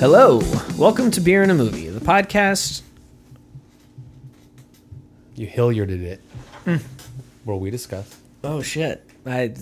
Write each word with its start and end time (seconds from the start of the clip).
Hello, 0.00 0.40
welcome 0.78 1.10
to 1.10 1.20
Beer 1.20 1.42
and 1.42 1.52
a 1.52 1.54
Movie, 1.54 1.88
the 1.88 2.00
podcast. 2.00 2.80
You 5.34 5.46
Hilliarded 5.46 6.00
it. 6.00 6.22
Hmm. 6.64 6.76
Where 7.44 7.58
we 7.58 7.70
discuss. 7.70 8.16
Oh 8.42 8.62
shit, 8.62 9.06
I 9.26 9.54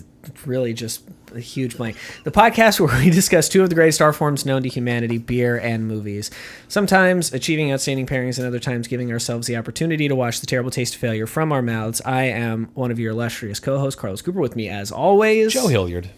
really 0.47 0.75
just 0.75 1.03
a 1.35 1.41
huge 1.41 1.77
blank. 1.77 1.97
The 2.23 2.31
podcast 2.31 2.79
where 2.79 2.97
we 3.01 3.11
discuss 3.11 3.49
two 3.49 3.65
of 3.65 3.69
the 3.69 3.75
greatest 3.75 4.01
art 4.01 4.15
forms 4.15 4.47
known 4.47 4.63
to 4.63 4.69
humanity: 4.69 5.19
beer 5.19 5.59
and 5.59 5.89
movies. 5.89 6.31
Sometimes 6.69 7.33
achieving 7.33 7.73
outstanding 7.73 8.07
pairings, 8.07 8.39
and 8.39 8.47
other 8.47 8.61
times 8.61 8.87
giving 8.87 9.11
ourselves 9.11 9.49
the 9.49 9.57
opportunity 9.57 10.07
to 10.07 10.15
watch 10.15 10.39
the 10.39 10.47
terrible 10.47 10.71
taste 10.71 10.95
of 10.95 11.01
failure 11.01 11.27
from 11.27 11.51
our 11.51 11.63
mouths. 11.63 12.01
I 12.03 12.27
am 12.27 12.71
one 12.75 12.93
of 12.93 13.01
your 13.01 13.11
illustrious 13.11 13.59
co-hosts, 13.59 14.01
Carlos 14.01 14.23
Cooper. 14.23 14.39
With 14.39 14.55
me, 14.55 14.69
as 14.69 14.93
always, 14.93 15.53
Joe 15.53 15.67
Hilliard. 15.67 16.11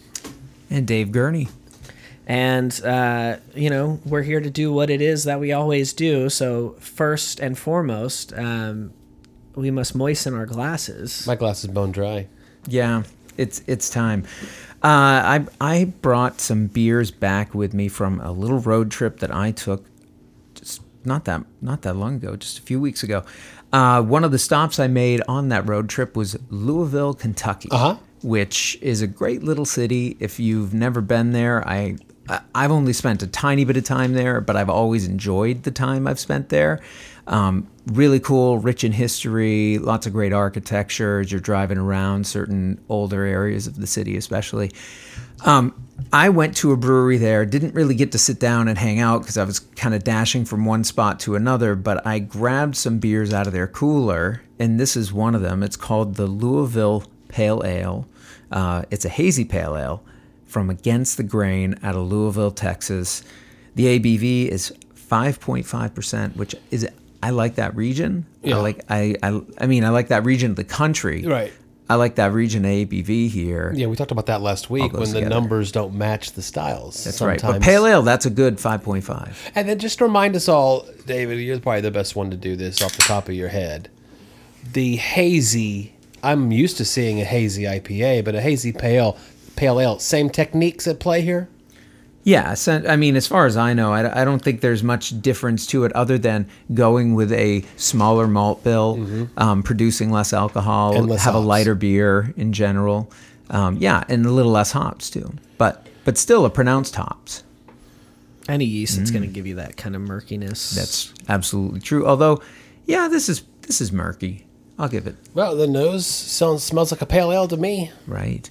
And 0.68 0.86
Dave 0.86 1.10
Gurney. 1.10 1.48
And, 2.30 2.80
uh, 2.84 3.38
you 3.56 3.70
know, 3.70 3.98
we're 4.04 4.22
here 4.22 4.40
to 4.40 4.50
do 4.50 4.72
what 4.72 4.88
it 4.88 5.00
is 5.00 5.24
that 5.24 5.40
we 5.40 5.50
always 5.50 5.92
do. 5.92 6.28
So, 6.28 6.76
first 6.78 7.40
and 7.40 7.58
foremost, 7.58 8.32
um, 8.38 8.92
we 9.56 9.72
must 9.72 9.96
moisten 9.96 10.32
our 10.34 10.46
glasses. 10.46 11.26
My 11.26 11.34
glass 11.34 11.64
is 11.64 11.70
bone 11.70 11.90
dry. 11.90 12.28
Yeah, 12.68 13.02
it's 13.36 13.62
it's 13.66 13.90
time. 13.90 14.22
Uh, 14.80 14.86
I 15.34 15.46
I 15.60 15.84
brought 16.02 16.40
some 16.40 16.68
beers 16.68 17.10
back 17.10 17.52
with 17.52 17.74
me 17.74 17.88
from 17.88 18.20
a 18.20 18.30
little 18.30 18.60
road 18.60 18.92
trip 18.92 19.18
that 19.18 19.34
I 19.34 19.50
took 19.50 19.84
just 20.54 20.82
not 21.04 21.24
that 21.24 21.44
not 21.60 21.82
that 21.82 21.96
long 21.96 22.14
ago, 22.14 22.36
just 22.36 22.60
a 22.60 22.62
few 22.62 22.78
weeks 22.80 23.02
ago. 23.02 23.24
Uh, 23.72 24.02
one 24.02 24.22
of 24.22 24.30
the 24.30 24.38
stops 24.38 24.78
I 24.78 24.86
made 24.86 25.20
on 25.26 25.48
that 25.48 25.68
road 25.68 25.88
trip 25.88 26.16
was 26.16 26.36
Louisville, 26.48 27.14
Kentucky, 27.14 27.68
Uh-huh. 27.72 27.96
which 28.22 28.78
is 28.80 29.02
a 29.02 29.06
great 29.08 29.42
little 29.42 29.64
city. 29.66 30.16
If 30.20 30.38
you've 30.38 30.72
never 30.74 31.00
been 31.00 31.32
there, 31.32 31.66
I 31.68 31.74
I- 31.76 31.96
I've 32.54 32.70
only 32.70 32.92
spent 32.92 33.22
a 33.22 33.26
tiny 33.26 33.64
bit 33.64 33.76
of 33.76 33.84
time 33.84 34.12
there, 34.12 34.40
but 34.40 34.56
I've 34.56 34.70
always 34.70 35.06
enjoyed 35.06 35.64
the 35.64 35.70
time 35.70 36.06
I've 36.06 36.20
spent 36.20 36.48
there. 36.48 36.80
Um, 37.26 37.68
really 37.86 38.20
cool, 38.20 38.58
rich 38.58 38.84
in 38.84 38.92
history, 38.92 39.78
lots 39.78 40.06
of 40.06 40.12
great 40.12 40.32
architecture 40.32 41.20
as 41.20 41.30
you're 41.30 41.40
driving 41.40 41.78
around 41.78 42.26
certain 42.26 42.80
older 42.88 43.24
areas 43.24 43.66
of 43.66 43.76
the 43.76 43.86
city, 43.86 44.16
especially. 44.16 44.70
Um, 45.44 45.86
I 46.12 46.28
went 46.28 46.56
to 46.58 46.72
a 46.72 46.76
brewery 46.76 47.18
there, 47.18 47.46
didn't 47.46 47.74
really 47.74 47.94
get 47.94 48.12
to 48.12 48.18
sit 48.18 48.40
down 48.40 48.68
and 48.68 48.76
hang 48.76 49.00
out 49.00 49.20
because 49.20 49.36
I 49.36 49.44
was 49.44 49.60
kind 49.60 49.94
of 49.94 50.02
dashing 50.02 50.44
from 50.44 50.64
one 50.64 50.84
spot 50.84 51.20
to 51.20 51.36
another, 51.36 51.74
but 51.74 52.06
I 52.06 52.18
grabbed 52.18 52.76
some 52.76 52.98
beers 52.98 53.32
out 53.32 53.46
of 53.46 53.52
their 53.52 53.68
cooler, 53.68 54.42
and 54.58 54.78
this 54.80 54.96
is 54.96 55.12
one 55.12 55.34
of 55.34 55.42
them. 55.42 55.62
It's 55.62 55.76
called 55.76 56.16
the 56.16 56.26
Louisville 56.26 57.04
Pale 57.28 57.62
Ale. 57.64 58.06
Uh, 58.50 58.82
it's 58.90 59.04
a 59.04 59.08
hazy 59.08 59.44
pale 59.44 59.76
ale 59.76 60.02
from 60.50 60.68
Against 60.68 61.16
the 61.16 61.22
Grain 61.22 61.78
out 61.82 61.94
of 61.94 62.02
Louisville, 62.02 62.50
Texas. 62.50 63.22
The 63.76 63.98
ABV 63.98 64.48
is 64.48 64.72
5.5%, 64.94 66.36
which 66.36 66.54
is 66.70 66.88
I 67.22 67.30
like 67.30 67.54
that 67.54 67.76
region. 67.76 68.26
Yeah. 68.42 68.56
I 68.56 68.60
like 68.60 68.84
I, 68.88 69.14
I 69.22 69.40
I 69.58 69.66
mean 69.66 69.84
I 69.84 69.90
like 69.90 70.08
that 70.08 70.24
region 70.24 70.50
of 70.50 70.56
the 70.56 70.64
country. 70.64 71.22
Right. 71.22 71.52
I 71.88 71.94
like 71.96 72.14
that 72.16 72.32
region 72.32 72.62
ABV 72.62 73.28
here. 73.28 73.72
Yeah, 73.74 73.88
we 73.88 73.96
talked 73.96 74.12
about 74.12 74.26
that 74.26 74.40
last 74.40 74.70
week 74.70 74.92
goes 74.92 75.12
when 75.12 75.24
the 75.24 75.28
numbers 75.28 75.72
don't 75.72 75.94
match 75.94 76.32
the 76.32 76.42
styles. 76.42 77.02
That's 77.02 77.16
sometimes. 77.16 77.42
right. 77.42 77.52
But 77.54 77.62
pale 77.62 77.84
ale, 77.84 78.02
that's 78.02 78.26
a 78.26 78.30
good 78.30 78.58
5.5. 78.58 79.34
And 79.56 79.68
then 79.68 79.80
just 79.80 79.98
to 79.98 80.04
remind 80.04 80.36
us 80.36 80.48
all, 80.48 80.86
David, 81.06 81.40
you're 81.40 81.58
probably 81.58 81.80
the 81.80 81.90
best 81.90 82.14
one 82.14 82.30
to 82.30 82.36
do 82.36 82.54
this 82.54 82.80
off 82.80 82.96
the 82.96 83.02
top 83.02 83.28
of 83.28 83.34
your 83.34 83.48
head. 83.48 83.90
The 84.72 84.96
hazy, 84.96 85.92
I'm 86.22 86.52
used 86.52 86.76
to 86.76 86.84
seeing 86.84 87.20
a 87.20 87.24
hazy 87.24 87.64
IPA, 87.64 88.24
but 88.24 88.36
a 88.36 88.40
hazy 88.40 88.72
pale 88.72 89.18
pale 89.60 89.78
ale, 89.78 89.98
same 89.98 90.30
techniques 90.30 90.86
at 90.86 90.98
play 90.98 91.20
here. 91.20 91.48
Yeah, 92.22 92.54
so, 92.54 92.82
I 92.86 92.96
mean, 92.96 93.16
as 93.16 93.26
far 93.26 93.46
as 93.46 93.56
I 93.56 93.72
know, 93.72 93.92
I, 93.92 94.22
I 94.22 94.24
don't 94.24 94.40
think 94.42 94.60
there's 94.60 94.82
much 94.82 95.20
difference 95.22 95.66
to 95.68 95.84
it 95.84 95.92
other 95.92 96.18
than 96.18 96.48
going 96.74 97.14
with 97.14 97.32
a 97.32 97.64
smaller 97.76 98.26
malt 98.26 98.62
bill, 98.62 99.28
um, 99.36 99.62
producing 99.62 100.10
less 100.10 100.32
alcohol, 100.32 100.92
Mm-hmm. 100.92 101.00
And 101.02 101.10
less 101.10 101.24
have 101.24 101.34
a 101.34 101.38
lighter 101.38 101.74
beer 101.74 102.32
in 102.36 102.52
general. 102.52 103.10
Um, 103.50 103.76
yeah, 103.78 104.04
and 104.08 104.24
a 104.26 104.30
little 104.30 104.52
less 104.52 104.72
hops 104.72 105.10
too, 105.10 105.32
but 105.58 105.86
but 106.04 106.16
still 106.16 106.44
a 106.44 106.50
pronounced 106.50 106.94
hops. 106.94 107.42
Any 108.48 108.64
yeast 108.64 108.96
that's 108.96 109.10
going 109.10 109.22
to 109.22 109.28
give 109.28 109.46
you 109.46 109.56
that 109.56 109.76
kind 109.76 109.94
of 109.96 110.02
murkiness. 110.02 110.70
That's 110.72 111.12
absolutely 111.28 111.80
true. 111.80 112.06
Although, 112.06 112.42
yeah, 112.86 113.08
this 113.08 113.28
is 113.28 113.42
this 113.62 113.80
is 113.80 113.92
murky. 113.92 114.46
I'll 114.78 114.88
give 114.88 115.06
it 115.06 115.16
Well, 115.34 115.56
the 115.56 115.66
nose 115.66 116.06
sounds 116.06 116.62
smells 116.62 116.90
like 116.92 117.02
a 117.02 117.06
pale 117.06 117.32
ale 117.32 117.48
to 117.48 117.56
me. 117.56 117.90
right. 118.06 118.48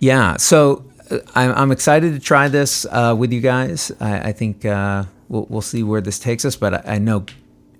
Yeah, 0.00 0.38
so 0.38 0.84
uh, 1.10 1.18
I'm, 1.34 1.70
excited 1.70 2.14
to 2.14 2.20
try 2.20 2.48
this 2.48 2.86
uh, 2.86 3.14
with 3.16 3.32
you 3.32 3.40
guys. 3.40 3.92
I, 4.00 4.30
I 4.30 4.32
think 4.32 4.64
uh, 4.64 5.04
we'll, 5.28 5.46
we'll 5.48 5.62
see 5.62 5.82
where 5.82 6.00
this 6.00 6.18
takes 6.18 6.44
us, 6.44 6.56
but 6.56 6.74
I, 6.74 6.94
I 6.94 6.98
know 6.98 7.26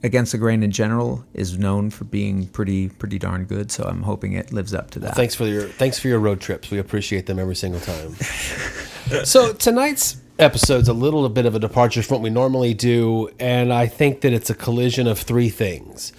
Against 0.03 0.32
the 0.32 0.38
Grain 0.38 0.62
in 0.62 0.70
general 0.70 1.26
is 1.34 1.58
known 1.58 1.91
for 1.91 2.04
being 2.04 2.47
pretty 2.47 2.88
pretty 2.88 3.19
darn 3.19 3.44
good. 3.44 3.70
So 3.70 3.84
I'm 3.84 4.03
hoping 4.03 4.32
it 4.32 4.50
lives 4.50 4.72
up 4.72 4.91
to 4.92 4.98
that. 5.00 5.14
Thanks 5.14 5.34
for 5.34 5.44
your 5.44 5.64
thanks 5.64 5.98
for 5.98 6.08
your 6.08 6.19
road 6.19 6.41
trips. 6.41 6.70
We 6.70 6.78
appreciate 6.78 7.26
them 7.26 7.38
every 7.38 7.54
single 7.54 7.81
time. 7.81 8.14
so 9.25 9.52
tonight's 9.52 10.16
episode's 10.38 10.88
a 10.88 10.94
little 10.94 11.28
bit 11.28 11.44
of 11.44 11.54
a 11.54 11.58
departure 11.58 12.02
from 12.02 12.14
what 12.14 12.22
we 12.22 12.31
normally 12.31 12.72
do, 12.72 13.28
and 13.38 13.75
I 13.75 13.88
think 13.88 14.22
that 14.22 14.32
it's 14.32 14.48
a 14.48 14.54
collision 14.54 15.06
of 15.06 15.19
three 15.19 15.50
things. 15.50 16.14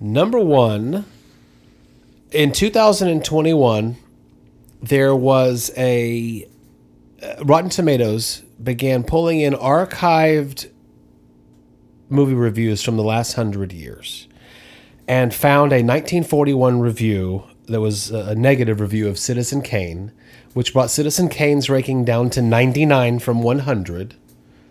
Number 0.00 0.38
one, 0.38 1.04
in 2.30 2.52
2021, 2.52 3.96
there 4.82 5.14
was 5.14 5.70
a 5.76 6.48
uh, 7.22 7.44
Rotten 7.44 7.70
Tomatoes 7.70 8.42
began 8.62 9.04
pulling 9.04 9.40
in 9.40 9.54
archived 9.54 10.70
movie 12.08 12.34
reviews 12.34 12.82
from 12.82 12.96
the 12.96 13.02
last 13.02 13.34
hundred 13.34 13.72
years 13.72 14.28
and 15.08 15.34
found 15.34 15.72
a 15.72 15.82
1941 15.82 16.80
review 16.80 17.44
that 17.66 17.80
was 17.80 18.10
a 18.10 18.34
negative 18.34 18.80
review 18.80 19.08
of 19.08 19.18
Citizen 19.18 19.60
Kane, 19.60 20.12
which 20.54 20.72
brought 20.72 20.90
Citizen 20.90 21.28
Kane's 21.28 21.68
ranking 21.68 22.04
down 22.04 22.30
to 22.30 22.42
99 22.42 23.18
from 23.18 23.42
100, 23.42 24.14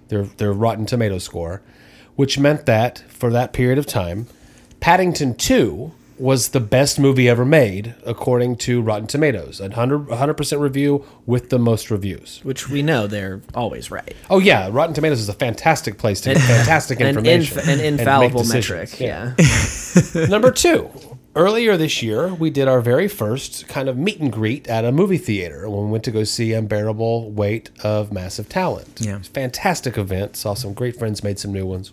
their 0.07 0.23
their 0.23 0.53
Rotten 0.53 0.85
Tomato 0.85 1.17
score, 1.17 1.61
which 2.15 2.39
meant 2.39 2.65
that 2.65 2.99
for 3.09 3.29
that 3.31 3.53
period 3.53 3.77
of 3.77 3.85
time, 3.85 4.27
Paddington 4.79 5.35
2 5.35 5.91
was 6.17 6.49
the 6.49 6.59
best 6.61 6.97
movie 6.99 7.27
ever 7.27 7.43
made 7.43 7.93
according 8.05 8.55
to 8.55 8.81
Rotten 8.81 9.05
Tomatoes, 9.07 9.59
a 9.59 9.63
100 9.63 10.07
100% 10.07 10.59
review 10.59 11.05
with 11.25 11.49
the 11.49 11.59
most 11.59 11.91
reviews. 11.91 12.39
which 12.43 12.69
we 12.69 12.81
know 12.81 13.05
they're 13.07 13.41
always 13.53 13.91
right. 13.91 14.15
Oh 14.29 14.39
yeah, 14.39 14.69
Rotten 14.71 14.93
Tomatoes 14.95 15.19
is 15.19 15.27
a 15.29 15.33
fantastic 15.33 15.97
place 15.97 16.21
to 16.21 16.33
get 16.33 16.41
fantastic 16.43 16.99
An, 17.01 17.07
information, 17.07 17.57
inf- 17.57 17.67
an 17.67 17.79
and 17.79 17.79
make 17.81 17.99
infallible 17.99 18.43
decisions. 18.43 18.99
metric. 18.99 18.99
Yeah. 20.15 20.27
Number 20.29 20.51
two, 20.51 20.89
earlier 21.35 21.75
this 21.75 22.01
year, 22.01 22.33
we 22.33 22.49
did 22.49 22.69
our 22.69 22.79
very 22.79 23.09
first 23.09 23.67
kind 23.67 23.89
of 23.89 23.97
meet 23.97 24.19
and 24.21 24.31
greet 24.31 24.67
at 24.69 24.85
a 24.85 24.93
movie 24.93 25.17
theater 25.17 25.69
when 25.69 25.85
we 25.85 25.91
went 25.91 26.05
to 26.05 26.11
go 26.11 26.23
see 26.23 26.53
Unbearable 26.53 27.31
Weight 27.31 27.71
of 27.83 28.13
Massive 28.13 28.47
Talent. 28.47 28.99
Yeah. 29.01 29.19
Fantastic 29.19 29.97
event. 29.97 30.37
Saw 30.37 30.53
some 30.53 30.73
great 30.73 30.95
friends, 30.97 31.23
made 31.25 31.39
some 31.39 31.51
new 31.51 31.65
ones. 31.65 31.91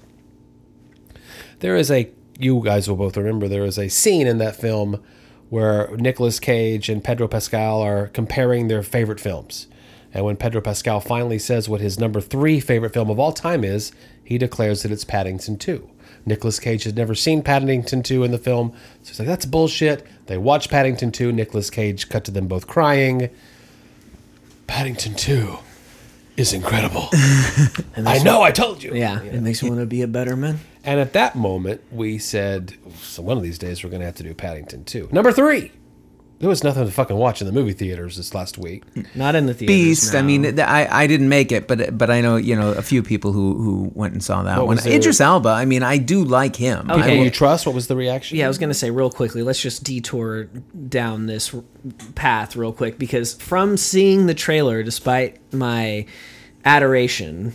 There 1.59 1.77
is 1.77 1.91
a, 1.91 2.09
you 2.43 2.61
guys 2.65 2.89
will 2.89 2.97
both 2.97 3.17
remember, 3.17 3.49
there 3.49 3.65
is 3.65 3.79
a 3.79 3.89
scene 3.89 4.27
in 4.27 4.39
that 4.39 4.57
film 4.57 5.03
where 5.51 5.95
Nicolas 5.97 6.41
Cage 6.41 6.89
and 6.89 7.05
Pedro 7.05 7.29
Pascal 7.29 7.81
are 7.83 8.09
comparing 8.09 8.69
their 8.69 8.83
favorite 8.83 9.21
films. 9.21 9.67
And 10.15 10.25
when 10.25 10.37
Pedro 10.37 10.61
Pascal 10.61 11.01
finally 11.01 11.39
says 11.39 11.69
what 11.69 11.81
his 11.81 11.99
number 11.99 12.21
three 12.21 12.61
favorite 12.61 12.93
film 12.93 13.11
of 13.11 13.19
all 13.19 13.33
time 13.33 13.65
is, 13.65 13.93
he 14.25 14.39
declares 14.39 14.83
that 14.83 14.93
it's 14.93 15.05
Paddington 15.05 15.59
2. 15.59 15.89
Nicolas 16.25 16.61
Cage 16.61 16.85
has 16.85 16.95
never 16.95 17.15
seen 17.15 17.43
Paddington 17.43 18.03
2 18.03 18.25
in 18.25 18.31
the 18.31 18.39
film, 18.39 18.73
so 19.03 19.09
he's 19.09 19.19
like, 19.19 19.29
that's 19.29 19.47
bullshit. 19.47 20.07
They 20.27 20.39
watch 20.39 20.69
Paddington 20.69 21.13
2. 21.13 21.33
Nicolas 21.33 21.71
Cage 21.71 22.09
cut 22.09 22.25
to 22.25 22.31
them 22.31 22.47
both 22.47 22.67
crying. 22.67 23.31
Paddington 24.67 25.15
2 25.15 25.59
is 26.37 26.53
incredible. 26.53 27.09
I 27.97 28.21
know, 28.23 28.43
I 28.43 28.51
told 28.51 28.83
you. 28.83 28.95
Yeah. 28.95 29.21
It 29.23 29.43
makes 29.43 29.63
you 29.63 29.69
want 29.69 29.81
to 29.81 29.87
be 29.87 30.03
a 30.03 30.09
better 30.09 30.37
man. 30.37 30.61
And 30.85 30.99
at 30.99 31.13
that 31.13 31.37
moment, 31.37 31.83
we 31.91 32.19
said, 32.19 32.75
so 32.99 33.23
one 33.23 33.37
of 33.37 33.43
these 33.43 33.59
days 33.59 33.85
we're 33.85 33.91
going 33.91 34.01
to 34.01 34.07
have 34.07 34.17
to 34.17 34.23
do 34.23 34.35
Paddington 34.35 34.85
2. 34.85 35.09
Number 35.13 35.33
three. 35.33 35.73
There 36.43 36.49
was 36.49 36.65
nothing 36.65 36.85
to 36.85 36.91
fucking 36.91 37.15
watch 37.17 37.41
in 37.41 37.47
the 37.47 37.53
movie 37.53 37.73
theaters 37.73 38.17
this 38.17 38.35
last 38.35 38.59
week. 38.59 38.83
Not 39.15 39.37
in 39.37 39.47
the 39.47 39.55
theaters. 39.55 39.75
Beast. 39.77 40.15
I 40.17 40.23
mean, 40.23 40.59
I, 40.59 40.89
I 41.03 41.07
didn't 41.07 41.29
make 41.29 41.53
it, 41.53 41.69
but 41.69 41.97
but 41.97 42.11
I 42.11 42.21
know 42.21 42.35
you 42.35 42.57
know 42.57 42.73
a 42.73 42.83
few 42.83 43.01
people 43.01 43.31
who 43.31 43.55
who 43.63 43.93
went 43.95 44.13
and 44.13 44.25
saw 44.25 44.43
that 44.43 44.59
What 44.59 44.67
one. 44.67 44.75
was 44.75 44.85
their- 44.85 44.95
Idris 44.99 45.21
Elba. 45.21 45.51
I 45.51 45.67
mean, 45.67 45.85
I 45.85 45.99
do 45.99 46.25
like 46.25 46.57
him. 46.57 46.91
Okay. 46.91 47.01
People 47.11 47.25
you 47.27 47.31
trust? 47.31 47.65
What 47.65 47.77
was 47.77 47.87
the 47.87 47.95
reaction? 47.95 48.39
Yeah, 48.39 48.47
I 48.47 48.49
was 48.49 48.59
going 48.59 48.71
to 48.71 48.75
say 48.75 48.91
real 48.91 49.09
quickly, 49.09 49.43
let's 49.45 49.61
just 49.63 49.85
detour 49.85 50.47
down 50.89 51.27
this 51.27 51.55
path 52.17 52.57
real 52.57 52.73
quick 52.73 52.99
because 52.99 53.35
from 53.35 53.77
seeing 53.77 54.27
the 54.27 54.35
trailer, 54.35 54.83
despite 54.83 55.39
my 55.55 56.07
adoration 56.65 57.53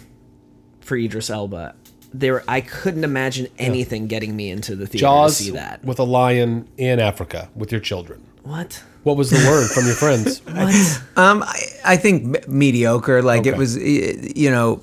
for 0.80 0.95
Idris 0.95 1.30
Elba, 1.30 1.75
there 2.13 2.42
I 2.48 2.62
couldn't 2.62 3.04
imagine 3.04 3.48
anything 3.60 4.07
getting 4.07 4.34
me 4.34 4.50
into 4.50 4.78
the 4.78 4.88
theater 4.88 5.01
Jaws 5.04 5.38
to 5.39 5.44
see 5.44 5.51
that. 5.51 5.84
with 5.84 6.00
a 6.00 6.04
lion 6.04 6.69
in 6.78 7.01
Africa 7.01 7.50
with 7.54 7.72
your 7.74 7.81
children. 7.81 8.24
What? 8.47 8.83
What 9.03 9.17
was 9.17 9.29
the 9.29 9.38
word 9.49 9.69
from 9.69 9.85
your 9.85 9.95
friends? 9.95 10.41
What? 10.47 11.01
Um, 11.17 11.44
I, 11.44 11.59
I 11.85 11.97
think 11.97 12.47
mediocre. 12.47 13.21
Like 13.21 13.45
it 13.45 13.57
was, 13.57 13.77
you 13.77 14.49
know, 14.49 14.81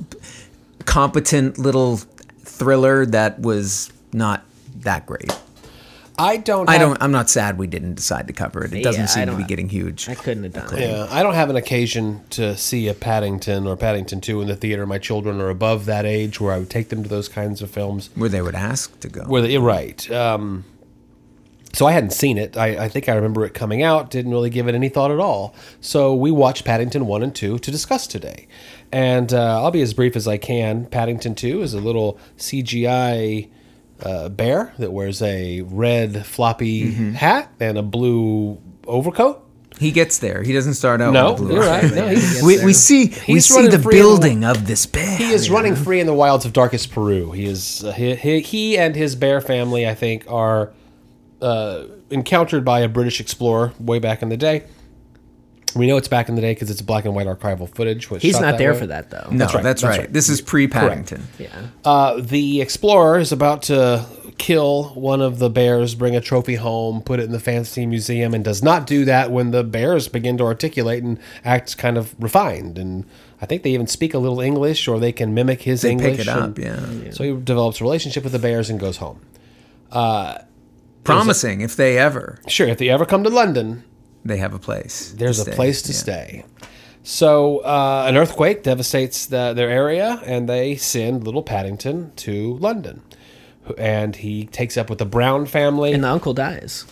competent 0.84 1.58
little 1.58 1.96
thriller 2.42 3.06
that 3.06 3.40
was 3.40 3.92
not 4.12 4.44
that 4.80 5.06
great. 5.06 5.30
I 6.16 6.36
don't. 6.36 6.68
I 6.70 6.78
don't. 6.78 7.02
I'm 7.02 7.10
not 7.10 7.28
sad 7.28 7.58
we 7.58 7.66
didn't 7.66 7.94
decide 7.94 8.28
to 8.28 8.32
cover 8.32 8.64
it. 8.64 8.72
It 8.72 8.84
doesn't 8.84 9.00
Yeah, 9.00 9.06
seem 9.06 9.26
to 9.26 9.36
be 9.36 9.42
getting 9.42 9.68
huge. 9.68 10.08
I 10.08 10.14
couldn't 10.14 10.44
have 10.44 10.52
done 10.52 10.78
it. 10.78 10.88
Yeah, 10.88 11.08
I 11.10 11.24
don't 11.24 11.34
have 11.34 11.50
an 11.50 11.56
occasion 11.56 12.20
to 12.30 12.56
see 12.56 12.86
a 12.86 12.94
Paddington 12.94 13.66
or 13.66 13.76
Paddington 13.76 14.20
2 14.20 14.40
in 14.42 14.46
the 14.46 14.54
theater. 14.54 14.86
My 14.86 14.98
children 14.98 15.40
are 15.40 15.48
above 15.48 15.86
that 15.86 16.06
age 16.06 16.40
where 16.40 16.52
I 16.52 16.58
would 16.58 16.70
take 16.70 16.90
them 16.90 17.02
to 17.02 17.08
those 17.08 17.28
kinds 17.28 17.62
of 17.62 17.70
films. 17.70 18.10
Where 18.14 18.28
they 18.28 18.42
would 18.42 18.54
ask 18.54 18.98
to 19.00 19.08
go. 19.08 19.22
Where 19.24 19.42
they, 19.42 19.52
you're 19.54 19.60
right. 19.62 20.08
Um, 20.10 20.64
so 21.74 21.86
I 21.86 21.92
hadn't 21.92 22.12
seen 22.12 22.38
it. 22.38 22.56
I, 22.56 22.84
I 22.84 22.88
think 22.88 23.08
I 23.08 23.14
remember 23.14 23.44
it 23.44 23.52
coming 23.52 23.82
out, 23.82 24.08
didn't 24.10 24.30
really 24.30 24.48
give 24.50 24.68
it 24.68 24.74
any 24.74 24.88
thought 24.88 25.10
at 25.10 25.18
all. 25.20 25.54
So 25.80 26.14
we 26.14 26.30
watched 26.30 26.64
Paddington 26.64 27.06
1 27.06 27.22
and 27.22 27.34
2 27.34 27.58
to 27.58 27.70
discuss 27.70 28.06
today. 28.06 28.46
And 28.92 29.34
uh, 29.34 29.60
I'll 29.62 29.70
be 29.72 29.82
as 29.82 29.92
brief 29.92 30.14
as 30.16 30.26
I 30.28 30.36
can. 30.38 30.86
Paddington 30.86 31.34
2 31.34 31.62
is 31.62 31.74
a 31.74 31.80
little 31.80 32.18
CGI 32.38 33.50
uh, 34.02 34.28
bear 34.28 34.72
that 34.78 34.92
wears 34.92 35.20
a 35.22 35.62
red 35.62 36.24
floppy 36.26 36.92
hat 37.12 37.50
and 37.60 37.76
a 37.78 37.82
blue 37.82 38.60
overcoat. 38.86 39.40
He 39.80 39.90
gets 39.90 40.18
there. 40.18 40.44
He 40.44 40.52
doesn't 40.52 40.74
start 40.74 41.00
out. 41.00 41.12
No, 41.12 41.32
with 41.32 41.38
blue 41.38 41.54
you're 41.54 41.64
right. 41.64 41.92
No, 41.92 42.06
we, 42.46 42.64
we 42.64 42.72
see 42.72 43.06
we 43.26 43.34
He's 43.34 43.46
see 43.46 43.66
the 43.66 43.78
free 43.80 43.96
the- 43.96 44.02
building 44.02 44.44
of 44.44 44.68
this 44.68 44.86
bear. 44.86 45.16
He 45.18 45.32
is 45.32 45.50
running 45.50 45.74
free 45.74 45.98
in 45.98 46.06
the 46.06 46.14
wilds 46.14 46.44
of 46.44 46.52
darkest 46.52 46.92
Peru. 46.92 47.32
He 47.32 47.44
is 47.46 47.82
uh, 47.82 47.90
he, 47.92 48.14
he, 48.14 48.40
he 48.40 48.78
and 48.78 48.94
his 48.94 49.16
bear 49.16 49.40
family, 49.40 49.88
I 49.88 49.94
think, 49.96 50.26
are 50.30 50.72
uh, 51.44 51.84
encountered 52.10 52.64
by 52.64 52.80
a 52.80 52.88
British 52.88 53.20
explorer 53.20 53.72
way 53.78 53.98
back 53.98 54.22
in 54.22 54.28
the 54.30 54.36
day. 54.36 54.64
We 55.76 55.88
know 55.88 55.96
it's 55.96 56.06
back 56.08 56.28
in 56.28 56.36
the 56.36 56.40
day 56.40 56.52
because 56.54 56.70
it's 56.70 56.82
black 56.82 57.04
and 57.04 57.14
white 57.16 57.26
archival 57.26 57.68
footage. 57.68 58.08
was 58.08 58.22
He's 58.22 58.38
not 58.38 58.58
there 58.58 58.72
way. 58.74 58.78
for 58.78 58.86
that 58.86 59.10
though. 59.10 59.26
No, 59.30 59.38
That's 59.38 59.54
right, 59.54 59.62
that's 59.64 59.82
that's 59.82 59.98
right. 59.98 60.04
right. 60.06 60.12
This 60.12 60.28
is 60.28 60.40
pre 60.40 60.68
Paddington. 60.68 61.26
Yeah. 61.38 61.48
Uh, 61.84 62.20
the 62.20 62.60
explorer 62.60 63.18
is 63.18 63.32
about 63.32 63.62
to 63.64 64.06
kill 64.38 64.90
one 64.94 65.20
of 65.20 65.40
the 65.40 65.50
bears, 65.50 65.94
bring 65.96 66.14
a 66.14 66.20
trophy 66.20 66.54
home, 66.54 67.02
put 67.02 67.18
it 67.18 67.24
in 67.24 67.32
the 67.32 67.40
fancy 67.40 67.86
museum, 67.86 68.34
and 68.34 68.44
does 68.44 68.62
not 68.62 68.86
do 68.86 69.04
that 69.04 69.32
when 69.32 69.50
the 69.50 69.64
bears 69.64 70.06
begin 70.08 70.36
to 70.38 70.44
articulate 70.44 71.02
and 71.02 71.18
act 71.44 71.76
kind 71.76 71.96
of 71.98 72.14
refined. 72.20 72.78
And 72.78 73.04
I 73.42 73.46
think 73.46 73.64
they 73.64 73.70
even 73.70 73.88
speak 73.88 74.14
a 74.14 74.18
little 74.18 74.40
English, 74.40 74.86
or 74.86 75.00
they 75.00 75.12
can 75.12 75.34
mimic 75.34 75.62
his 75.62 75.82
They 75.82 75.90
English. 75.92 76.18
pick 76.18 76.20
it 76.20 76.28
up. 76.28 76.56
and- 76.58 77.04
Yeah. 77.04 77.10
So 77.10 77.24
he 77.24 77.30
develops 77.40 77.80
a 77.80 77.84
relationship 77.84 78.22
with 78.22 78.32
the 78.32 78.38
bears 78.38 78.70
and 78.70 78.78
goes 78.78 78.98
home. 78.98 79.18
Promising 81.04 81.60
if 81.60 81.76
they 81.76 81.98
ever 81.98 82.38
Sure, 82.48 82.66
if 82.68 82.78
they 82.78 82.88
ever 82.88 83.04
come 83.06 83.22
to 83.24 83.30
London, 83.30 83.84
they 84.24 84.38
have 84.38 84.54
a 84.54 84.58
place. 84.58 85.10
to 85.10 85.16
there's 85.16 85.38
a 85.38 85.42
stay. 85.42 85.52
place 85.52 85.82
to 85.82 85.92
Yeah. 85.92 85.98
stay. 85.98 86.44
So 87.02 87.58
uh, 87.58 88.06
an 88.08 88.16
earthquake 88.16 88.62
devastates 88.62 89.26
the, 89.26 89.52
their 89.52 89.68
area, 89.68 90.22
and 90.24 90.48
they 90.48 90.76
send 90.76 91.24
little 91.24 91.42
Paddington 91.42 92.12
to 92.16 92.56
London, 92.58 93.02
and 93.76 94.16
he 94.16 94.46
takes 94.46 94.76
up 94.78 94.88
with 94.88 94.98
the 94.98 95.04
Brown 95.04 95.44
family. 95.46 95.92
And 95.92 96.02
the 96.04 96.08
uncle 96.08 96.32
dies. 96.32 96.86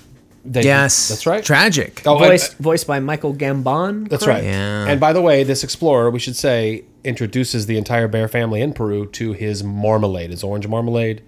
They- 0.45 0.65
Yes, 0.65 1.09
that's 1.09 1.25
right. 1.25 1.43
Tragic. 1.43 2.03
Oh, 2.05 2.19
and- 2.19 2.27
Voiced 2.27 2.57
voiced 2.59 2.87
by 2.87 3.01
Michael 3.01 3.33
Gambon. 3.35 4.09
that's 4.11 4.25
correct? 4.25 4.45
right. 4.45 4.51
Yeah. 4.53 4.87
And 4.89 5.01
by 5.01 5.13
the 5.15 5.23
way, 5.23 5.45
this 5.45 5.65
explorer, 5.65 6.11
we 6.11 6.19
should 6.19 6.37
say, 6.37 6.85
introduces 7.05 7.65
the 7.67 7.79
entire 7.79 8.07
bear 8.09 8.29
family 8.29 8.61
in 8.61 8.73
Peru 8.75 9.07
to 9.13 9.33
his 9.33 9.63
marmalade, 9.65 10.31
his 10.31 10.43
orange 10.45 10.67
marmalade. 10.69 11.23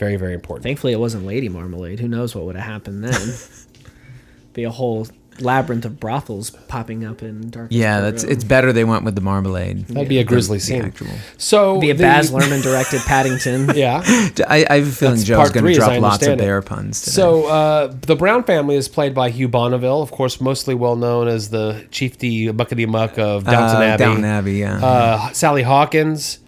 Very, 0.00 0.16
very 0.16 0.34
important. 0.34 0.64
Thankfully, 0.64 0.92
it 0.92 0.98
wasn't 0.98 1.26
Lady 1.26 1.48
Marmalade. 1.48 2.00
Who 2.00 2.08
knows 2.08 2.34
what 2.34 2.44
would 2.46 2.56
have 2.56 2.64
happened 2.66 3.04
then? 3.04 3.34
Be 4.54 4.64
a 4.64 4.70
whole 4.70 5.06
labyrinth 5.38 5.84
of 5.84 5.98
brothels 6.00 6.50
popping 6.50 7.04
up 7.04 7.22
in 7.22 7.48
dark. 7.50 7.68
Yeah, 7.70 8.00
that's 8.00 8.24
it's 8.24 8.42
better 8.44 8.72
they 8.72 8.84
went 8.84 9.04
with 9.04 9.14
the 9.14 9.20
marmalade. 9.22 9.86
That'd 9.86 10.08
be 10.08 10.18
a 10.18 10.24
grisly 10.24 10.58
the 10.58 10.64
scene. 10.64 10.82
actual- 10.84 11.06
So 11.38 11.78
Be 11.80 11.90
a 11.90 11.94
the- 11.94 12.02
Baz 12.02 12.30
Luhrmann 12.30 12.62
directed 12.62 13.00
Paddington. 13.02 13.70
Yeah. 13.76 14.02
I, 14.06 14.66
I 14.68 14.74
have 14.80 14.88
a 14.88 14.90
feeling 14.90 15.14
That's 15.16 15.24
Joe's 15.26 15.50
going 15.50 15.64
to 15.64 15.70
as 15.70 15.76
drop 15.78 15.88
lots 15.88 15.96
of 15.98 16.02
understand 16.02 16.40
it. 16.40 16.44
bear 16.44 16.62
puns. 16.62 17.00
Today. 17.02 17.12
So 17.14 17.46
uh, 17.46 17.94
the 18.02 18.16
Brown 18.16 18.42
family 18.44 18.76
is 18.76 18.88
played 18.88 19.14
by 19.14 19.30
Hugh 19.30 19.48
Bonneville, 19.48 20.02
of 20.02 20.10
course, 20.10 20.40
mostly 20.40 20.74
well 20.74 20.96
known 20.96 21.28
as 21.28 21.48
the 21.50 21.86
chiefty 21.90 22.48
muckety 22.48 22.86
muck 22.88 23.18
of 23.18 23.44
Downton 23.44 23.76
Uh, 23.82 23.84
Abbey. 23.84 23.98
Downton 24.04 24.24
Abbey, 24.24 24.52
yeah. 24.54 24.84
Uh, 24.84 25.32
Sally 25.32 25.62
Hawkins 25.62 26.38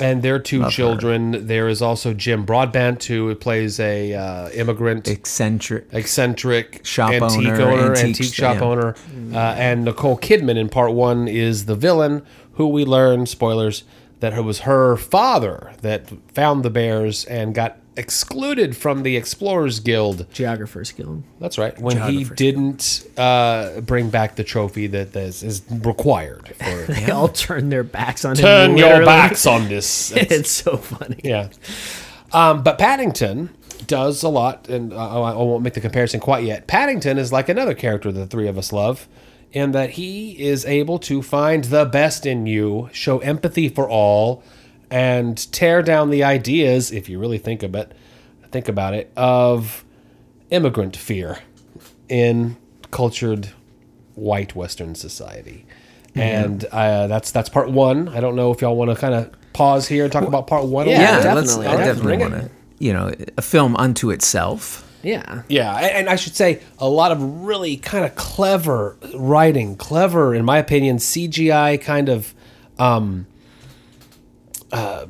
and 0.00 0.22
their 0.22 0.38
two 0.38 0.60
Love 0.60 0.72
her. 0.72 0.76
children. 0.76 1.46
There 1.46 1.68
is 1.68 1.82
also 1.82 2.14
Jim 2.14 2.44
Broadbent, 2.44 3.04
who 3.04 3.34
plays 3.34 3.78
a 3.78 4.14
uh, 4.14 4.50
immigrant. 4.50 5.08
eccentric. 5.08 5.86
Eccentric 5.92 6.84
Shop 6.84 7.12
antique 7.12 7.48
owner, 7.48 7.62
owner, 7.62 7.90
antique 7.90 8.06
antique, 8.06 8.34
shop 8.34 8.56
yeah. 8.56 8.62
owner, 8.62 8.96
uh, 9.32 9.54
and 9.56 9.84
Nicole 9.84 10.18
Kidman 10.18 10.56
in 10.56 10.68
part 10.68 10.92
one 10.92 11.28
is 11.28 11.66
the 11.66 11.76
villain, 11.76 12.24
who 12.54 12.68
we 12.68 12.84
learn 12.84 13.26
spoilers 13.26 13.84
that 14.20 14.34
it 14.34 14.42
was 14.42 14.60
her 14.60 14.96
father 14.96 15.72
that 15.80 16.08
found 16.32 16.64
the 16.64 16.70
bears 16.70 17.24
and 17.24 17.54
got 17.54 17.76
excluded 17.96 18.76
from 18.76 19.02
the 19.02 19.16
Explorers 19.16 19.80
Guild 19.80 20.26
Geographer's 20.32 20.92
Guild. 20.92 21.22
that's 21.38 21.58
right. 21.58 21.78
When 21.78 21.96
he 21.96 22.24
Geographer's 22.24 22.36
didn't 22.36 23.08
uh, 23.18 23.80
bring 23.82 24.10
back 24.10 24.36
the 24.36 24.44
trophy 24.44 24.86
that 24.88 25.14
is, 25.14 25.42
is 25.42 25.62
required 25.70 26.54
for. 26.56 26.92
They 26.92 27.10
all 27.10 27.28
turn 27.28 27.68
their 27.68 27.84
backs 27.84 28.24
on 28.24 28.36
him. 28.36 28.42
Turn 28.42 28.76
your 28.76 28.88
literally. 28.88 29.06
backs 29.06 29.46
on 29.46 29.68
this. 29.68 30.10
it's 30.16 30.50
so 30.50 30.76
funny. 30.76 31.20
yeah. 31.22 31.48
Um, 32.32 32.62
but 32.62 32.78
Paddington 32.78 33.50
does 33.86 34.22
a 34.22 34.28
lot, 34.28 34.68
and 34.68 34.92
uh, 34.92 34.96
I 35.22 35.32
I 35.32 35.36
won't 35.36 35.62
make 35.62 35.74
the 35.74 35.80
comparison 35.80 36.20
quite 36.20 36.44
yet. 36.44 36.66
Paddington 36.66 37.18
is 37.18 37.32
like 37.32 37.48
another 37.48 37.74
character 37.74 38.10
that 38.12 38.20
the 38.20 38.26
three 38.26 38.48
of 38.48 38.56
us 38.56 38.72
love, 38.72 39.08
in 39.52 39.72
that 39.72 39.90
he 39.90 40.40
is 40.42 40.64
able 40.64 40.98
to 41.00 41.20
find 41.22 41.64
the 41.64 41.84
best 41.84 42.24
in 42.24 42.46
you, 42.46 42.88
show 42.92 43.18
empathy 43.18 43.68
for 43.68 43.88
all, 43.88 44.42
and 44.92 45.50
tear 45.52 45.82
down 45.82 46.10
the 46.10 46.22
ideas, 46.22 46.92
if 46.92 47.08
you 47.08 47.18
really 47.18 47.38
think 47.38 47.62
of 47.62 47.74
it, 47.74 47.92
think 48.50 48.68
about 48.68 48.92
it, 48.94 49.10
of 49.16 49.84
immigrant 50.50 50.94
fear 50.96 51.38
in 52.08 52.56
cultured 52.90 53.48
white 54.14 54.54
Western 54.54 54.94
society. 54.94 55.64
And 56.14 56.66
uh, 56.66 57.06
that's 57.06 57.30
that's 57.30 57.48
part 57.48 57.70
one. 57.70 58.08
I 58.10 58.20
don't 58.20 58.36
know 58.36 58.52
if 58.52 58.60
y'all 58.60 58.76
want 58.76 58.90
to 58.90 58.96
kind 58.96 59.14
of 59.14 59.30
pause 59.54 59.88
here 59.88 60.04
and 60.04 60.12
talk 60.12 60.24
about 60.28 60.46
part 60.46 60.66
one. 60.66 60.86
a 60.86 60.90
Yeah, 60.90 61.16
little 61.16 61.34
let's, 61.36 61.56
definitely. 61.56 61.66
I 61.68 61.84
definitely 61.86 62.16
want 62.18 62.34
to. 62.34 62.50
You 62.78 62.92
know, 62.92 63.12
a 63.38 63.42
film 63.42 63.74
unto 63.76 64.10
itself. 64.10 64.86
Yeah. 65.02 65.42
Yeah, 65.48 65.74
a- 65.74 65.96
and 65.96 66.10
I 66.10 66.16
should 66.16 66.36
say 66.36 66.60
a 66.78 66.86
lot 66.88 67.12
of 67.12 67.22
really 67.46 67.78
kind 67.78 68.04
of 68.04 68.14
clever 68.14 68.98
writing, 69.14 69.74
clever, 69.76 70.34
in 70.34 70.44
my 70.44 70.58
opinion, 70.58 70.98
CGI 70.98 71.80
kind 71.80 72.10
of 72.10 72.34
um, 72.78 73.26
uh, 74.72 75.06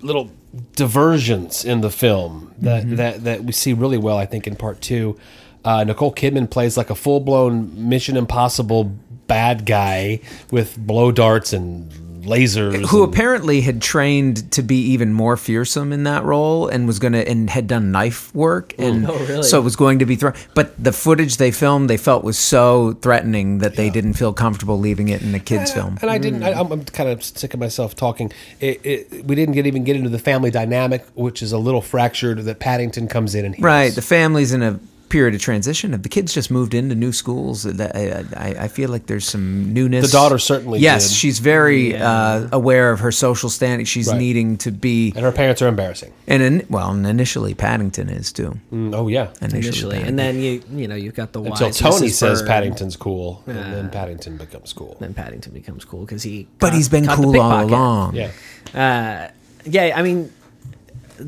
little 0.00 0.30
diversions 0.74 1.64
in 1.64 1.80
the 1.80 1.90
film 1.90 2.54
that, 2.58 2.96
that 2.96 3.24
that 3.24 3.44
we 3.44 3.52
see 3.52 3.72
really 3.72 3.98
well. 3.98 4.18
I 4.18 4.26
think 4.26 4.46
in 4.46 4.56
part 4.56 4.80
two, 4.80 5.18
uh, 5.64 5.84
Nicole 5.84 6.12
Kidman 6.14 6.50
plays 6.50 6.76
like 6.76 6.90
a 6.90 6.94
full 6.94 7.20
blown 7.20 7.88
Mission 7.88 8.16
Impossible 8.16 8.84
bad 9.26 9.64
guy 9.64 10.20
with 10.50 10.76
blow 10.76 11.12
darts 11.12 11.52
and 11.52 11.90
lasers. 12.22 12.86
Who 12.88 13.04
and- 13.04 13.12
apparently 13.12 13.60
had 13.60 13.80
trained 13.82 14.50
to 14.52 14.62
be 14.62 14.76
even 14.92 15.12
more 15.12 15.36
fearsome 15.36 15.92
in 15.92 16.04
that 16.04 16.24
role 16.24 16.68
and 16.68 16.86
was 16.86 16.98
going 16.98 17.12
to 17.12 17.28
and 17.28 17.48
had 17.50 17.66
done 17.66 17.90
knife 17.92 18.34
work 18.34 18.74
oh, 18.78 18.84
and 18.86 19.06
Oh, 19.08 19.18
really? 19.26 19.42
so 19.42 19.58
it 19.58 19.62
was 19.62 19.76
going 19.76 19.98
to 19.98 20.06
be 20.06 20.16
thrown. 20.16 20.34
But 20.54 20.82
the 20.82 20.92
footage 20.92 21.36
they 21.36 21.50
filmed 21.50 21.90
they 21.90 21.96
felt 21.96 22.24
was 22.24 22.38
so 22.38 22.92
threatening 23.02 23.58
that 23.58 23.76
they 23.76 23.90
didn't 23.90 24.14
feel 24.14 24.32
comfortable 24.32 24.78
leaving 24.78 25.08
it 25.08 25.22
in 25.22 25.34
a 25.34 25.40
kids 25.40 25.70
uh, 25.72 25.74
film. 25.74 25.98
And 26.02 26.10
I 26.10 26.18
didn't. 26.18 26.42
I, 26.42 26.52
I'm, 26.52 26.70
I'm 26.72 26.84
kind 26.84 27.08
of 27.08 27.22
sick 27.22 27.54
of 27.54 27.60
myself 27.60 27.94
talking. 27.96 28.32
It, 28.60 28.80
it, 28.84 29.26
we 29.26 29.34
didn't 29.34 29.54
get 29.54 29.66
even 29.66 29.84
get 29.84 29.96
into 29.96 30.10
the 30.10 30.18
family 30.18 30.50
dynamic, 30.50 31.04
which 31.14 31.42
is 31.42 31.52
a 31.52 31.58
little 31.58 31.82
fractured. 31.82 32.38
That 32.38 32.58
Paddington 32.60 33.08
comes 33.08 33.34
in 33.34 33.44
and 33.44 33.54
heals. 33.54 33.64
Right, 33.64 33.92
the 33.94 34.02
family's 34.02 34.52
in 34.52 34.62
a 34.62 34.78
period 35.12 35.34
of 35.34 35.40
transition. 35.42 35.92
If 35.92 36.02
the 36.02 36.08
kids 36.08 36.32
just 36.32 36.50
moved 36.50 36.72
into 36.72 36.94
new 36.94 37.12
schools, 37.12 37.66
I, 37.66 38.24
I, 38.34 38.46
I 38.64 38.68
feel 38.68 38.88
like 38.88 39.06
there's 39.06 39.26
some 39.28 39.72
newness. 39.74 40.10
The 40.10 40.16
daughter 40.16 40.38
certainly 40.38 40.80
Yes, 40.80 41.08
did. 41.10 41.14
she's 41.16 41.38
very 41.38 41.94
uh, 41.94 42.48
aware 42.50 42.90
of 42.90 43.00
her 43.00 43.12
social 43.12 43.50
standing. 43.50 43.84
She's 43.84 44.08
Right. 44.08 44.18
needing 44.18 44.56
to 44.58 44.70
be, 44.72 45.12
and 45.14 45.22
her 45.24 45.30
parents 45.30 45.60
are 45.60 45.68
embarrassing. 45.68 46.12
and 46.26 46.42
in, 46.42 46.66
well, 46.70 46.90
and 46.90 47.06
initially 47.06 47.52
Paddington 47.54 48.08
is 48.08 48.32
too. 48.32 48.58
Mm, 48.72 48.94
oh 48.94 49.08
yeah. 49.08 49.28
Initially, 49.42 49.58
Initially, 49.66 49.98
and 50.02 50.18
then 50.18 50.40
you 50.40 50.62
you 50.72 50.88
know 50.88 50.94
you've 50.96 51.14
got 51.14 51.32
the 51.34 51.42
Until 51.42 51.66
wise 51.68 51.78
Tony 51.78 52.06
Mrs. 52.08 52.12
says 52.12 52.40
Bird. 52.40 52.48
Paddington's 52.48 52.96
cool, 52.96 53.42
and 53.46 53.56
then 53.74 53.90
Paddington 53.90 54.38
becomes 54.38 54.72
cool. 54.72 54.96
Then 54.98 55.12
Paddington 55.12 55.52
becomes 55.52 55.84
cool 55.84 56.00
because 56.00 56.22
he. 56.22 56.48
but 56.58 56.68
caught- 56.68 56.76
he's 56.76 56.88
been 56.88 57.04
caught 57.06 57.16
the 57.18 57.22
cool 57.22 57.40
all 57.40 57.50
pickpocket. 57.60 57.70
along. 57.70 58.14
Yeah. 58.16 58.30
Uh, 58.74 59.30
yeah, 59.66 59.92
I 59.94 60.02
mean, 60.02 60.32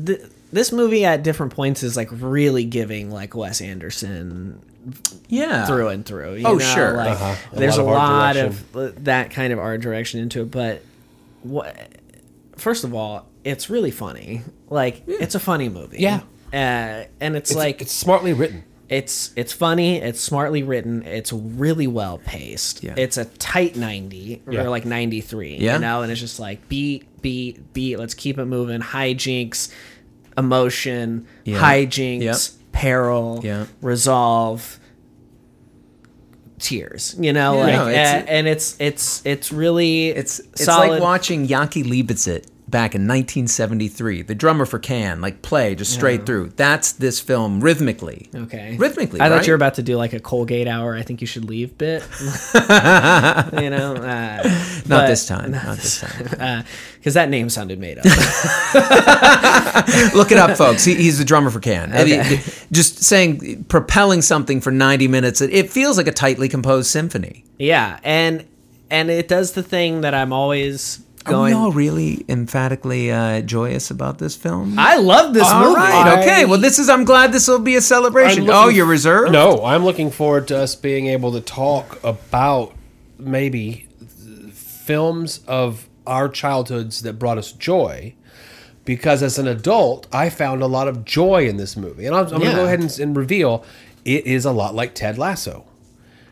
th- 0.05 0.21
this 0.55 0.71
movie 0.71 1.05
at 1.05 1.21
different 1.23 1.53
points 1.53 1.83
is 1.83 1.95
like 1.95 2.09
really 2.11 2.63
giving 2.65 3.11
like 3.11 3.35
Wes 3.35 3.61
Anderson 3.61 4.61
yeah. 5.27 5.65
through 5.65 5.89
and 5.89 6.05
through. 6.05 6.35
You 6.35 6.47
Oh, 6.47 6.53
know? 6.55 6.59
sure. 6.59 6.93
Like, 6.95 7.09
Uh-huh. 7.11 7.35
A 7.51 7.59
There's 7.59 7.77
lot 7.77 7.83
a 7.83 7.87
of 7.87 7.93
lot 7.93 8.33
direction. 8.33 8.65
of 8.73 8.75
uh, 8.77 8.91
that 9.03 9.31
kind 9.31 9.53
of 9.53 9.59
art 9.59 9.81
direction 9.81 10.19
into 10.21 10.41
it, 10.41 10.51
but 10.51 10.81
what? 11.43 11.75
First 12.57 12.83
of 12.83 12.93
all, 12.93 13.27
it's 13.43 13.69
really 13.69 13.91
funny. 13.91 14.41
Like 14.69 15.03
it's 15.07 15.35
a 15.35 15.39
funny 15.39 15.69
movie. 15.69 15.97
Yeah. 15.99 16.21
Uh, 16.53 17.05
and 17.19 17.35
it's, 17.35 17.51
It's 17.51 17.57
like 17.57 17.81
it's 17.81 17.91
smartly 17.91 18.31
written. 18.33 18.63
it's 18.87 19.33
it's 19.35 19.51
funny, 19.51 19.97
it's 19.97 20.21
smartly 20.21 20.63
written, 20.63 21.03
it's 21.03 21.33
really 21.33 21.87
well 21.87 22.19
paced. 22.19 22.81
Yeah. 22.83 22.93
It's 22.97 23.17
a 23.17 23.25
tight 23.25 23.75
90 23.75 24.43
Yeah. 24.49 24.61
or 24.63 24.69
like 24.69 24.85
93, 24.85 25.57
Yeah. 25.57 25.73
you 25.73 25.79
know, 25.79 26.01
and 26.01 26.11
it's 26.11 26.21
just 26.21 26.39
like 26.39 26.69
beat, 26.69 27.21
beat, 27.21 27.73
beat, 27.73 27.97
let's 27.99 28.13
keep 28.13 28.37
it 28.37 28.45
moving. 28.45 28.79
Hijinks, 28.81 29.69
emotion, 30.37 31.25
Yeah. 31.43 31.59
hijinks, 31.59 32.21
Yep. 32.21 32.37
peril, 32.71 33.41
Yeah. 33.43 33.65
resolve, 33.81 34.79
tears, 36.59 37.15
you 37.19 37.33
know, 37.33 37.55
Yeah. 37.55 37.59
like 37.63 37.73
No, 37.73 37.87
it's- 37.89 38.13
and, 38.21 38.29
and 38.29 38.47
it's 38.47 38.75
it's 38.79 39.21
it's 39.25 39.51
really 39.51 40.07
It's 40.09 40.39
it's 40.39 40.65
solid. 40.65 40.89
like 40.91 41.01
watching 41.01 41.47
Jaki 41.47 41.83
Liebezeit 41.83 42.45
back 42.75 42.93
in 42.93 43.03
1973, 43.03 44.23
the 44.23 44.35
drummer 44.35 44.65
for 44.65 44.79
Can, 44.79 45.21
like 45.21 45.41
play 45.41 45.75
just 45.75 45.93
straight 45.93 46.25
through. 46.25 46.51
That's 46.57 46.91
this 46.91 47.21
film 47.21 47.61
rhythmically. 47.61 48.27
Okay. 48.35 48.75
Rhythmically, 48.75 49.21
I 49.21 49.29
thought 49.29 49.35
right? 49.37 49.47
you 49.47 49.51
were 49.53 49.55
about 49.55 49.75
to 49.75 49.81
do 49.81 49.95
like 49.95 50.11
a 50.11 50.19
Colgate 50.19 50.67
hour. 50.67 50.93
I 50.93 51.01
think 51.01 51.21
you 51.21 51.27
should 51.27 51.45
leave 51.45 51.77
bit. 51.77 52.03
you 52.53 53.69
know, 53.69 53.95
uh, 53.95 54.43
Not 54.87 55.07
this 55.07 55.25
time. 55.25 55.51
Not 55.51 55.77
this 55.77 56.01
time. 56.01 56.65
because 56.97 57.13
that 57.13 57.29
name 57.29 57.49
sounded 57.49 57.79
made 57.79 57.97
up. 57.97 58.03
Look 60.13 60.33
it 60.33 60.37
up, 60.37 60.57
folks. 60.57 60.83
He, 60.83 60.95
he's 60.95 61.17
the 61.17 61.23
drummer 61.23 61.51
for 61.51 61.61
Can. 61.61 61.93
And 61.93 62.09
he- 62.09 62.41
just 62.73 63.05
saying, 63.05 63.63
propelling 63.69 64.21
something 64.21 64.59
for 64.59 64.71
90 64.71 65.07
minutes. 65.07 65.39
It, 65.39 65.53
it 65.53 65.69
feels 65.69 65.95
like 65.95 66.07
a 66.07 66.11
tightly 66.11 66.49
composed 66.49 66.89
symphony. 66.89 67.45
yeah, 67.57 68.01
and 68.03 68.45
and 68.91 69.09
it 69.09 69.29
does 69.29 69.53
the 69.53 69.63
thing 69.63 70.01
that 70.01 70.13
I'm 70.13 70.33
always 70.33 71.04
Are 71.25 71.31
going. 71.31 71.53
we 71.53 71.59
all 71.59 71.71
really 71.71 72.23
emphatically 72.29 73.11
uh, 73.11 73.41
joyous 73.41 73.89
about 73.91 74.17
this 74.19 74.35
film? 74.35 74.77
I 74.77 74.97
love 74.97 75.33
this 75.33 75.47
All 75.49 75.61
movie. 75.69 75.75
right. 75.75 76.19
Okay. 76.19 76.41
I- 76.41 76.45
Well, 76.45 76.59
this 76.59 76.77
is. 76.79 76.89
I'm 76.89 77.03
glad 77.05 77.31
this 77.31 77.47
will 77.47 77.59
be 77.59 77.75
a 77.75 77.81
celebration. 77.81 78.43
I'm 78.43 78.49
Oh, 78.55 78.67
you're 78.69 78.85
reserved. 78.85 79.31
No, 79.31 79.63
I'm 79.65 79.83
looking 79.83 80.11
forward 80.11 80.47
to 80.49 80.57
us 80.57 80.75
being 80.75 81.07
able 81.07 81.31
to 81.33 81.41
talk 81.41 82.03
about 82.03 82.73
maybe 83.17 83.87
films 84.53 85.39
of 85.47 85.87
our 86.05 86.29
childhoods 86.29 87.01
that 87.01 87.13
brought 87.13 87.37
us 87.37 87.51
joy. 87.51 88.13
Because 88.83 89.23
as 89.23 89.39
an 89.39 89.47
adult, 89.47 90.05
I 90.13 90.29
found 90.29 90.61
a 90.61 90.67
lot 90.67 90.87
of 90.87 91.05
joy 91.05 91.47
in 91.47 91.57
this 91.57 91.75
movie, 91.75 92.05
and 92.05 92.15
I'm, 92.15 92.25
I'm 92.25 92.29
going 92.39 92.51
to 92.51 92.55
go 92.55 92.65
ahead 92.65 92.81
and, 92.81 92.99
and 92.99 93.17
reveal 93.17 93.65
it 94.05 94.27
is 94.27 94.45
a 94.45 94.51
lot 94.51 94.75
like 94.75 94.93
Ted 94.93 95.17
Lasso. 95.17 95.65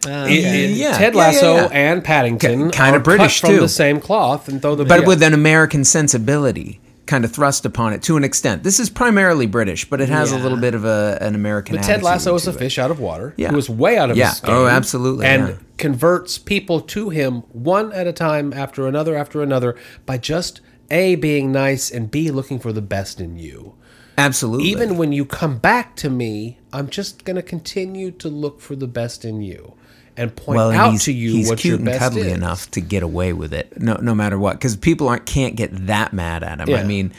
Uh, 0.05 0.25
It- 0.29 0.33
it- 0.33 0.69
Yeah. 0.71 0.97
Ted 0.97 1.13
Yeah, 1.15 1.19
yeah, 1.21 1.27
Lasso 1.27 1.55
yeah. 1.55 1.67
and 1.71 2.03
Paddington 2.03 2.71
Ki- 2.71 2.77
kinda 2.77 2.99
British, 2.99 3.41
cut 3.41 3.47
from 3.47 3.55
too. 3.57 3.61
the 3.61 3.69
same 3.69 3.99
cloth, 3.99 4.47
and 4.47 4.61
though 4.61 4.75
the 4.75 4.85
but 4.85 5.01
yeah. 5.01 5.07
with 5.07 5.21
an 5.23 5.33
American 5.33 5.83
sensibility 5.83 6.79
kind 7.05 7.25
of 7.25 7.31
thrust 7.33 7.65
upon 7.65 7.91
it 7.91 8.01
to 8.01 8.15
an 8.15 8.23
extent. 8.23 8.63
This 8.63 8.79
is 8.79 8.89
primarily 8.89 9.45
British, 9.45 9.89
but 9.89 9.99
it 9.99 10.07
has 10.07 10.31
a 10.31 10.37
little 10.37 10.57
bit 10.57 10.73
of 10.73 10.85
a, 10.85 11.17
an 11.19 11.35
American. 11.35 11.75
But 11.75 11.83
Ted 11.83 12.01
Lasso 12.01 12.33
is 12.35 12.47
a 12.47 12.51
it. 12.51 12.55
fish 12.57 12.79
out 12.79 12.91
of 12.91 12.99
water. 12.99 13.33
Yeah. 13.35 13.51
Who 13.51 13.57
is 13.57 13.69
way 13.69 13.97
out 13.97 14.09
of 14.09 14.15
Yeah. 14.15 14.29
his 14.29 14.39
game. 14.39 14.55
Oh, 14.55 14.67
absolutely, 14.67 15.25
And 15.25 15.47
yeah. 15.49 15.53
converts 15.77 16.37
people 16.37 16.79
to 16.79 17.09
him 17.09 17.43
one 17.51 17.91
at 17.91 18.07
a 18.07 18.13
time 18.13 18.53
after 18.55 18.87
another 18.87 19.17
after 19.17 19.41
another 19.43 19.75
by 20.05 20.17
just 20.17 20.61
A, 20.91 21.15
being 21.15 21.51
nice, 21.51 21.91
and 21.91 22.09
B, 22.09 22.31
looking 22.31 22.57
for 22.57 22.71
the 22.71 22.81
best 22.81 23.19
in 23.19 23.37
you. 23.37 23.73
Absolutely. 24.17 24.69
Even 24.69 24.95
when 24.95 25.11
you 25.11 25.25
come 25.25 25.57
back 25.57 25.95
to 25.97 26.09
me, 26.09 26.59
I'm 26.71 26.87
just 26.87 27.25
going 27.25 27.35
to 27.35 27.41
continue 27.41 28.11
to 28.11 28.29
look 28.29 28.61
for 28.61 28.75
the 28.75 28.87
best 28.87 29.25
in 29.25 29.41
you 29.41 29.73
and 30.17 30.35
point 30.35 30.57
well, 30.57 30.69
and 30.71 30.79
out 30.79 30.91
he's, 30.91 31.05
to 31.05 31.13
you 31.13 31.31
he's 31.31 31.49
what 31.49 31.57
cute 31.59 31.79
your 31.79 31.89
and 31.89 31.99
cuddly 31.99 32.21
is. 32.21 32.33
enough 32.33 32.69
to 32.71 32.81
get 32.81 33.03
away 33.03 33.33
with 33.33 33.53
it, 33.53 33.81
no, 33.81 33.95
no 33.95 34.13
matter 34.13 34.37
what, 34.37 34.53
because 34.53 34.75
people 34.75 35.07
aren't 35.09 35.25
can't 35.25 35.55
get 35.55 35.87
that 35.87 36.13
mad 36.13 36.43
at 36.43 36.59
him. 36.59 36.69
I 36.69 36.71
Yeah. 36.79 36.83
mean, 36.83 37.11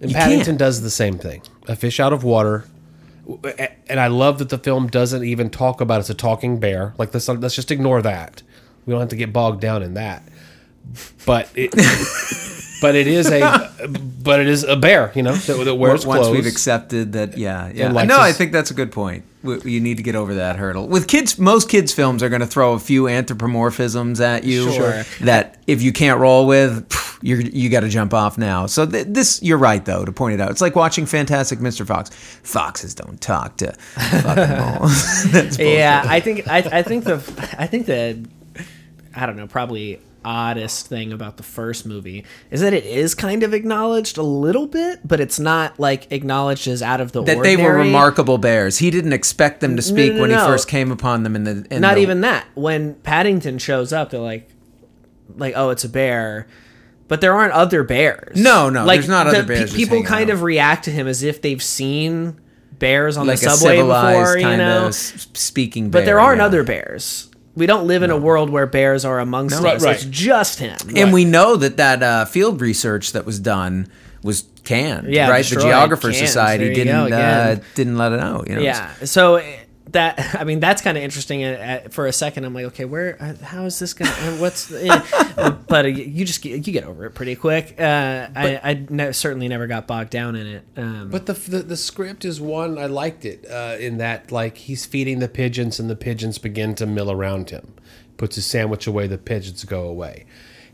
And 0.00 0.12
Paddington 0.12 0.44
can't. 0.46 0.58
does 0.58 0.80
the 0.82 0.90
same 0.90 1.18
thing. 1.18 1.42
A 1.68 1.76
fish 1.76 2.00
out 2.00 2.12
of 2.12 2.24
water. 2.24 2.64
And 3.88 4.00
I 4.00 4.08
love 4.08 4.38
that 4.38 4.48
the 4.48 4.58
film 4.58 4.88
doesn't 4.88 5.22
even 5.22 5.48
talk 5.48 5.80
about 5.80 6.00
it's 6.00 6.10
a 6.10 6.14
talking 6.14 6.58
bear. 6.58 6.92
Like 6.98 7.14
let's 7.14 7.28
let's 7.28 7.54
just 7.54 7.70
ignore 7.70 8.02
that. 8.02 8.42
We 8.84 8.90
don't 8.92 9.00
have 9.00 9.10
to 9.10 9.16
get 9.16 9.32
bogged 9.32 9.60
down 9.60 9.82
in 9.84 9.94
that. 9.94 10.24
But 11.24 11.48
it, 11.54 11.70
but 12.82 12.96
it 12.96 13.06
is 13.06 13.30
a, 13.30 13.70
but 14.22 14.40
it 14.40 14.48
is 14.48 14.64
a 14.64 14.74
bear. 14.74 15.12
You 15.14 15.22
know 15.22 15.34
that, 15.34 15.64
that 15.64 15.74
wears 15.76 16.04
once 16.04 16.22
clothes. 16.22 16.36
we've 16.36 16.46
accepted 16.46 17.12
that, 17.12 17.38
yeah, 17.38 17.70
yeah. 17.72 17.88
no, 17.92 18.18
I 18.18 18.32
think 18.32 18.50
that's 18.50 18.72
a 18.72 18.74
good 18.74 18.90
point. 18.90 19.24
You 19.44 19.80
need 19.80 19.96
to 19.96 20.02
get 20.02 20.14
over 20.14 20.34
that 20.34 20.56
hurdle. 20.56 20.86
With 20.88 21.08
kids, 21.08 21.38
most 21.38 21.68
kids' 21.68 21.92
films 21.92 22.22
are 22.22 22.28
going 22.28 22.40
to 22.40 22.46
throw 22.46 22.74
a 22.74 22.78
few 22.78 23.04
anthropomorphisms 23.04 24.20
at 24.20 24.44
you 24.44 24.70
Sure. 24.72 25.02
that 25.20 25.58
if 25.66 25.82
you 25.82 25.92
can't 25.92 26.20
roll 26.20 26.46
with, 26.46 26.88
you're, 27.22 27.40
you 27.40 27.68
got 27.70 27.80
to 27.80 27.88
jump 27.88 28.14
off 28.14 28.38
now. 28.38 28.66
So 28.66 28.86
th- 28.86 29.06
this, 29.08 29.42
you're 29.42 29.58
right 29.58 29.84
though 29.84 30.04
to 30.04 30.12
point 30.12 30.34
it 30.34 30.40
out. 30.40 30.50
It's 30.50 30.60
like 30.60 30.76
watching 30.76 31.06
Fantastic 31.06 31.58
Mr. 31.58 31.86
Fox. 31.86 32.10
Foxes 32.42 32.94
don't 32.94 33.20
talk 33.20 33.56
to 33.58 33.72
fucking 33.72 34.56
balls. 34.78 35.58
Yeah. 35.58 36.04
I 36.06 36.20
think 36.20 36.46
I, 36.48 36.58
I 36.58 36.82
think 36.82 37.04
the 37.04 37.14
I 37.58 37.66
think 37.66 37.86
the 37.86 38.24
I 39.14 39.26
don't 39.26 39.36
know 39.36 39.46
probably 39.46 40.00
oddest 40.24 40.86
thing 40.86 41.12
about 41.12 41.36
the 41.36 41.42
first 41.42 41.86
movie 41.86 42.24
is 42.50 42.60
that 42.60 42.72
it 42.72 42.84
is 42.84 43.14
kind 43.14 43.42
of 43.42 43.52
acknowledged 43.54 44.18
a 44.18 44.22
little 44.22 44.66
bit, 44.66 45.00
but 45.06 45.20
it's 45.20 45.38
not 45.38 45.78
like 45.78 46.10
acknowledged 46.12 46.68
as 46.68 46.82
out 46.82 47.00
of 47.00 47.12
the 47.12 47.22
that 47.22 47.36
ordinary. 47.36 47.56
they 47.56 47.62
were 47.62 47.74
remarkable 47.76 48.38
bears. 48.38 48.78
He 48.78 48.90
didn't 48.90 49.12
expect 49.12 49.60
them 49.60 49.76
to 49.76 49.82
speak 49.82 50.14
no, 50.14 50.22
when 50.22 50.30
no. 50.30 50.40
he 50.40 50.46
first 50.46 50.68
came 50.68 50.90
upon 50.90 51.22
them 51.22 51.36
in 51.36 51.44
the. 51.44 51.66
In 51.70 51.80
Not 51.80 51.94
the- 51.94 52.02
even 52.02 52.22
that. 52.22 52.46
When 52.54 52.94
Paddington 52.96 53.58
shows 53.58 53.92
up, 53.92 54.10
they're 54.10 54.20
like, 54.20 54.48
like, 55.36 55.54
oh, 55.56 55.70
it's 55.70 55.84
a 55.84 55.88
bear. 55.88 56.46
But 57.08 57.20
there 57.20 57.34
aren't 57.34 57.52
other 57.52 57.82
bears. 57.82 58.36
No, 58.36 58.70
no, 58.70 58.84
like 58.84 59.00
there's 59.00 59.08
not 59.08 59.24
the 59.24 59.38
other 59.38 59.46
bears 59.46 59.72
just 59.72 59.76
people 59.76 60.02
kind 60.02 60.30
out. 60.30 60.34
of 60.34 60.42
react 60.42 60.84
to 60.84 60.90
him 60.90 61.06
as 61.06 61.22
if 61.22 61.42
they've 61.42 61.62
seen 61.62 62.40
bears 62.78 63.16
on 63.16 63.26
like 63.26 63.38
the 63.38 63.50
subway 63.50 63.76
before, 63.76 64.38
you 64.38 64.56
know. 64.56 64.90
speaking. 64.90 65.90
But 65.90 66.04
there 66.04 66.18
aren't 66.18 66.38
yeah. 66.38 66.46
other 66.46 66.64
bears. 66.64 67.28
We 67.54 67.66
don't 67.66 67.86
live 67.86 68.02
in 68.02 68.10
a 68.10 68.16
world 68.16 68.48
where 68.50 68.66
bears 68.66 69.04
are 69.04 69.18
amongst 69.20 69.60
Right, 69.60 69.76
us. 69.76 69.84
right. 69.84 69.96
It's 69.96 70.04
just 70.06 70.58
him. 70.58 70.76
And 70.96 71.12
we 71.12 71.24
know 71.24 71.56
that 71.56 71.76
that 71.76 72.02
uh, 72.02 72.24
field 72.24 72.60
research 72.60 73.12
that 73.12 73.26
was 73.26 73.38
done 73.38 73.88
was 74.22 74.44
canned. 74.64 75.12
Yeah, 75.12 75.28
right. 75.28 75.44
The 75.44 75.56
Geographer 75.56 76.12
canned. 76.12 76.26
Society 76.26 76.64
There 76.68 76.72
you 76.78 76.84
go 76.84 77.04
didn't 77.08 77.12
uh, 77.12 77.56
didn't 77.74 77.98
let 77.98 78.12
it 78.12 78.20
out. 78.20 78.48
You 78.48 78.54
know, 78.56 78.60
Yeah. 78.62 78.90
So 79.04 79.42
that 79.92 80.36
I 80.40 80.44
mean 80.44 80.60
that's 80.60 80.82
kind 80.82 80.96
of 80.98 81.04
interesting. 81.04 81.44
Uh, 81.44 81.82
uh, 81.86 81.88
For 81.88 82.06
a 82.06 82.12
second, 82.12 82.44
I'm 82.44 82.54
like, 82.54 82.66
okay, 82.66 82.84
where? 82.84 83.16
Uh, 83.20 83.34
how 83.44 83.64
is 83.64 83.78
this 83.78 83.94
gonna? 83.94 84.10
What's? 84.40 84.72
But 85.68 85.86
you 85.94 86.24
just 86.26 86.42
get, 86.42 86.66
you 86.66 86.72
get 86.72 86.84
over 86.84 87.06
it 87.06 87.12
pretty 87.14 87.34
quick. 87.34 87.76
Uh, 87.80 88.28
I 88.36 88.60
I 88.62 88.86
ne- 88.90 89.12
certainly 89.12 89.48
never 89.48 89.66
got 89.66 89.86
bogged 89.86 90.10
down 90.10 90.36
in 90.36 90.46
it. 90.46 90.64
Um, 90.76 91.08
But 91.10 91.24
the, 91.26 91.32
the 91.32 91.58
the 91.60 91.76
script 91.76 92.24
is 92.26 92.40
one 92.40 92.76
I 92.78 92.86
liked 92.86 93.24
it 93.24 93.46
uh, 93.50 93.76
in 93.80 93.96
that 93.98 94.30
like 94.30 94.58
he's 94.58 94.84
feeding 94.84 95.20
the 95.20 95.28
pigeons 95.28 95.80
and 95.80 95.88
the 95.88 95.96
pigeons 95.96 96.36
begin 96.38 96.74
to 96.74 96.86
mill 96.86 97.10
around 97.10 97.50
him. 97.50 97.72
Puts 98.18 98.36
his 98.36 98.44
sandwich 98.46 98.86
away, 98.86 99.06
the 99.06 99.16
pigeons 99.18 99.64
go 99.64 99.82
away. 99.88 100.26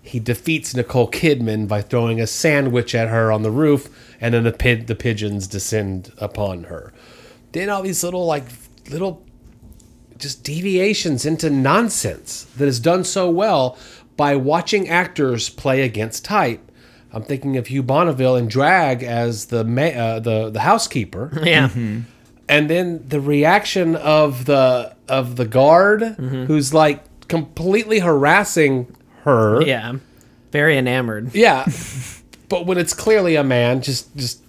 He 0.03 0.19
defeats 0.19 0.75
Nicole 0.75 1.11
Kidman 1.11 1.69
by 1.69 1.83
throwing 1.83 2.21
a 2.21 2.27
sandwich 2.27 2.95
at 2.95 3.09
her 3.09 3.31
on 3.31 3.43
the 3.43 3.51
roof, 3.51 3.89
and 4.21 4.33
then 4.35 4.45
the 4.45 4.53
pid, 4.53 4.87
the 4.87 4.95
pigeons 4.95 5.47
descend 5.47 6.13
upon 6.19 6.65
her. 6.65 6.93
Then 7.53 7.69
all 7.69 7.83
these 7.83 8.03
little 8.03 8.27
like 8.27 8.45
little 8.91 9.25
just 10.19 10.43
deviations 10.43 11.25
into 11.25 11.49
nonsense 11.51 12.45
that 12.57 12.67
is 12.67 12.81
done 12.81 13.05
so 13.05 13.31
well 13.31 13.79
by 14.17 14.35
watching 14.35 14.89
actors 14.89 15.49
play 15.49 15.83
against 15.83 16.25
type. 16.25 16.61
I'm 17.13 17.23
thinking 17.23 17.57
of 17.57 17.69
Hugh 17.69 17.83
Bonneville 17.83 18.37
in 18.37 18.49
Drag 18.49 19.03
as 19.03 19.47
the 19.47 19.65
ma- 19.65 19.83
uh, 19.83 20.21
the 20.21 20.51
the 20.51 20.61
housekeeper, 20.61 21.31
yeah. 21.43 21.71
and 22.49 22.71
then 22.71 23.07
the 23.09 23.21
reaction 23.21 23.97
of 23.97 24.45
the 24.45 24.95
of 25.09 25.37
the 25.37 25.47
guard 25.47 26.03
who's 26.03 26.75
like 26.75 27.03
completely 27.29 28.01
harassing 28.01 28.95
her. 29.23 29.63
Yeah. 29.63 29.95
Very 30.51 30.77
enamored. 30.79 31.31
Yeah. 31.35 31.67
but 32.49 32.67
when 32.67 32.77
it's 32.79 32.93
clearly 32.95 33.37
a 33.37 33.45
man 33.45 33.81
just 33.83 34.15
just 34.17 34.41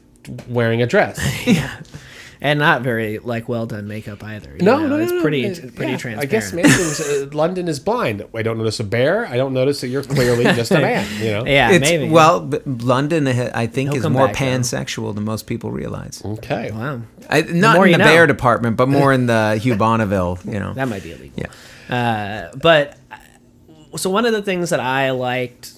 wearing 0.48 0.82
a 0.82 0.88
dress. 0.88 1.18
And 2.42 2.58
not 2.58 2.84
very 2.84 3.20
like 3.20 3.50
well 3.50 3.66
done 3.66 3.86
makeup 3.90 4.24
either. 4.24 4.56
No, 4.62 4.78
know? 4.78 4.88
no, 4.88 4.98
no, 4.98 5.04
it's 5.04 5.12
no, 5.12 5.22
pretty 5.22 5.44
it- 5.44 5.76
pretty 5.76 5.92
yeah, 5.92 5.98
transparent. 5.98 6.20
I 6.22 6.26
guess 6.26 6.54
Mason's, 6.54 7.00
uh, 7.02 7.30
London 7.38 7.68
is 7.68 7.82
blind. 7.82 8.24
I 8.34 8.44
don't 8.44 8.58
notice 8.58 8.80
a 8.80 8.86
bear. 8.86 9.26
I 9.28 9.36
don't 9.36 9.54
notice 9.54 9.82
that 9.82 9.90
you're 9.90 10.04
clearly 10.04 10.46
just 10.46 10.72
a 10.72 10.80
man. 10.80 11.06
You 11.22 11.32
know. 11.32 11.46
Yeah, 11.46 11.72
It's, 11.72 11.82
maybe. 11.82 12.08
Well, 12.10 12.50
London, 12.66 13.28
uh, 13.28 13.52
I 13.54 13.68
think, 13.68 13.92
He'll 13.92 14.06
is 14.06 14.10
more 14.10 14.28
back, 14.28 14.38
though. 14.38 14.46
pansexual 14.46 15.14
than 15.14 15.26
most 15.26 15.48
people 15.48 15.70
realize. 15.72 16.22
Okay. 16.24 16.72
wow, 16.72 17.02
I, 17.30 17.42
not 17.42 17.76
more 17.76 17.86
in 17.88 17.92
the 17.92 17.98
know. 17.98 18.06
bear 18.06 18.26
department, 18.26 18.78
but 18.78 18.88
more 18.88 19.12
in 19.12 19.26
the 19.26 19.58
Hugh 19.62 19.76
Bonneville. 19.76 20.40
You 20.46 20.60
know. 20.62 20.74
that 20.76 20.88
might 20.88 21.04
be 21.04 21.12
illegal. 21.12 21.44
yeah. 21.90 22.50
Uh, 22.54 22.56
but 22.56 22.98
so 23.98 24.10
one 24.10 24.26
of 24.26 24.32
the 24.32 24.42
things 24.42 24.70
that 24.70 24.80
I 24.80 25.12
liked 25.12 25.74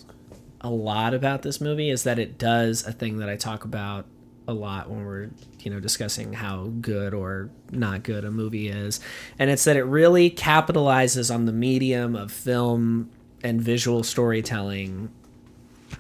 a 0.62 0.70
lot 0.70 1.16
about 1.16 1.42
this 1.42 1.60
movie 1.60 1.90
is 1.90 2.04
that 2.04 2.20
it 2.20 2.38
does 2.38 2.86
a 2.86 2.92
thing 2.92 3.18
that 3.18 3.30
I 3.30 3.36
talk 3.36 3.64
about 3.64 4.06
a 4.52 4.54
lot 4.54 4.90
when 4.90 5.06
we're 5.06 5.30
you 5.60 5.72
know 5.72 5.80
discussing 5.80 6.34
how 6.34 6.66
good 6.82 7.14
or 7.14 7.50
not 7.72 8.04
good 8.04 8.24
a 8.26 8.32
movie 8.32 8.68
is. 8.68 9.00
And 9.40 9.50
it's 9.50 9.64
that 9.64 9.78
it 9.78 9.84
really 9.84 10.30
capitalizes 10.30 11.34
on 11.34 11.46
the 11.46 11.54
medium 11.54 12.16
of 12.16 12.32
film 12.32 13.10
and 13.44 13.62
visual 13.62 14.04
storytelling 14.04 15.10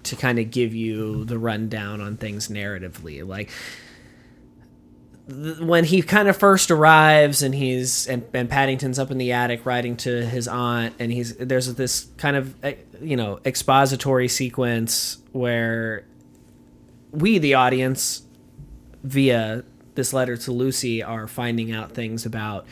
to 0.04 0.16
kind 0.16 0.40
of 0.40 0.52
give 0.52 0.74
you 0.74 1.26
the 1.26 1.38
rundown 1.38 2.02
on 2.02 2.18
things 2.18 2.48
narratively. 2.48 3.28
Like 3.28 3.50
when 5.60 5.84
he 5.84 6.02
kind 6.02 6.28
of 6.28 6.36
first 6.36 6.72
arrives 6.72 7.42
and 7.42 7.54
he's 7.54 8.08
and, 8.08 8.24
and 8.34 8.50
Paddington's 8.50 9.00
up 9.00 9.12
in 9.12 9.18
the 9.18 9.32
attic 9.32 9.66
writing 9.66 9.96
to 9.98 10.26
his 10.26 10.48
aunt 10.48 10.96
and 11.00 11.12
he's 11.12 11.36
there's 11.36 11.74
this 11.76 12.10
kind 12.18 12.36
of 12.36 12.56
eh, 12.64 12.76
you 13.02 13.16
know 13.16 13.40
expository 13.46 14.28
sequence 14.28 15.20
where 15.32 16.06
we 17.12 17.38
the 17.38 17.54
audience 17.54 18.24
via 19.04 19.64
this 19.96 20.14
letter 20.14 20.38
to 20.38 20.52
Lucy 20.52 21.04
are 21.04 21.28
finding 21.28 21.72
out 21.72 21.92
things 21.92 22.26
about 22.26 22.66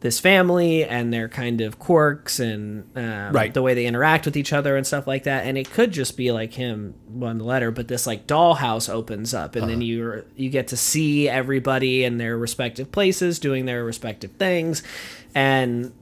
this 0.00 0.20
family 0.20 0.84
and 0.84 1.12
their 1.12 1.28
kind 1.28 1.60
of 1.60 1.78
quirks 1.80 2.38
and 2.38 2.84
um, 2.96 3.32
Right. 3.32 3.52
the 3.52 3.62
way 3.62 3.74
they 3.74 3.84
interact 3.84 4.26
with 4.26 4.36
each 4.36 4.52
other 4.52 4.76
and 4.76 4.86
stuff 4.86 5.08
like 5.08 5.24
that. 5.24 5.44
And 5.44 5.58
it 5.58 5.70
could 5.72 5.90
just 5.92 6.16
be 6.16 6.30
like 6.30 6.52
him 6.54 6.94
on 7.20 7.38
the 7.38 7.44
letter, 7.44 7.72
but 7.72 7.88
this 7.88 8.06
like 8.06 8.26
dollhouse 8.28 8.88
opens 8.88 9.34
up, 9.34 9.56
and 9.56 9.68
then 9.68 9.80
you 9.80 10.24
you 10.36 10.50
get 10.50 10.68
to 10.68 10.76
see 10.76 11.28
everybody 11.28 12.04
in 12.04 12.18
their 12.18 12.38
respective 12.38 12.92
places 12.92 13.40
doing 13.40 13.66
their 13.66 13.84
respective 13.84 14.30
things, 14.32 14.84
and 15.34 15.92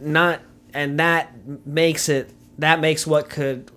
not 0.00 0.40
and 0.74 0.98
that 0.98 1.32
makes 1.66 2.08
it 2.08 2.30
that 2.58 2.80
makes 2.80 3.06
what 3.06 3.28
could 3.30 3.70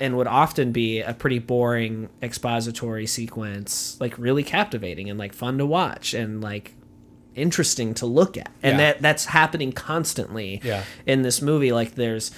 and 0.00 0.16
would 0.16 0.26
often 0.26 0.72
be 0.72 1.00
a 1.00 1.14
pretty 1.14 1.38
boring 1.38 2.08
expository 2.22 3.06
sequence 3.06 3.96
like 4.00 4.16
really 4.18 4.42
captivating 4.42 5.08
and 5.08 5.18
like 5.18 5.32
fun 5.32 5.58
to 5.58 5.64
watch 5.66 6.14
and 6.14 6.40
like 6.42 6.74
interesting 7.34 7.94
to 7.94 8.06
look 8.06 8.36
at 8.36 8.50
and 8.62 8.72
Yeah. 8.78 8.92
that 8.92 9.02
that's 9.02 9.24
happening 9.26 9.72
constantly 9.72 10.60
Yeah. 10.64 10.84
in 11.06 11.22
this 11.22 11.42
movie 11.42 11.72
like 11.72 11.94
there's 11.94 12.30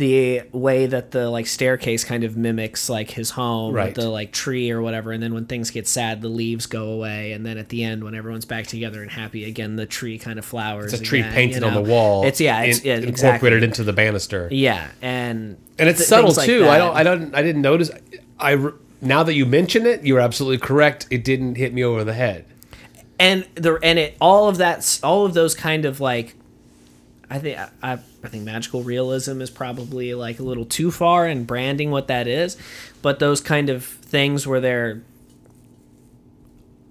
the 0.00 0.42
way 0.52 0.86
that 0.86 1.10
the 1.12 1.28
like 1.30 1.46
staircase 1.46 2.02
kind 2.04 2.24
of 2.24 2.36
mimics 2.36 2.88
like 2.88 3.10
his 3.10 3.30
home 3.30 3.74
Right. 3.74 3.86
with 3.86 3.96
the 3.96 4.08
like 4.08 4.32
tree 4.32 4.70
or 4.70 4.80
whatever 4.82 5.12
and 5.12 5.22
then 5.22 5.34
when 5.34 5.44
things 5.44 5.70
get 5.70 5.86
sad 5.86 6.22
the 6.22 6.28
leaves 6.28 6.64
go 6.66 6.88
away 6.90 7.32
and 7.32 7.44
then 7.44 7.58
at 7.58 7.68
the 7.68 7.84
end 7.84 8.02
when 8.02 8.14
everyone's 8.14 8.46
back 8.46 8.66
together 8.66 9.02
and 9.02 9.10
happy 9.10 9.44
again 9.44 9.76
the 9.76 9.84
tree 9.86 10.18
kind 10.18 10.38
of 10.38 10.44
flowers 10.44 10.92
It's 10.94 11.02
a 11.02 11.04
tree 11.04 11.20
again, 11.20 11.32
painted 11.34 11.60
you 11.62 11.68
on 11.68 11.74
the 11.74 11.82
wall. 11.82 12.24
it's 12.24 12.40
yeah 12.40 12.62
it's 12.62 12.80
in- 12.80 12.86
yeah, 13.02 13.08
incorporated 13.08 13.62
into 13.62 13.84
the 13.84 13.92
banister. 13.92 14.48
yeah 14.50 14.88
and 15.02 15.56
and 15.78 15.88
it's 15.88 15.98
th- 15.98 16.08
subtle 16.08 16.32
like 16.32 16.46
too. 16.46 16.66
I 16.68 16.78
don't. 16.78 16.96
I 16.96 17.02
don't. 17.02 17.34
I 17.34 17.42
didn't 17.42 17.62
notice. 17.62 17.90
I 18.38 18.70
now 19.00 19.22
that 19.22 19.32
you 19.34 19.46
mention 19.46 19.86
it, 19.86 20.04
you're 20.04 20.20
absolutely 20.20 20.58
correct. 20.58 21.06
It 21.10 21.24
didn't 21.24 21.54
hit 21.56 21.72
me 21.72 21.82
over 21.84 22.04
the 22.04 22.12
head. 22.14 22.44
and 23.18 23.46
the 23.54 23.78
and 23.82 23.98
it 23.98 24.16
all 24.20 24.48
of 24.48 24.56
that 24.58 25.00
all 25.02 25.24
of 25.26 25.32
those 25.34 25.54
kind 25.54 25.84
of 25.86 26.00
like 26.00 26.34
I 27.30 27.38
think 27.38 27.58
I, 27.82 27.98
I 28.22 28.28
think 28.28 28.44
magical 28.44 28.82
realism 28.82 29.40
is 29.40 29.50
probably 29.50 30.14
like 30.14 30.38
a 30.38 30.42
little 30.42 30.64
too 30.64 30.90
far 30.90 31.26
in 31.26 31.44
branding 31.44 31.90
what 31.90 32.08
that 32.08 32.26
is, 32.26 32.56
but 33.02 33.18
those 33.18 33.40
kind 33.40 33.70
of 33.70 33.84
things 33.84 34.46
where 34.46 34.60
they're 34.60 35.02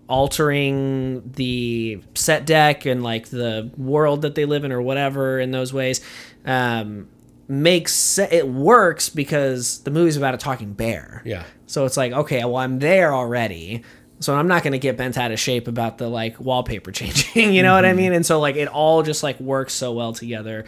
altering 0.10 1.22
the 1.36 2.02
set 2.16 2.46
deck 2.46 2.86
and 2.86 3.04
like 3.04 3.30
the 3.30 3.72
world 3.78 4.24
that 4.24 4.34
they 4.34 4.44
live 4.44 4.64
in 4.64 4.72
or 4.72 4.82
whatever 4.82 5.40
in 5.40 5.52
those 5.52 5.72
ways 5.72 6.02
um, 6.46 7.08
makes 7.48 7.94
se- 7.94 8.30
it 8.32 8.48
works 8.48 9.08
because 9.08 9.82
the 9.84 9.92
movie's 9.92 10.18
about 10.18 10.34
a 10.34 10.38
talking 10.38 10.74
bear. 10.74 11.22
Yeah. 11.26 11.44
So 11.68 11.86
it's 11.86 11.96
like, 11.96 12.12
okay, 12.12 12.44
well, 12.44 12.58
I'm 12.58 12.80
there 12.80 13.14
already. 13.14 13.84
So 14.20 14.36
I'm 14.36 14.48
not 14.48 14.64
going 14.64 14.74
to 14.74 14.80
get 14.80 14.98
bent 14.98 15.18
out 15.18 15.32
of 15.32 15.40
shape 15.40 15.68
about 15.68 16.00
the 16.00 16.10
like 16.10 16.40
wallpaper 16.40 16.92
changing, 16.92 17.54
you 17.54 17.62
know 17.62 17.76
what 17.76 17.86
I 17.86 17.94
mean? 17.94 18.12
And 18.12 18.26
so 18.26 18.40
like 18.40 18.56
it 18.56 18.68
all 18.68 19.04
just 19.04 19.22
like 19.22 19.40
works 19.40 19.74
so 19.74 19.94
well 19.94 20.14
together. 20.14 20.66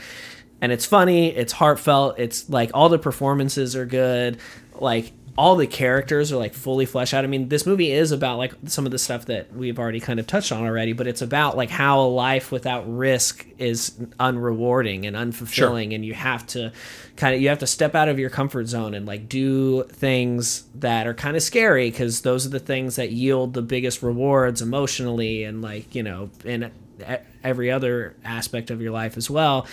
And 0.62 0.72
it's 0.72 0.86
funny, 0.86 1.36
it's 1.36 1.54
heartfelt, 1.54 2.20
it's 2.20 2.50
like 2.50 2.72
all 2.74 2.90
the 2.90 3.00
performances 3.00 3.76
are 3.76 3.86
good. 3.86 4.38
Like 4.76 5.12
all 5.38 5.56
the 5.56 5.68
characters 5.68 6.32
are 6.32 6.38
like 6.38 6.54
fully 6.54 6.86
fleshed 6.86 7.14
out. 7.14 7.24
I 7.24 7.28
mean, 7.28 7.50
this 7.50 7.66
movie 7.66 7.92
is 7.92 8.12
about 8.12 8.38
like 8.38 8.54
some 8.66 8.86
of 8.86 8.92
the 8.92 9.00
stuff 9.00 9.26
that 9.26 9.54
we've 9.54 9.80
already 9.80 10.00
kind 10.00 10.20
of 10.20 10.28
touched 10.28 10.52
on 10.52 10.64
already, 10.64 10.94
but 10.94 11.08
it's 11.08 11.22
about 11.22 11.56
like 11.56 11.70
how 11.70 12.02
a 12.02 12.08
life 12.08 12.52
without 12.52 12.84
risk 12.86 13.46
is 13.58 13.92
unrewarding 14.20 15.08
and 15.08 15.16
unfulfilling 15.16 15.96
and 15.96 16.06
you 16.06 16.14
have 16.14 16.46
to 16.48 16.72
kind 17.16 17.36
of 17.36 17.42
you 17.42 17.50
have 17.50 17.60
to 17.60 17.68
step 17.68 17.96
out 17.96 18.10
of 18.10 18.20
your 18.20 18.30
comfort 18.30 18.68
zone 18.68 18.94
and 18.94 19.06
like 19.06 19.30
do 19.30 19.84
things 19.84 20.64
that 20.76 21.08
are 21.08 21.14
kind 21.14 21.36
of 21.38 21.44
scary 21.44 21.90
because 21.90 22.22
those 22.22 22.46
are 22.46 22.50
the 22.50 22.60
things 22.60 22.98
that 22.98 23.12
yield 23.12 23.54
the 23.54 23.62
biggest 23.62 24.04
rewards 24.04 24.62
emotionally 24.62 25.44
and 25.44 25.62
like, 25.62 25.96
you 25.96 26.04
know, 26.04 26.30
in 26.44 26.72
e- 27.00 27.16
every 27.44 27.72
other 27.72 28.16
aspect 28.24 28.70
of 28.70 28.82
your 28.82 28.92
life 28.92 29.18
as 29.18 29.30
well 29.30 29.66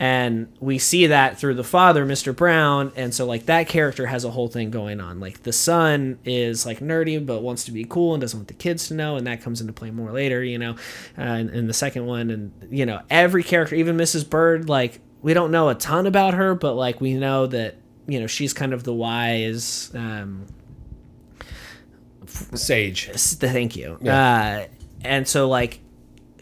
and 0.00 0.50
we 0.60 0.78
see 0.78 1.06
that 1.06 1.38
through 1.38 1.54
the 1.54 1.62
father 1.62 2.06
mr 2.06 2.34
brown 2.34 2.90
and 2.96 3.14
so 3.14 3.26
like 3.26 3.46
that 3.46 3.68
character 3.68 4.06
has 4.06 4.24
a 4.24 4.30
whole 4.30 4.48
thing 4.48 4.70
going 4.70 4.98
on 5.00 5.20
like 5.20 5.42
the 5.42 5.52
son 5.52 6.18
is 6.24 6.64
like 6.64 6.80
nerdy 6.80 7.24
but 7.24 7.42
wants 7.42 7.64
to 7.64 7.70
be 7.70 7.84
cool 7.84 8.14
and 8.14 8.20
doesn't 8.22 8.38
want 8.38 8.48
the 8.48 8.54
kids 8.54 8.88
to 8.88 8.94
know 8.94 9.16
and 9.16 9.26
that 9.26 9.42
comes 9.42 9.60
into 9.60 9.72
play 9.72 9.90
more 9.90 10.10
later 10.10 10.42
you 10.42 10.58
know 10.58 10.74
uh, 11.18 11.22
in, 11.22 11.50
in 11.50 11.66
the 11.66 11.74
second 11.74 12.06
one 12.06 12.30
and 12.30 12.50
you 12.70 12.86
know 12.86 13.00
every 13.10 13.44
character 13.44 13.76
even 13.76 13.96
mrs 13.96 14.28
bird 14.28 14.68
like 14.68 15.00
we 15.22 15.34
don't 15.34 15.50
know 15.50 15.68
a 15.68 15.74
ton 15.74 16.06
about 16.06 16.34
her 16.34 16.54
but 16.54 16.74
like 16.74 17.00
we 17.00 17.14
know 17.14 17.46
that 17.46 17.76
you 18.08 18.18
know 18.18 18.26
she's 18.26 18.54
kind 18.54 18.72
of 18.72 18.82
the 18.84 18.94
wise 18.94 19.92
um 19.94 20.46
Sage. 22.30 23.10
Thank 23.12 23.76
you. 23.76 23.98
Uh, 24.06 24.66
and 25.02 25.26
so 25.26 25.48
like 25.48 25.80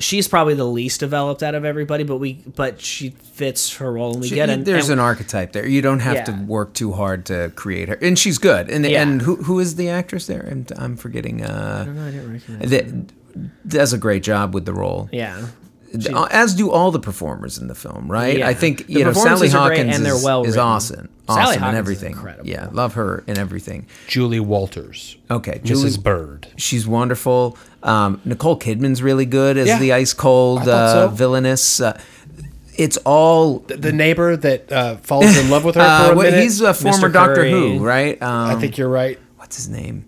she's 0.01 0.29
probably 0.29 0.55
the 0.55 0.65
least 0.67 1.01
developed 1.01 1.43
out 1.43 1.55
of 1.55 1.65
everybody, 1.65 2.05
but 2.05 2.17
we 2.19 2.35
but 2.35 2.81
she 2.81 3.11
fits 3.11 3.77
her 3.77 3.93
role 3.93 4.13
and 4.13 4.21
we 4.23 4.31
get 4.31 4.49
it. 4.51 4.65
There's 4.65 4.89
and, 4.89 5.01
an 5.01 5.05
archetype 5.05 5.53
there. 5.53 5.67
You 5.67 5.83
don't 5.83 6.01
have 6.01 6.25
to 6.25 6.33
work 6.47 6.75
too 6.75 6.93
hard 6.93 7.27
to 7.27 7.53
create 7.55 7.89
her, 7.89 7.95
and 8.01 8.19
she's 8.19 8.39
good. 8.39 8.71
And 8.71 8.85
Yeah. 8.85 9.03
and 9.03 9.23
who 9.23 9.37
who 9.37 9.59
is 9.59 9.77
the 9.77 9.89
actress 9.91 10.27
there? 10.27 10.49
I'm, 10.51 10.67
I'm 10.77 10.97
forgetting. 10.97 11.45
Uh, 11.45 11.85
No, 11.85 12.07
I 12.07 12.11
didn't 12.11 12.33
recognize. 12.33 12.71
that 12.71 13.13
does 13.67 13.93
a 13.93 13.99
great 13.99 14.23
job 14.23 14.55
with 14.55 14.65
the 14.65 14.73
role. 14.75 15.09
Yeah. 15.13 15.47
Uh, 16.13 16.29
As 16.31 16.55
do 16.55 16.71
all 16.71 16.91
the 16.91 16.99
performers 17.01 17.57
in 17.57 17.67
the 17.69 17.75
film, 17.75 18.11
right? 18.13 18.39
Yeah. 18.39 18.49
I 18.49 18.53
think 18.53 18.87
The 18.89 18.93
you 18.93 19.05
know 19.05 19.13
Sally 19.15 19.49
performances 19.49 19.55
are 19.55 19.69
great 19.69 19.79
Hawkins 19.79 19.97
and 19.97 20.05
they're 20.07 20.17
is, 20.17 20.25
well 20.25 20.43
is 20.43 20.49
written. 20.49 20.61
awesome, 20.61 21.09
Sally 21.29 21.41
awesome 21.41 21.55
in 21.55 21.59
Hawkins 21.61 21.73
is 21.75 21.79
everything. 21.79 22.13
incredible. 22.13 22.47
Yeah, 22.49 22.69
love 22.73 22.93
her 22.95 23.25
in 23.27 23.39
everything. 23.39 23.87
Julie 24.07 24.39
Walters. 24.41 25.17
Okay, 25.31 25.61
Julie, 25.65 25.89
Mrs. 25.89 26.03
Bird. 26.03 26.49
she's 26.59 26.87
wonderful. 26.87 27.57
Um, 27.83 28.21
Nicole 28.25 28.59
Kidman's 28.59 29.03
really 29.03 29.27
good 29.27 29.57
as 29.57 29.69
Yeah. 29.69 29.79
the 29.79 29.93
ice 29.93 30.12
cold 30.12 30.61
I 30.69 30.73
uh, 30.73 30.93
so. 30.93 31.09
villainous. 31.09 31.81
Uh, 31.81 32.01
it's 32.77 32.97
all. 32.99 33.61
The, 33.61 33.77
the 33.77 33.93
neighbor 33.93 34.37
that 34.37 34.71
uh, 34.73 34.97
falls 34.97 35.37
in 35.37 35.51
love 35.51 35.64
with 35.64 35.75
her 35.77 35.81
Uh, 35.85 36.07
for 36.09 36.12
a 36.12 36.17
what- 36.17 36.25
minute. 36.27 36.43
he's 36.43 36.61
a 36.61 36.75
former 36.75 37.09
Mr. 37.09 37.12
Doctor 37.12 37.35
Curry. 37.37 37.51
Who, 37.51 37.79
right? 37.85 38.21
Um, 38.23 38.51
I 38.51 38.55
think 38.61 38.79
you're 38.79 38.88
right. 38.88 39.19
what's 39.37 39.57
his 39.57 39.69
name? 39.69 40.05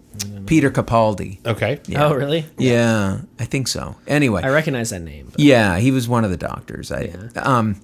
Peter 0.46 0.70
Capaldi. 0.70 1.38
Okay. 1.46 1.80
Oh, 1.96 2.12
really? 2.12 2.44
Yeah, 2.58 3.20
I 3.38 3.44
think 3.44 3.68
so. 3.68 3.94
Anyway, 4.08 4.42
I 4.42 4.48
recognize 4.50 4.90
that 4.90 5.00
name. 5.00 5.28
but- 5.30 5.38
Yeah, 5.40 5.78
he 5.78 5.92
was 5.92 6.08
one 6.08 6.24
of 6.24 6.30
the 6.30 6.36
doctors. 6.36 6.90
I, 6.92 7.12
um, 7.36 7.80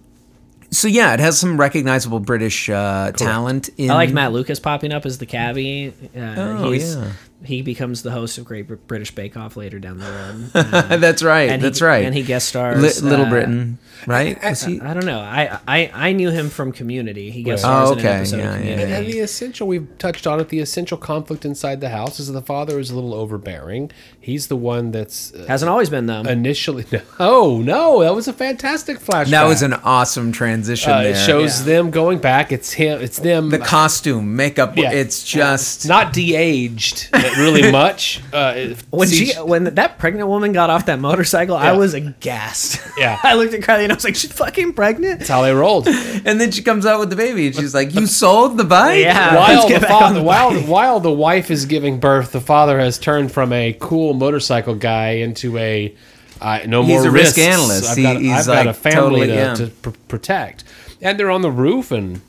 so 0.70 0.88
yeah, 0.88 1.14
it 1.14 1.20
has 1.20 1.38
some 1.38 1.59
recognizable 1.59 2.18
British 2.18 2.68
uh, 2.68 3.12
talent. 3.12 3.70
In, 3.79 3.90
I 3.90 3.94
like 3.94 4.11
Matt 4.12 4.33
Lucas 4.33 4.59
popping 4.59 4.92
up 4.92 5.07
as 5.07 5.18
the 5.18 5.27
cabbie. 5.27 5.94
Uh, 6.14 6.35
Oh, 6.37 6.72
he's, 6.72 6.96
yeah. 6.96 7.12
He 7.44 7.61
becomes 7.62 8.03
the 8.03 8.11
host 8.12 8.38
of 8.38 8.44
Great 8.46 8.66
British 8.88 9.14
Bake 9.14 9.37
Off 9.37 9.57
later 9.57 9.79
down 9.79 9.99
the 9.99 10.07
road. 10.11 10.51
Uh, 10.55 10.96
that's 10.96 11.22
right. 11.22 11.51
and 11.51 11.61
he- 11.61 11.68
that's 11.68 11.83
right. 11.83 12.05
And 12.05 12.14
he 12.14 12.22
guest 12.22 12.49
stars. 12.49 13.03
Li- 13.03 13.09
Little 13.09 13.27
uh, 13.27 13.31
Britain, 13.31 13.79
right? 14.07 14.42
Was 14.42 14.64
he? 14.64 14.81
I 14.81 14.94
don't 14.94 15.05
know. 15.05 15.20
I, 15.20 15.59
I 15.68 15.90
I 15.94 16.12
knew 16.12 16.31
him 16.31 16.49
from 16.49 16.72
Community. 16.72 17.31
He 17.31 17.42
guest 17.42 17.62
Right. 17.62 17.87
stars 17.87 17.90
Oh, 17.90 17.92
in 17.92 17.99
an 17.99 18.07
episode 18.07 18.37
Yeah, 18.38 18.55
of 18.55 18.64
yeah, 18.64 18.70
Community. 18.70 18.92
And 18.92 19.07
the 19.07 19.18
essential, 19.20 19.66
we've 19.68 19.87
touched 19.99 20.27
on 20.27 20.40
it, 20.40 20.49
the 20.49 20.61
essential 20.61 20.96
conflict 20.96 21.44
inside 21.44 21.81
the 21.83 21.90
house 21.90 22.18
is 22.18 22.33
the 22.33 22.40
father 22.42 22.81
is 22.81 22.90
a 22.90 22.94
little 22.94 23.12
overbearing. 23.14 23.90
He's 24.18 24.46
the 24.49 24.57
one 24.57 24.90
that's 24.92 25.33
uh, 25.35 25.44
Hasn't 25.46 25.68
always 25.68 25.90
been 25.90 26.07
though. 26.07 26.22
initially. 26.22 26.87
no, 26.92 27.01
Oh, 27.20 27.59
no, 27.62 28.01
that 28.01 28.14
was 28.14 28.29
a 28.29 28.33
fantastic 28.33 28.99
flashback. 28.99 29.31
That 29.31 29.44
was 29.44 29.62
an 29.62 29.75
awesome 29.75 30.33
transition. 30.33 30.90
Uh, 30.90 31.03
there. 31.03 31.12
it 31.12 31.16
shows 31.18 31.61
Yeah. 31.61 31.66
them 31.75 31.90
going 31.90 32.18
back. 32.18 32.51
It's 32.51 32.72
him. 32.72 33.01
It's 33.03 33.18
them. 33.18 33.51
the 33.51 33.59
costume, 33.59 34.37
makeup. 34.37 34.77
Yeah. 34.77 34.90
It's 34.92 35.22
just 35.22 35.87
not 35.87 36.12
de-aged 36.14 37.11
really 37.32 37.70
much. 37.72 38.20
Uh, 38.32 38.74
when 38.90 39.08
see- 39.08 39.26
she 39.32 39.40
when 39.40 39.64
that 39.74 39.98
pregnant 39.98 40.28
woman 40.28 40.52
got 40.52 40.70
off 40.70 40.86
that 40.86 40.98
motorcycle, 41.00 41.56
I 41.56 41.72
was 41.72 41.94
aghast. 41.94 42.80
Yeah. 42.98 43.18
I 43.22 43.34
looked 43.34 43.54
at 43.54 43.60
Kylie 43.60 43.84
and 43.84 43.92
I 43.92 43.94
was 43.94 44.04
like, 44.04 44.16
"She's 44.16 44.32
fucking 44.32 44.72
pregnant." 44.74 45.18
that's 45.20 45.30
how 45.30 45.42
they 45.42 45.52
rolled. 45.52 45.86
and 46.24 46.40
then 46.40 46.50
she 46.50 46.62
comes 46.62 46.86
out 46.86 47.00
with 47.00 47.10
the 47.10 47.16
baby, 47.16 47.46
and 47.48 47.54
she's 47.56 47.74
like, 47.74 47.94
"You 47.94 48.06
sold 48.06 48.56
the 48.56 48.64
bike." 48.64 49.00
Yeah. 49.00 49.34
while 49.36 49.48
let's 49.54 49.64
the 49.64 49.68
get 49.70 49.82
back 49.82 49.90
on 49.90 50.00
father, 50.00 50.18
the 50.20 50.24
while 50.24 50.50
bike. 50.50 50.68
while 50.68 51.00
the 51.00 51.12
wife 51.12 51.50
is 51.50 51.66
giving 51.66 52.00
birth, 52.00 52.32
the 52.32 52.40
father 52.40 52.78
has 52.78 52.98
turned 52.98 53.32
from 53.32 53.52
a 53.52 53.72
cool 53.80 54.14
motorcycle 54.14 54.74
guy 54.74 55.10
into 55.10 55.56
a 55.58 55.94
uh, 56.40 56.60
no 56.66 56.82
He's 56.82 56.90
more 57.00 57.08
a 57.08 57.10
risk 57.10 57.38
analyst. 57.38 57.88
I've 57.90 57.96
He- 57.96 58.02
got, 58.02 58.16
he's 58.20 58.48
I've 58.48 58.64
got 58.64 58.66
a 58.66 58.74
family 58.74 59.00
totally- 59.00 59.26
to, 59.28 59.34
yeah. 59.34 59.54
to 59.54 59.66
pr- 59.68 59.90
protect, 60.08 60.64
and 61.00 61.18
they're 61.18 61.30
on 61.30 61.40
the 61.42 61.50
roof, 61.50 61.90
and 61.90 62.20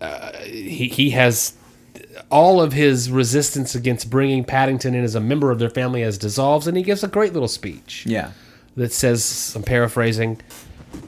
uh, 0.00 0.32
he 0.44 0.88
he 0.88 1.10
has 1.10 1.54
all 2.30 2.60
of 2.60 2.72
his 2.72 3.10
resistance 3.10 3.74
against 3.74 4.08
bringing 4.10 4.44
Paddington 4.44 4.94
in 4.94 5.04
as 5.04 5.14
a 5.14 5.20
member 5.20 5.50
of 5.50 5.58
their 5.58 5.70
family 5.70 6.02
as 6.02 6.18
dissolves, 6.18 6.66
and 6.66 6.76
he 6.76 6.82
gives 6.82 7.02
a 7.04 7.08
great 7.08 7.32
little 7.32 7.48
speech 7.48 8.04
yeah. 8.06 8.32
that 8.76 8.92
says, 8.92 9.52
I'm 9.56 9.62
paraphrasing, 9.62 10.40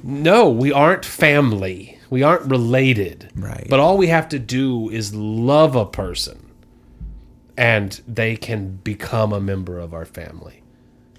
no, 0.02 0.50
we 0.50 0.72
aren't 0.72 1.04
family. 1.04 1.98
We 2.10 2.22
aren't 2.22 2.50
related. 2.50 3.30
Right. 3.34 3.66
But 3.68 3.80
all 3.80 3.96
we 3.98 4.08
have 4.08 4.28
to 4.30 4.38
do 4.38 4.90
is 4.90 5.14
love 5.14 5.76
a 5.76 5.86
person. 5.86 6.40
and 7.56 8.00
they 8.08 8.34
can 8.36 8.76
become 8.78 9.32
a 9.32 9.40
member 9.40 9.78
of 9.78 9.94
our 9.94 10.04
family. 10.04 10.63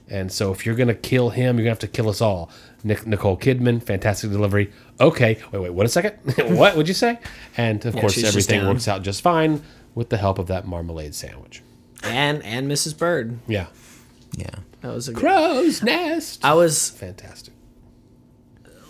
And 0.10 0.32
so 0.32 0.52
if 0.52 0.66
you're 0.66 0.76
going 0.76 0.88
to 0.88 0.94
kill 0.94 1.30
him, 1.32 1.58
you're 1.58 1.66
going 1.66 1.76
to 1.76 1.80
have 1.80 1.80
to 1.80 1.88
kill 1.88 2.10
us 2.10 2.22
all. 2.22 2.50
Nic- 2.84 3.08
Nicole 3.08 3.38
Kidman, 3.38 3.82
fantastic 3.82 4.30
delivery. 4.30 4.72
Okay, 5.02 5.40
wait, 5.52 5.60
wait, 5.60 5.72
what 5.74 5.86
a 5.86 5.90
second. 5.90 6.14
what 6.58 6.76
would 6.76 6.88
you 6.88 6.94
say? 6.94 7.18
And 7.58 7.84
of 7.86 7.96
course, 7.96 8.24
everything 8.24 8.66
works 8.68 8.88
out 8.88 9.02
just 9.02 9.22
fine 9.22 9.64
with 9.96 10.10
the 10.10 10.18
help 10.18 10.38
of 10.40 10.48
that 10.48 10.68
marmalade 10.68 11.16
sandwich. 11.16 11.64
and 12.04 12.44
and 12.44 12.70
Mrs. 12.70 12.96
Bird. 12.98 13.40
Yeah. 13.48 13.68
Yeah. 14.38 14.50
That 14.82 14.94
was 14.94 15.08
a 15.08 15.14
good. 15.14 15.22
Crow's 15.22 15.82
nest. 15.82 16.46
I 16.46 16.54
was 16.54 16.92
Fantastic. 16.92 17.54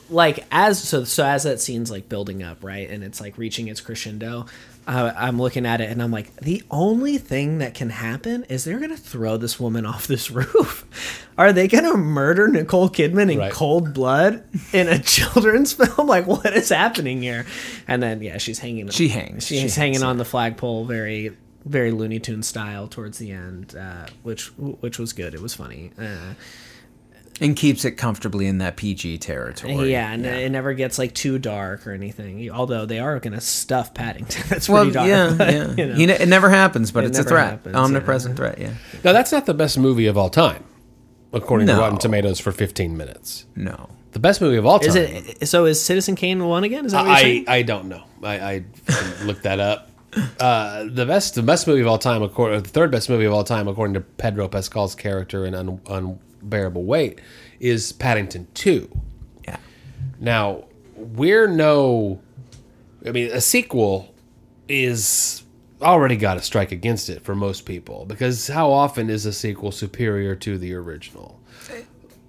like 0.10 0.46
as 0.52 0.82
so 0.82 1.04
so 1.04 1.26
as 1.26 1.44
that 1.44 1.60
scene's 1.60 1.90
like 1.90 2.08
building 2.10 2.44
up 2.44 2.64
right 2.64 2.90
and 2.90 3.04
it's 3.04 3.20
like 3.22 3.38
reaching 3.38 3.68
its 3.68 3.82
crescendo 3.82 4.46
uh, 4.88 5.12
i'm 5.16 5.40
looking 5.40 5.66
at 5.66 5.82
it 5.82 5.90
and 5.90 6.02
i'm 6.02 6.12
like 6.12 6.36
the 6.38 6.62
only 6.70 7.18
thing 7.18 7.58
that 7.58 7.74
can 7.74 7.90
happen 7.90 8.44
is 8.50 8.64
they're 8.64 8.80
gonna 8.80 8.96
throw 8.98 9.36
this 9.38 9.60
woman 9.60 9.86
off 9.94 10.08
this 10.08 10.30
roof. 10.32 10.86
Are 11.38 11.52
they 11.52 11.68
gonna 11.68 11.98
murder 11.98 12.48
nicole 12.48 12.90
kidman 12.90 13.32
in 13.32 13.40
Right. 13.40 13.52
cold 13.52 13.94
blood 13.94 14.44
in 14.72 14.88
a 14.88 15.00
children's 15.16 15.74
film? 15.74 16.08
Like 16.16 16.28
what 16.28 16.46
is 16.56 16.70
happening 16.70 17.22
here? 17.22 17.46
And 17.88 18.02
then 18.04 18.22
yeah 18.22 18.38
she's 18.38 18.60
hanging 18.60 18.88
She 18.90 19.08
hangs. 19.10 19.46
she's 19.46 19.74
She 19.74 19.80
hanging 19.80 19.94
hangs, 19.96 20.04
on 20.04 20.18
the 20.18 20.26
flagpole 20.26 20.86
very 20.86 21.32
very 21.66 21.92
looney 21.92 22.20
tune 22.20 22.44
style 22.44 22.88
towards 22.88 23.18
the 23.18 23.32
end 23.32 23.76
uh, 23.76 24.06
which 24.24 24.48
which 24.58 25.00
was 25.00 25.14
good. 25.14 25.34
It 25.34 25.42
was 25.42 25.56
funny. 25.56 25.92
Uh, 26.00 26.36
And 27.42 27.56
keeps 27.56 27.84
it 27.84 27.92
comfortably 27.92 28.48
in 28.48 28.60
that 28.60 28.78
PG 28.78 29.18
territory. 29.18 29.92
Yeah, 29.92 30.10
and 30.12 30.26
it 30.26 30.50
never 30.52 30.74
gets 30.74 30.98
like 30.98 31.14
too 31.14 31.38
dark 31.38 31.86
or 31.86 31.92
anything. 31.92 32.50
Although 32.50 32.86
they 32.86 33.00
are 33.00 33.20
going 33.20 33.34
to 33.34 33.42
stuff 33.42 33.94
Paddington. 33.94 34.44
That's 34.50 34.70
Well, 34.70 34.90
dark. 34.90 35.08
yeah, 35.10 35.34
but, 35.38 35.54
yeah. 35.54 35.68
you 35.76 35.86
know. 35.86 35.96
You 35.96 36.08
know, 36.08 36.14
it 36.14 36.30
never 36.30 36.50
happens, 36.50 36.92
but 36.92 37.04
It 37.04 37.08
it's 37.08 37.20
a 37.20 37.24
threat, 37.26 37.50
happens, 37.52 37.76
omnipresent 37.76 38.38
threat. 38.38 38.58
Yeah. 38.58 38.74
Now, 39.04 39.12
that's 39.12 39.34
not 39.34 39.46
the 39.46 39.54
best 39.54 39.78
movie 39.78 40.06
of 40.08 40.18
all 40.18 40.30
time, 40.30 40.64
according 41.34 41.68
No. 41.68 41.76
to 41.76 41.82
Rotten 41.82 41.98
Tomatoes 42.00 42.40
for 42.40 42.54
15 42.54 42.96
minutes. 42.96 43.46
No. 43.56 43.90
The 44.14 44.20
best 44.20 44.40
movie 44.40 44.56
of 44.56 44.66
all 44.66 44.80
time. 44.80 44.90
Is 44.90 44.96
it 44.96 45.48
so? 45.50 45.66
Is 45.66 45.84
Citizen 45.84 46.16
Kane 46.16 46.42
one 46.46 46.64
again? 46.64 46.86
Is 46.86 46.94
that 46.94 47.02
what 47.02 47.08
you're 47.08 47.16
I, 47.18 47.22
saying? 47.22 47.46
I 47.50 47.62
don't 47.64 47.90
know. 47.90 48.04
I, 48.24 48.36
I 48.36 48.64
can 48.88 49.28
look 49.28 49.42
that 49.42 49.60
up. 49.60 49.92
Uh, 50.40 50.86
the 50.90 51.06
best 51.06 51.36
the 51.36 51.44
best 51.44 51.68
movie 51.68 51.82
of 51.82 51.88
all 51.88 51.98
time, 51.98 52.24
according 52.24 52.64
the 52.64 52.70
third 52.70 52.90
best 52.90 53.10
movie 53.10 53.26
of 53.26 53.34
all 53.34 53.44
time, 53.44 53.68
according 53.68 53.94
to 53.96 54.00
Pedro 54.00 54.48
Pascal's 54.48 54.96
character 54.96 55.46
in 55.46 55.54
Un, 55.54 56.18
Unbearable 56.46 56.84
Weight, 56.84 57.20
is 57.60 57.92
Paddington 57.92 58.48
Two. 58.54 58.90
Yeah. 59.48 59.58
Now 60.20 60.66
we're 60.96 61.48
no, 61.48 62.22
I 63.06 63.12
mean, 63.12 63.32
a 63.32 63.42
sequel 63.42 64.14
is 64.70 65.44
already 65.82 66.16
got 66.16 66.38
a 66.38 66.42
strike 66.42 66.72
against 66.72 67.10
it 67.10 67.24
for 67.24 67.36
most 67.36 67.66
people 67.66 68.06
because 68.06 68.48
how 68.48 68.72
often 68.72 69.10
is 69.10 69.26
a 69.26 69.34
sequel 69.34 69.72
superior 69.72 70.36
to 70.36 70.58
the 70.58 70.74
original? 70.74 71.40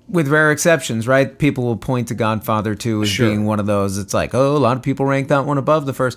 With 0.08 0.28
rare 0.28 0.52
exceptions, 0.52 1.08
right? 1.08 1.36
People 1.36 1.64
will 1.64 1.76
point 1.76 2.06
to 2.08 2.14
Godfather 2.14 2.76
2 2.76 3.02
as 3.02 3.08
Sure. 3.08 3.28
being 3.28 3.44
one 3.44 3.58
of 3.58 3.66
those. 3.66 3.98
It's 3.98 4.14
like, 4.14 4.34
oh, 4.36 4.56
a 4.56 4.58
lot 4.58 4.76
of 4.76 4.82
people 4.84 5.04
rank 5.04 5.26
that 5.28 5.44
one 5.46 5.58
above 5.58 5.84
the 5.84 5.92
first. 5.92 6.16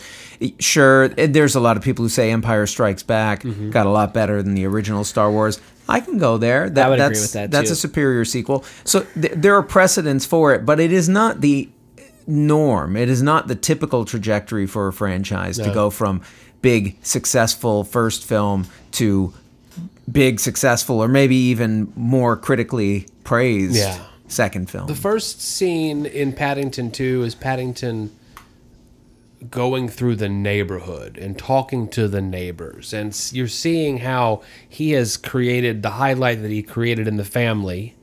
Sure, 0.60 1.08
there's 1.10 1.56
a 1.56 1.60
lot 1.60 1.76
of 1.76 1.82
people 1.82 2.06
who 2.06 2.10
say 2.10 2.30
Empire 2.32 2.68
Strikes 2.68 3.02
Back 3.02 3.42
Mm-hmm. 3.42 3.72
got 3.72 3.88
a 3.88 3.90
lot 3.90 4.14
better 4.14 4.44
than 4.44 4.54
the 4.54 4.66
original 4.68 5.04
Star 5.04 5.32
Wars. 5.32 5.60
I 5.90 6.00
can 6.00 6.18
go 6.18 6.38
there. 6.38 6.70
That, 6.70 6.90
would 6.90 7.00
agree 7.00 7.08
that's, 7.08 7.22
with 7.22 7.34
that, 7.34 7.46
Too. 7.46 7.52
That's 7.52 7.72
a 7.72 7.76
superior 7.76 8.24
sequel. 8.26 8.64
So 8.84 9.02
th- 9.20 9.34
there 9.36 9.56
are 9.56 9.64
precedents 9.64 10.26
for 10.26 10.54
it, 10.54 10.66
but 10.66 10.80
it 10.80 10.94
is 10.94 11.10
not 11.10 11.42
the 11.42 11.70
norm. 12.28 12.96
It 12.96 13.10
is 13.10 13.22
not 13.22 13.48
the 13.48 13.56
typical 13.56 14.06
trajectory 14.06 14.68
for 14.68 14.88
a 14.88 14.94
franchise 14.94 15.58
to 15.58 15.74
go 15.74 15.90
from 15.90 16.22
big, 16.62 16.98
successful 17.02 17.84
first 17.84 18.24
film 18.24 18.68
to 18.92 19.34
big, 20.12 20.40
successful, 20.40 21.02
or 21.02 21.08
maybe 21.08 21.36
even 21.36 21.92
more 21.96 22.36
critically 22.38 23.08
praised 23.24 23.76
Yeah. 23.76 24.00
second 24.28 24.70
film. 24.70 24.88
The 24.88 24.96
first 24.96 25.42
scene 25.42 26.06
in 26.06 26.34
Paddington 26.34 26.92
2 26.92 27.24
is 27.24 27.36
Paddington 27.36 28.12
going 29.50 29.88
through 29.88 30.16
the 30.18 30.28
neighborhood 30.30 31.18
and 31.18 31.38
talking 31.38 31.88
to 31.90 32.08
the 32.08 32.22
neighbors. 32.22 32.94
And 32.94 33.16
you're 33.32 33.48
seeing 33.48 34.00
how 34.00 34.42
he 34.68 34.92
has 34.92 35.16
created 35.18 35.82
the 35.82 35.92
highlight 35.92 36.42
that 36.42 36.52
he 36.52 36.62
created 36.62 37.08
in 37.08 37.16
the 37.18 37.24
family 37.26 37.96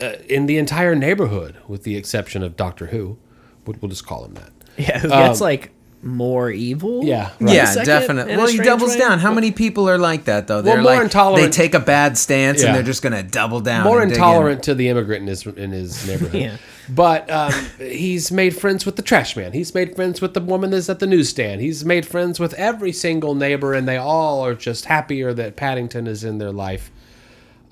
uh, 0.00 0.14
in 0.28 0.46
the 0.46 0.58
entire 0.58 0.94
neighborhood, 0.94 1.56
with 1.68 1.82
the 1.82 1.96
exception 1.96 2.42
of 2.42 2.56
Doctor 2.56 2.86
Who. 2.86 3.18
We'll, 3.66 3.76
we'll 3.80 3.88
just 3.90 4.06
call 4.06 4.24
him 4.24 4.34
that. 4.34 4.50
yeah, 4.76 4.98
who 5.00 5.08
gets 5.08 5.40
like 5.40 5.70
more 6.02 6.50
evil? 6.50 7.00
Um, 7.00 7.06
Yeah, 7.06 7.30
in 7.40 7.48
a 7.48 7.52
yeah, 7.54 7.64
second, 7.66 7.86
definitely. 7.86 8.36
Well, 8.36 8.46
he 8.46 8.58
doubles 8.58 8.90
way? 8.90 8.98
down. 8.98 9.18
How 9.18 9.32
many 9.32 9.50
people 9.50 9.88
are 9.88 9.98
like 9.98 10.24
that 10.26 10.46
though? 10.46 10.62
They're 10.62 10.76
more 10.82 10.92
like 10.92 11.02
intolerant- 11.02 11.52
they 11.52 11.56
take 11.62 11.74
a 11.74 11.80
bad 11.80 12.16
stance 12.18 12.60
Yeah. 12.62 12.68
and 12.68 12.76
they're 12.76 12.82
just 12.82 13.02
going 13.02 13.14
to 13.14 13.22
double 13.22 13.60
down. 13.60 13.84
More 13.84 14.00
and 14.02 14.10
dig 14.10 14.18
in. 14.18 14.24
intolerant 14.24 14.62
to 14.64 14.74
the 14.74 14.88
immigrant 14.88 15.22
in 15.22 15.28
his, 15.28 15.46
in 15.46 15.70
his 15.72 16.06
neighborhood. 16.08 16.40
Yeah. 16.40 16.56
But 16.88 17.28
um, 17.30 17.52
he's 17.78 18.30
made 18.30 18.56
friends 18.56 18.86
with 18.86 18.96
the 18.96 19.02
trash 19.02 19.36
man. 19.36 19.52
He's 19.52 19.74
made 19.74 19.96
friends 19.96 20.20
with 20.20 20.34
the 20.34 20.40
woman 20.40 20.70
that's 20.70 20.88
at 20.88 21.00
the 21.00 21.06
newsstand. 21.06 21.60
He's 21.60 21.84
made 21.84 22.06
friends 22.06 22.38
with 22.38 22.54
every 22.54 22.92
single 22.92 23.34
neighbor, 23.34 23.74
and 23.74 23.88
they 23.88 23.96
all 23.96 24.44
are 24.44 24.54
just 24.54 24.84
happier 24.84 25.34
that 25.34 25.56
Paddington 25.56 26.06
is 26.06 26.22
in 26.22 26.38
their 26.38 26.52
life. 26.52 26.92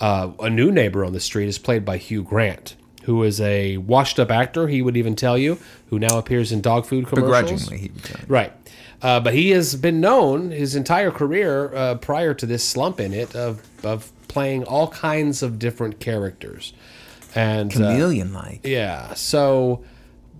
Uh, 0.00 0.32
a 0.40 0.50
new 0.50 0.72
neighbor 0.72 1.04
on 1.04 1.12
the 1.12 1.20
street 1.20 1.46
is 1.46 1.58
played 1.58 1.84
by 1.84 1.96
Hugh 1.96 2.24
Grant, 2.24 2.74
who 3.04 3.22
is 3.22 3.40
a 3.40 3.76
washed-up 3.76 4.30
actor. 4.32 4.66
He 4.66 4.82
would 4.82 4.96
even 4.96 5.14
tell 5.14 5.38
you, 5.38 5.58
who 5.90 6.00
now 6.00 6.18
appears 6.18 6.50
in 6.50 6.60
dog 6.60 6.84
food 6.84 7.06
commercials. 7.06 7.68
Begrudgingly, 7.68 7.78
he 7.78 7.88
would 7.90 8.02
tell 8.02 8.20
you. 8.20 8.26
Right. 8.26 8.52
Uh, 9.00 9.20
but 9.20 9.34
he 9.34 9.50
has 9.50 9.76
been 9.76 10.00
known 10.00 10.50
his 10.50 10.74
entire 10.74 11.12
career 11.12 11.72
uh, 11.74 11.94
prior 11.96 12.34
to 12.34 12.46
this 12.46 12.64
slump 12.64 12.98
in 12.98 13.12
it 13.12 13.36
of, 13.36 13.62
of 13.84 14.10
playing 14.26 14.64
all 14.64 14.88
kinds 14.88 15.42
of 15.42 15.58
different 15.58 16.00
characters. 16.00 16.72
And 17.34 17.72
uh, 17.72 17.76
chameleon-like. 17.76 18.60
yeah, 18.64 19.14
so 19.14 19.82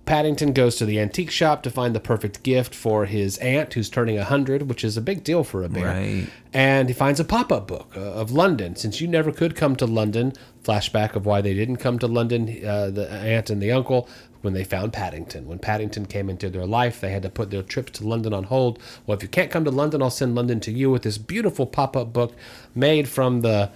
Paddington 0.05 0.53
goes 0.53 0.75
to 0.77 0.85
the 0.85 0.99
antique 0.99 1.31
shop 1.31 1.63
to 1.63 1.69
find 1.69 1.95
the 1.95 1.99
perfect 1.99 2.43
gift 2.43 2.75
for 2.75 3.05
his 3.05 3.37
aunt 3.39 3.73
who's 3.73 3.89
turning 3.89 4.15
100, 4.17 4.69
which 4.69 4.83
is 4.83 4.97
a 4.97 5.01
big 5.01 5.23
deal 5.23 5.43
for 5.43 5.63
a 5.63 5.69
bear. 5.69 5.85
Right. 5.85 6.27
And 6.53 6.87
he 6.87 6.93
finds 6.93 7.19
a 7.19 7.25
pop 7.25 7.51
up 7.51 7.67
book 7.67 7.93
uh, 7.97 7.99
of 8.01 8.31
London. 8.31 8.75
Since 8.75 9.01
you 9.01 9.07
never 9.07 9.31
could 9.31 9.55
come 9.55 9.75
to 9.77 9.85
London, 9.85 10.33
flashback 10.63 11.15
of 11.15 11.25
why 11.25 11.41
they 11.41 11.53
didn't 11.53 11.77
come 11.77 11.97
to 11.99 12.07
London, 12.07 12.63
uh, 12.65 12.91
the 12.91 13.11
aunt 13.11 13.49
and 13.49 13.61
the 13.61 13.71
uncle, 13.71 14.07
when 14.41 14.53
they 14.53 14.63
found 14.63 14.93
Paddington. 14.93 15.47
When 15.47 15.57
Paddington 15.57 16.05
came 16.05 16.29
into 16.29 16.51
their 16.51 16.67
life, 16.67 17.01
they 17.01 17.09
had 17.09 17.23
to 17.23 17.31
put 17.31 17.49
their 17.49 17.63
trips 17.63 17.93
to 17.93 18.07
London 18.07 18.31
on 18.31 18.43
hold. 18.43 18.77
Well, 19.07 19.17
if 19.17 19.23
you 19.23 19.27
can't 19.27 19.49
come 19.49 19.65
to 19.65 19.71
London, 19.71 20.03
I'll 20.03 20.11
send 20.11 20.35
London 20.35 20.59
to 20.61 20.71
you 20.71 20.91
with 20.91 21.01
this 21.01 21.17
beautiful 21.17 21.65
pop 21.65 21.97
up 21.97 22.13
book 22.13 22.35
made 22.75 23.09
from 23.09 23.41
the. 23.41 23.71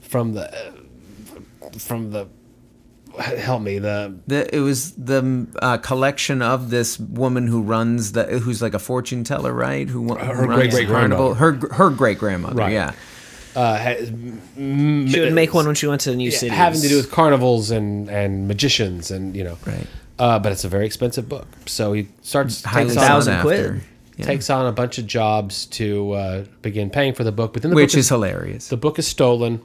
From 0.00 0.32
the. 0.32 0.50
uh, 0.50 0.72
From 1.78 2.12
the. 2.12 2.28
Help 3.18 3.62
me. 3.62 3.78
The 3.78 4.14
The, 4.26 4.54
it 4.54 4.60
was 4.60 4.92
the 4.92 5.46
uh, 5.62 5.78
collection 5.78 6.42
of 6.42 6.70
this 6.70 6.98
woman 6.98 7.46
who 7.46 7.62
runs 7.62 8.12
the, 8.12 8.24
who's 8.40 8.60
like 8.60 8.74
a 8.74 8.78
fortune 8.78 9.24
teller, 9.24 9.52
right? 9.52 9.88
Who, 9.88 10.08
who 10.08 10.14
Her 10.14 10.46
great-great-grandmother. 10.46 11.34
Her 11.34 11.52
her 11.72 11.90
great 11.90 12.18
grandmother, 12.18 12.56
Right. 12.56 12.72
yeah. 12.72 12.92
uh, 13.54 13.78
ha- 13.78 14.04
She 14.56 15.20
would 15.20 15.32
make 15.32 15.54
one 15.54 15.66
when 15.66 15.74
she 15.74 15.86
went 15.86 16.00
to 16.02 16.10
the 16.10 16.16
new 16.16 16.30
yeah, 16.30 16.36
city. 16.38 16.54
having 16.54 16.80
to 16.80 16.88
do 16.88 16.96
with 16.96 17.10
carnivals 17.10 17.70
and 17.70 18.08
and 18.10 18.46
magicians 18.48 19.10
and 19.10 19.34
you 19.36 19.44
know 19.44 19.56
Right. 19.66 19.86
uh, 20.18 20.38
but 20.38 20.52
it's 20.52 20.64
a 20.64 20.68
very 20.68 20.84
expensive 20.86 21.28
book 21.28 21.46
so 21.66 21.92
he 21.94 22.08
starts 22.22 22.62
Highly 22.64 22.88
takes 22.90 22.96
on, 22.98 23.06
Thousand 23.08 23.34
after. 23.34 23.48
quid. 23.48 23.80
Yeah. 24.18 24.24
takes 24.26 24.48
on 24.50 24.66
a 24.66 24.72
bunch 24.72 24.98
of 24.98 25.06
jobs 25.06 25.66
to 25.78 26.12
uh, 26.12 26.44
begin 26.62 26.90
paying 26.90 27.14
for 27.14 27.24
the 27.24 27.32
book 27.32 27.52
but 27.52 27.62
then 27.62 27.70
the 27.70 27.76
Which 27.76 27.92
book 27.92 27.98
is 27.98 28.08
hilarious. 28.08 28.68
the 28.68 28.76
book 28.76 28.98
is 28.98 29.06
stolen 29.06 29.60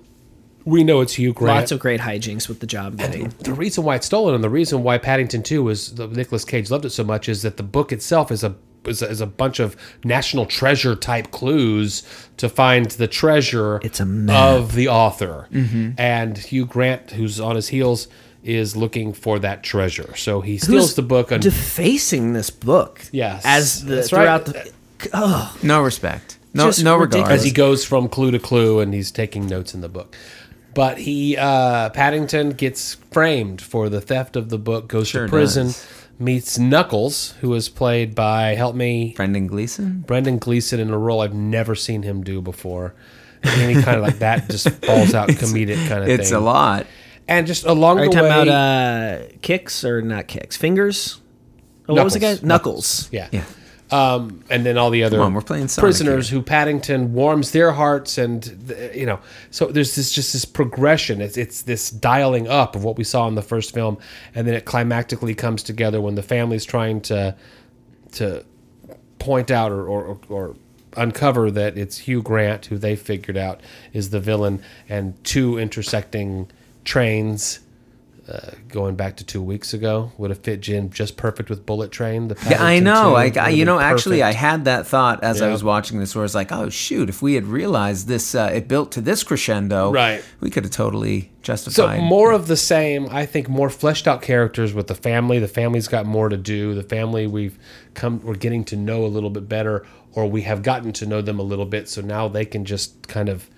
we 0.66 0.84
know 0.84 1.02
it's 1.02 1.14
Hugh 1.14 1.34
Grant 1.34 1.60
lots 1.60 1.72
of 1.72 1.80
great 1.80 2.00
hijinks 2.02 2.48
with 2.48 2.60
the 2.60 2.68
job 2.68 2.98
getting. 2.98 3.30
the 3.40 3.54
reason 3.54 3.84
why 3.84 3.96
it's 3.96 4.06
stolen 4.06 4.36
and 4.36 4.44
the 4.44 4.50
reason 4.50 4.84
why 4.84 4.98
Paddington 4.98 5.44
2 5.44 5.64
was 5.64 5.96
the 5.96 6.08
Nicolas 6.08 6.46
Cage 6.46 6.70
loved 6.72 6.86
it 6.86 6.92
so 6.92 7.04
much 7.04 7.28
is 7.30 7.42
that 7.42 7.58
the 7.58 7.64
book 7.64 7.92
itself 7.92 8.32
is 8.32 8.44
a 8.44 8.56
is 8.86 9.04
a, 9.04 9.10
is 9.10 9.22
a 9.22 9.28
bunch 9.28 9.60
of 9.60 9.76
national 10.04 10.48
treasure 10.48 10.96
type 10.96 11.30
clues 11.30 12.02
to 12.38 12.50
find 12.50 12.88
the 12.92 13.08
treasure 13.08 13.80
It's 13.84 14.00
a 14.00 14.06
map. 14.06 14.36
of 14.36 14.74
the 14.74 14.88
author. 14.88 15.48
Mm-hmm. 15.52 15.92
And 16.00 16.36
Hugh 16.38 16.66
Grant, 16.66 17.12
who's 17.12 17.40
on 17.40 17.56
his 17.56 17.68
heels, 17.68 18.08
is 18.44 18.76
looking 18.76 19.14
for 19.14 19.38
that 19.38 19.62
treasure. 19.62 20.16
So 20.16 20.42
he 20.42 20.58
steals 20.58 20.82
Who's 20.88 20.96
the 20.96 21.04
book 21.04 21.30
and 21.30 21.44
defacing 21.44 22.34
this 22.34 22.50
book. 22.50 23.02
Yes, 23.12 23.44
as 23.46 23.86
the 23.86 23.96
that's 23.96 24.12
right. 24.12 24.44
throughout 24.44 24.46
the. 24.46 24.72
Oh, 25.14 25.56
No 25.62 25.82
respect. 25.84 26.40
No 26.54 26.66
Just 26.66 26.84
no 26.84 26.98
regard. 26.98 27.32
as 27.32 27.44
he 27.44 27.52
goes 27.52 27.86
from 27.86 28.10
clue 28.10 28.32
to 28.32 28.40
clue 28.40 28.80
and 28.82 28.94
he's 28.94 29.10
taking 29.12 29.46
notes 29.48 29.74
in 29.76 29.82
the 29.82 29.90
book. 29.90 30.16
But 30.74 30.98
he 31.00 31.36
uh, 31.38 31.90
Paddington 31.90 32.52
gets 32.52 32.96
framed 33.12 33.62
for 33.62 33.90
the 33.90 34.00
theft 34.02 34.36
of 34.36 34.50
the 34.50 34.58
book, 34.58 34.88
goes 34.88 35.10
Sure 35.10 35.26
to 35.26 35.30
prison, 35.30 35.68
does. 35.68 35.88
meets 36.18 36.58
Knuckles, 36.58 37.32
who 37.42 37.54
is 37.54 37.68
played 37.70 38.16
by 38.16 38.56
help 38.56 38.76
me 38.76 39.14
Brendan 39.16 39.48
Gleeson. 39.48 40.02
Brendan 40.08 40.38
Gleeson 40.38 40.80
in 40.80 40.90
a 40.90 40.98
role 40.98 41.22
I've 41.22 41.34
never 41.34 41.76
seen 41.76 42.04
him 42.04 42.24
do 42.24 42.42
before. 42.42 42.94
Any 43.44 43.82
kind 43.82 43.98
of 43.98 44.04
like 44.04 44.20
that 44.20 44.50
just 44.50 44.70
falls 44.86 45.14
out 45.14 45.28
comedic 45.30 45.88
kind 45.88 46.02
of 46.02 46.06
thing. 46.08 46.20
It's 46.20 46.32
a 46.32 46.40
lot. 46.40 46.86
And 47.28 47.48
just 47.48 47.66
along 47.66 48.00
are 48.00 48.04
you 48.06 48.10
the 48.10 48.16
talking 48.16 48.30
way, 48.30 48.42
about 48.44 48.48
uh, 48.48 49.24
kicks 49.42 49.84
or 49.84 50.02
not 50.02 50.28
kicks? 50.28 50.56
Fingers. 50.58 51.20
Oh, 51.90 51.96
what 51.96 52.04
was 52.04 52.14
the 52.14 52.20
guy? 52.20 52.34
Knuckles. 52.34 52.44
Knuckles. 52.44 53.10
yeah. 53.12 53.30
Yeah. 53.32 53.44
Um, 53.92 54.42
and 54.50 54.66
then 54.66 54.78
all 54.78 54.90
the 54.90 55.04
other 55.04 55.20
on, 55.20 55.34
prisoners 55.82 56.30
here. 56.30 56.40
who 56.40 56.44
Paddington 56.46 57.14
warms 57.14 57.52
their 57.52 57.74
hearts, 57.74 58.18
and 58.18 58.74
you 58.96 59.06
know, 59.06 59.20
so 59.50 59.66
there's 59.68 59.96
this 59.96 60.14
just 60.14 60.32
this 60.32 60.46
progression. 60.46 61.20
It's 61.20 61.36
it's 61.36 61.64
this 61.64 61.90
dialing 61.90 62.48
up 62.48 62.76
of 62.76 62.86
what 62.86 62.98
we 62.98 63.04
saw 63.04 63.28
in 63.28 63.36
the 63.36 63.42
first 63.42 63.74
film, 63.74 63.98
and 64.34 64.48
then 64.48 64.54
it 64.54 64.66
climactically 64.66 65.36
comes 65.36 65.62
together 65.62 66.00
when 66.00 66.16
the 66.16 66.24
family's 66.24 66.64
trying 66.64 67.02
to 67.02 67.36
to 68.14 68.46
point 69.20 69.52
out 69.52 69.72
or, 69.72 69.86
or, 69.86 70.20
or 70.30 70.56
uncover 70.98 71.52
that 71.52 71.78
it's 71.78 72.00
Hugh 72.00 72.22
Grant, 72.22 72.66
who 72.66 72.78
they 72.78 72.96
figured 72.96 73.38
out 73.38 73.62
is 73.94 74.10
the 74.10 74.20
villain, 74.20 74.62
and 74.90 75.22
two 75.24 75.58
intersecting 75.58 76.50
trains. 76.84 77.60
Uh, 78.30 78.52
going 78.70 78.96
back 78.96 79.18
to 79.18 79.26
two 79.26 79.42
weeks 79.42 79.74
ago, 79.74 80.12
would 80.16 80.30
have 80.30 80.40
fit 80.40 80.70
in 80.70 80.92
just 80.92 81.18
perfect 81.18 81.50
with 81.50 81.66
Bullet 81.66 81.92
Train. 81.92 82.28
The 82.28 82.38
Yeah, 82.48 82.64
I 82.64 82.80
know. 82.80 83.10
2 83.10 83.16
I, 83.16 83.46
I 83.46 83.50
you 83.50 83.66
know, 83.66 83.80
been 83.80 83.88
actually, 83.88 84.22
I 84.22 84.32
had 84.32 84.66
that 84.66 84.86
thought 84.86 85.24
as 85.24 85.42
I 85.42 85.50
was 85.50 85.64
watching 85.64 86.00
this, 86.00 86.14
where 86.14 86.22
I 86.22 86.26
was 86.26 86.36
like, 86.36 86.52
"Oh 86.52 86.70
shoot! 86.70 87.10
If 87.10 87.24
we 87.24 87.34
had 87.34 87.46
realized 87.46 88.08
this, 88.08 88.36
uh, 88.36 88.52
it 88.54 88.68
built 88.68 88.92
to 88.92 89.02
this 89.02 89.24
crescendo, 89.24 89.92
Right. 89.92 90.24
We 90.40 90.52
could 90.52 90.66
have 90.66 90.72
totally 90.72 91.32
justified. 91.42 91.74
So 91.74 91.88
justified." 91.88 92.08
more 92.08 92.32
of 92.32 92.46
the 92.46 92.58
same. 92.58 93.08
I 93.10 93.26
think 93.26 93.50
more 93.50 93.72
fleshed 93.72 94.08
out 94.08 94.22
characters 94.22 94.72
with 94.72 94.86
the 94.86 94.96
family. 94.96 95.40
The 95.40 95.48
family's 95.48 95.88
got 95.88 96.06
more 96.06 96.30
to 96.30 96.38
do. 96.38 96.76
The 96.76 96.84
family 96.84 97.26
we've 97.26 97.58
come 97.96 98.22
we're 98.24 98.36
getting 98.36 98.64
to 98.66 98.76
know 98.76 99.04
a 99.04 99.08
little 99.08 99.32
bit 99.32 99.50
better, 99.50 99.84
or 100.14 100.28
we 100.28 100.44
have 100.44 100.62
gotten 100.62 100.92
to 100.94 101.08
know 101.08 101.24
them 101.24 101.40
a 101.40 101.44
little 101.44 101.66
bit. 101.66 101.90
So 101.90 102.02
now 102.02 102.28
they 102.28 102.46
can 102.46 102.66
just 102.66 103.08
kind 103.08 103.30
of 103.30 103.50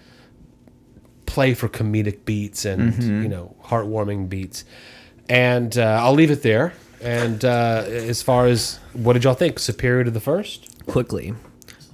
play 1.34 1.54
for 1.54 1.68
comedic 1.68 2.24
beats 2.26 2.64
and 2.66 2.94
Mm-hmm. 2.94 3.24
you 3.24 3.30
know 3.30 3.56
heartwarming 3.66 4.30
beats. 4.30 4.64
And 5.30 5.78
uh, 5.78 6.00
I'll 6.02 6.14
leave 6.14 6.32
it 6.32 6.44
there. 6.44 6.74
And 7.02 7.44
uh, 7.44 7.84
as 7.88 8.22
far 8.22 8.46
as 8.48 8.80
what 8.94 9.14
did 9.14 9.24
y'all 9.26 9.34
think? 9.34 9.60
Superior 9.60 10.04
to 10.06 10.12
the 10.12 10.20
first? 10.22 10.86
Quickly, 10.86 11.34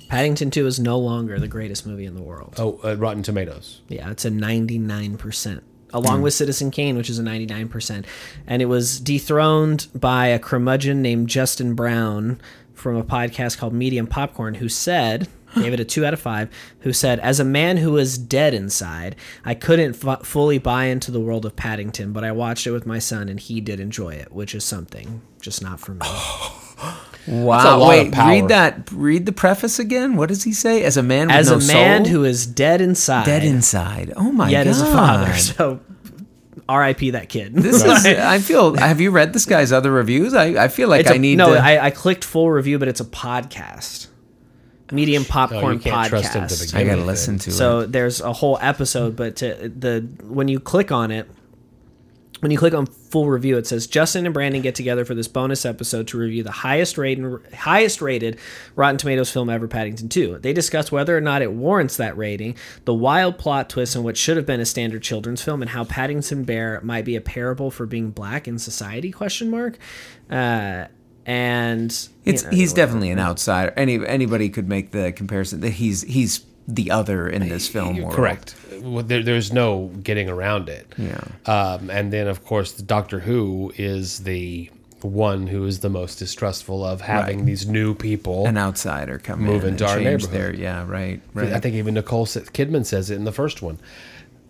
Paddington 0.10 0.52
2 0.52 0.65
is 0.67 0.80
no 0.80 0.97
longer 0.99 1.39
the 1.39 1.47
greatest 1.47 1.86
movie 1.88 2.06
in 2.06 2.15
the 2.15 2.21
world. 2.21 2.56
Oh, 2.58 2.80
uh, 2.84 2.95
Rotten 2.95 3.23
Tomatoes. 3.23 3.82
Yeah, 3.88 4.10
it's 4.12 4.25
a 4.25 4.30
99%. 4.32 5.62
Along 5.91 6.21
with 6.21 6.34
Citizen 6.36 6.69
Kane, 6.69 6.95
which 6.97 7.10
is 7.10 7.17
a 7.17 7.23
99%. 7.23 8.06
And 8.45 8.62
it 8.62 8.65
was 8.65 8.99
dethroned 8.99 9.88
by 9.95 10.28
a 10.28 10.38
curmudgeon 10.38 11.02
named 11.02 11.30
Justin 11.30 11.73
Brown 11.73 12.39
from 12.75 12.95
a 12.95 13.04
podcast 13.04 13.58
called 13.58 13.73
Medium 13.73 14.06
Popcorn, 14.06 14.56
who 14.56 14.69
said, 14.69 15.28
gave 15.56 15.74
it 15.74 15.80
a 15.80 15.86
2 15.86 16.06
out 16.06 16.14
of 16.14 16.20
5, 16.20 16.50
who 16.82 16.94
said, 16.94 17.20
As 17.20 17.40
a 17.40 17.44
man 17.46 17.78
who 17.78 17.92
was 17.92 18.18
dead 18.18 18.54
inside, 18.54 19.16
I 19.44 19.54
couldn't 19.56 20.04
f- 20.06 20.26
fully 20.26 20.58
buy 20.58 20.86
into 20.86 21.12
the 21.12 21.20
world 21.20 21.46
of 21.46 21.56
Paddington, 21.56 22.14
but 22.14 22.24
I 22.24 22.32
watched 22.32 22.68
it 22.68 22.72
with 22.72 22.86
my 22.86 23.00
son 23.00 23.30
and 23.30 23.40
he 23.40 23.60
did 23.62 23.80
enjoy 23.80 24.14
it, 24.14 24.32
which 24.32 24.54
is 24.56 24.64
something, 24.64 25.22
just 25.42 25.62
not 25.62 25.80
for 25.80 25.94
me. 25.94 26.00
wow, 27.28 27.78
a 27.78 27.78
lot 27.78 27.82
of 27.82 27.88
wait, 27.90 28.16
read 28.18 28.48
that. 28.50 28.92
Read 28.92 29.26
the 29.26 29.32
preface 29.32 29.80
again. 29.80 30.16
What 30.16 30.30
does 30.30 30.44
he 30.44 30.54
say? 30.54 30.84
As 30.84 30.98
a 30.98 31.04
man, 31.04 31.28
with 31.28 31.36
As 31.36 31.50
no 31.50 31.56
a 31.58 31.68
man 31.68 32.06
soul? 32.06 32.14
who 32.14 32.24
is 32.24 32.46
dead 32.46 32.82
inside, 32.82 33.26
dead 33.26 33.44
inside. 33.44 34.14
Oh 34.16 34.32
my 34.32 34.50
yet 34.50 34.64
god! 34.66 34.70
is 34.70 34.82
a 34.82 34.86
father. 34.86 35.34
So, 35.38 35.80
R.I.P. 36.68 37.12
that 37.12 37.30
kid. 37.30 37.56
This 37.56 37.84
is. 37.84 38.06
I 38.06 38.38
feel. 38.40 38.76
Have 38.78 39.02
you 39.02 39.10
read 39.12 39.34
this 39.34 39.46
guy's 39.46 39.72
other 39.72 39.92
reviews? 39.92 40.34
I, 40.36 40.66
I 40.66 40.68
feel 40.68 40.88
like 40.88 41.02
It's 41.02 41.10
I 41.10 41.16
a- 41.16 41.20
need 41.20 41.38
no, 41.38 41.54
to. 41.54 41.60
I, 41.60 41.86
I 41.88 41.90
clicked 41.90 42.24
full 42.24 42.52
review, 42.52 42.78
but 42.78 42.88
it's 42.88 43.00
a 43.02 43.06
podcast. 43.06 44.08
Medium 44.91 45.25
popcorn 45.25 45.75
you 45.75 45.80
can't 45.80 46.10
trust 46.10 46.34
him 46.34 46.47
to 46.47 46.54
podcast. 46.54 46.75
I 46.75 46.84
gotta 46.84 47.04
listen 47.04 47.38
to 47.39 47.52
So 47.52 47.80
it. 47.80 47.84
So 47.84 47.88
there's 47.88 48.21
a 48.21 48.34
whole 48.34 48.58
episode, 48.62 49.15
but 49.15 49.36
to 49.38 49.69
the 49.69 50.02
when 50.23 50.47
you 50.47 50.60
click 50.60 50.91
on 50.91 51.12
it, 51.12 51.30
when 52.39 52.52
you 52.52 52.58
click 52.58 52.73
on 52.73 52.86
full 52.86 53.28
review, 53.30 53.58
it 53.58 53.67
says 53.67 53.86
Justin 53.86 54.25
and 54.25 54.34
Brandon 54.34 54.62
get 54.62 54.73
together 54.73 55.04
for 55.04 55.13
this 55.13 55.28
bonus 55.28 55.65
episode 55.65 56.08
to 56.08 56.17
review 56.17 56.41
the 56.41 56.52
highest 56.52 56.97
rated 56.97 57.54
highest 57.54 58.02
rated 58.02 58.39
Rotten 58.75 58.97
Tomatoes 58.97 59.30
film 59.30 59.49
ever, 59.49 59.67
Paddington 59.67 60.08
2. 60.08 60.39
They 60.39 60.54
discuss 60.54 60.91
whether 60.91 61.17
or 61.17 61.21
not 61.21 61.41
it 61.41 61.52
warrants 61.52 61.97
that 61.97 62.17
rating, 62.17 62.56
the 62.86 62.93
wild 62.93 63.38
plot 63.38 63.69
twist 63.69 63.95
in 63.95 64.04
what 64.04 64.15
should 64.15 64.38
have 64.38 64.45
been 64.45 64.62
a 64.62 64.65
standard 64.65 65.04
children's 65.04 65.41
film, 65.41 65.62
and 65.62 65.71
how 65.71 65.84
Paddington 65.84 66.43
Bear 66.45 66.80
might 66.82 67.04
be 67.04 67.15
a 67.17 67.21
parable 67.21 67.71
for 67.71 67.86
being 67.86 68.12
black 68.12 68.47
in 68.47 68.58
society? 68.58 69.12
Question 69.12 69.49
mark. 69.49 69.78
Uh, 70.30 70.86
and 71.26 72.10
you 72.24 72.34
know, 72.34 72.50
he's 72.50 72.74
definitely 72.74 73.12
an 73.12 73.20
outsider. 73.20 73.74
Any 73.76 74.06
anybody 74.06 74.50
could 74.50 74.68
make 74.68 74.92
the 74.92 75.12
comparison 75.12 75.62
that 75.62 75.72
he's 75.72 76.02
he's 76.04 76.44
the 76.68 76.92
other 76.92 77.28
in 77.28 77.50
this 77.50 77.68
film. 77.68 77.98
world. 77.98 78.14
Correct. 78.14 78.56
Well, 78.82 79.04
There, 79.04 79.24
there's 79.24 79.52
no 79.52 79.88
getting 80.04 80.30
around 80.30 80.70
it. 80.70 80.86
Yeah. 80.98 81.20
Um, 81.48 81.90
and 81.90 82.14
then, 82.14 82.28
of 82.28 82.46
course, 82.46 82.74
the 82.74 82.84
Doctor 82.84 83.20
Who 83.22 83.74
is 83.76 84.20
the 84.20 84.70
one 85.02 85.48
who 85.48 85.66
is 85.66 85.80
the 85.80 85.90
most 85.90 86.20
distrustful 86.20 86.86
of 86.86 87.02
having 87.02 87.38
Right. 87.40 87.46
these 87.48 87.66
new 87.68 87.96
people. 87.96 88.46
An 88.46 88.58
outsider 88.58 89.18
come 89.18 89.42
Move 89.42 89.64
in 89.64 89.70
into 89.72 89.88
our 89.88 89.98
neighborhood. 90.00 90.32
Their, 90.32 90.54
yeah, 90.54 90.86
right, 90.88 91.22
right. 91.34 91.54
I 91.54 91.60
think 91.60 91.76
even 91.76 91.94
Nicole 91.96 92.26
Kidman 92.28 92.86
says 92.86 93.10
it 93.10 93.16
in 93.16 93.24
the 93.24 93.32
first 93.32 93.62
one. 93.64 93.80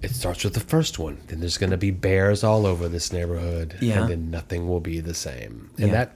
It 0.01 0.11
starts 0.11 0.43
with 0.43 0.55
the 0.55 0.59
first 0.59 0.97
one. 0.99 1.19
Then 1.27 1.39
there's 1.39 1.57
going 1.57 1.69
to 1.71 1.77
be 1.77 1.91
bears 1.91 2.43
all 2.43 2.65
over 2.65 2.89
this 2.89 3.13
neighborhood. 3.13 3.75
Yeah. 3.79 4.01
And 4.01 4.09
then 4.09 4.31
nothing 4.31 4.67
will 4.67 4.79
be 4.79 4.99
the 5.01 5.13
same. 5.13 5.69
And 5.77 5.87
Yeah. 5.87 5.93
that 5.93 6.11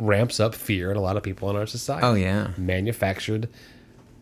ramps 0.00 0.40
up 0.40 0.54
fear 0.54 0.90
in 0.90 0.96
a 0.96 1.00
lot 1.00 1.16
of 1.16 1.22
people 1.22 1.48
in 1.50 1.56
our 1.56 1.66
society. 1.66 2.06
Oh, 2.06 2.14
yeah. 2.14 2.48
Manufactured 2.56 3.48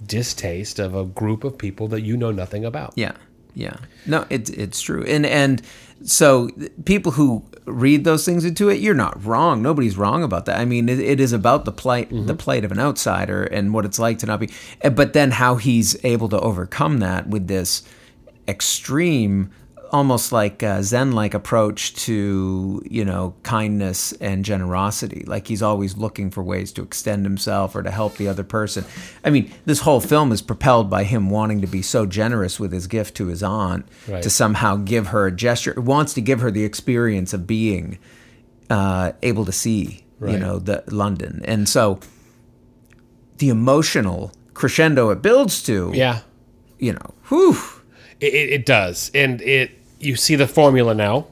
distaste 0.06 0.78
of 0.78 0.94
a 0.94 1.04
group 1.04 1.44
of 1.44 1.58
people 1.58 1.88
that 1.88 2.02
you 2.02 2.16
know 2.16 2.30
nothing 2.30 2.64
about. 2.64 2.92
Yeah, 2.96 3.12
yeah. 3.54 3.76
No, 4.06 4.26
it's 4.30 4.50
it's 4.50 4.80
true, 4.80 5.04
and 5.04 5.26
and 5.26 5.60
so 6.04 6.48
people 6.84 7.12
who 7.12 7.44
read 7.64 8.04
those 8.04 8.24
things 8.24 8.44
into 8.44 8.68
it, 8.68 8.80
you're 8.80 8.94
not 8.94 9.22
wrong. 9.24 9.60
Nobody's 9.60 9.96
wrong 9.96 10.22
about 10.22 10.46
that. 10.46 10.58
I 10.60 10.64
mean, 10.64 10.88
it, 10.88 11.00
it 11.00 11.18
is 11.20 11.32
about 11.32 11.64
the 11.64 11.72
plight 11.72 12.08
the 12.10 12.34
plight 12.34 12.64
of 12.64 12.70
an 12.70 12.78
outsider 12.78 13.42
and 13.42 13.74
what 13.74 13.84
it's 13.84 13.98
like 13.98 14.18
to 14.20 14.26
not 14.26 14.38
be. 14.40 14.50
eh, 14.82 14.88
But 14.88 15.12
then 15.14 15.32
how 15.32 15.56
he's 15.56 16.02
able 16.04 16.28
to 16.28 16.38
overcome 16.40 16.98
that 16.98 17.26
with 17.28 17.48
this 17.48 17.82
extreme. 18.46 19.50
Almost 19.90 20.32
like 20.32 20.62
a 20.62 20.82
Zen-like 20.82 21.32
approach 21.34 21.94
to 22.06 22.82
you 22.90 23.04
know 23.04 23.34
kindness 23.42 24.12
and 24.20 24.44
generosity. 24.44 25.24
Like 25.26 25.46
he's 25.46 25.62
always 25.62 25.96
looking 25.96 26.30
for 26.30 26.42
ways 26.42 26.72
to 26.72 26.82
extend 26.82 27.24
himself 27.24 27.74
or 27.74 27.82
to 27.82 27.90
help 27.90 28.16
the 28.18 28.28
other 28.28 28.44
person. 28.44 28.84
I 29.24 29.30
mean, 29.30 29.52
this 29.64 29.80
whole 29.80 30.00
film 30.00 30.30
is 30.32 30.42
propelled 30.42 30.90
by 30.90 31.04
him 31.04 31.30
wanting 31.30 31.60
to 31.62 31.66
be 31.66 31.80
so 31.82 32.04
generous 32.04 32.60
with 32.60 32.72
his 32.72 32.86
gift 32.86 33.14
to 33.16 33.26
his 33.28 33.42
aunt 33.42 33.86
Right. 34.06 34.22
to 34.22 34.28
somehow 34.30 34.76
give 34.76 35.08
her 35.08 35.26
a 35.26 35.32
gesture. 35.32 35.74
Wants 35.80 36.12
to 36.14 36.20
give 36.20 36.40
her 36.40 36.50
the 36.50 36.64
experience 36.64 37.32
of 37.32 37.46
being 37.46 37.98
uh, 38.68 39.12
able 39.22 39.44
to 39.46 39.52
see, 39.52 40.04
you 40.20 40.38
know, 40.38 40.58
the 40.58 40.84
London, 40.88 41.40
and 41.46 41.66
so 41.68 42.00
the 43.38 43.48
emotional 43.48 44.32
crescendo 44.52 45.10
it 45.10 45.22
builds 45.22 45.62
to, 45.62 45.92
Yeah. 45.94 46.20
you 46.78 46.92
know, 46.92 47.14
whew, 47.28 47.56
It, 48.20 48.34
it, 48.34 48.48
it 48.50 48.66
does. 48.66 49.10
And 49.14 49.40
it 49.42 49.77
you 50.00 50.16
see 50.16 50.34
the 50.36 50.46
formula 50.46 50.94
now. 50.94 51.26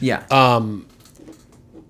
yeah, 0.00 0.24
Um, 0.30 0.86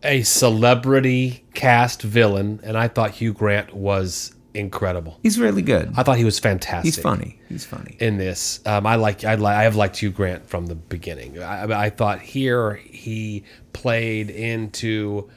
A 0.03 0.23
celebrity 0.23 1.45
cast 1.55 2.03
villain, 2.03 2.61
and 2.63 2.77
I 2.77 2.89
thought 2.89 3.13
Hugh 3.13 3.33
Grant 3.33 3.75
was 3.75 4.33
incredible. 4.55 5.19
he's 5.23 5.39
really 5.39 5.61
good. 5.63 5.93
I 5.97 6.03
thought 6.03 6.17
he 6.17 6.25
was 6.25 6.39
fantastic. 6.39 6.95
He's 6.95 7.03
funny. 7.03 7.41
He's 7.49 7.65
funny. 7.65 7.97
in 8.01 8.17
this. 8.17 8.61
Um, 8.65 8.87
I 8.87 8.95
like 8.97 9.25
I 9.25 9.35
like 9.35 9.57
I 9.57 9.65
have 9.65 9.77
liked 9.77 9.99
Hugh 9.99 10.11
Grant 10.11 10.49
from 10.49 10.67
the 10.67 10.75
beginning. 10.75 11.43
I, 11.43 11.87
I- 11.87 11.91
thought 11.91 12.21
here 12.21 12.75
he 12.75 13.45
played 13.73 14.31
into 14.31 15.29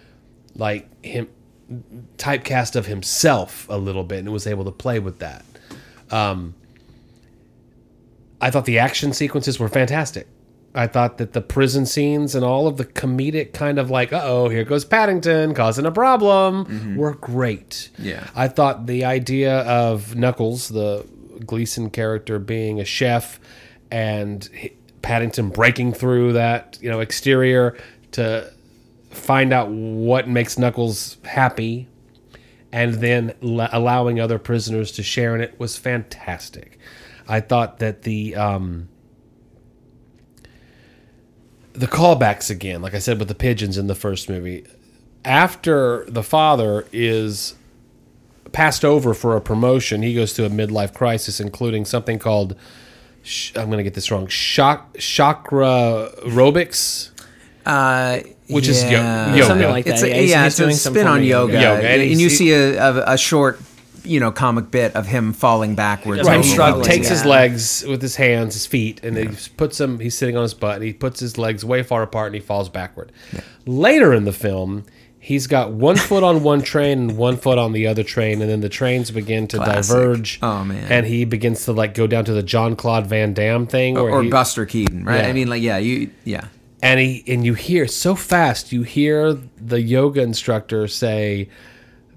like 0.56 0.88
him 1.04 1.28
typecast 2.18 2.76
of 2.76 2.86
himself 2.88 3.68
a 3.70 3.78
little 3.78 4.04
bit 4.04 4.20
and 4.20 4.32
was 4.32 4.48
able 4.48 4.66
to 4.66 4.72
play 4.72 5.00
with 5.00 5.20
that. 5.20 5.46
Um, 6.12 6.56
I 8.42 8.50
thought 8.52 8.66
the 8.66 8.80
action 8.80 9.14
sequences 9.14 9.60
were 9.60 9.68
fantastic. 9.70 10.28
I 10.76 10.86
thought 10.88 11.18
that 11.18 11.34
the 11.34 11.42
prison 11.42 11.86
scenes 11.86 12.36
and 12.36 12.46
all 12.46 12.68
of 12.68 12.78
the 12.78 12.86
comedic 12.86 13.54
kind 13.54 13.80
of 13.80 13.90
like, 13.90 14.14
uh 14.14 14.22
oh, 14.24 14.50
here 14.50 14.64
goes 14.64 14.86
Paddington 14.86 15.54
causing 15.56 15.86
a 15.86 15.92
problem 15.92 16.96
were 16.96 17.16
great. 17.16 17.90
Yeah. 17.98 18.28
I 18.36 18.48
thought 18.48 18.86
the 18.86 19.04
idea 19.04 19.62
of 19.62 20.16
Knuckles, 20.16 20.70
the 20.70 21.06
Gleeson 21.46 21.90
character, 21.90 22.38
being 22.38 22.80
a 22.80 22.86
chef 22.86 23.40
and 23.90 24.48
Paddington 25.02 25.50
breaking 25.50 25.94
through 25.94 26.34
that, 26.34 26.78
you 26.82 26.90
know, 26.90 27.00
exterior 27.00 27.76
to 28.12 28.52
find 29.10 29.52
out 29.52 29.70
what 29.70 30.28
makes 30.28 30.58
Knuckles 30.60 31.18
happy 31.26 31.88
and 32.72 32.96
then 32.96 33.34
l- 33.42 33.70
allowing 33.72 34.20
other 34.20 34.38
prisoners 34.38 34.92
to 34.92 35.02
share 35.02 35.34
in 35.34 35.42
it 35.42 35.60
was 35.60 35.78
fantastic. 35.78 36.78
I 37.28 37.40
thought 37.40 37.80
that 37.80 38.04
the 38.04 38.36
um, 38.36 38.88
the 41.80 41.88
callbacks 41.88 42.50
again, 42.50 42.82
like 42.82 42.94
I 42.94 43.00
said 43.00 43.20
with 43.20 43.30
the 43.30 43.36
pigeons 43.36 43.78
in 43.78 43.88
the 43.88 43.96
first 43.96 44.30
movie, 44.30 44.66
after 45.24 46.06
the 46.10 46.24
father 46.24 46.86
is 46.92 47.56
passed 48.52 48.84
over 48.84 49.14
for 49.14 49.38
a 49.38 49.42
promotion, 49.42 50.02
he 50.02 50.14
goes 50.14 50.34
through 50.34 50.46
a 50.46 50.50
midlife 50.50 50.94
crisis, 50.94 51.40
including 51.40 51.86
something 51.86 52.20
called 52.20 52.56
I'm 53.56 53.66
going 53.68 53.78
to 53.78 53.84
get 53.84 53.94
this 53.94 54.12
wrong, 54.12 54.28
shock 54.28 54.98
chakra 54.98 56.12
aerobics. 56.24 57.12
Uh, 57.66 58.22
Which 58.50 58.68
is 58.68 58.84
yo- 58.84 58.90
yoga. 58.90 59.44
Something 59.46 59.70
like 59.70 59.86
that. 59.86 59.94
It's 59.94 60.04
a, 60.04 60.10
yeah, 60.10 60.16
yeah, 60.16 60.44
he's 60.44 60.54
it's 60.54 60.60
a 60.60 60.64
doing 60.64 60.76
some 60.76 60.94
spin 60.94 61.08
on 61.08 61.24
yoga, 61.24 61.54
yoga. 61.54 61.64
Yoga, 61.64 61.90
and 61.90 62.02
and, 62.02 62.20
you 62.20 62.30
see 62.30 62.52
a, 62.52 62.82
a, 62.82 63.14
a 63.14 63.18
short 63.18 63.60
you 64.04 64.20
know 64.20 64.32
comic 64.32 64.72
bit 64.72 64.96
of 64.96 65.08
him 65.08 65.34
falling 65.34 65.76
backwards. 65.76 66.24
Right, 66.24 66.36
over 66.36 66.44
he's 66.44 66.52
one 66.52 66.56
struggling, 66.56 66.86
takes 66.86 67.08
his 67.08 67.26
legs 67.26 67.84
with 67.88 68.02
his 68.02 68.16
hands, 68.16 68.54
his 68.54 68.66
feet, 68.66 69.04
and 69.04 69.18
he 69.18 69.30
puts 69.58 69.78
them. 69.78 70.00
He's 70.00 70.18
sitting 70.18 70.36
on 70.36 70.44
his 70.44 70.54
butt. 70.54 70.76
And 70.76 70.84
he 70.84 70.94
puts 70.94 71.20
his 71.20 71.38
legs 71.38 71.66
way 71.66 71.84
far 71.84 72.04
apart, 72.04 72.28
and 72.28 72.36
he 72.36 72.42
falls 72.42 72.70
backward. 72.70 73.12
Later 73.66 74.14
in 74.14 74.24
the 74.26 74.32
film, 74.32 74.86
he's 75.20 75.48
got 75.48 75.72
one 75.72 75.98
foot 75.98 76.24
on 76.24 76.42
one 76.44 76.62
train 76.62 77.00
and 77.00 77.18
one 77.18 77.38
foot 77.38 77.58
on 77.58 77.74
the 77.74 77.86
other 77.88 78.04
train, 78.04 78.42
and 78.42 78.50
then 78.50 78.62
the 78.62 78.70
trains 78.70 79.12
begin 79.12 79.48
to 79.48 79.58
Classic. 79.58 79.96
diverge. 79.96 80.40
Oh, 80.42 80.64
man. 80.64 80.92
And 80.92 81.06
he 81.06 81.26
begins 81.26 81.66
to 81.66 81.74
like 81.74 81.94
go 81.94 82.08
down 82.08 82.26
to 82.26 82.34
the 82.34 82.44
Jean-Claude 82.44 83.08
Van 83.08 83.34
Damme 83.34 83.68
thing, 83.68 83.96
where 83.96 84.10
or 84.10 84.24
he, 84.24 84.30
Buster 84.30 84.66
Keaton, 84.66 85.04
right? 85.04 85.24
Yeah. 85.24 85.28
I 85.28 85.34
mean, 85.34 85.50
like, 85.50 85.62
yeah, 85.62 85.78
you, 85.78 86.10
yeah. 86.24 86.48
and 86.82 87.00
he 87.00 87.24
and 87.28 87.46
you 87.46 87.54
hear 87.54 87.88
so 87.88 88.16
fast. 88.16 88.72
You 88.72 88.84
hear 88.84 89.34
the 89.34 89.82
yoga 89.82 90.22
instructor 90.22 90.88
say, 90.88 91.50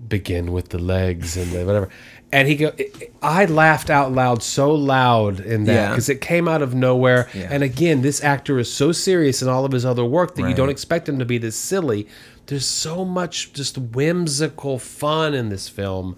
"Begin 0.08 0.52
with 0.52 0.70
the 0.70 0.78
legs 0.78 1.36
and 1.36 1.52
the 1.52 1.64
whatever." 1.64 1.88
And 2.34 2.48
he 2.48 2.54
go. 2.56 2.72
I 3.20 3.44
laughed 3.44 3.90
out 3.90 4.10
loud 4.12 4.42
so 4.42 4.70
loud 4.74 5.38
in 5.40 5.64
that 5.64 5.72
Yeah. 5.74 5.88
because 5.90 6.08
it 6.08 6.22
came 6.22 6.48
out 6.48 6.62
of 6.62 6.74
nowhere. 6.74 7.28
Yeah. 7.34 7.48
And 7.50 7.62
again, 7.62 8.00
this 8.00 8.24
actor 8.24 8.58
is 8.58 8.72
so 8.72 8.90
serious 8.92 9.42
in 9.42 9.48
all 9.48 9.66
of 9.66 9.72
his 9.72 9.84
other 9.84 10.04
work 10.04 10.34
that 10.36 10.48
you 10.48 10.54
don't 10.54 10.70
expect 10.70 11.06
him 11.08 11.18
to 11.18 11.26
be 11.26 11.36
this 11.36 11.56
silly. 11.56 12.06
There's 12.46 12.64
so 12.66 13.04
much 13.04 13.52
just 13.52 13.76
whimsical 13.76 14.78
fun 14.78 15.34
in 15.34 15.50
this 15.50 15.68
film 15.68 16.16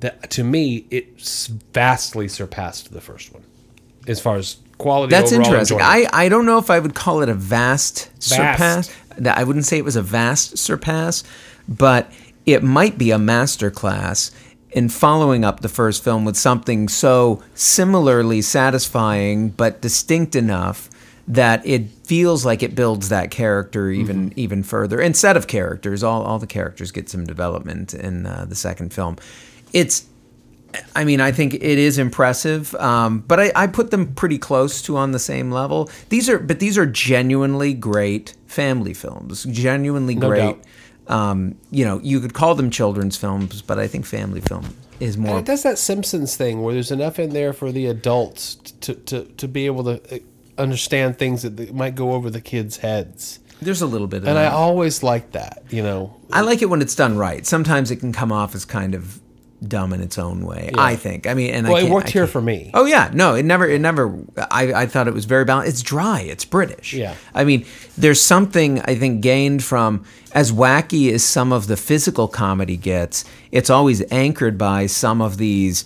that 0.00 0.30
to 0.30 0.44
me 0.44 0.86
it 0.92 1.20
vastly 1.72 2.28
surpassed 2.28 2.92
the 2.92 3.00
first 3.00 3.32
one 3.34 3.42
as 4.06 4.20
far 4.20 4.36
as 4.36 4.58
quality. 4.78 5.10
That's 5.10 5.32
interesting. 5.32 5.78
enjoyment. 5.80 6.08
I, 6.14 6.24
I 6.26 6.28
don't 6.28 6.46
know 6.46 6.58
if 6.58 6.70
I 6.70 6.78
would 6.78 6.94
call 6.94 7.20
it 7.22 7.28
a 7.28 7.34
vast, 7.34 8.10
surpass. 8.22 8.90
That- 9.18 9.36
I 9.36 9.42
wouldn't 9.42 9.64
say 9.66 9.76
it 9.76 9.84
was 9.84 9.96
a 9.96 10.02
vast 10.02 10.56
surpass, 10.56 11.24
but 11.68 12.10
it 12.48 12.62
might 12.62 12.96
be 12.96 13.10
a 13.10 13.18
masterclass 13.18 14.30
in 14.70 14.88
following 14.88 15.44
up 15.44 15.60
the 15.60 15.68
first 15.68 16.02
film 16.02 16.24
with 16.24 16.36
something 16.36 16.88
so 16.88 17.42
similarly 17.54 18.40
satisfying 18.40 19.50
but 19.50 19.80
distinct 19.82 20.34
enough 20.34 20.88
that 21.26 21.64
it 21.66 21.88
feels 22.04 22.46
like 22.46 22.62
it 22.62 22.74
builds 22.74 23.10
that 23.10 23.30
character 23.30 23.90
even 23.90 24.32
even 24.36 24.62
further. 24.62 24.98
And 24.98 25.14
set 25.14 25.36
of 25.36 25.46
characters, 25.46 26.02
all 26.02 26.22
all 26.22 26.38
the 26.38 26.46
characters 26.46 26.90
get 26.90 27.10
some 27.10 27.26
development 27.26 27.92
in 27.92 28.24
uh, 28.24 28.46
the 28.48 28.54
second 28.54 28.94
film. 28.94 29.18
It's 29.74 30.06
I 30.96 31.04
mean, 31.04 31.20
I 31.20 31.32
think 31.32 31.54
it 31.54 31.62
is 31.62 31.98
impressive, 31.98 32.74
um, 32.76 33.20
but 33.20 33.40
I, 33.40 33.52
I 33.54 33.66
put 33.66 33.90
them 33.90 34.14
pretty 34.14 34.38
close 34.38 34.80
to 34.82 34.96
on 34.96 35.12
the 35.12 35.18
same 35.18 35.50
level. 35.50 35.90
These 36.08 36.28
are, 36.28 36.38
but 36.38 36.60
these 36.60 36.76
are 36.76 36.86
genuinely 36.86 37.72
great 37.74 38.34
family 38.46 38.94
films. 38.94 39.44
Genuinely 39.44 40.14
No 40.14 40.28
great. 40.28 40.38
doubt. 40.40 40.58
Um, 41.08 41.56
you 41.70 41.84
know, 41.84 42.00
you 42.02 42.20
could 42.20 42.34
call 42.34 42.54
them 42.54 42.70
children's 42.70 43.16
films, 43.16 43.62
but 43.62 43.78
I 43.78 43.86
think 43.88 44.04
family 44.06 44.40
film 44.40 44.74
is 45.00 45.14
And 45.14 45.24
more. 45.24 45.38
it 45.38 45.44
does 45.46 45.62
that 45.62 45.78
Simpsons 45.78 46.36
thing 46.36 46.62
where 46.62 46.74
there's 46.74 46.90
enough 46.90 47.18
in 47.18 47.30
there 47.30 47.52
for 47.52 47.72
the 47.72 47.86
adults 47.86 48.56
to, 48.82 48.94
to, 48.94 49.24
to 49.24 49.48
be 49.48 49.66
able 49.66 49.84
to 49.84 50.16
uh, 50.16 50.18
understand 50.58 51.18
things 51.18 51.42
that 51.42 51.56
that 51.56 51.74
might 51.74 51.94
go 51.94 52.12
over 52.12 52.28
the 52.30 52.40
kids' 52.40 52.78
heads. 52.78 53.38
There's 53.60 53.82
a 53.82 53.86
little 53.86 54.06
bit 54.06 54.22
of 54.22 54.28
And 54.28 54.38
I 54.38 54.46
always 54.46 55.02
like 55.02 55.32
that, 55.32 55.62
you 55.70 55.82
know. 55.82 56.14
I 56.32 56.42
like 56.42 56.62
it 56.62 56.66
when 56.66 56.80
it's 56.82 56.94
done 56.94 57.16
right. 57.16 57.44
Sometimes 57.46 57.90
it 57.90 57.96
can 57.96 58.12
come 58.12 58.30
off 58.30 58.54
as 58.54 58.64
kind 58.64 58.94
of 58.94 59.20
dumb 59.66 59.92
in 59.92 60.00
its 60.00 60.18
own 60.18 60.44
way. 60.44 60.70
I 60.76 60.96
think. 60.96 61.26
I 61.26 61.34
mean, 61.34 61.52
and 61.52 61.66
I 61.66 61.70
Well, 61.70 61.86
it 61.86 61.90
worked 61.90 62.10
here 62.10 62.26
for 62.26 62.40
me. 62.40 62.70
Oh 62.74 62.84
yeah, 62.84 63.10
no, 63.12 63.34
it 63.34 63.44
never, 63.44 63.66
it 63.68 63.80
never. 63.80 64.16
I, 64.36 64.72
I 64.72 64.86
thought 64.86 65.08
it 65.08 65.14
was 65.14 65.24
very 65.24 65.44
balanced. 65.44 65.70
It's 65.70 65.82
dry. 65.82 66.20
It's 66.20 66.44
British. 66.44 66.94
Yeah. 66.94 67.14
I 67.34 67.44
mean, 67.44 67.64
there's 67.96 68.20
something 68.20 68.80
I 68.82 68.94
think 68.94 69.20
gained 69.20 69.64
from 69.64 70.04
as 70.32 70.52
wacky 70.52 71.12
as 71.12 71.24
some 71.24 71.52
of 71.52 71.66
the 71.66 71.76
physical 71.76 72.28
comedy 72.28 72.76
gets. 72.76 73.24
It's 73.50 73.70
always 73.70 74.02
anchored 74.12 74.58
by 74.58 74.86
some 74.86 75.20
of 75.20 75.38
these 75.38 75.84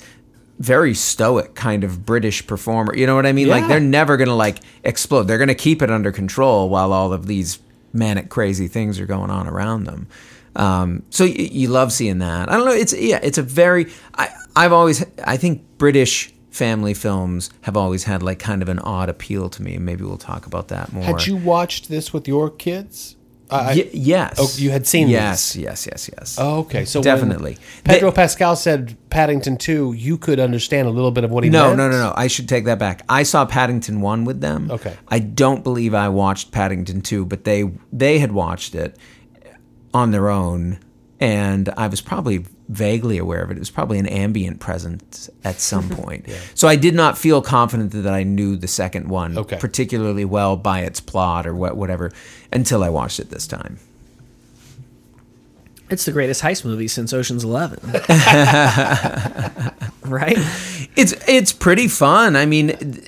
very 0.58 0.94
stoic 0.94 1.54
kind 1.54 1.82
of 1.82 2.06
British 2.06 2.46
performer. 2.46 2.94
You 2.94 3.06
know 3.06 3.16
what 3.16 3.26
I 3.26 3.32
mean? 3.32 3.48
Like 3.48 3.68
they're 3.68 3.80
never 3.80 4.16
gonna 4.16 4.36
like 4.36 4.58
explode. 4.84 5.24
They're 5.24 5.38
gonna 5.38 5.54
keep 5.54 5.82
it 5.82 5.90
under 5.90 6.12
control 6.12 6.68
while 6.68 6.92
all 6.92 7.12
of 7.12 7.26
these 7.26 7.58
manic 7.92 8.28
crazy 8.28 8.68
things 8.68 9.00
are 9.00 9.06
going 9.06 9.30
on 9.30 9.48
around 9.48 9.84
them. 9.84 10.06
Um, 10.56 11.02
so 11.10 11.24
you, 11.24 11.48
you 11.50 11.68
love 11.68 11.92
seeing 11.92 12.18
that. 12.18 12.48
I 12.50 12.56
don't 12.56 12.66
know. 12.66 12.72
It's 12.72 12.92
yeah. 12.92 13.20
It's 13.22 13.38
a 13.38 13.42
very. 13.42 13.86
I 14.14 14.28
I've 14.54 14.72
always. 14.72 15.04
I 15.24 15.36
think 15.36 15.62
British 15.78 16.32
family 16.50 16.92
films 16.94 17.48
have 17.62 17.76
always 17.76 18.04
had 18.04 18.22
like 18.22 18.38
kind 18.38 18.60
of 18.62 18.68
an 18.68 18.78
odd 18.80 19.08
appeal 19.08 19.48
to 19.48 19.62
me. 19.62 19.76
and 19.76 19.86
Maybe 19.86 20.04
we'll 20.04 20.18
talk 20.18 20.46
about 20.46 20.68
that 20.68 20.92
more. 20.92 21.02
Had 21.04 21.26
you 21.26 21.36
watched 21.36 21.88
this 21.88 22.12
with 22.12 22.28
your 22.28 22.50
kids? 22.50 23.16
I, 23.50 23.74
Y- 23.74 23.90
yes. 23.92 24.36
Oh, 24.38 24.50
you 24.56 24.70
had 24.70 24.86
seen 24.86 25.08
yes, 25.08 25.52
these? 25.52 25.62
Yes. 25.62 25.86
Yes. 25.86 26.10
Yes. 26.12 26.36
Oh, 26.40 26.60
okay. 26.60 26.86
So 26.86 27.02
Definitely. 27.02 27.58
Pedro 27.84 28.10
They- 28.10 28.14
Pascal 28.16 28.56
said 28.56 28.96
Paddington 29.10 29.58
2, 29.58 29.92
you 29.92 30.16
could 30.16 30.40
understand 30.40 30.88
a 30.88 30.90
little 30.90 31.10
bit 31.10 31.22
of 31.24 31.30
what 31.30 31.44
he 31.44 31.50
No, 31.50 31.66
meant? 31.66 31.76
no, 31.78 31.88
no, 31.90 31.98
no. 31.98 32.02
No. 32.08 32.14
I 32.16 32.28
should 32.28 32.48
take 32.48 32.64
that 32.64 32.78
back. 32.78 33.02
I 33.10 33.24
saw 33.24 33.44
Paddington 33.44 34.00
one 34.00 34.24
with 34.24 34.40
them. 34.40 34.70
Okay. 34.70 34.94
I 35.08 35.18
don't 35.18 35.62
believe 35.62 35.92
I 35.92 36.08
watched 36.08 36.50
Paddington 36.50 37.02
two, 37.02 37.26
but 37.26 37.44
they 37.44 37.70
they 37.92 38.20
had 38.20 38.32
watched 38.32 38.74
it 38.74 38.96
on 39.94 40.10
their 40.10 40.28
own, 40.30 40.78
and 41.20 41.68
I 41.76 41.86
was 41.88 42.00
probably 42.00 42.44
vaguely 42.68 43.18
aware 43.18 43.42
of 43.42 43.50
it. 43.50 43.56
It 43.56 43.60
was 43.60 43.70
probably 43.70 43.98
an 43.98 44.06
ambient 44.06 44.58
presence 44.60 45.28
at 45.44 45.60
some 45.60 45.88
point. 46.00 46.26
So 46.54 46.68
I 46.68 46.76
did 46.76 46.94
not 46.94 47.18
feel 47.18 47.42
confident 47.42 47.92
that 47.92 48.06
I 48.14 48.22
knew 48.22 48.56
the 48.56 48.68
second 48.68 49.08
one 49.08 49.36
Okay. 49.36 49.58
particularly 49.58 50.24
well 50.24 50.56
by 50.56 50.80
its 50.80 51.00
plot 51.00 51.46
or 51.46 51.54
what, 51.54 51.76
whatever 51.76 52.10
until 52.52 52.82
I 52.82 52.88
watched 52.88 53.20
it 53.20 53.28
this 53.30 53.46
time. 53.46 53.78
It's 55.90 56.06
the 56.06 56.12
greatest 56.12 56.40
heist 56.42 56.64
movie 56.64 56.88
since 56.88 57.12
Ocean's 57.12 57.44
Eleven. 57.44 57.78
right? 60.04 60.38
It's 60.96 61.12
it's 61.28 61.52
pretty 61.52 61.88
fun. 61.88 62.34
I 62.36 62.46
mean, 62.46 63.04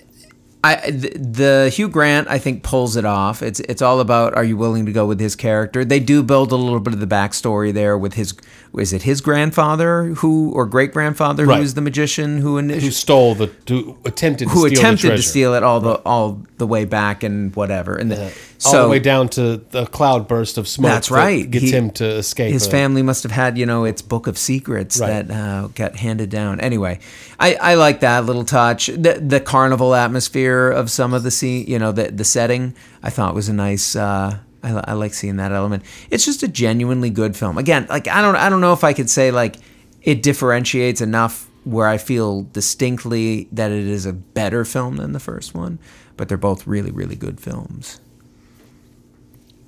I 0.65 0.77
th- 0.77 1.13
the 1.15 1.71
Hugh 1.75 1.91
Grant 1.91 2.27
I 2.31 2.39
think 2.39 2.63
pulls 2.63 2.97
it 2.97 3.05
off. 3.05 3.43
It's 3.43 3.61
it's 3.61 3.83
all 3.83 4.01
about 4.01 4.35
are 4.35 4.45
you 4.45 4.57
willing 4.57 4.87
to 4.87 4.93
go 4.93 5.05
with 5.05 5.21
his 5.21 5.37
character? 5.37 5.85
They 5.85 6.01
do 6.01 6.23
build 6.23 6.53
a 6.53 6.57
little 6.57 6.81
bit 6.81 6.95
of 6.95 7.01
the 7.01 7.07
backstory 7.07 7.73
there 7.73 7.99
with 7.99 8.15
his 8.15 8.33
is 8.79 8.93
it 8.93 9.03
his 9.03 9.21
grandfather 9.21 10.07
who 10.17 10.51
or 10.53 10.67
great 10.67 10.93
grandfather 10.93 11.47
Right. 11.47 11.59
who 11.59 11.63
is 11.63 11.75
the 11.75 11.81
magician 11.81 12.39
who 12.39 12.59
Who 12.61 12.91
stole 12.91 13.35
the, 13.35 13.51
who 13.69 13.97
attempted 14.05 14.49
to 14.49 14.55
who 14.55 14.69
steal 14.69 14.79
attempted 14.79 15.11
to 15.17 15.23
steal 15.23 15.55
it 15.55 15.63
all 15.63 15.81
the 15.81 15.95
all 16.05 16.41
the 16.59 16.67
way 16.67 16.85
back 16.85 17.23
and 17.23 17.55
whatever 17.57 17.95
and 17.97 18.11
the, 18.11 18.25
all 18.25 18.31
so 18.73 18.83
the 18.85 18.89
way 18.89 18.99
down 18.99 19.29
to 19.31 19.59
the 19.71 19.87
cloud 19.87 20.27
burst 20.27 20.57
of 20.59 20.67
smoke. 20.67 20.91
That's 20.91 21.09
that 21.09 21.15
right. 21.15 21.51
Gets 21.51 21.65
He- 21.67 21.71
him 21.73 21.91
to 21.93 22.05
escape. 22.05 22.53
his 22.53 22.67
a- 22.67 22.71
family 22.71 23.03
must 23.03 23.23
have 23.23 23.33
had 23.33 23.57
you 23.59 23.67
know 23.67 23.85
its 23.85 24.03
book 24.03 24.27
of 24.27 24.37
secrets 24.39 24.99
Right. 24.99 25.27
that 25.29 25.31
uh, 25.35 25.69
got 25.75 25.97
handed 25.97 26.31
down 26.31 26.61
anyway 26.61 26.99
I, 27.39 27.55
I 27.55 27.75
like 27.75 28.01
that 28.01 28.25
little 28.27 28.45
touch 28.45 28.87
the, 28.87 29.21
the 29.25 29.41
carnival 29.41 29.95
atmosphere 29.95 30.71
of 30.71 30.91
some 30.91 31.13
of 31.15 31.23
the 31.23 31.31
scene 31.31 31.67
you 31.67 31.79
know 31.79 31.93
the, 31.93 32.11
the 32.11 32.25
setting 32.25 32.75
i 33.03 33.11
thought 33.11 33.35
was 33.35 33.49
a 33.49 33.53
nice 33.53 33.95
uh, 33.97 34.39
I, 34.65 34.85
I 34.89 34.93
like 34.95 35.15
seeing 35.15 35.37
that 35.37 35.53
element. 35.53 35.85
It's 36.11 36.25
just 36.25 36.43
a 36.43 36.49
genuinely 36.49 37.11
good 37.11 37.37
film. 37.37 37.59
Again 37.59 37.87
like 37.89 38.09
i 38.09 38.21
don't 38.23 38.37
i 38.37 38.49
don't 38.49 38.61
know 38.61 38.73
if 38.73 38.85
i 38.85 38.93
could 38.93 39.11
say 39.11 39.31
like 39.31 39.57
it 40.03 40.23
differentiates 40.23 41.01
enough 41.01 41.49
where 41.65 41.87
i 41.87 41.97
feel 41.99 42.43
distinctly 42.43 43.49
that 43.53 43.71
it 43.71 43.87
is 43.87 44.07
a 44.07 44.13
better 44.13 44.65
film 44.65 44.97
than 44.97 45.13
the 45.13 45.21
first 45.21 45.55
one 45.55 45.79
but 46.17 46.29
they're 46.29 46.39
both 46.39 46.67
really 46.67 46.91
really 46.91 47.17
good 47.17 47.41
films. 47.41 48.01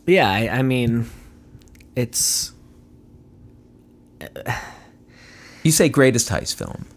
Yeah, 0.07 0.31
I, 0.31 0.49
I 0.59 0.63
mean, 0.63 1.11
it's 1.97 2.53
you 5.63 5.73
say 5.73 5.89
greatest 5.89 6.29
heist 6.29 6.55
film. 6.55 6.87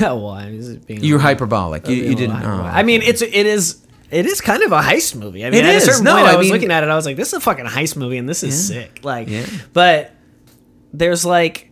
Well, 0.00 0.28
I 0.28 0.50
mean, 0.50 0.78
being 0.86 1.04
you're 1.04 1.18
hyperbolic. 1.18 1.86
you, 1.86 1.96
you 1.96 2.14
didn't 2.14 2.42
oh. 2.42 2.62
I 2.62 2.82
mean, 2.84 3.02
it's 3.02 3.20
it 3.20 3.34
is 3.34 3.86
it 4.10 4.26
is 4.26 4.40
kind 4.40 4.62
of 4.62 4.72
a 4.72 4.80
heist 4.80 5.14
movie. 5.14 5.44
I 5.44 5.50
mean, 5.50 5.60
It 5.64 5.66
at 5.68 5.74
is. 5.76 5.82
a 5.84 5.86
certain 5.92 6.04
No, 6.04 6.14
point, 6.16 6.26
I, 6.28 6.32
I 6.32 6.36
was 6.36 6.46
mean- 6.46 6.52
looking 6.54 6.70
at 6.70 6.82
it, 6.82 6.88
I 6.90 6.96
was 6.96 7.06
like, 7.06 7.16
"This 7.16 7.28
is 7.28 7.34
a 7.34 7.40
fucking 7.40 7.66
heist 7.66 7.96
movie, 7.96 8.16
and 8.18 8.28
this 8.28 8.42
is 8.42 8.70
Yeah. 8.70 8.82
sick." 8.82 9.00
Like, 9.04 9.28
Yeah. 9.28 9.46
but 9.72 10.12
there's 10.92 11.24
like, 11.24 11.70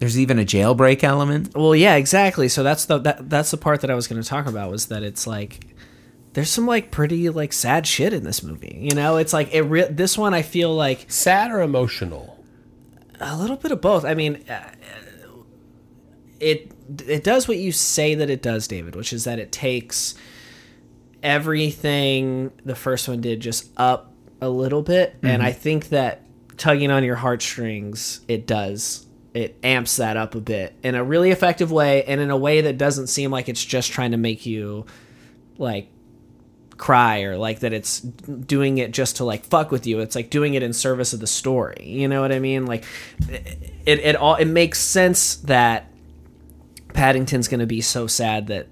There's 0.00 0.18
even 0.18 0.38
a 0.38 0.44
jailbreak 0.44 1.04
element. 1.04 1.54
well, 1.56 1.74
yeah, 1.74 1.94
exactly. 1.96 2.48
So 2.48 2.62
that's 2.62 2.86
the 2.86 2.98
that, 2.98 3.28
that's 3.30 3.50
the 3.50 3.56
part 3.56 3.80
that 3.82 3.90
I 3.90 3.94
was 3.94 4.06
going 4.08 4.20
to 4.22 4.28
talk 4.28 4.46
about 4.46 4.70
was 4.70 4.86
that 4.86 5.02
it's 5.02 5.26
like 5.26 5.66
there's 6.32 6.48
some 6.50 6.66
like 6.66 6.90
pretty 6.90 7.28
like 7.28 7.52
sad 7.52 7.86
shit 7.86 8.12
in 8.12 8.24
this 8.24 8.42
movie. 8.42 8.78
You 8.80 8.94
know, 8.94 9.16
it's 9.18 9.32
like 9.32 9.52
it. 9.54 9.62
Re- 9.62 9.88
this 9.90 10.16
one, 10.16 10.32
I 10.34 10.42
feel 10.42 10.74
like 10.74 11.06
sad 11.08 11.50
or 11.50 11.60
emotional. 11.60 12.36
a 13.20 13.36
little 13.36 13.56
bit 13.56 13.70
of 13.72 13.80
both. 13.82 14.04
I 14.06 14.14
mean, 14.14 14.42
uh, 14.48 14.70
it 16.40 16.72
it 17.06 17.22
does 17.22 17.46
what 17.46 17.58
you 17.58 17.70
say 17.72 18.14
that 18.14 18.30
it 18.30 18.42
does, 18.42 18.66
David, 18.66 18.96
which 18.96 19.12
is 19.12 19.24
that 19.24 19.38
it 19.38 19.52
takes 19.52 20.14
everything 21.22 22.52
the 22.64 22.74
first 22.74 23.08
one 23.08 23.20
did 23.20 23.40
just 23.40 23.70
up 23.76 24.12
a 24.40 24.48
little 24.48 24.82
bit, 24.82 25.16
and 25.22 25.42
I 25.42 25.50
mm-hmm. 25.50 25.60
think 25.60 25.88
that 25.90 26.22
tugging 26.56 26.90
on 26.90 27.04
your 27.04 27.16
heartstrings, 27.16 28.20
it 28.28 28.46
does. 28.46 29.06
It 29.32 29.56
amps 29.62 29.96
that 29.96 30.16
up 30.16 30.34
a 30.34 30.40
bit 30.40 30.74
in 30.82 30.94
a 30.96 31.04
really 31.04 31.30
effective 31.30 31.70
way, 31.70 32.04
and 32.04 32.20
in 32.20 32.30
a 32.30 32.36
way 32.36 32.62
that 32.62 32.78
doesn't 32.78 33.06
seem 33.06 33.30
like 33.30 33.48
it's 33.48 33.64
just 33.64 33.92
trying 33.92 34.10
to 34.10 34.16
make 34.16 34.44
you 34.44 34.86
like 35.58 35.88
cry 36.80 37.20
or 37.24 37.36
like 37.36 37.60
that 37.60 37.74
it's 37.74 38.00
doing 38.00 38.78
it 38.78 38.90
just 38.90 39.16
to 39.16 39.24
like 39.24 39.44
fuck 39.44 39.70
with 39.70 39.86
you. 39.86 40.00
It's 40.00 40.16
like 40.16 40.30
doing 40.30 40.54
it 40.54 40.62
in 40.62 40.72
service 40.72 41.12
of 41.12 41.20
the 41.20 41.26
story. 41.26 41.84
You 41.84 42.08
know 42.08 42.22
what 42.22 42.32
i 42.32 42.38
mean? 42.38 42.66
Like 42.66 42.84
it 43.28 44.00
it 44.00 44.16
all 44.16 44.34
it 44.36 44.46
makes 44.46 44.80
sense 44.80 45.36
that 45.36 45.92
Paddington's 46.94 47.48
going 47.48 47.60
to 47.60 47.66
be 47.66 47.82
so 47.82 48.06
sad 48.06 48.48
that 48.48 48.66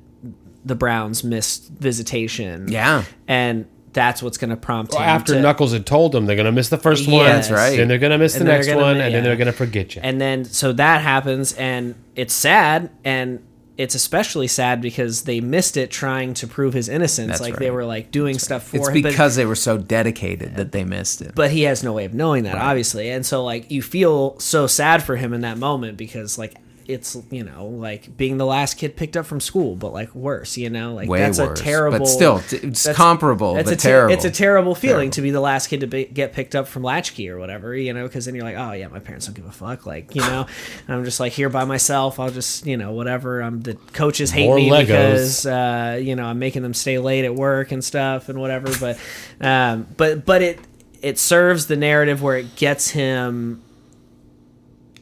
the 0.69 0.75
Browns 0.77 1.25
missed 1.25 1.69
visitation. 1.71 2.71
Yeah. 2.71 3.05
and 3.27 3.67
that's 3.95 4.23
what's 4.23 4.39
going 4.39 4.51
to 4.51 4.57
prompt 4.57 4.95
him 4.95 5.01
After 5.03 5.33
to- 5.35 5.41
Knuckles 5.41 5.73
had 5.73 5.87
told 5.87 6.13
them 6.13 6.27
they're 6.27 6.37
going 6.37 6.47
to 6.47 6.53
miss 6.53 6.69
the 6.69 6.77
first 6.79 7.07
one. 7.09 7.17
Yes. 7.25 7.49
That's 7.49 7.51
right. 7.59 7.77
Then 7.77 7.89
they're 7.89 7.99
going 7.99 8.13
to 8.13 8.19
miss 8.19 8.35
the 8.35 8.41
And 8.41 8.49
they're 8.49 8.57
next 8.59 8.69
gonna 8.69 8.81
one, 8.81 8.99
mi- 8.99 9.03
and 9.05 9.15
then 9.15 9.25
they're 9.25 9.35
going 9.37 9.47
to 9.47 9.53
forget 9.53 9.97
you. 9.97 10.03
And 10.05 10.21
then 10.21 10.45
so 10.45 10.73
that 10.75 11.01
happens, 11.01 11.55
and 11.55 11.95
it's 12.15 12.35
sad, 12.35 12.91
and 13.03 13.43
it's 13.79 13.95
especially 13.95 14.47
sad 14.47 14.83
because 14.83 15.23
they 15.23 15.41
missed 15.41 15.77
it 15.77 15.91
trying 15.91 16.35
to 16.35 16.47
prove 16.47 16.75
his 16.75 16.89
innocence. 16.89 17.29
That's 17.29 17.41
like 17.41 17.57
they 17.57 17.71
were 17.71 17.85
like 17.87 18.11
doing 18.13 18.39
stuff 18.39 18.65
for 18.69 18.77
It's 18.77 18.89
him, 18.89 19.03
but- 19.03 19.11
because 19.11 19.37
they 19.37 19.47
were 19.47 19.55
so 19.57 19.79
dedicated 19.79 20.57
that 20.57 20.71
they 20.73 20.85
missed 20.85 21.23
it. 21.23 21.35
but 21.35 21.51
he 21.51 21.63
has 21.63 21.83
no 21.83 21.93
way 21.95 22.05
of 22.05 22.13
knowing 22.13 22.43
that 22.45 22.57
obviously 22.57 23.09
and 23.09 23.25
so 23.25 23.43
like 23.45 23.71
you 23.71 23.81
feel 23.81 24.39
so 24.39 24.67
sad 24.67 25.03
for 25.03 25.15
him 25.17 25.33
in 25.33 25.41
that 25.43 25.59
moment 25.59 25.97
because 25.97 26.37
like 26.39 26.55
it's 26.89 27.17
you 27.31 27.45
know 27.45 27.67
like 27.67 28.17
being 28.17 28.39
the 28.39 28.47
last 28.47 28.75
kid 28.79 28.97
picked 28.97 29.17
up 29.17 29.27
from 29.27 29.41
school 29.41 29.77
but 29.77 29.93
like 29.93 30.13
worse 30.15 30.57
you 30.57 30.71
know 30.71 30.95
like 30.95 31.09
Way 31.09 31.21
that's 31.21 31.39
worse, 31.39 31.61
a 31.61 31.91
but 31.91 32.07
still, 32.07 32.39
it's 32.51 32.83
that's- 32.83 32.97
comparable, 32.97 33.55
that's 33.55 33.71
a 33.71 33.77
ter- 33.77 33.89
terrible. 33.91 34.15
it's 34.15 34.25
a 34.25 34.31
terrible 34.31 34.75
feeling 34.75 35.11
Terrible. 35.11 35.13
to 35.13 35.23
be 35.23 35.31
the 35.31 35.41
last 35.41 35.67
kid 35.69 35.81
to 35.81 35.87
be, 35.87 36.07
get 36.07 36.33
picked 36.33 36.57
up 36.57 36.67
from 36.67 36.83
latchkey 36.83 37.29
or 37.29 37.39
whatever 37.39 37.77
you 37.77 37.93
know 37.93 38.07
because 38.07 38.25
then 38.25 38.35
you're 38.35 38.45
like 38.45 38.57
oh 38.57 38.73
yeah 38.73 38.89
my 38.89 38.99
parents 38.99 39.27
don't 39.27 39.35
give 39.35 39.47
a 39.47 39.53
fuck 39.53 39.87
like 39.87 40.15
you 40.15 40.23
know 40.23 40.47
i'm 40.89 41.05
just 41.05 41.21
like 41.21 41.33
here 41.33 41.51
by 41.51 41.65
myself 41.65 42.19
i'll 42.19 42.31
just 42.31 42.67
you 42.67 42.77
know 42.77 42.93
whatever 42.93 43.43
i'm 43.43 43.61
the 43.61 43.75
coaches 43.93 44.31
hate 44.31 44.47
More 44.47 44.57
me 44.57 44.71
Legos. 44.71 44.87
because 44.87 45.47
uh, 45.47 45.99
you 46.03 46.17
know 46.17 46.25
I'm 46.25 46.39
making 46.39 46.63
them 46.63 46.75
stay 46.75 46.99
late 46.99 47.25
at 47.25 47.35
work 47.35 47.73
and 47.73 47.83
stuff 47.85 48.29
and 48.29 48.39
whatever. 48.41 48.69
But 48.79 48.99
um, 49.41 49.87
but 49.97 50.25
but 50.25 50.43
it 50.43 50.59
it 51.03 51.19
serves 51.19 51.67
the 51.67 51.77
narrative 51.77 52.23
where 52.23 52.37
it 52.37 52.57
gets 52.57 52.91
him 52.91 53.63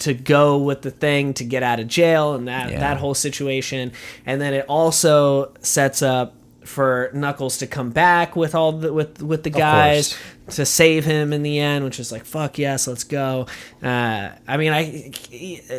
to 0.01 0.15
go 0.15 0.59
with 0.59 0.83
the 0.83 0.91
thing 0.91 1.35
to 1.35 1.45
get 1.45 1.63
out 1.63 1.81
of 1.81 1.89
jail 1.89 2.35
and 2.35 2.49
that 2.49 2.71
Yeah. 2.71 2.81
that 2.81 2.97
whole 2.99 3.15
situation, 3.15 3.93
and 4.25 4.41
then 4.41 4.55
it 4.55 4.65
also 4.69 5.53
sets 5.61 6.03
up 6.03 6.35
for 6.65 7.11
Knuckles 7.15 7.59
to 7.59 7.67
come 7.69 7.91
back 7.91 8.35
with 8.35 8.55
all 8.55 8.73
the 8.73 8.93
with 8.93 9.23
with 9.23 9.45
the 9.45 9.51
guys 9.51 10.17
to 10.51 10.67
save 10.67 11.05
him 11.05 11.33
in 11.33 11.43
the 11.43 11.59
end, 11.61 11.85
which 11.85 12.01
is 12.01 12.11
like 12.11 12.25
fuck 12.25 12.59
yes, 12.59 12.87
let's 12.89 13.05
go. 13.05 13.47
Uh, 13.83 14.31
I 14.49 14.57
mean, 14.57 14.73
I 14.73 15.11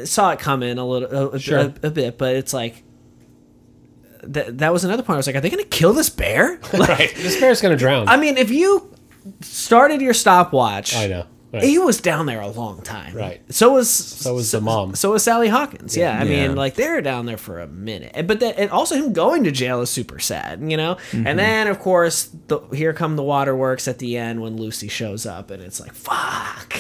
saw 0.06 0.32
it 0.32 0.40
coming 0.40 0.78
a 0.78 0.86
little 0.88 1.34
a, 1.34 1.40
Sure. 1.40 1.60
a, 1.60 1.74
a 1.84 1.90
bit, 1.92 2.18
but 2.18 2.36
it's 2.36 2.54
like 2.54 2.84
that 4.24 4.58
that 4.60 4.74
was 4.74 4.84
another 4.84 5.04
point. 5.04 5.16
I 5.16 5.18
was 5.18 5.28
like, 5.28 5.36
are 5.36 5.42
they 5.42 5.50
going 5.50 5.64
to 5.64 5.70
kill 5.70 5.94
this 5.94 6.10
bear? 6.10 6.60
Like, 6.74 6.90
right. 6.90 7.16
This 7.16 7.40
bear's 7.40 7.62
going 7.62 7.72
to 7.74 7.78
drown. 7.80 8.08
I 8.08 8.18
mean, 8.18 8.38
if 8.38 8.50
you 8.50 8.94
started 9.42 10.02
your 10.02 10.14
stopwatch, 10.14 10.96
I 10.96 11.08
know. 11.08 11.26
Right. 11.58 11.64
he 11.70 11.78
was 11.80 12.00
down 12.02 12.26
there 12.26 12.42
a 12.42 12.48
long 12.48 12.82
time. 12.82 13.16
Right. 13.16 13.42
So 13.54 13.74
was 13.74 13.90
So 13.90 14.34
was 14.34 14.52
the 14.52 14.62
mom. 14.62 14.96
So 14.96 15.12
was 15.12 15.24
Sally 15.24 15.48
Hawkins. 15.50 15.96
Yeah. 15.96 16.20
I 16.20 16.24
Yeah. 16.24 16.48
mean, 16.48 16.56
like 16.56 16.76
they 16.76 16.90
were 16.90 17.02
down 17.02 17.26
there 17.26 17.38
for 17.38 17.60
a 17.60 17.68
minute, 17.68 18.28
but 18.28 18.40
then 18.40 18.54
and 18.58 18.72
also 18.72 18.96
him 18.96 19.14
going 19.14 19.44
to 19.44 19.52
jail 19.52 19.82
is 19.82 19.90
super 19.90 20.20
sad, 20.20 20.62
you 20.70 20.78
know. 20.78 20.96
Mm-hmm. 21.12 21.28
And 21.28 21.40
then 21.40 21.68
of 21.68 21.80
course, 21.80 22.30
the, 22.48 22.60
here 22.74 22.94
come 22.94 23.16
the 23.16 23.24
waterworks 23.24 23.88
at 23.88 24.00
the 24.00 24.18
end 24.18 24.42
when 24.42 24.58
Lucy 24.58 24.88
shows 24.88 25.26
up, 25.26 25.52
and 25.52 25.62
it's 25.62 25.80
like 25.80 25.94
fuck. 25.94 26.74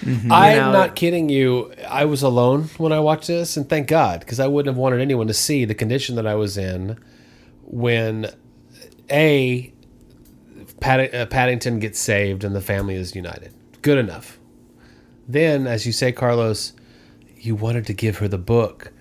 Mm-hmm. 0.00 0.32
I'm 0.32 0.56
know- 0.56 0.72
not 0.72 0.96
kidding 0.96 1.28
you. 1.28 1.72
I 1.86 2.06
was 2.06 2.22
alone 2.22 2.70
when 2.78 2.90
I 2.92 3.00
watched 3.00 3.26
this, 3.26 3.56
and 3.58 3.68
thank 3.68 3.86
God, 3.86 4.20
because 4.20 4.40
I 4.40 4.46
wouldn't 4.46 4.72
have 4.74 4.78
wanted 4.80 5.00
anyone 5.00 5.26
to 5.26 5.34
see 5.34 5.66
the 5.66 5.74
condition 5.74 6.16
that 6.16 6.26
I 6.26 6.34
was 6.36 6.56
in 6.56 6.96
when 7.64 8.26
a 9.10 9.72
Padd- 10.80 11.14
uh, 11.14 11.26
Paddington 11.26 11.78
gets 11.80 11.98
saved 11.98 12.44
and 12.44 12.54
the 12.54 12.60
family 12.62 12.94
is 12.94 13.14
united. 13.14 13.52
Good 13.82 13.98
enough. 13.98 14.38
Then, 15.28 15.66
as 15.66 15.86
you 15.86 15.92
say, 15.92 16.12
Carlos, 16.12 16.72
you 17.36 17.54
wanted 17.54 17.86
to 17.86 17.92
give 17.94 18.18
her 18.18 18.28
the 18.28 18.38
book, 18.38 18.92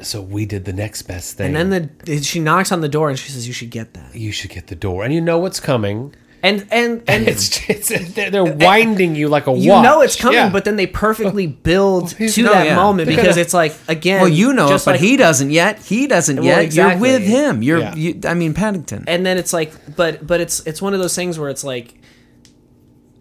so 0.00 0.20
we 0.22 0.46
did 0.46 0.64
the 0.64 0.72
next 0.72 1.02
best 1.02 1.36
thing. 1.36 1.56
And 1.56 1.72
then 1.72 1.90
the 2.04 2.22
she 2.22 2.40
knocks 2.40 2.72
on 2.72 2.80
the 2.80 2.88
door 2.88 3.08
and 3.10 3.18
she 3.18 3.30
says, 3.30 3.46
"You 3.46 3.52
should 3.52 3.70
get 3.70 3.94
that." 3.94 4.14
you 4.14 4.32
should 4.32 4.50
get 4.50 4.68
the 4.68 4.76
door, 4.76 5.04
and 5.04 5.12
you 5.12 5.20
know 5.20 5.38
what's 5.38 5.60
coming. 5.60 6.14
And 6.40 6.66
and 6.70 7.02
and 7.08 7.26
It's, 7.26 7.68
it's 7.68 7.88
they're, 8.14 8.30
they're 8.30 8.44
winding 8.44 9.16
you 9.16 9.28
like 9.28 9.48
a 9.48 9.52
watch. 9.52 9.60
you 9.62 9.70
know 9.82 10.02
it's 10.02 10.14
coming, 10.14 10.36
Yeah. 10.38 10.50
but 10.50 10.64
then 10.64 10.76
they 10.76 10.86
perfectly 10.86 11.48
build 11.48 12.12
he's- 12.12 12.36
to 12.36 12.42
no, 12.44 12.52
that 12.52 12.66
yeah. 12.66 12.76
moment 12.76 13.08
They're 13.08 13.16
because 13.16 13.34
gonna- 13.34 13.40
it's 13.42 13.54
like 13.54 13.74
again. 13.88 14.20
well, 14.20 14.28
you 14.30 14.52
know 14.52 14.66
it, 14.66 14.70
just 14.70 14.84
but 14.84 14.92
like- 14.92 15.00
he 15.00 15.16
doesn't 15.16 15.50
yet. 15.50 15.80
He 15.80 16.06
doesn't 16.06 16.36
Well, 16.36 16.44
yet. 16.44 16.62
exactly. 16.62 17.10
You're 17.10 17.18
with 17.18 17.26
him. 17.28 17.62
You're. 17.62 17.78
Yeah. 17.80 17.94
You, 17.96 18.20
I 18.24 18.34
mean, 18.34 18.54
Paddington. 18.54 19.04
and 19.08 19.26
then 19.26 19.36
it's 19.36 19.52
like, 19.52 19.72
but 19.96 20.24
but 20.26 20.40
it's 20.40 20.60
it's 20.66 20.80
one 20.80 20.94
of 20.94 21.00
those 21.00 21.16
things 21.16 21.40
where 21.40 21.50
it's 21.50 21.64
like, 21.64 22.00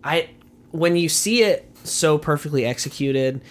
I 0.08 0.30
when 0.72 0.96
you 0.96 1.10
see 1.10 1.44
it 1.44 1.70
so 1.84 2.18
perfectly 2.18 2.66
executed, 2.66 3.42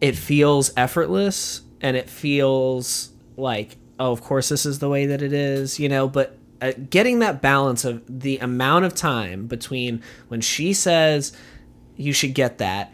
it 0.00 0.16
feels 0.16 0.72
effortless 0.76 1.62
and 1.80 1.96
it 1.96 2.08
feels 2.08 3.10
like, 3.36 3.76
oh, 3.98 4.12
of 4.12 4.22
course 4.22 4.48
this 4.48 4.64
is 4.64 4.78
the 4.78 4.88
way 4.88 5.06
that 5.06 5.20
it 5.20 5.32
is, 5.32 5.80
you 5.80 5.88
know. 5.88 6.08
But 6.08 6.38
uh, 6.60 6.72
getting 6.90 7.18
that 7.18 7.42
balance 7.42 7.84
of 7.84 8.02
the 8.08 8.38
amount 8.38 8.84
of 8.84 8.94
time 8.94 9.46
between 9.46 10.02
when 10.28 10.40
she 10.40 10.72
says 10.72 11.36
you 11.96 12.12
should 12.12 12.34
get 12.34 12.58
that 12.58 12.92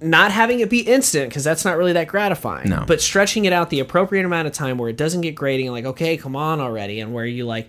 not 0.00 0.30
having 0.30 0.60
it 0.60 0.70
be 0.70 0.80
instant 0.80 1.28
because 1.28 1.42
that's 1.42 1.64
not 1.64 1.76
really 1.76 1.92
that 1.92 2.06
gratifying. 2.06 2.68
No. 2.68 2.84
But 2.86 3.00
stretching 3.00 3.46
it 3.46 3.52
out 3.52 3.70
the 3.70 3.80
appropriate 3.80 4.24
amount 4.24 4.46
of 4.46 4.52
time 4.54 4.78
where 4.78 4.88
it 4.88 4.96
doesn't 4.96 5.22
get 5.22 5.34
grating 5.34 5.66
and 5.66 5.74
like, 5.74 5.86
okay, 5.86 6.16
come 6.16 6.36
on 6.36 6.60
already, 6.60 7.00
and 7.00 7.12
where 7.12 7.26
you 7.26 7.44
like 7.44 7.68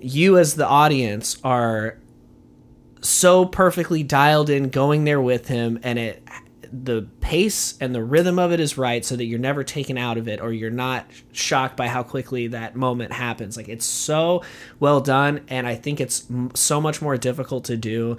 you 0.00 0.38
as 0.38 0.54
the 0.54 0.66
audience 0.66 1.38
are 1.44 1.98
so 3.00 3.44
perfectly 3.46 4.02
dialed 4.02 4.50
in 4.50 4.68
going 4.68 5.04
there 5.04 5.20
with 5.20 5.48
him 5.48 5.78
and 5.82 5.98
it 5.98 6.22
the 6.72 7.02
pace 7.20 7.76
and 7.80 7.92
the 7.94 8.02
rhythm 8.02 8.38
of 8.38 8.52
it 8.52 8.60
is 8.60 8.78
right 8.78 9.04
so 9.04 9.16
that 9.16 9.24
you're 9.24 9.40
never 9.40 9.64
taken 9.64 9.98
out 9.98 10.16
of 10.16 10.28
it 10.28 10.40
or 10.40 10.52
you're 10.52 10.70
not 10.70 11.04
shocked 11.32 11.76
by 11.76 11.88
how 11.88 12.02
quickly 12.02 12.46
that 12.46 12.76
moment 12.76 13.12
happens 13.12 13.56
like 13.56 13.68
it's 13.68 13.84
so 13.84 14.40
well 14.78 15.00
done 15.00 15.40
and 15.48 15.66
i 15.66 15.74
think 15.74 16.00
it's 16.00 16.30
m- 16.30 16.50
so 16.54 16.80
much 16.80 17.02
more 17.02 17.16
difficult 17.16 17.64
to 17.64 17.76
do 17.76 18.16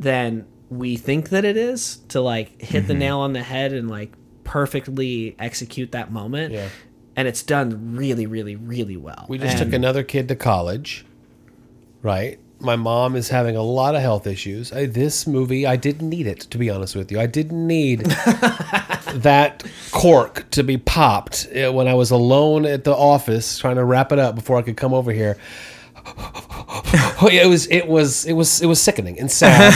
than 0.00 0.44
we 0.68 0.96
think 0.96 1.28
that 1.28 1.44
it 1.44 1.56
is 1.56 1.98
to 2.08 2.20
like 2.20 2.60
hit 2.60 2.88
the 2.88 2.92
mm-hmm. 2.92 3.00
nail 3.00 3.18
on 3.20 3.32
the 3.34 3.42
head 3.42 3.72
and 3.72 3.88
like 3.88 4.12
perfectly 4.42 5.36
execute 5.38 5.92
that 5.92 6.10
moment 6.10 6.52
Yeah. 6.52 6.68
and 7.14 7.28
it's 7.28 7.42
done 7.44 7.94
really 7.96 8.26
really 8.26 8.56
really 8.56 8.96
well 8.96 9.26
We 9.28 9.38
just 9.38 9.58
And- 9.58 9.66
took 9.70 9.74
another 9.74 10.02
kid 10.02 10.26
to 10.28 10.34
college, 10.34 11.06
right? 12.02 12.40
My 12.58 12.74
mom 12.76 13.16
is 13.16 13.28
having 13.28 13.54
a 13.54 13.62
lot 13.62 13.94
of 13.94 14.00
health 14.00 14.26
issues. 14.26 14.72
I, 14.72 14.86
this 14.86 15.26
movie, 15.26 15.66
I 15.66 15.76
didn't 15.76 16.08
need 16.08 16.26
it, 16.26 16.40
to 16.40 16.58
be 16.58 16.70
honest 16.70 16.96
with 16.96 17.12
you. 17.12 17.20
I 17.20 17.26
didn't 17.26 17.66
need 17.66 18.00
that 19.14 19.62
cork 19.92 20.48
to 20.52 20.62
be 20.62 20.78
popped 20.78 21.48
uh, 21.54 21.70
when 21.72 21.86
I 21.86 21.94
was 21.94 22.10
alone 22.10 22.64
at 22.64 22.84
the 22.84 22.94
office 22.94 23.58
trying 23.58 23.76
to 23.76 23.84
wrap 23.84 24.10
it 24.10 24.18
up 24.18 24.34
before 24.34 24.56
I 24.56 24.62
could 24.62 24.76
come 24.76 24.94
over 24.94 25.12
here. 25.12 25.36
it 27.32 27.48
was 27.48 27.66
it 27.66 27.86
was 27.88 28.24
it 28.26 28.32
was 28.32 28.62
it 28.62 28.66
was 28.66 28.80
sickening 28.80 29.18
and 29.18 29.30
sad, 29.30 29.72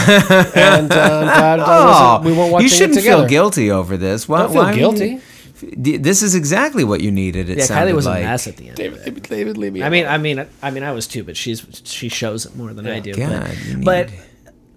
and 0.56 0.92
uh, 0.92 1.28
I'm 1.28 1.60
I 1.60 1.86
wasn't, 1.86 2.24
we 2.24 2.38
weren't 2.38 2.52
watching 2.52 2.54
Oh, 2.54 2.62
you 2.62 2.68
shouldn't 2.68 3.00
feel 3.00 3.26
guilty 3.26 3.70
over 3.70 3.96
this. 3.96 4.28
Why, 4.28 4.42
Don't 4.42 4.52
feel 4.52 4.62
why 4.62 4.74
guilty. 4.74 5.08
you- 5.08 5.20
This 5.62 6.22
is 6.22 6.34
exactly 6.34 6.84
what 6.84 7.00
you 7.00 7.10
needed. 7.10 7.48
It 7.50 7.58
yeah 7.58 7.64
kylie 7.66 7.94
was 7.94 8.06
like. 8.06 8.22
a 8.22 8.26
mess 8.26 8.46
at 8.46 8.56
the 8.56 8.68
end 8.68 8.76
David, 8.76 9.04
David, 9.04 9.22
David, 9.24 9.56
leave 9.58 9.72
me. 9.72 9.82
I 9.82 9.88
mean, 9.90 10.06
I 10.06 10.18
mean, 10.18 10.46
I 10.62 10.70
mean, 10.70 10.82
I 10.82 10.92
was 10.92 11.06
too, 11.06 11.22
but 11.24 11.36
she's 11.36 11.64
she 11.84 12.08
shows 12.08 12.46
it 12.46 12.56
more 12.56 12.72
than 12.72 12.86
I 12.86 13.00
do. 13.00 13.14
God, 13.14 13.42
but, 13.48 13.76
need- 13.76 13.84
but 13.84 14.10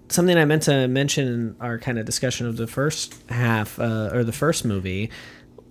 something 0.08 0.36
I 0.36 0.44
meant 0.44 0.62
to 0.64 0.86
mention 0.88 1.26
in 1.26 1.56
our 1.60 1.78
kind 1.78 1.98
of 1.98 2.04
discussion 2.06 2.46
of 2.46 2.56
the 2.56 2.66
first 2.66 3.14
half 3.30 3.78
uh, 3.78 4.10
or 4.12 4.24
the 4.24 4.32
first 4.32 4.64
movie 4.64 5.10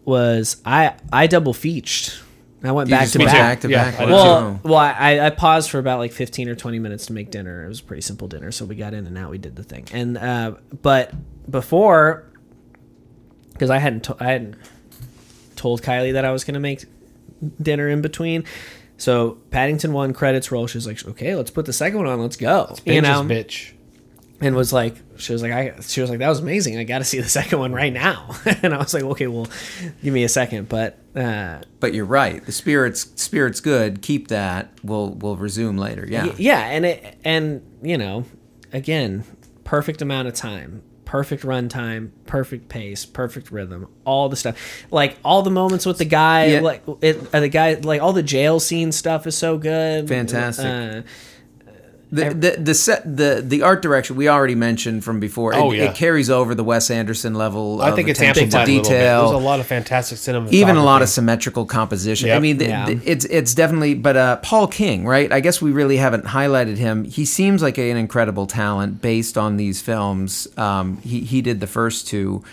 was 0.05 0.57
I 0.65 0.95
I 1.11 1.27
double 1.27 1.53
featured. 1.53 2.13
I 2.65 2.71
went 2.71 2.87
You 2.89 2.95
back 2.95 3.09
to 3.09 3.19
back. 3.19 3.27
back 3.27 3.59
to 3.61 3.69
Yeah, 3.69 3.91
back. 3.91 3.99
I 3.99 4.05
Well, 4.05 4.59
well, 4.63 4.75
I, 4.75 5.19
I 5.19 5.29
paused 5.31 5.69
for 5.69 5.79
about 5.79 5.99
like 5.99 6.13
fifteen 6.13 6.47
or 6.47 6.55
twenty 6.55 6.79
minutes 6.79 7.05
to 7.07 7.13
make 7.13 7.29
dinner. 7.29 7.65
It 7.65 7.67
was 7.67 7.81
a 7.81 7.83
pretty 7.83 8.01
simple 8.01 8.29
dinner, 8.29 8.51
so 8.53 8.63
we 8.63 8.75
got 8.75 8.93
in 8.93 9.05
and 9.05 9.17
out. 9.17 9.29
We 9.31 9.37
did 9.37 9.55
the 9.57 9.63
thing, 9.63 9.85
and 9.91 10.17
uh, 10.17 10.53
but 10.81 11.11
before, 11.51 12.23
because 13.51 13.69
I 13.69 13.79
hadn't 13.79 14.05
to- 14.05 14.15
I 14.19 14.25
hadn't 14.31 14.55
told 15.63 15.81
Kylie 15.81 16.13
that 16.13 16.25
I 16.25 16.31
was 16.31 16.43
going 16.43 16.55
to 16.55 16.59
make 16.59 16.85
dinner 17.61 17.87
in 17.87 18.01
between. 18.01 18.43
So 18.97 19.37
Paddington 19.49 19.93
one 19.93 20.13
credits 20.13 20.51
roll. 20.51 20.67
She 20.67 20.77
was 20.77 20.85
like, 20.85 21.05
"Okay, 21.07 21.35
let's 21.35 21.51
put 21.51 21.65
the 21.65 21.73
second 21.73 21.97
one 21.99 22.07
on. 22.07 22.19
Let's 22.21 22.35
go." 22.35 22.75
you 22.85 23.01
know, 23.01 23.23
bitch. 23.23 23.71
and 24.41 24.55
was 24.55 24.71
like, 24.73 24.95
she 25.17 25.31
was 25.33 25.41
like, 25.41 25.51
I, 25.51 25.73
she 25.81 26.01
was 26.01 26.09
like, 26.09 26.19
that 26.19 26.27
was 26.29 26.39
amazing. 26.39 26.77
I 26.77 26.83
got 26.83 26.99
to 26.99 27.03
see 27.05 27.19
the 27.21 27.29
second 27.39 27.59
one 27.59 27.71
right 27.73 27.93
now. 27.93 28.35
and 28.61 28.73
I 28.73 28.77
was 28.77 28.93
like, 28.93 29.03
okay, 29.03 29.27
well, 29.27 29.47
give 30.03 30.13
me 30.13 30.23
a 30.25 30.29
second. 30.29 30.67
But 30.69 30.99
uh, 31.15 31.61
But 31.79 31.93
you're 31.93 32.05
right. 32.05 32.45
The 32.45 32.51
spirit's 32.51 33.01
spirit's 33.21 33.61
good. 33.61 34.01
Keep 34.01 34.27
that. 34.27 34.71
We'll 34.83 35.11
we'll 35.11 35.37
resume 35.37 35.77
later. 35.77 36.05
Yeah. 36.07 36.25
y- 36.27 36.35
yeah, 36.37 36.59
and 36.75 36.85
it, 36.85 37.17
and 37.23 37.61
you 37.81 37.97
know, 37.97 38.25
again, 38.73 39.23
perfect 39.63 40.01
amount 40.01 40.27
of 40.27 40.33
time, 40.35 40.83
perfect 41.13 41.43
runtime, 41.43 42.09
perfect 42.25 42.69
pace, 42.69 43.05
perfect 43.05 43.51
rhythm, 43.51 43.87
all 44.03 44.29
the 44.29 44.35
stuff, 44.35 44.57
like 44.89 45.15
all 45.23 45.43
the 45.43 45.51
moments 45.51 45.85
with 45.85 45.99
the 45.99 46.05
guy, 46.05 46.45
Yeah. 46.47 46.61
like 46.61 46.81
it, 47.01 47.21
uh, 47.31 47.39
the 47.39 47.49
guy, 47.49 47.75
like 47.75 48.01
all 48.01 48.13
the 48.13 48.23
jail 48.23 48.59
scene 48.59 48.91
stuff 48.91 49.27
is 49.27 49.37
so 49.37 49.59
good, 49.59 50.07
Fantastic. 50.09 50.65
Uh, 50.65 51.01
The, 52.13 52.33
the 52.33 52.55
the 52.61 52.73
set 52.75 53.03
the 53.17 53.43
the 53.45 53.63
art 53.63 53.81
direction 53.81 54.15
we 54.15 54.29
already 54.29 54.53
mentioned 54.55 55.03
from 55.03 55.19
before. 55.19 55.53
It, 55.53 55.57
Oh, 55.57 55.71
yeah. 55.71 55.85
it 55.85 55.95
carries 55.95 56.29
over 56.29 56.53
the 56.53 56.63
Wes 56.63 56.91
Anderson 56.91 57.33
level. 57.33 57.81
I 57.81 57.89
of 57.89 57.95
think 57.95 58.07
it's 58.09 58.19
attention 58.19 58.49
to 58.51 58.57
amplified 58.59 58.67
a 58.69 58.71
little 58.71 58.91
bit. 58.91 58.99
There's 58.99 59.31
a 59.31 59.37
lot 59.37 59.59
of 59.59 59.65
fantastic 59.65 60.17
cinema. 60.19 60.49
even 60.51 60.75
a 60.75 60.83
lot 60.83 61.01
of 61.01 61.09
symmetrical 61.09 61.65
composition. 61.65 62.29
I 62.29 62.39
mean, 62.39 62.59
th- 62.59 62.69
Yeah. 62.69 62.85
th- 62.85 62.99
it's 63.05 63.25
it's 63.25 63.55
definitely. 63.55 63.95
But 63.95 64.15
uh, 64.15 64.35
Paul 64.37 64.67
King, 64.67 65.05
right? 65.07 65.31
I 65.31 65.39
guess 65.39 65.61
we 65.61 65.71
really 65.71 65.97
haven't 65.97 66.25
highlighted 66.25 66.77
him. 66.77 67.03
He 67.05 67.25
seems 67.25 67.61
like 67.63 67.77
an 67.79 67.97
incredible 67.97 68.45
talent 68.45 69.01
based 69.01 69.37
on 69.37 69.57
these 69.57 69.81
films. 69.81 70.47
Um, 70.57 70.97
he 71.03 71.21
he 71.21 71.41
did 71.41 71.59
the 71.61 71.67
first 71.67 72.07
two. 72.07 72.43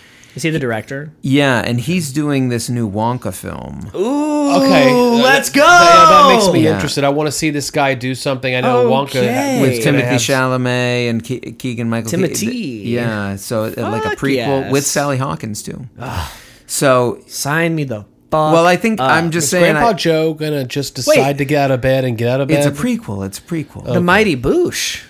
Is 0.40 0.44
he 0.44 0.48
the 0.48 0.58
director? 0.58 1.12
Yeah, 1.20 1.60
and 1.60 1.78
he's 1.78 2.12
doing 2.12 2.48
this 2.48 2.70
new 2.70 2.90
Wonka 2.90 3.34
film. 3.34 3.90
Ooh, 3.94 4.56
Okay, 4.56 4.90
let's 5.22 5.50
go. 5.50 5.60
That, 5.60 6.08
that 6.28 6.34
makes 6.34 6.50
me 6.50 6.64
Yeah. 6.64 6.76
interested. 6.76 7.04
I 7.04 7.10
want 7.10 7.26
to 7.26 7.30
see 7.32 7.50
this 7.50 7.70
guy 7.70 7.92
do 7.92 8.14
something. 8.14 8.54
I 8.54 8.62
know 8.62 8.86
Wonka 8.90 9.16
Okay. 9.16 9.60
with 9.60 9.72
is 9.72 9.78
Timothée 9.80 9.84
gonna 9.84 10.04
have- 10.06 10.20
Chalamet 10.22 11.10
and 11.10 11.22
Ke- 11.22 11.58
Keegan 11.58 11.90
Michael. 11.90 12.08
Ke- 12.10 12.14
Timothée. 12.14 12.86
yeah, 12.86 13.36
so 13.36 13.64
uh, 13.64 13.90
like 13.90 14.06
a 14.06 14.10
Fuck 14.10 14.18
prequel 14.18 14.62
yes. 14.62 14.72
with 14.72 14.86
Sally 14.86 15.18
Hawkins 15.18 15.62
too. 15.62 15.84
So 16.66 17.18
Sign 17.26 17.74
me 17.74 17.84
the 17.84 18.06
fuck. 18.30 18.52
well, 18.54 18.66
I 18.66 18.76
think 18.76 18.98
up. 18.98 19.10
I'm 19.10 19.30
just 19.30 19.44
Is 19.44 19.50
saying. 19.50 19.72
Grandpa 19.74 19.90
I, 19.90 19.92
Joe 19.92 20.32
gonna 20.34 20.64
just 20.64 20.94
decide 20.94 21.18
Wait. 21.18 21.38
to 21.38 21.44
get 21.44 21.58
out 21.64 21.70
of 21.70 21.80
bed 21.82 22.04
and 22.04 22.16
get 22.16 22.28
out 22.28 22.40
of 22.40 22.48
bed? 22.48 22.66
it's 22.66 22.66
a 22.66 22.82
prequel. 22.82 23.26
It's 23.26 23.38
a 23.38 23.42
prequel. 23.42 23.84
the 23.92 24.00
Mighty 24.00 24.36
Boosh. 24.36 25.02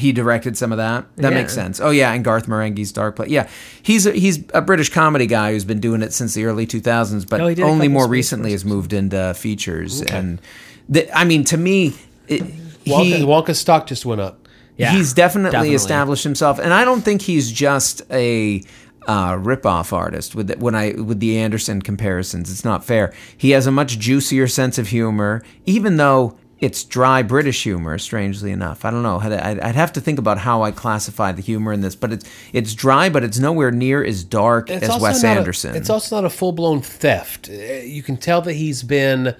He 0.00 0.12
directed 0.12 0.56
some 0.56 0.72
of 0.72 0.78
that. 0.78 1.04
That 1.16 1.32
Yeah. 1.32 1.38
makes 1.38 1.54
sense. 1.54 1.80
Oh 1.80 1.90
yeah, 1.90 2.12
and 2.12 2.24
Garth 2.24 2.46
Marenghi's 2.46 2.90
Dark 2.92 3.16
Place. 3.16 3.30
Yeah, 3.30 3.48
he's 3.82 4.06
a, 4.06 4.12
he's 4.12 4.42
a 4.54 4.60
British 4.60 4.88
comedy 4.90 5.26
guy 5.26 5.52
who's 5.52 5.64
been 5.64 5.80
doing 5.80 6.02
it 6.02 6.12
since 6.12 6.34
the 6.34 6.44
early 6.44 6.66
2000s, 6.66 7.28
but 7.28 7.40
Oh, 7.40 7.46
he 7.46 7.54
did 7.54 7.62
a 7.62 7.66
only 7.66 7.88
more 7.88 8.08
recently 8.08 8.52
has 8.52 8.64
moved 8.64 8.92
into 8.92 9.34
features. 9.34 10.02
And 10.02 10.40
the, 10.88 11.10
I 11.16 11.24
mean, 11.24 11.44
to 11.44 11.56
me, 11.56 11.94
it, 12.28 12.42
Wonka, 12.84 13.04
he 13.04 13.12
Wonka's 13.24 13.58
stock 13.58 13.86
just 13.86 14.04
went 14.04 14.20
up. 14.20 14.48
Yeah, 14.76 14.92
he's 14.92 15.12
definitely, 15.12 15.50
definitely. 15.52 15.74
established 15.76 16.24
himself, 16.24 16.58
and 16.58 16.72
I 16.72 16.84
don't 16.86 17.02
think 17.02 17.20
he's 17.22 17.52
just 17.52 18.00
a 18.10 18.62
uh, 19.06 19.36
rip-off 19.38 19.92
artist. 19.92 20.34
With 20.34 20.46
the, 20.48 20.56
when 20.58 20.74
I 20.74 20.92
with 20.92 21.20
the 21.20 21.38
Anderson 21.38 21.82
comparisons, 21.82 22.50
it's 22.50 22.64
not 22.64 22.82
fair. 22.84 23.12
He 23.36 23.50
has 23.50 23.66
a 23.66 23.70
much 23.70 23.98
juicier 23.98 24.46
sense 24.48 24.78
of 24.78 24.88
humor, 24.88 25.42
even 25.66 25.98
though 25.98 26.38
it's 26.60 26.84
dry 26.84 27.22
British 27.22 27.62
humor. 27.62 27.96
Strangely 27.98 28.50
enough, 28.52 28.84
I 28.84 28.90
don't 28.90 29.02
know. 29.02 29.18
I'd, 29.18 29.32
I'd 29.32 29.60
I'd 29.60 29.74
have 29.74 29.92
to 29.94 30.00
think 30.00 30.18
about 30.18 30.38
how 30.38 30.62
I 30.62 30.70
classify 30.70 31.32
the 31.32 31.42
humor 31.42 31.72
in 31.72 31.80
this, 31.80 31.94
but 31.96 32.12
it's 32.12 32.24
it's 32.52 32.74
dry, 32.74 33.08
but 33.08 33.24
it's 33.24 33.38
nowhere 33.38 33.70
near 33.70 34.04
as 34.04 34.22
dark 34.24 34.68
It's 34.70 34.88
as 34.88 35.00
Wes 35.00 35.22
not 35.22 35.36
a- 35.36 35.38
Anderson. 35.40 35.74
it's 35.74 35.88
also 35.90 36.16
not 36.16 36.24
a 36.24 36.30
full 36.30 36.52
blown 36.52 36.80
theft. 36.82 37.48
Uh, 37.50 37.54
You 37.84 38.02
can 38.02 38.16
tell 38.16 38.42
that 38.42 38.54
he's 38.54 38.82
been 38.82 39.34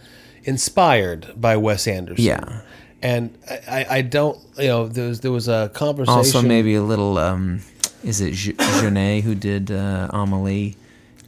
inspired 0.45 1.33
by 1.37 1.57
Wes 1.57 1.87
Anderson. 1.87 2.25
Yeah. 2.25 2.61
and 3.03 3.37
I, 3.51 3.59
I- 3.68 3.87
I 3.99 4.03
don't. 4.03 4.39
You 4.59 4.68
know, 4.68 4.89
there 4.89 5.09
was 5.09 5.21
there 5.21 5.33
was 5.33 5.49
a 5.49 5.71
conversation. 5.75 6.16
also 6.18 6.43
maybe 6.43 6.75
a 6.75 6.83
little. 6.83 7.18
Um, 7.18 7.61
is 8.03 8.21
it 8.21 8.33
Je- 8.33 8.55
Jeunet 8.55 9.23
who 9.23 9.35
did 9.35 9.71
uh, 9.71 10.09
Amelie? 10.12 10.77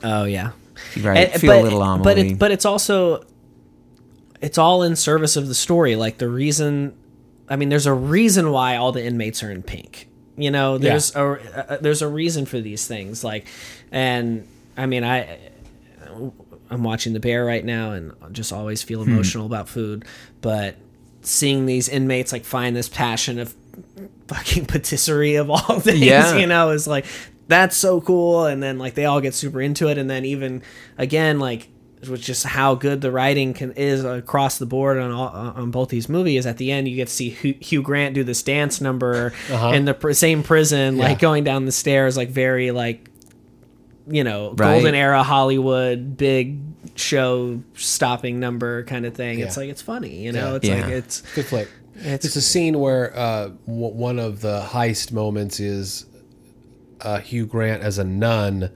Oh 0.03 0.25
yeah. 0.25 0.51
Right, 1.01 1.31
And- 1.31 1.41
feel 1.41 1.53
but, 1.53 1.61
a 1.61 1.63
little 1.63 1.83
Amelie. 1.83 2.05
But 2.05 2.19
it, 2.19 2.39
but 2.39 2.51
it's 2.51 2.65
also 2.65 3.25
it's 4.43 4.59
all 4.59 4.83
in 4.83 4.97
service 4.97 5.37
of 5.37 5.49
the 5.49 5.55
story. 5.55 5.97
Like 5.97 6.19
the 6.19 6.29
reason, 6.29 6.95
I 7.49 7.57
mean, 7.57 7.71
there's 7.71 7.87
a 7.87 7.95
reason 7.95 8.51
why 8.51 8.77
all 8.77 8.93
the 8.93 9.03
inmates 9.03 9.43
are 9.43 9.51
in 9.51 9.63
pink. 9.63 10.09
You 10.37 10.51
know, 10.51 10.77
there's 10.79 11.15
a 11.17 11.73
uh, 11.73 11.77
there's 11.81 12.03
a 12.03 12.09
reason 12.09 12.45
for 12.47 12.61
these 12.61 12.87
things. 12.87 13.23
Like, 13.25 13.47
and 13.91 14.47
I 14.77 14.87
mean, 14.87 15.05
I 15.05 15.39
I'm 16.71 16.83
watching 16.83 17.13
The 17.13 17.21
Bear 17.21 17.45
right 17.45 17.65
now, 17.65 17.93
and 17.93 18.13
I 18.23 18.29
just 18.31 18.53
always 18.53 18.83
feel 18.83 19.05
Hmm. 19.05 19.13
emotional 19.13 19.47
about 19.47 19.69
food. 19.69 20.05
But 20.41 20.77
seeing 21.23 21.67
these 21.67 21.89
inmates 21.89 22.33
like 22.33 22.45
find 22.45 22.75
this 22.75 22.89
passion 22.89 23.39
of 23.39 23.55
fucking 24.29 24.67
patisserie 24.67 25.37
of 25.37 25.51
all 25.51 25.59
things, 25.81 26.01
Yeah. 26.01 26.37
you 26.37 26.47
know, 26.47 26.71
is 26.71 26.87
like 26.87 27.05
that's 27.49 27.77
so 27.77 28.01
cool. 28.01 28.47
And 28.47 28.63
then 28.63 28.79
like 28.79 28.95
they 28.95 29.05
all 29.05 29.21
get 29.21 29.35
super 29.35 29.61
into 29.61 29.89
it, 29.89 29.99
and 29.99 30.09
then 30.09 30.25
even 30.25 30.63
again 30.99 31.39
like 31.39 31.69
which 32.09 32.23
just 32.23 32.45
how 32.45 32.75
good 32.75 33.01
the 33.01 33.11
writing 33.13 33.55
can 33.55 33.73
is 33.73 34.05
across 34.05 34.59
the 34.59 34.67
board 34.67 34.99
on 34.99 35.11
all, 35.13 35.29
on 35.29 35.71
both 35.71 35.89
these 35.89 36.09
movies. 36.09 36.47
At 36.47 36.57
the 36.59 36.73
end, 36.73 36.89
you 36.89 36.97
get 36.97 37.09
to 37.09 37.15
see 37.15 37.31
Hugh, 37.31 37.55
Hugh 37.61 37.83
Grant 37.83 38.15
do 38.15 38.25
this 38.25 38.43
dance 38.43 38.81
number 38.81 39.33
in 39.73 39.85
the 39.85 39.95
pr- 39.95 40.13
same 40.13 40.43
prison, 40.43 40.97
Yeah. 40.97 41.05
like 41.05 41.19
going 41.19 41.45
down 41.45 41.65
the 41.67 41.73
stairs, 41.73 42.17
like 42.17 42.31
very 42.31 42.71
like 42.71 43.09
you 44.09 44.25
know 44.25 44.49
Right. 44.57 44.75
golden 44.75 44.95
era 44.97 45.23
Hollywood 45.23 46.17
big 46.17 46.59
show 46.97 47.63
stopping 47.75 48.41
number 48.41 48.83
kind 48.85 49.07
of 49.07 49.15
thing. 49.15 49.39
It's 49.39 49.57
like 49.57 49.69
it's 49.71 49.83
funny, 49.83 50.23
you 50.25 50.33
know. 50.33 50.51
Yeah. 50.51 50.57
It's 50.57 50.69
Yeah. 50.69 50.75
like 50.83 50.89
it's 50.91 51.23
Good 51.35 51.47
flick. 51.47 51.69
It's- 52.01 52.25
It's, 52.25 52.37
a 52.37 52.41
scene 52.43 52.81
where 52.81 53.17
uh, 53.17 53.51
w- 53.67 53.95
one 53.95 54.19
of 54.19 54.41
the 54.41 54.61
heist 54.71 55.13
moments 55.13 55.61
is 55.61 56.07
uh, 57.03 57.19
Hugh 57.21 57.47
Grant 57.47 57.83
as 57.83 57.99
a 57.99 58.05
nun 58.05 58.71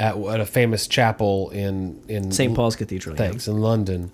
at, 0.00 0.16
at 0.16 0.40
a 0.40 0.46
famous 0.46 0.88
chapel 0.88 1.50
in 1.50 2.02
in 2.08 2.32
St. 2.32 2.56
Paul's 2.56 2.74
Cathedral. 2.74 3.14
yeah. 3.14 3.28
Thanks 3.28 3.46
in 3.46 3.60
London, 3.60 4.10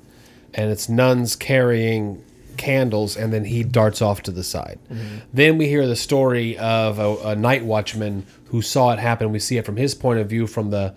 and 0.53 0.71
it's 0.71 0.89
nuns 0.89 1.37
carrying 1.37 2.23
candles, 2.57 3.17
and 3.17 3.33
then 3.33 3.45
he 3.45 3.63
darts 3.63 4.03
off 4.03 4.23
to 4.23 4.31
the 4.31 4.43
side. 4.43 4.79
Mm-hmm. 4.91 5.17
Then 5.33 5.59
we 5.59 5.69
hear 5.69 5.87
the 5.87 5.97
story 5.97 6.59
of 6.59 6.99
a, 6.99 7.17
a 7.29 7.37
night 7.37 7.65
watchman 7.65 8.27
who 8.47 8.63
saw 8.63 8.93
it 8.93 8.99
happen. 8.99 9.31
We 9.31 9.39
see 9.39 9.59
it 9.59 9.65
from 9.65 9.77
his 9.77 9.95
point 9.95 10.19
of 10.21 10.29
view, 10.29 10.47
from 10.47 10.71
the 10.71 10.95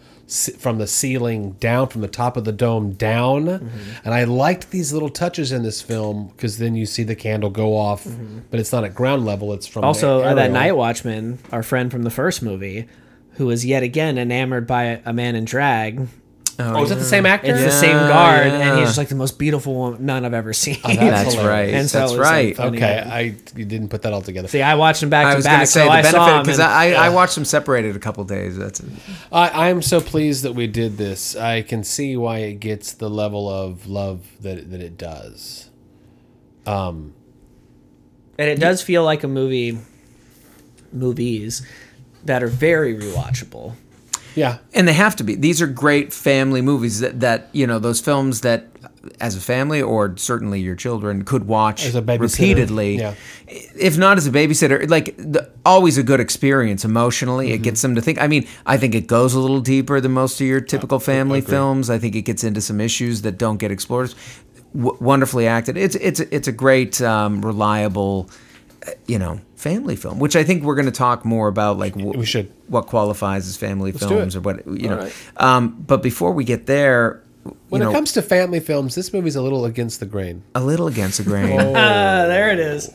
from 0.59 0.77
the 0.77 0.85
ceiling 0.85 1.53
down, 1.53 1.87
from 1.87 2.01
the 2.01 2.07
top 2.07 2.37
of 2.37 2.45
the 2.45 2.51
dome 2.51 2.91
down. 2.91 3.45
Mm-hmm. 3.45 3.91
And 4.05 4.13
I 4.13 4.25
liked 4.25 4.69
these 4.69 4.93
little 4.93 5.09
touches 5.09 5.51
in 5.51 5.63
this 5.63 5.81
film 5.81 6.27
because 6.35 6.59
then 6.59 6.75
you 6.75 6.85
see 6.85 7.03
the 7.03 7.15
candle 7.15 7.49
go 7.49 7.75
off, 7.75 8.07
but 8.51 8.59
it's 8.59 8.71
not 8.71 8.83
at 8.83 8.95
ground 8.95 9.25
level; 9.25 9.53
it's 9.53 9.67
from 9.67 9.81
Mm-hmm. 9.81 9.87
Also, 9.87 10.21
uh, 10.21 10.33
that 10.33 10.51
night 10.51 10.75
watchman, 10.75 11.39
our 11.51 11.63
friend 11.63 11.91
from 11.91 12.03
the 12.03 12.11
first 12.11 12.41
movie, 12.41 12.87
who 13.39 13.45
was 13.45 13.65
yet 13.65 13.83
again 13.83 14.17
enamored 14.17 14.67
by 14.67 15.01
a 15.05 15.13
man 15.13 15.33
in 15.33 15.45
drag. 15.45 16.07
Oh, 16.59 16.83
is 16.83 16.89
that 16.89 16.95
the 16.95 17.05
same 17.05 17.25
actor? 17.25 17.47
It's 17.55 17.63
the 17.63 17.71
same 17.71 17.95
guard, 17.95 18.47
and 18.47 18.79
he's 18.79 18.89
just 18.89 18.97
like 18.97 19.07
the 19.07 19.15
most 19.15 19.39
beautiful 19.39 19.97
nun 19.97 20.25
I've 20.25 20.33
ever 20.33 20.51
seen. 20.51 20.75
that's 20.83 20.97
That's 20.99 21.37
right. 21.37 21.69
And 21.73 21.89
so 21.89 21.99
That's 21.99 22.11
it 22.11 22.17
was, 22.17 22.27
like, 22.27 22.57
right. 22.57 22.59
Okay, 22.75 22.99
I 22.99 23.19
you 23.57 23.63
didn't 23.63 23.87
put 23.87 24.01
that 24.01 24.11
all 24.11 24.21
together. 24.21 24.49
See, 24.49 24.61
I 24.61 24.75
watched 24.75 24.99
them 24.99 25.09
back 25.09 25.27
I 25.27 25.29
to 25.31 25.35
was 25.37 25.45
going 25.45 25.55
back, 25.59 25.61
to 25.67 25.71
say 25.71 25.79
so 25.79 25.85
the 25.85 25.91
I 25.91 26.01
benefit 26.01 26.25
them. 26.25 26.43
because 26.43 26.59
and- 26.59 26.67
I, 26.67 27.05
I 27.05 27.09
watched 27.11 27.35
them 27.35 27.45
separated 27.45 27.95
a 27.95 27.99
couple 27.99 28.25
days. 28.25 28.57
That's 28.57 28.81
I, 29.31 29.69
I'm 29.69 29.81
so 29.81 30.01
pleased 30.01 30.43
that 30.43 30.51
we 30.51 30.67
did 30.67 30.97
this. 30.97 31.33
I 31.37 31.61
can 31.61 31.85
see 31.85 32.17
why 32.17 32.39
it 32.39 32.55
gets 32.55 32.91
the 32.91 33.09
level 33.09 33.47
of 33.49 33.87
love 33.87 34.25
that 34.41 34.69
that 34.71 34.81
it 34.81 34.97
does. 34.97 35.69
Um, 36.65 37.13
and 38.37 38.49
it 38.49 38.59
does 38.59 38.81
feel 38.81 39.05
like 39.05 39.23
a 39.23 39.29
movie, 39.29 39.77
movies 40.91 41.65
that 42.25 42.43
are 42.43 42.47
very 42.47 42.95
rewatchable. 42.95 43.73
yeah, 44.35 44.57
and 44.73 44.87
they 44.87 44.93
have 44.93 45.15
to 45.17 45.23
be. 45.23 45.35
These 45.35 45.61
are 45.61 45.67
great 45.67 46.13
family 46.13 46.61
movies 46.61 46.99
that 46.99 47.19
that 47.19 47.49
you 47.51 47.65
know 47.67 47.79
those 47.79 47.99
films 47.99 48.41
that 48.41 48.67
as 49.21 49.35
a 49.35 49.39
family 49.39 49.81
or 49.81 50.15
certainly 50.17 50.59
your 50.59 50.75
children 50.75 51.23
could 51.23 51.47
watch 51.47 51.93
repeatedly. 51.93 52.97
yeah. 52.97 53.13
If 53.47 53.97
not 53.97 54.17
as 54.17 54.27
a 54.27 54.31
babysitter, 54.31 54.89
like 54.89 55.15
the, 55.15 55.49
always 55.65 55.97
a 55.97 56.03
good 56.03 56.19
experience 56.19 56.83
emotionally. 56.83 57.47
Mm-hmm. 57.47 57.55
It 57.55 57.61
gets 57.61 57.81
them 57.81 57.95
to 57.95 58.01
think. 58.01 58.21
I 58.21 58.27
mean, 58.27 58.45
I 58.65 58.75
think 58.77 58.95
it 58.95 59.07
goes 59.07 59.33
a 59.33 59.39
little 59.39 59.61
deeper 59.61 60.01
than 60.01 60.11
most 60.11 60.41
of 60.41 60.47
your 60.47 60.59
typical 60.59 60.99
family 60.99 61.39
agree. 61.39 61.49
films. 61.49 61.89
I 61.89 61.97
think 61.97 62.15
it 62.15 62.23
gets 62.23 62.43
into 62.43 62.59
some 62.61 62.81
issues 62.81 63.21
that 63.21 63.37
don't 63.37 63.57
get 63.57 63.71
explored. 63.71 64.13
W- 64.75 64.97
wonderfully 64.99 65.47
acted. 65.47 65.77
It's 65.77 65.95
it's 65.95 66.19
it's 66.19 66.47
a 66.49 66.51
great 66.53 67.01
um, 67.01 67.41
reliable. 67.41 68.29
Uh, 68.87 68.91
You 69.07 69.19
know, 69.19 69.39
family 69.55 69.95
film, 69.95 70.19
which 70.19 70.35
I 70.35 70.43
think 70.43 70.63
we're 70.63 70.75
going 70.75 70.85
to 70.85 70.91
talk 70.91 71.25
more 71.25 71.47
about, 71.47 71.77
like 71.77 71.93
wh- 71.95 72.15
We 72.17 72.25
should. 72.25 72.51
what 72.67 72.87
qualifies 72.87 73.47
as 73.47 73.57
family 73.57 73.91
do 73.91 73.97
films 73.99 74.35
or 74.35 74.41
what 74.41 74.65
you 74.67 74.89
know. 74.89 74.97
All 74.97 75.03
right. 75.03 75.13
Um, 75.37 75.83
but 75.87 76.01
before 76.03 76.31
we 76.33 76.43
get 76.43 76.65
there, 76.65 77.21
when 77.69 77.81
you 77.81 77.85
know, 77.85 77.91
it 77.91 77.93
comes 77.93 78.11
to 78.13 78.21
family 78.21 78.59
films, 78.59 78.95
this 78.95 79.11
movie's 79.13 79.35
a 79.35 79.41
little 79.41 79.65
against 79.65 79.99
the 79.99 80.05
grain. 80.05 80.43
a 80.55 80.61
little 80.61 80.87
against 80.87 81.17
the 81.17 81.23
grain. 81.23 81.59
Ah, 81.75 82.25
there 82.27 82.51
it 82.51 82.59
is. 82.59 82.89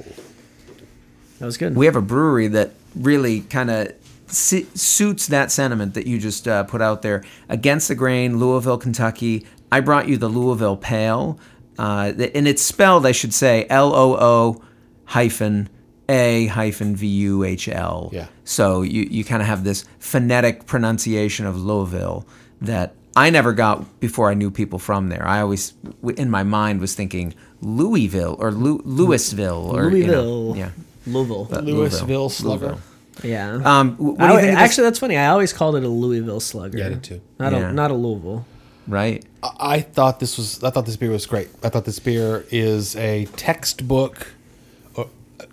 That 1.38 1.46
was 1.46 1.56
good. 1.56 1.74
We 1.76 1.86
have 1.86 1.96
a 1.96 2.02
brewery 2.02 2.48
that 2.48 2.70
really 2.94 3.40
kind 3.40 3.70
of 3.70 3.92
si- 4.26 4.66
suits 4.74 5.26
that 5.28 5.50
sentiment 5.50 5.94
that 5.94 6.06
you 6.06 6.18
just 6.18 6.46
uh, 6.46 6.62
put 6.64 6.80
out 6.80 7.02
there. 7.02 7.24
Against 7.48 7.88
the 7.88 7.94
grain, 7.94 8.38
Louisville, 8.38 8.78
Kentucky. 8.78 9.44
I 9.72 9.80
brought 9.80 10.08
you 10.08 10.16
the 10.16 10.28
Louisville 10.28 10.76
Pale, 10.76 11.38
uh, 11.78 12.12
and 12.34 12.46
it's 12.46 12.62
spelled, 12.62 13.04
I 13.06 13.12
should 13.12 13.34
say, 13.34 13.66
L 13.68 13.92
O 13.94 14.14
O 14.16 14.62
hyphen 15.06 15.68
A 16.08 16.46
hyphen 16.48 16.96
V 16.96 17.06
U 17.06 17.44
H 17.44 17.68
L. 17.68 18.10
Yeah. 18.12 18.26
So 18.44 18.82
you, 18.82 19.02
you 19.04 19.24
kind 19.24 19.40
of 19.42 19.48
have 19.48 19.64
this 19.64 19.84
phonetic 19.98 20.66
pronunciation 20.66 21.46
of 21.46 21.56
Louisville 21.56 22.26
that 22.60 22.94
I 23.16 23.30
never 23.30 23.52
got 23.52 24.00
before 24.00 24.30
I 24.30 24.34
knew 24.34 24.50
people 24.50 24.78
from 24.78 25.08
there. 25.08 25.26
I 25.26 25.40
always, 25.40 25.72
in 26.16 26.30
my 26.30 26.42
mind, 26.42 26.80
was 26.80 26.94
thinking 26.94 27.34
Louisville 27.62 28.36
or 28.38 28.50
Lou- 28.52 28.82
Louisville 28.84 29.70
or 29.74 29.90
you 29.90 30.06
know, 30.06 30.22
Louisville. 30.22 30.56
yeah. 30.56 30.70
Louisville. 31.06 31.44
But 31.50 31.64
Louisville 31.64 32.28
Slugger. 32.28 32.66
Louisville. 32.66 32.80
yeah. 33.22 33.60
Um, 33.64 33.96
wh- 33.96 34.18
what 34.18 34.18
do 34.18 34.24
you 34.24 34.40
think? 34.40 34.42
of 34.42 34.42
this- 34.42 34.56
actually, 34.58 34.84
that's 34.84 34.98
funny. 34.98 35.16
I 35.16 35.28
always 35.28 35.52
called 35.52 35.76
it 35.76 35.84
a 35.84 35.88
Louisville 35.88 36.40
Slugger. 36.40 36.78
Yeah, 36.78 36.86
I 36.86 36.88
did 36.90 37.02
too. 37.04 37.20
Not 37.38 37.52
Yeah. 37.52 37.70
a 37.70 37.72
not 37.72 37.90
a 37.90 37.94
Louisville. 37.94 38.44
right? 38.88 39.24
I, 39.42 39.50
I 39.60 39.80
thought 39.80 40.18
this 40.20 40.36
was. 40.36 40.62
I 40.64 40.70
thought 40.70 40.84
this 40.86 40.96
beer 40.96 41.10
was 41.10 41.24
great. 41.26 41.48
I 41.62 41.68
thought 41.68 41.84
this 41.84 41.98
beer 41.98 42.44
is 42.50 42.96
a 42.96 43.26
textbook 43.36 44.28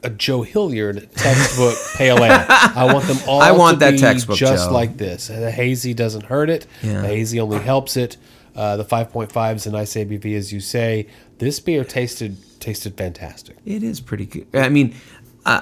a 0.03 0.09
Joe 0.09 0.41
Hilliard 0.41 1.09
textbook 1.15 1.75
pale 1.95 2.23
ale. 2.23 2.45
I 2.49 2.89
want 2.93 3.05
them 3.05 3.17
all. 3.27 3.41
I 3.41 3.51
want 3.51 3.79
that 3.79 3.97
textbook, 3.99 4.37
just 4.37 4.67
Joe. 4.67 4.73
like 4.73 4.97
this. 4.97 5.27
The 5.27 5.51
hazy 5.51 5.93
doesn't 5.93 6.25
hurt 6.25 6.49
it. 6.49 6.67
Yeah. 6.81 7.01
The 7.01 7.07
hazy 7.07 7.39
only 7.39 7.59
helps 7.59 7.97
it. 7.97 8.17
Uh, 8.55 8.75
the 8.77 8.83
5.5 8.85 9.55
is 9.55 9.65
a 9.67 9.71
nice 9.71 9.93
ABV, 9.93 10.35
as 10.35 10.51
you 10.51 10.59
say. 10.59 11.07
This 11.37 11.59
beer 11.59 11.83
tasted 11.85 12.37
tasted 12.59 12.95
fantastic. 12.97 13.57
It 13.65 13.81
is 13.83 13.99
pretty 14.01 14.25
good. 14.25 14.47
I 14.53 14.69
mean, 14.69 14.93
uh, 15.45 15.61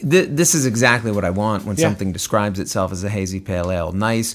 th- 0.00 0.30
this 0.30 0.54
is 0.54 0.66
exactly 0.66 1.12
what 1.12 1.24
I 1.24 1.30
want 1.30 1.64
when 1.64 1.76
Yeah. 1.76 1.86
something 1.86 2.12
describes 2.12 2.58
itself 2.58 2.90
as 2.92 3.04
a 3.04 3.08
hazy 3.10 3.40
pale 3.40 3.70
ale. 3.70 3.92
Nice 3.92 4.34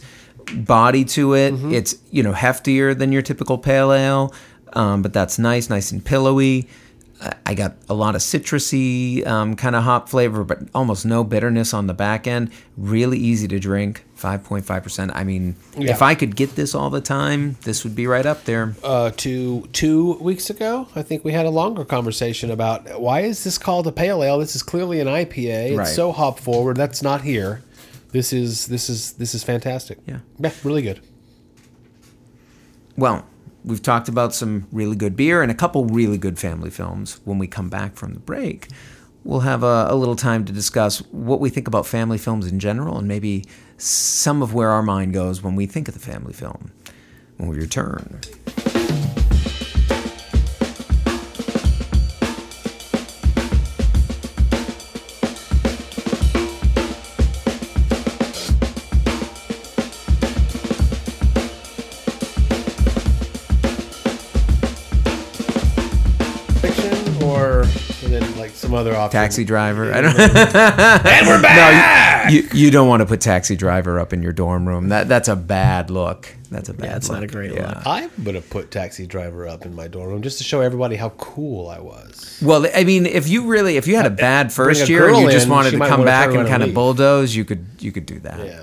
body 0.53 1.03
to 1.05 1.33
it. 1.33 1.53
Mm-hmm. 1.55 1.73
It's 1.73 1.95
you 2.11 2.21
know 2.23 2.31
heftier 2.33 2.97
than 2.97 3.11
your 3.11 3.21
typical 3.23 3.57
pale 3.57 3.91
ale, 3.91 4.33
um, 4.73 5.01
but 5.01 5.11
that's 5.11 5.39
nice, 5.39 5.69
nice 5.69 5.91
and 5.91 6.05
pillowy. 6.05 6.69
I- 7.45 7.53
got 7.55 7.75
a 7.87 7.93
lot 7.93 8.15
of 8.15 8.21
citrusy 8.21 9.25
um, 9.25 9.55
kind 9.55 9.75
of 9.77 9.83
hop 9.83 10.09
flavor, 10.09 10.43
but 10.43 10.59
almost 10.75 11.05
no 11.05 11.23
bitterness 11.23 11.73
on 11.73 11.87
the 11.87 11.93
back 11.93 12.27
end. 12.27 12.51
Really 12.75 13.17
easy 13.17 13.47
to 13.47 13.59
drink. 13.59 14.03
Five 14.15 14.43
point 14.43 14.65
five 14.65 14.83
percent. 14.83 15.11
I 15.15 15.23
mean, 15.23 15.55
Yeah. 15.77 15.91
if 15.91 16.01
I 16.01 16.15
could 16.15 16.35
get 16.35 16.55
this 16.55 16.75
all 16.75 16.89
the 16.89 16.99
time, 17.01 17.55
this 17.63 17.83
would 17.85 17.95
be 17.95 18.07
right 18.07 18.25
up 18.25 18.43
there. 18.43 18.75
Uh, 18.83 19.11
two 19.15 19.67
two 19.71 20.13
weeks 20.15 20.49
ago, 20.49 20.87
I 20.95 21.01
think 21.03 21.23
we 21.23 21.31
had 21.31 21.45
a 21.45 21.49
longer 21.49 21.85
conversation 21.85 22.51
about 22.51 22.99
why 22.99 23.21
is 23.21 23.43
this 23.45 23.57
called 23.57 23.87
a 23.87 23.91
pale 23.91 24.21
ale? 24.23 24.39
This 24.39 24.55
is 24.55 24.63
clearly 24.63 24.99
an 24.99 25.07
IPA. 25.07 25.69
It's 25.69 25.77
Right. 25.77 25.87
so 25.87 26.11
hop 26.11 26.39
forward. 26.39 26.75
That's 26.75 27.01
not 27.01 27.21
here. 27.21 27.61
This 28.11 28.33
is 28.33 28.67
this 28.67 28.89
is 28.89 29.13
this 29.13 29.33
is 29.35 29.43
fantastic. 29.43 29.99
Yeah. 30.05 30.19
yeah, 30.39 30.51
really 30.63 30.81
good. 30.81 30.99
Well, 32.97 33.25
we've 33.65 33.81
talked 33.81 34.07
about 34.07 34.33
some 34.33 34.67
really 34.71 34.95
good 34.95 35.15
beer 35.15 35.41
and 35.41 35.51
a 35.51 35.55
couple 35.55 35.85
really 35.85 36.17
good 36.17 36.37
family 36.37 36.69
films. 36.69 37.19
When 37.25 37.39
we 37.39 37.47
come 37.47 37.69
back 37.69 37.95
from 37.95 38.13
the 38.13 38.19
break, 38.19 38.67
we'll 39.23 39.41
have 39.41 39.63
a, 39.63 39.87
a 39.89 39.95
little 39.95 40.15
time 40.15 40.45
to 40.45 40.53
discuss 40.53 40.99
what 41.11 41.39
we 41.39 41.49
think 41.49 41.67
about 41.67 41.87
family 41.87 42.19
films 42.19 42.47
in 42.47 42.59
general 42.59 42.97
and 42.97 43.07
maybe 43.07 43.43
some 43.77 44.41
of 44.41 44.53
where 44.53 44.69
our 44.69 44.83
mind 44.83 45.13
goes 45.13 45.41
when 45.41 45.55
we 45.55 45.65
think 45.65 45.87
of 45.87 45.95
the 45.95 45.99
family 45.99 46.33
film. 46.33 46.71
When 47.37 47.49
we 47.49 47.57
return. 47.57 48.21
Other 68.75 68.95
option. 68.95 69.19
Taxi 69.19 69.43
Driver. 69.43 69.93
I 69.93 70.01
don't 70.01 70.15
And 70.19 71.27
we're 71.27 71.41
back. 71.41 72.31
you, 72.31 72.47
you 72.53 72.71
don't 72.71 72.87
want 72.87 73.01
to 73.01 73.05
put 73.05 73.21
Taxi 73.21 73.55
Driver 73.55 73.99
up 73.99 74.13
in 74.13 74.21
your 74.21 74.31
dorm 74.33 74.67
room. 74.67 74.89
That 74.89 75.07
that's 75.07 75.27
a 75.27 75.35
bad 75.35 75.89
look. 75.89 76.33
That's 76.51 76.69
a 76.69 76.73
bad 76.73 76.85
Yeah, 76.85 76.95
it's 76.97 77.09
look. 77.09 77.15
not 77.17 77.23
a 77.23 77.27
great 77.27 77.53
Yeah. 77.53 77.67
look. 77.69 77.87
I 77.87 78.09
would 78.23 78.35
have 78.35 78.49
put 78.49 78.71
Taxi 78.71 79.05
Driver 79.07 79.47
up 79.47 79.65
in 79.65 79.75
my 79.75 79.87
dorm 79.87 80.09
room 80.09 80.21
just 80.21 80.37
to 80.37 80.43
show 80.43 80.61
everybody 80.61 80.95
how 80.95 81.09
cool 81.09 81.69
I 81.69 81.79
was. 81.79 82.39
Well, 82.43 82.65
I 82.75 82.83
mean, 82.83 83.05
if 83.05 83.27
you 83.27 83.47
really, 83.47 83.77
if 83.77 83.87
you 83.87 83.95
had 83.95 84.05
a 84.05 84.11
uh, 84.11 84.15
bad 84.15 84.53
first 84.53 84.83
a 84.83 84.87
year 84.87 85.09
and 85.09 85.17
you 85.19 85.31
just 85.31 85.45
in, 85.47 85.51
wanted 85.51 85.71
she 85.71 85.77
to 85.79 85.87
come 85.87 86.05
back 86.05 86.27
and 86.27 86.37
kind 86.37 86.47
and 86.47 86.63
of 86.63 86.67
leave. 86.69 86.75
bulldoze, 86.75 87.35
you 87.35 87.45
could 87.45 87.65
you 87.79 87.91
could 87.91 88.05
do 88.05 88.19
that. 88.19 88.45
Yeah. 88.45 88.61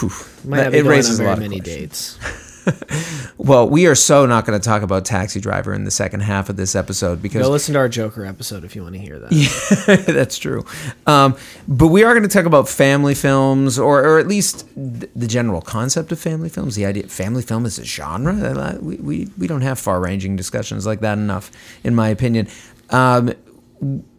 Whew. 0.00 0.10
Might 0.44 0.56
That- 0.64 0.74
it 0.74 0.84
raises 0.84 1.18
on 1.20 1.26
a 1.26 1.28
lot 1.30 1.38
of 1.38 1.42
many 1.42 1.60
questions. 1.60 2.18
dates. 2.18 2.42
Well, 3.38 3.68
we 3.68 3.86
are 3.86 3.94
so 3.94 4.26
not 4.26 4.46
going 4.46 4.58
to 4.58 4.64
talk 4.64 4.82
about 4.82 5.04
Taxi 5.04 5.40
Driver 5.40 5.72
in 5.74 5.84
the 5.84 5.90
second 5.90 6.20
half 6.20 6.48
of 6.48 6.56
this 6.56 6.74
episode 6.74 7.22
because 7.22 7.42
Go 7.42 7.50
listen 7.50 7.74
to 7.74 7.78
our 7.78 7.88
Joker 7.88 8.24
episode 8.24 8.64
if 8.64 8.74
you 8.74 8.82
want 8.82 8.94
to 8.94 9.00
hear 9.00 9.18
that. 9.18 9.30
Yeah, 9.30 9.96
that's 10.12 10.38
true. 10.38 10.64
Um, 11.06 11.36
but 11.68 11.88
we 11.88 12.02
are 12.02 12.12
going 12.12 12.28
to 12.28 12.34
talk 12.34 12.46
about 12.46 12.68
family 12.68 13.14
films, 13.14 13.78
or, 13.78 14.02
or 14.02 14.18
at 14.18 14.26
least 14.26 14.66
th- 14.74 15.10
the 15.14 15.26
general 15.26 15.60
concept 15.60 16.10
of 16.12 16.18
family 16.18 16.48
films. 16.48 16.74
The 16.74 16.86
idea 16.86 17.06
family 17.08 17.42
film 17.42 17.66
is 17.66 17.78
a 17.78 17.84
genre. 17.84 18.78
We, 18.80 18.96
we, 18.96 19.28
we 19.38 19.46
don't 19.46 19.60
have 19.60 19.78
far 19.78 20.00
ranging 20.00 20.34
discussions 20.34 20.86
like 20.86 21.00
that 21.00 21.18
enough, 21.18 21.52
in 21.84 21.94
my 21.94 22.08
opinion. 22.08 22.48
Um, 22.90 23.32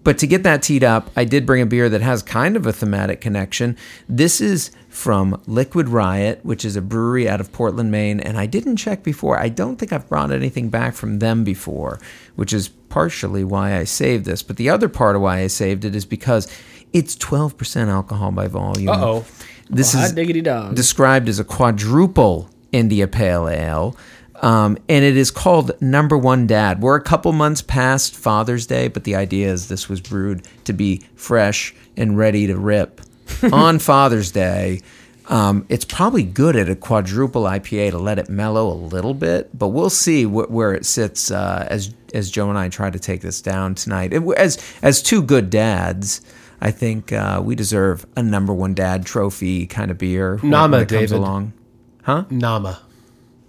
but 0.04 0.20
to 0.20 0.28
get 0.28 0.44
that 0.44 0.62
teed 0.62 0.84
up, 0.84 1.10
I 1.18 1.26
did 1.26 1.46
bring 1.46 1.62
a 1.62 1.66
beer 1.66 1.90
that 1.90 2.02
has 2.02 2.22
kind 2.24 2.56
of 2.56 2.66
a 2.66 2.72
thematic 2.72 3.20
connection. 3.20 3.76
This 4.08 4.40
is 4.40 4.72
from 4.98 5.40
Liquid 5.46 5.90
Riot, 5.90 6.40
which 6.42 6.66
is 6.66 6.76
a 6.76 6.82
brewery 6.82 7.30
out 7.30 7.40
of 7.40 7.52
Portland, 7.52 7.92
Maine. 7.92 8.20
And 8.20 8.36
I 8.36 8.48
didn't 8.48 8.78
check 8.78 9.04
before. 9.04 9.38
I 9.40 9.48
don't 9.48 9.76
think 9.76 9.94
I've 9.94 10.10
brought 10.10 10.32
anything 10.32 10.70
back 10.70 10.96
from 10.96 11.20
them 11.20 11.44
before, 11.44 12.00
which 12.36 12.52
is 12.52 12.70
partially 12.70 13.44
why 13.44 13.78
I 13.78 13.84
saved 13.84 14.26
this. 14.26 14.42
But 14.42 14.58
the 14.58 14.72
other 14.72 14.90
part 14.90 15.16
of 15.16 15.22
why 15.22 15.42
I 15.42 15.48
saved 15.48 15.86
it 15.86 15.96
is 15.96 16.04
because 16.04 16.52
it's 16.94 17.16
12% 17.16 17.90
alcohol 17.90 18.32
by 18.32 18.48
volume. 18.48 18.90
Uh-oh. 18.90 19.26
This 19.70 19.94
Hot 19.94 20.06
is 20.06 20.14
diggity 20.14 20.42
dog. 20.42 20.74
described 20.74 21.30
as 21.30 21.40
a 21.40 21.44
quadruple 21.44 22.50
India 22.72 23.08
Pale 23.08 23.50
Ale. 23.50 23.98
Um, 24.42 24.80
and 24.90 25.06
it 25.06 25.16
is 25.16 25.30
called 25.30 25.80
Number 25.80 26.18
One 26.18 26.48
Dad. 26.48 26.82
We're 26.82 26.96
a 26.96 27.04
couple 27.04 27.32
months 27.34 27.62
past 27.62 28.16
Father's 28.16 28.66
Day, 28.66 28.88
but 28.88 29.04
the 29.04 29.16
idea 29.16 29.52
is 29.52 29.68
this 29.68 29.90
was 29.90 30.02
brewed 30.02 30.48
to 30.64 30.74
be 30.74 31.04
fresh 31.16 31.76
and 31.96 32.18
ready 32.18 32.48
to 32.48 32.58
rip 32.58 33.02
on 33.52 33.80
Father's 33.80 34.32
Day. 34.32 34.82
Um, 35.30 35.66
it's 35.68 35.84
probably 35.84 36.24
good 36.24 36.56
at 36.56 36.70
a 36.70 36.76
quadruple 36.76 37.44
IPA 37.44 37.92
to 37.92 37.98
let 37.98 38.18
it 38.18 38.30
mellow 38.30 38.72
a 38.72 38.74
little 38.78 39.14
bit, 39.14 39.50
but 39.58 39.68
we'll 39.70 39.90
see 39.90 40.24
wh- 40.24 40.50
where 40.50 40.74
it 40.74 40.86
sits 40.86 41.30
uh, 41.32 41.68
as 41.70 41.94
as 42.14 42.32
Joe 42.32 42.50
and 42.50 42.58
I 42.58 42.70
try 42.70 42.90
to 42.90 42.98
take 43.00 43.20
this 43.22 43.42
down 43.42 43.76
tonight. 43.76 44.14
It- 44.14 44.24
as 44.38 44.58
as 44.82 45.02
two 45.02 45.22
good 45.22 45.50
dads, 45.50 46.22
I 46.62 46.72
think 46.72 47.12
uh, 47.12 47.42
we 47.44 47.56
deserve 47.56 48.06
a 48.16 48.24
number 48.24 48.54
one 48.54 48.74
dad 48.74 49.06
trophy 49.06 49.68
kind 49.68 49.92
of 49.92 49.98
beer 49.98 50.38
when, 50.38 50.50
Nama, 50.52 50.78
when 50.78 50.86
comes 50.88 51.02
David. 51.10 51.18
along. 51.18 51.54
Nama. 52.30 52.80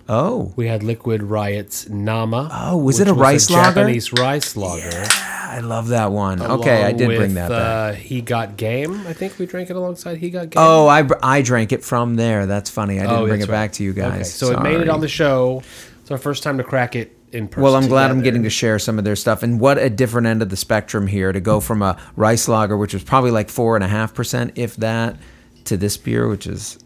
Oh, 0.08 0.52
We 0.56 0.66
had 0.66 0.82
Liquid 0.82 1.22
Riot's 1.22 1.88
Nama. 1.88 2.48
Oh, 2.50 2.76
was 2.78 2.98
it 2.98 3.06
a 3.08 3.14
rice 3.14 3.50
lager? 3.50 3.74
Japanese 3.74 4.12
rice 4.14 4.56
lager. 4.56 5.04
I 5.48 5.60
love 5.60 5.88
that 5.88 6.12
one. 6.12 6.42
okay, 6.42 6.84
I 6.84 6.92
did 6.92 7.06
bring 7.06 7.34
that 7.34 7.48
back. 7.48 7.94
Uh, 7.94 7.96
he 7.96 8.20
got 8.20 8.56
game. 8.56 9.06
I 9.06 9.12
think 9.12 9.38
we 9.38 9.46
drank 9.46 9.70
it 9.70 9.76
alongside 9.76 10.18
He 10.18 10.30
Got 10.30 10.50
Game. 10.50 10.62
Oh, 10.62 10.86
I, 10.86 11.08
I 11.22 11.42
drank 11.42 11.72
it 11.72 11.82
from 11.84 12.16
there. 12.16 12.46
That's 12.46 12.68
funny. 12.70 12.98
I 12.98 13.02
didn't 13.02 13.16
Oh, 13.16 13.26
bring 13.26 13.40
it 13.40 13.44
right. 13.44 13.50
back 13.50 13.72
to 13.74 13.84
you 13.84 13.92
guys. 13.92 14.12
Okay, 14.14 14.24
so 14.24 14.52
it 14.52 14.62
made 14.62 14.80
it 14.80 14.88
on 14.88 15.00
the 15.00 15.08
show. 15.08 15.62
It's 16.02 16.10
our 16.10 16.18
first 16.18 16.42
time 16.42 16.58
to 16.58 16.64
crack 16.64 16.94
it 16.96 17.16
in 17.32 17.48
person. 17.48 17.62
Well, 17.62 17.76
I'm 17.76 17.88
glad 17.88 18.10
I'm 18.10 18.22
getting 18.22 18.42
to 18.42 18.50
share 18.50 18.78
some 18.78 18.98
of 18.98 19.04
their 19.04 19.16
stuff. 19.16 19.42
And 19.42 19.58
what 19.58 19.78
a 19.78 19.88
different 19.90 20.26
end 20.26 20.42
of 20.42 20.50
the 20.50 20.56
spectrum 20.56 21.06
here 21.06 21.32
to 21.32 21.40
go 21.40 21.60
from 21.60 21.82
a 21.82 21.98
rice 22.16 22.46
lager, 22.48 22.76
which 22.76 22.92
was 22.94 23.02
probably 23.02 23.30
like 23.30 23.48
four 23.48 23.74
and 23.74 23.84
a 23.84 23.88
half 23.88 24.14
percent, 24.14 24.52
if 24.54 24.76
that, 24.76 25.16
to 25.64 25.76
this 25.76 25.96
beer, 25.96 26.28
which 26.28 26.46
is. 26.46 26.78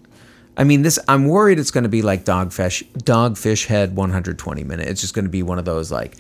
I 0.57 0.65
mean, 0.65 0.83
this. 0.83 0.99
I'm 1.09 1.29
worried 1.29 1.59
it's 1.59 1.71
going 1.71 1.85
to 1.85 1.89
be 1.91 2.03
like 2.03 2.25
Dogfish, 2.25 2.85
Dogfish 2.93 3.67
Head 3.67 3.97
120 3.97 4.65
minute. 4.65 4.87
It's 4.87 5.01
just 5.01 5.15
going 5.15 5.25
to 5.25 5.31
be 5.31 5.43
one 5.43 5.59
of 5.59 5.65
those 5.65 5.91
like 5.91 6.17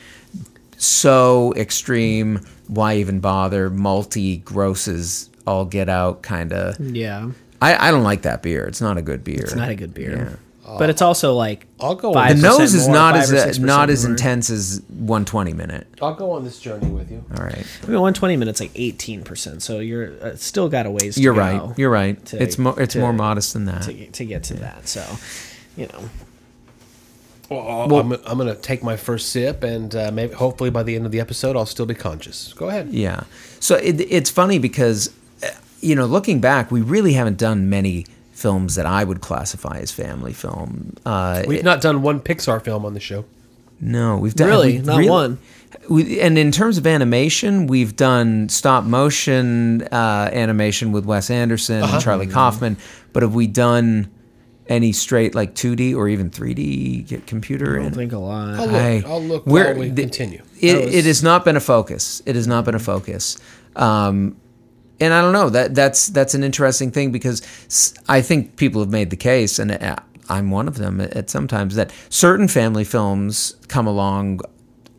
so 0.85 1.53
extreme. 1.57 2.41
Why 2.69 2.97
even 2.97 3.21
bother? 3.21 3.71
Multi 3.71 4.39
grosses 4.39 5.31
all 5.47 5.65
get 5.65 5.89
out 5.89 6.23
kind 6.23 6.53
of. 6.53 6.79
yeah, 6.81 7.31
I, 7.61 7.89
I 7.89 7.91
don't 7.91 8.05
like 8.05 8.23
that 8.23 8.43
beer. 8.43 8.65
It's 8.67 8.81
not 8.81 8.97
a 8.97 9.03
good 9.03 9.25
beer. 9.25 9.41
it's 9.43 9.55
not 9.55 9.69
a 9.69 9.75
good 9.75 9.95
beer. 9.95 10.39
But 10.79 10.89
it's 10.89 11.03
also 11.03 11.35
like 11.35 11.67
I'll 11.81 11.97
go. 11.97 12.15
Five 12.15 12.31
On 12.31 12.37
The 12.41 12.43
nose 12.49 12.73
is 12.73 12.87
more, 12.87 12.95
not 12.97 13.17
as 13.17 13.31
or 13.31 13.37
uh, 13.37 13.47
6% 13.47 13.59
not 13.61 13.91
as 13.91 14.05
more. 14.05 14.13
intense 14.13 14.49
as 14.49 14.81
120 14.89 15.53
minute. 15.53 15.87
I'll 16.01 16.15
go 16.15 16.31
on 16.31 16.45
this 16.45 16.59
journey 16.61 16.87
with 16.87 17.11
you. 17.11 17.23
All 17.37 17.45
right. 17.45 17.59
I 17.59 17.87
mean, 17.87 18.01
120 18.01 18.37
minutes 18.39 18.59
like 18.61 18.71
18 18.75 19.23
percent. 19.23 19.63
So 19.63 19.81
you're 19.81 20.13
uh, 20.23 20.37
still 20.37 20.71
got 20.71 20.87
a 20.87 20.91
ways. 20.91 21.17
To 21.17 21.21
You're 21.21 21.35
go 21.35 21.41
right. 21.41 21.79
You're 21.79 21.91
right. 21.91 22.25
to- 22.27 22.43
it's 22.43 22.57
more 22.59 22.81
it's 22.81 22.95
to- 22.95 23.01
more 23.01 23.13
modest 23.13 23.53
than 23.53 23.67
that. 23.67 23.83
to, 23.83 24.07
to 24.13 24.25
get 24.25 24.45
to 24.45 24.55
that. 24.55 24.89
So, 24.89 25.05
you 25.77 25.89
know, 25.89 26.09
Well, 27.53 28.01
I'm, 28.01 28.13
I'm 28.27 28.39
going 28.39 28.55
to 28.55 28.61
take 28.61 28.83
my 28.83 28.97
first 28.97 29.31
sip, 29.31 29.63
and 29.63 29.95
uh, 29.95 30.11
maybe 30.13 30.35
hopefully 30.35 30.71
by 30.71 30.83
the 30.83 30.95
end 30.97 31.07
of 31.07 31.13
the 31.13 31.21
episode, 31.21 31.57
I'll 31.57 31.67
still 31.67 31.87
be 31.87 31.95
conscious. 31.95 32.53
Go 32.55 32.69
ahead. 32.69 32.89
Yeah. 32.91 33.25
So 33.61 33.77
it, 33.77 34.01
it's 34.01 34.31
funny 34.31 34.59
because, 34.59 35.13
uh, 35.43 35.49
you 35.81 35.95
know, 35.95 36.07
looking 36.07 36.41
back, 36.41 36.71
we 36.71 36.81
really 36.81 37.13
haven't 37.15 37.39
done 37.39 37.69
many 37.71 38.07
films 38.33 38.75
that 38.75 38.87
I 38.87 39.05
would 39.05 39.21
classify 39.21 39.79
as 39.79 39.93
family 39.93 40.33
film. 40.33 40.95
Uh, 41.07 41.43
We've 41.47 41.63
not 41.63 41.81
done 41.81 42.03
one 42.03 42.21
Pixar 42.21 42.63
film 42.65 42.85
on 42.85 42.95
the 42.95 43.01
show. 43.01 43.25
no, 43.81 44.17
we've 44.17 44.35
done 44.35 44.49
Really? 44.49 44.73
we 44.81 44.85
Not 44.85 45.05
one? 45.07 45.39
We, 45.89 46.21
and 46.21 46.37
in 46.39 46.53
terms 46.53 46.77
of 46.79 46.87
animation, 46.87 47.67
we've 47.67 47.97
done 47.97 48.49
stop 48.49 48.85
motion 48.85 49.83
uh, 49.91 50.29
animation 50.33 50.93
with 50.93 51.05
Wes 51.05 51.31
Anderson 51.31 51.83
Uh-huh. 51.83 51.95
and 51.95 52.03
Charlie 52.05 52.27
Kaufman. 52.27 52.77
But 53.13 53.23
have 53.23 53.35
we 53.35 53.47
done 53.47 54.11
any 54.73 54.93
straight 54.93 55.35
like 55.35 55.55
2D 55.55 55.95
or 55.95 56.09
even 56.09 56.31
3D 56.31 57.27
computer? 57.27 57.75
I 57.75 57.77
don't 57.77 57.87
and- 57.87 57.97
think 57.97 58.13
a 58.13 58.19
lot. 58.19 58.55
I'll 58.59 58.67
look. 58.67 58.75
I- 58.75 59.03
I'll 59.07 59.23
look 59.23 59.47
we're- 59.47 59.73
while 59.73 59.79
we 59.81 59.89
the- 59.91 60.03
continue. 60.03 60.43
It, 60.61 60.85
was- 60.87 60.95
it 60.95 61.05
has 61.05 61.23
not 61.23 61.45
been 61.45 61.57
a 61.57 61.61
focus. 61.61 62.23
It 62.27 62.35
has 62.37 62.47
not 62.47 62.65
been 62.65 62.75
a 62.75 62.79
focus. 62.81 63.39
Um, 63.77 64.37
and 65.01 65.13
I 65.13 65.21
don't 65.21 65.33
know 65.33 65.51
that 65.51 65.75
that's 65.75 66.09
that's 66.09 66.35
an 66.35 66.45
interesting 66.45 66.91
thing 66.93 67.11
because 67.11 67.43
I 68.09 68.21
think 68.21 68.57
people 68.57 68.81
have 68.83 68.91
made 68.91 69.11
the 69.11 69.17
case, 69.17 69.59
and 69.59 69.73
uh, 69.73 69.97
I'm 70.29 70.51
one 70.51 70.69
of 70.69 70.77
them 70.77 71.01
at, 71.01 71.13
at 71.17 71.31
sometimes 71.31 71.75
that 71.75 71.91
certain 72.09 72.47
family 72.49 72.85
films 72.85 73.57
come 73.69 73.87
along 73.89 74.41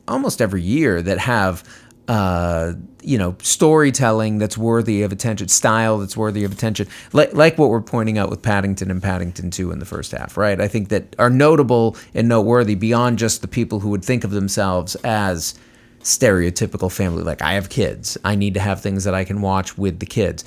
almost 0.07 0.41
every 0.41 0.61
year 0.61 1.01
that 1.01 1.19
have 1.19 1.63
uh, 2.07 2.73
you 3.01 3.17
know, 3.17 3.35
storytelling 3.41 4.37
that's 4.37 4.57
worthy 4.57 5.03
of 5.03 5.11
attention, 5.11 5.47
style 5.47 5.99
that's 5.99 6.17
worthy 6.17 6.43
of 6.43 6.51
attention, 6.51 6.87
like 7.13 7.33
like 7.33 7.57
what 7.57 7.69
we're 7.69 7.81
pointing 7.81 8.17
out 8.17 8.29
with 8.29 8.41
Paddington 8.41 8.91
and 8.91 9.01
Paddington 9.01 9.51
Two 9.51 9.71
in 9.71 9.79
the 9.79 9.85
first 9.85 10.11
half, 10.11 10.37
right? 10.37 10.59
I 10.59 10.67
think 10.67 10.89
that 10.89 11.15
are 11.17 11.29
notable 11.29 11.95
and 12.13 12.27
noteworthy 12.27 12.75
beyond 12.75 13.19
just 13.19 13.41
the 13.41 13.47
people 13.47 13.79
who 13.79 13.89
would 13.89 14.03
think 14.03 14.23
of 14.23 14.31
themselves 14.31 14.95
as 15.03 15.55
stereotypical 16.01 16.91
family. 16.91 17.23
Like 17.23 17.41
I 17.41 17.53
have 17.53 17.69
kids, 17.69 18.17
I 18.25 18.35
need 18.35 18.53
to 18.55 18.59
have 18.59 18.81
things 18.81 19.05
that 19.05 19.13
I 19.13 19.23
can 19.23 19.41
watch 19.41 19.77
with 19.77 19.99
the 19.99 20.05
kids, 20.05 20.43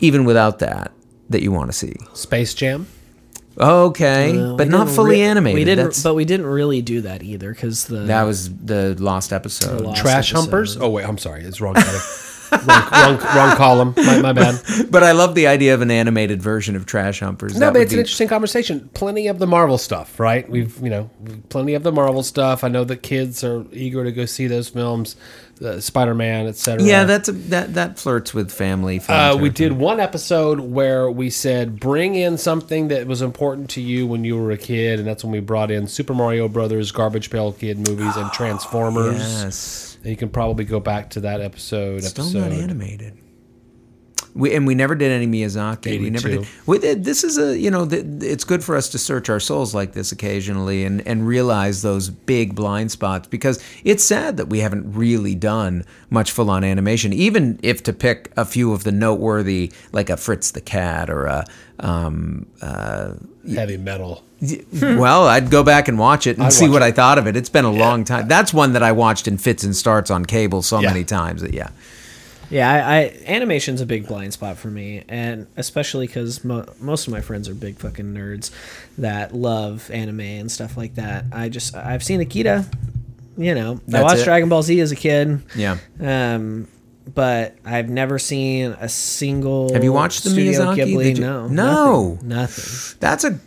even 0.00 0.24
without 0.24 0.58
that 0.60 0.92
that 1.28 1.42
you 1.42 1.52
want 1.52 1.70
to 1.70 1.76
see. 1.76 1.94
Space 2.14 2.54
Jam. 2.54 2.86
Okay, 3.60 4.38
Uh, 4.38 4.54
but 4.54 4.68
not 4.68 4.84
didn't 4.84 4.96
fully 4.96 5.16
re- 5.16 5.22
animated. 5.22 5.54
We 5.58 5.64
didn't, 5.64 5.84
That's- 5.86 6.02
but 6.02 6.14
we 6.14 6.24
didn't 6.24 6.46
really 6.46 6.80
do 6.82 7.00
that 7.02 7.22
either 7.22 7.52
because 7.52 7.86
the 7.86 8.00
that 8.00 8.22
was 8.22 8.54
the 8.56 8.94
lost 8.98 9.32
episode. 9.32 9.80
Lost 9.80 10.00
Trash 10.00 10.30
episode. 10.32 10.40
Humpers. 10.42 10.76
Oh 10.80 10.88
wait, 10.90 11.06
I'm 11.08 11.18
sorry, 11.18 11.42
it's 11.42 11.60
wrong. 11.60 11.74
title. 11.74 12.00
wrong, 12.50 12.88
wrong, 12.90 13.18
wrong 13.36 13.56
column. 13.56 13.94
My, 13.96 14.22
my 14.22 14.32
bad. 14.32 14.58
But 14.90 15.02
I 15.02 15.12
love 15.12 15.34
the 15.34 15.46
idea 15.48 15.74
of 15.74 15.82
an 15.82 15.90
animated 15.90 16.40
version 16.40 16.76
of 16.76 16.86
Trash 16.86 17.20
Humpers. 17.20 17.52
No, 17.54 17.60
That 17.60 17.72
but 17.74 17.78
would 17.80 17.82
it's 17.82 17.92
an 17.92 17.96
be- 17.96 18.00
interesting 18.00 18.28
conversation. 18.28 18.88
Plenty 18.94 19.26
of 19.26 19.38
the 19.38 19.46
Marvel 19.46 19.76
stuff, 19.76 20.18
right? 20.18 20.48
We've 20.48 20.74
you 20.82 20.88
know 20.88 21.10
plenty 21.50 21.74
of 21.74 21.82
the 21.82 21.92
Marvel 21.92 22.22
stuff. 22.22 22.64
I 22.64 22.68
know 22.68 22.84
that 22.84 23.02
kids 23.02 23.44
are 23.44 23.66
eager 23.72 24.02
to 24.04 24.12
go 24.12 24.24
see 24.24 24.46
those 24.46 24.68
films, 24.70 25.14
uh, 25.62 25.80
Spider 25.80 26.14
Man, 26.14 26.46
etc. 26.46 26.84
Yeah, 26.84 27.04
that's 27.04 27.28
a, 27.28 27.32
that 27.32 27.74
that 27.74 27.98
flirts 27.98 28.32
with 28.34 28.50
family. 28.50 29.00
Uh, 29.08 29.36
we 29.36 29.50
did 29.50 29.72
one 29.72 30.00
episode 30.00 30.60
where 30.60 31.10
we 31.10 31.30
said 31.30 31.78
bring 31.78 32.14
in 32.14 32.38
something 32.38 32.88
that 32.88 33.06
was 33.06 33.22
important 33.22 33.70
to 33.70 33.80
you 33.80 34.06
when 34.06 34.24
you 34.24 34.36
were 34.36 34.50
a 34.50 34.58
kid, 34.58 34.98
and 34.98 35.08
that's 35.08 35.22
when 35.24 35.32
we 35.32 35.40
brought 35.40 35.70
in 35.70 35.86
Super 35.86 36.14
Mario 36.14 36.48
Brothers, 36.48 36.92
Garbage 36.92 37.30
Pail 37.30 37.52
Kid 37.52 37.78
movies, 37.78 38.16
and 38.16 38.32
Transformers. 38.32 39.18
Yes, 39.18 39.98
And 40.02 40.10
you 40.10 40.16
can 40.16 40.28
probably 40.28 40.64
go 40.64 40.80
back 40.80 41.10
to 41.10 41.20
that 41.20 41.40
episode. 41.40 42.02
still 42.04 42.24
episode. 42.24 42.50
not 42.50 42.52
animated. 42.52 43.18
We, 44.34 44.54
and 44.54 44.66
we 44.66 44.74
never 44.74 44.94
did 44.94 45.10
any 45.10 45.26
Miyazaki. 45.26 46.00
We 46.00 46.10
never 46.10 46.28
did. 46.28 46.46
We 46.66 46.78
did. 46.78 47.04
This 47.04 47.24
is 47.24 47.38
a 47.38 47.58
you 47.58 47.70
know 47.70 47.86
th- 47.86 48.04
it's 48.20 48.44
good 48.44 48.62
for 48.62 48.76
us 48.76 48.88
to 48.90 48.98
search 48.98 49.28
our 49.28 49.40
souls 49.40 49.74
like 49.74 49.92
this 49.92 50.12
occasionally 50.12 50.84
and 50.84 51.06
and 51.06 51.26
realize 51.26 51.82
those 51.82 52.08
big 52.10 52.54
blind 52.54 52.90
spots 52.90 53.26
because 53.28 53.62
it's 53.84 54.04
sad 54.04 54.36
that 54.36 54.46
we 54.46 54.60
haven't 54.60 54.92
really 54.92 55.34
done 55.34 55.84
much 56.10 56.30
full 56.30 56.50
on 56.50 56.62
animation. 56.64 57.12
Even 57.12 57.58
if 57.62 57.82
to 57.84 57.92
pick 57.92 58.32
a 58.36 58.44
few 58.44 58.72
of 58.72 58.84
the 58.84 58.92
noteworthy 58.92 59.72
like 59.92 60.10
a 60.10 60.16
Fritz 60.16 60.50
the 60.52 60.60
Cat 60.60 61.10
or 61.10 61.26
a 61.26 61.44
um, 61.80 62.46
uh, 62.62 63.14
Heavy 63.54 63.76
metal. 63.76 64.22
well, 64.72 65.24
I'd 65.26 65.50
go 65.50 65.64
back 65.64 65.88
and 65.88 65.98
watch 65.98 66.26
it 66.26 66.36
and 66.36 66.44
I'd 66.46 66.52
see 66.52 66.68
what 66.68 66.82
it. 66.82 66.84
I 66.84 66.92
thought 66.92 67.18
of 67.18 67.26
it. 67.26 67.34
It's 67.36 67.48
been 67.48 67.64
a 67.64 67.72
long 67.72 68.04
time. 68.04 68.28
That's 68.28 68.52
one 68.54 68.74
that 68.74 68.82
I 68.82 68.92
watched 68.92 69.26
in 69.26 69.38
fits 69.38 69.64
and 69.64 69.74
starts 69.74 70.10
on 70.10 70.26
cable 70.26 70.62
so 70.62 70.78
Yeah. 70.80 70.88
many 70.88 71.04
times 71.04 71.40
that 71.42 71.54
yeah. 71.54 71.70
Yeah, 72.50 72.70
I, 72.70 72.78
I 73.00 73.02
animation's 73.26 73.80
a 73.80 73.86
big 73.86 74.06
blind 74.06 74.32
spot 74.32 74.56
for 74.56 74.68
me, 74.68 75.04
and 75.08 75.46
especially 75.56 76.06
because 76.06 76.44
mo- 76.44 76.64
most 76.80 77.06
of 77.06 77.12
my 77.12 77.20
friends 77.20 77.48
are 77.48 77.54
big 77.54 77.76
fucking 77.76 78.14
nerds 78.14 78.50
that 78.96 79.34
love 79.34 79.90
anime 79.90 80.20
and 80.20 80.50
stuff 80.50 80.76
like 80.76 80.94
that. 80.94 81.26
I 81.32 81.48
just 81.50 81.74
I've 81.76 82.02
seen 82.02 82.20
Akira, 82.20 82.64
you 83.36 83.54
know, 83.54 83.80
I 83.92 84.02
watched 84.02 84.22
it. 84.22 84.24
Dragon 84.24 84.48
Ball 84.48 84.62
Z 84.62 84.80
as 84.80 84.92
a 84.92 84.96
kid, 84.96 85.42
Yeah. 85.54 85.76
um, 86.00 86.68
but 87.14 87.56
I've 87.64 87.88
never 87.90 88.18
seen 88.18 88.72
a 88.80 88.88
single. 88.88 89.72
Have 89.74 89.84
you 89.84 89.92
watched 89.92 90.24
the 90.24 90.30
Studio 90.30 90.60
Miyazaki? 90.74 90.76
Ghibli? 90.94 91.16
You- 91.16 91.20
No, 91.22 91.48
No. 91.48 92.08
nothing, 92.22 92.28
nothing. 92.28 92.96
That's 93.00 93.24
a 93.24 93.38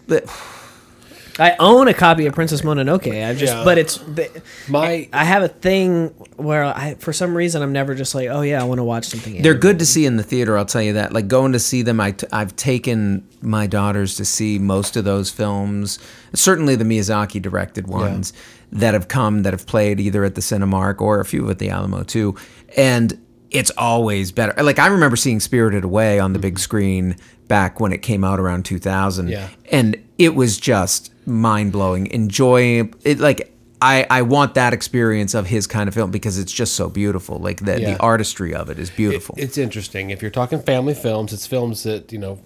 I 1.40 1.56
own 1.60 1.88
a 1.88 1.94
copy 1.94 2.26
of 2.26 2.34
Princess 2.34 2.62
Mononoke. 2.62 3.24
I've 3.24 3.38
just, 3.38 3.54
Yeah. 3.54 3.64
but 3.64 3.78
it's 3.78 3.98
the- 3.98 4.30
My 4.68 5.08
I 5.14 5.24
have 5.24 5.44
a 5.44 5.48
thing 5.48 6.10
where 6.38 6.64
I, 6.64 6.96
for 7.00 7.14
some 7.14 7.36
reason, 7.36 7.62
I'm 7.62 7.72
never 7.72 7.96
just 7.96 8.14
like, 8.16 8.28
oh 8.30 8.42
yeah, 8.42 8.62
I 8.62 8.64
want 8.66 8.80
to 8.80 8.84
watch 8.84 9.06
something. 9.06 9.42
they're 9.42 9.54
good 9.54 9.80
to 9.80 9.86
see 9.86 10.06
in 10.06 10.18
the 10.18 10.24
theater, 10.24 10.58
I'll 10.58 10.66
tell 10.66 10.82
you 10.82 10.94
that. 10.94 11.14
Like 11.14 11.28
going 11.28 11.54
to 11.54 11.60
see 11.60 11.82
them, 11.82 12.00
I 12.00 12.12
t- 12.12 12.28
I've 12.32 12.56
taken 12.56 13.28
my 13.42 13.68
daughters 13.68 14.16
to 14.16 14.26
see 14.26 14.60
most 14.60 14.96
of 14.96 15.06
those 15.06 15.30
films, 15.30 16.00
certainly 16.34 16.76
the 16.76 16.86
Miyazaki 16.86 17.42
directed 17.42 17.88
ones 17.88 18.34
that 18.72 18.94
have 18.94 19.08
come 19.08 19.44
that 19.44 19.54
have 19.54 19.66
played 19.66 20.00
either 20.00 20.24
at 20.24 20.36
the 20.36 20.42
Cinemark 20.42 21.02
or 21.02 21.20
a 21.20 21.26
few 21.26 21.50
at 21.50 21.60
the 21.60 21.70
Alamo 21.70 22.04
too. 22.04 22.36
And 22.78 23.20
it's 23.50 23.72
always 23.78 24.32
better. 24.32 24.62
Like 24.64 24.80
I 24.80 24.88
remember 24.88 25.16
seeing 25.16 25.40
Spirited 25.40 25.84
Away 25.84 26.20
on 26.20 26.34
the 26.34 26.40
big 26.40 26.56
mm-hmm. 26.56 26.62
screen 26.62 27.16
back 27.48 27.80
when 27.80 27.92
it 27.92 28.02
came 28.02 28.24
out 28.24 28.40
around 28.40 28.64
2000. 28.64 29.28
Yeah. 29.28 29.50
And 29.72 30.02
it 30.18 30.36
was 30.36 30.58
just 30.58 31.11
mind 31.26 31.72
blowing. 31.72 32.08
Enjoy 32.08 32.90
it 33.04 33.20
like 33.20 33.54
I, 33.82 34.06
I 34.10 34.22
want 34.22 34.54
that 34.56 34.74
experience 34.74 35.34
of 35.34 35.48
his 35.48 35.66
kind 35.66 35.88
of 35.88 35.94
film 35.96 36.12
because 36.12 36.38
it's 36.38 36.52
just 36.52 36.76
so 36.76 36.88
beautiful. 36.90 37.38
Like 37.40 37.66
the, 37.66 37.82
Yeah. 37.82 37.94
the 37.94 38.00
artistry 38.00 38.54
of 38.54 38.70
it 38.70 38.78
is 38.78 38.90
beautiful. 38.92 39.34
It's 39.38 39.58
interesting. 39.58 40.12
If 40.12 40.22
you're 40.22 40.30
talking 40.32 40.62
family 40.62 40.94
films, 40.94 41.34
it's 41.34 41.48
films 41.48 41.84
that, 41.84 42.12
you 42.12 42.20
know, 42.20 42.40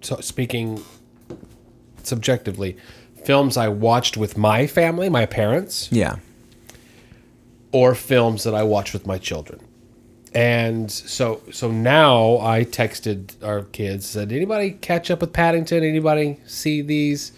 speaking 0.00 0.82
subjectively, 2.02 2.76
films 3.24 3.56
I 3.56 3.68
watched 3.68 4.16
with 4.16 4.36
my 4.36 4.66
family, 4.66 5.08
my 5.08 5.26
parents, 5.26 5.88
yeah. 5.92 6.16
or 7.72 7.94
films 7.94 8.44
that 8.44 8.54
I 8.54 8.62
watch 8.62 8.92
with 8.92 9.06
my 9.06 9.18
children. 9.18 9.60
And 10.34 10.90
so 10.90 11.40
so 11.52 11.70
now 11.70 12.38
I 12.38 12.64
texted 12.64 13.34
our 13.42 13.62
kids, 13.62 14.06
said, 14.06 14.30
anybody 14.30 14.72
catch 14.72 15.10
up 15.10 15.20
with 15.20 15.32
Paddington? 15.32 15.82
Anybody 15.82 16.38
see 16.46 16.82
these? 16.82 17.32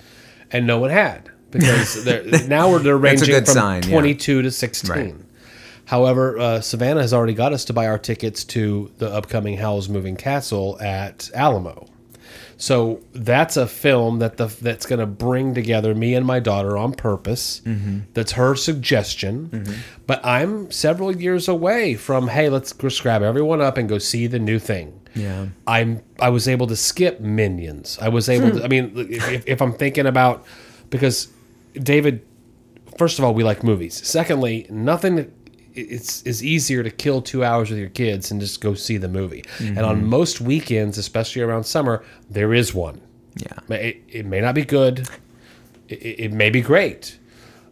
And 0.53 0.66
no 0.66 0.78
one 0.78 0.90
had. 0.90 1.30
Because 1.51 2.05
they're 2.05 2.24
now 2.46 2.70
we're 2.70 2.78
they're 2.78 2.96
ranging 2.96 3.34
from 3.34 3.46
sign, 3.46 3.82
yeah. 3.82 3.90
22 3.90 4.42
to 4.42 4.51
16. 4.51 4.90
Right. 4.90 5.14
However, 5.86 6.38
uh, 6.38 6.61
Savannah 6.61 7.01
has 7.01 7.12
already 7.12 7.34
got 7.34 7.53
us 7.53 7.64
to 7.64 7.72
buy 7.72 7.88
our 7.88 7.98
tickets 7.98 8.44
to 8.44 8.92
the 8.98 9.11
upcoming 9.11 9.57
Howl's 9.57 9.88
Moving 9.88 10.14
Castle 10.14 10.80
at 10.80 11.28
Alamo. 11.34 11.88
So 12.61 13.01
that's 13.12 13.57
a 13.57 13.66
film 13.66 14.18
that 14.18 14.36
the 14.36 14.46
that's 14.46 14.84
going 14.84 14.98
to 15.01 15.07
bring 15.07 15.55
together 15.55 15.94
me 15.94 16.14
and 16.14 16.26
my 16.26 16.40
daughter 16.40 16.76
on 16.76 16.92
purpose. 16.92 17.62
Mm-hmm. 17.64 18.01
That's 18.12 18.32
her 18.32 18.55
suggestion. 18.55 19.66
But 20.07 20.24
I'm 20.24 20.70
several 20.70 21.16
years 21.16 21.48
away 21.48 21.94
from 21.94 22.28
hey, 22.28 22.51
let's 22.51 22.72
just 22.72 23.03
grab 23.03 23.22
everyone 23.22 23.62
up 23.62 23.78
and 23.78 23.88
go 23.88 23.98
see 23.98 24.26
the 24.26 24.38
new 24.38 24.59
thing. 24.59 24.99
Yeah. 25.14 25.46
I'm 25.66 26.02
I 26.18 26.30
was 26.30 26.48
able 26.48 26.66
to 26.68 26.76
skip 26.76 27.20
Minions. 27.20 27.98
I 28.00 28.08
was 28.08 28.28
able 28.28 28.50
to. 28.50 28.58
Hmm. 28.58 28.64
I 28.64 28.68
mean, 28.68 28.92
if, 29.11 29.48
if, 29.48 29.61
I'm 29.61 29.72
thinking 29.72 30.06
about 30.06 30.44
because 30.90 31.28
David, 31.74 32.24
first 32.98 33.18
of 33.18 33.24
all, 33.24 33.34
we 33.34 33.44
like 33.44 33.64
movies. 33.64 34.06
Secondly, 34.06 34.66
nothing. 34.70 35.32
It's 35.72 36.22
is 36.22 36.44
easier 36.44 36.82
to 36.82 36.90
kill 36.90 37.22
two 37.22 37.44
hours 37.44 37.70
with 37.70 37.78
your 37.78 37.88
kids 37.90 38.30
and 38.30 38.40
just 38.40 38.61
go 38.61 38.74
see 38.74 38.96
the 38.96 39.08
movie. 39.08 39.44
And 39.61 39.78
on 39.78 39.98
mm-hmm. 39.98 40.06
most 40.06 40.40
weekends, 40.40 40.98
especially 40.98 41.42
around 41.42 41.64
summer, 41.64 42.04
there 42.28 42.52
is 42.52 42.74
one. 42.74 43.00
Yeah. 43.36 43.76
It, 43.76 44.02
it 44.08 44.26
may 44.26 44.40
not 44.40 44.54
be 44.54 44.64
good. 44.64 45.08
It 45.88 45.94
it 45.94 46.32
may 46.32 46.50
be 46.50 46.61
great. 46.61 47.19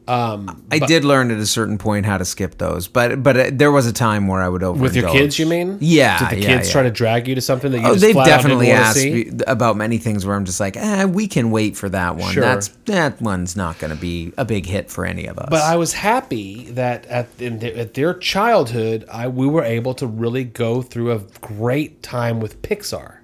I 0.08 0.78
did 0.78 1.04
learn 1.04 1.30
at 1.30 1.38
a 1.38 1.46
certain 1.46 1.78
point 1.78 2.06
how 2.06 2.18
to 2.18 2.24
skip 2.24 2.58
those, 2.58 2.88
but 2.88 3.22
but 3.22 3.36
uh, 3.36 3.50
there 3.52 3.70
was 3.70 3.86
a 3.86 3.92
time 3.92 4.26
where 4.26 4.40
I 4.40 4.48
would 4.48 4.62
over 4.62 4.80
With 4.80 4.96
your 4.96 5.10
kids, 5.10 5.38
you 5.38 5.46
mean? 5.46 5.78
Yeah, 5.80 6.18
Did 6.18 6.38
the 6.38 6.42
yeah, 6.42 6.56
kids 6.56 6.68
yeah. 6.68 6.72
try 6.72 6.82
to 6.82 6.90
drag 6.90 7.28
you 7.28 7.34
to 7.34 7.40
something 7.40 7.70
that 7.72 7.80
you 7.80 7.86
Oh, 7.86 7.90
just 7.90 8.00
they've 8.00 8.12
flat 8.12 8.28
out 8.28 8.42
didn't 8.42 8.58
definitely 8.58 8.70
asked 8.70 9.04
me 9.04 9.30
about 9.46 9.76
many 9.76 9.98
things 9.98 10.24
where 10.24 10.34
I'm 10.34 10.44
just 10.44 10.60
like, 10.60 10.76
eh, 10.76 11.04
we 11.04 11.26
can 11.28 11.50
wait 11.50 11.76
for 11.76 11.88
that 11.90 12.16
one. 12.16 12.32
Sure. 12.32 12.42
That's 12.42 12.68
that 12.86 13.20
one's 13.20 13.56
not 13.56 13.78
going 13.78 13.94
to 13.94 14.00
be 14.00 14.32
a 14.38 14.44
big 14.44 14.66
hit 14.66 14.90
for 14.90 15.04
any 15.04 15.26
of 15.26 15.38
us. 15.38 15.48
But 15.50 15.62
I 15.62 15.76
was 15.76 15.92
happy 15.92 16.70
that 16.72 17.06
at 17.06 17.28
in 17.38 17.58
their, 17.58 17.76
at 17.76 17.94
their 17.94 18.14
childhood, 18.14 19.04
I 19.12 19.28
we 19.28 19.46
were 19.46 19.64
able 19.64 19.94
to 19.94 20.06
really 20.06 20.44
go 20.44 20.82
through 20.82 21.12
a 21.12 21.20
great 21.40 22.02
time 22.02 22.40
with 22.40 22.62
Pixar. 22.62 23.17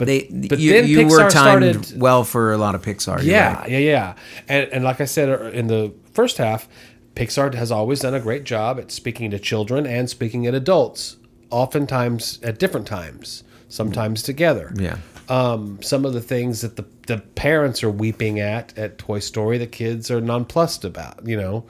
But 0.00 0.06
they, 0.06 0.22
but 0.48 0.58
you, 0.58 0.72
then 0.72 0.86
you 0.86 1.00
Pixar 1.00 1.10
were 1.10 1.30
timed 1.30 1.84
started. 1.84 2.00
well 2.00 2.24
for 2.24 2.52
a 2.52 2.56
lot 2.56 2.74
of 2.74 2.80
Pixar. 2.80 3.22
Yeah, 3.22 3.58
right. 3.58 3.70
yeah, 3.70 3.78
yeah. 3.78 4.14
And 4.48 4.66
and 4.72 4.82
like 4.82 4.98
I 5.02 5.04
said 5.04 5.28
uh, 5.28 5.50
in 5.50 5.66
the 5.66 5.92
first 6.12 6.38
half, 6.38 6.70
Pixar 7.14 7.52
has 7.52 7.70
always 7.70 8.00
done 8.00 8.14
a 8.14 8.20
great 8.20 8.44
job 8.44 8.78
at 8.78 8.90
speaking 8.90 9.30
to 9.30 9.38
children 9.38 9.86
and 9.86 10.08
speaking 10.08 10.46
at 10.46 10.54
adults. 10.54 11.18
Oftentimes 11.50 12.40
at 12.42 12.58
different 12.58 12.86
times, 12.86 13.44
sometimes 13.68 14.22
together. 14.22 14.72
Yeah. 14.78 14.96
Um, 15.28 15.82
some 15.82 16.06
of 16.06 16.14
the 16.14 16.22
things 16.22 16.62
that 16.62 16.76
the 16.76 16.86
the 17.06 17.18
parents 17.18 17.84
are 17.84 17.90
weeping 17.90 18.40
at 18.40 18.76
at 18.78 18.96
Toy 18.96 19.18
Story, 19.18 19.58
the 19.58 19.66
kids 19.66 20.10
are 20.10 20.22
nonplussed 20.22 20.82
about. 20.82 21.26
You 21.26 21.36
know, 21.36 21.64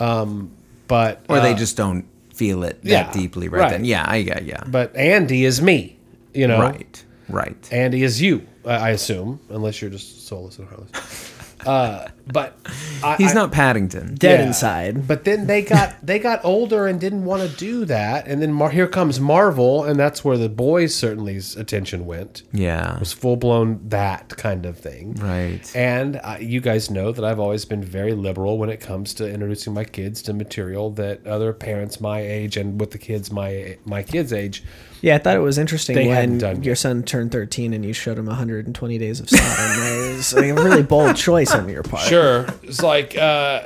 um, 0.00 0.50
but 0.88 1.20
or 1.28 1.38
they 1.38 1.52
uh, 1.52 1.56
just 1.56 1.76
don't 1.76 2.06
feel 2.34 2.64
it 2.64 2.82
that 2.82 2.90
yeah, 2.90 3.12
deeply 3.12 3.48
right, 3.48 3.60
right. 3.60 3.70
then. 3.70 3.84
Yeah, 3.84 4.04
I 4.04 4.16
yeah, 4.16 4.40
yeah. 4.40 4.64
But 4.66 4.96
Andy 4.96 5.44
is 5.44 5.62
me. 5.62 5.94
You 6.34 6.46
know, 6.48 6.60
Right, 6.60 7.04
right. 7.28 7.56
Andy 7.72 8.02
is 8.02 8.20
you, 8.20 8.46
I 8.64 8.74
I 8.74 8.90
assume, 8.90 9.40
unless 9.50 9.80
you're 9.80 9.90
just 9.90 10.26
soulless 10.26 10.58
and 10.58 10.68
heartless. 10.68 11.34
Uh, 11.66 12.06
but 12.32 12.56
I, 13.02 13.16
He's 13.16 13.32
I- 13.32 13.34
not 13.34 13.50
Paddington. 13.50 14.14
Dead 14.14 14.38
Yeah. 14.38 14.46
inside. 14.46 15.08
But 15.08 15.24
then 15.24 15.48
they 15.48 15.62
got 15.62 15.96
they 16.06 16.20
got 16.20 16.44
older 16.44 16.86
and 16.86 17.00
didn't 17.00 17.24
want 17.24 17.42
to 17.42 17.48
do 17.56 17.84
that, 17.86 18.28
and 18.28 18.40
then 18.40 18.52
Mar- 18.52 18.70
here 18.70 18.86
comes 18.86 19.18
Marvel, 19.18 19.82
and 19.82 19.98
that's 19.98 20.24
where 20.24 20.38
the 20.38 20.48
boys 20.48 20.94
certainly's 20.94 21.56
attention 21.56 22.06
went. 22.06 22.44
Yeah. 22.52 22.94
It 22.94 23.00
was 23.00 23.12
full 23.12 23.34
blown 23.36 23.80
that 23.88 24.36
kind 24.36 24.66
of 24.66 24.78
thing, 24.78 25.14
Right. 25.14 25.68
And 25.74 26.20
uh, 26.22 26.36
you 26.40 26.60
guys 26.60 26.90
know 26.90 27.10
that 27.10 27.24
I've 27.24 27.40
always 27.40 27.64
been 27.64 27.82
very 27.82 28.14
liberal 28.14 28.56
when 28.56 28.70
it 28.70 28.78
comes 28.78 29.12
to 29.14 29.28
introducing 29.28 29.74
my 29.74 29.84
kids 29.84 30.22
to 30.22 30.32
material 30.32 30.90
that 30.92 31.26
other 31.26 31.52
parents 31.52 32.00
my 32.00 32.20
age 32.20 32.56
and 32.56 32.78
with 32.80 32.92
the 32.92 32.98
kids 32.98 33.32
my 33.32 33.78
my 33.84 34.04
kids' 34.04 34.32
age. 34.32 34.62
Yeah, 35.00 35.14
I 35.14 35.18
thought 35.18 35.36
it 35.36 35.40
was 35.40 35.58
interesting 35.58 35.96
They 35.96 36.08
when 36.08 36.62
your 36.62 36.74
son 36.74 37.02
turned 37.02 37.30
13 37.32 37.72
and 37.72 37.84
you 37.84 37.92
showed 37.92 38.18
him 38.18 38.26
120 38.26 38.98
days 38.98 39.20
of 39.20 39.30
Sodom. 39.30 39.82
it 39.82 40.16
was 40.16 40.32
like 40.34 40.46
a 40.46 40.54
really 40.54 40.82
bold 40.82 41.16
choice 41.16 41.52
on 41.54 41.68
your 41.68 41.82
part. 41.82 42.02
Sure, 42.08 42.46
it's 42.62 42.82
like. 42.82 43.16
Uh, 43.16 43.60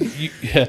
you, 0.00 0.30
I 0.44 0.66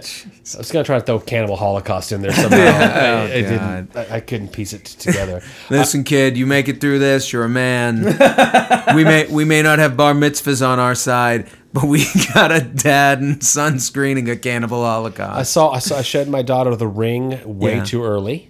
was 0.57 0.71
gonna 0.71 0.83
try 0.83 0.99
to 0.99 1.05
throw 1.05 1.19
Cannibal 1.19 1.55
Holocaust 1.55 2.11
in 2.11 2.21
there 2.21 2.31
somehow. 2.31 2.57
I, 2.57 3.23
I 3.25 3.27
didn't. 3.27 3.95
I, 3.95 4.15
I 4.15 4.19
couldn't 4.21 4.49
piece 4.51 4.73
it 4.73 4.85
together. 4.85 5.43
Listen, 5.69 6.03
kid, 6.03 6.35
you 6.37 6.47
make 6.47 6.67
it 6.67 6.81
through 6.81 6.99
this, 6.99 7.31
you're 7.31 7.43
a 7.43 7.49
man. 7.49 8.03
we 8.95 9.03
may 9.03 9.27
we 9.27 9.45
may 9.45 9.61
not 9.61 9.77
have 9.79 9.95
bar 9.95 10.13
mitzvahs 10.13 10.65
on 10.67 10.79
our 10.79 10.95
side, 10.95 11.47
but 11.73 11.83
we 11.85 12.05
got 12.33 12.51
a 12.51 12.61
dad 12.61 13.19
and 13.21 13.43
son 13.43 13.79
screening 13.79 14.29
a 14.29 14.35
Cannibal 14.35 14.83
holocaust. 14.83 15.19
I 15.19 15.25
Holocaust. 15.33 15.51
saw, 15.53 15.71
I 15.71 15.79
saw 15.79 15.97
I 15.97 16.01
showed 16.01 16.27
my 16.27 16.41
daughter 16.41 16.75
the 16.75 16.87
ring 16.87 17.39
way 17.45 17.75
Yeah. 17.75 17.83
too 17.83 18.03
early. 18.03 18.48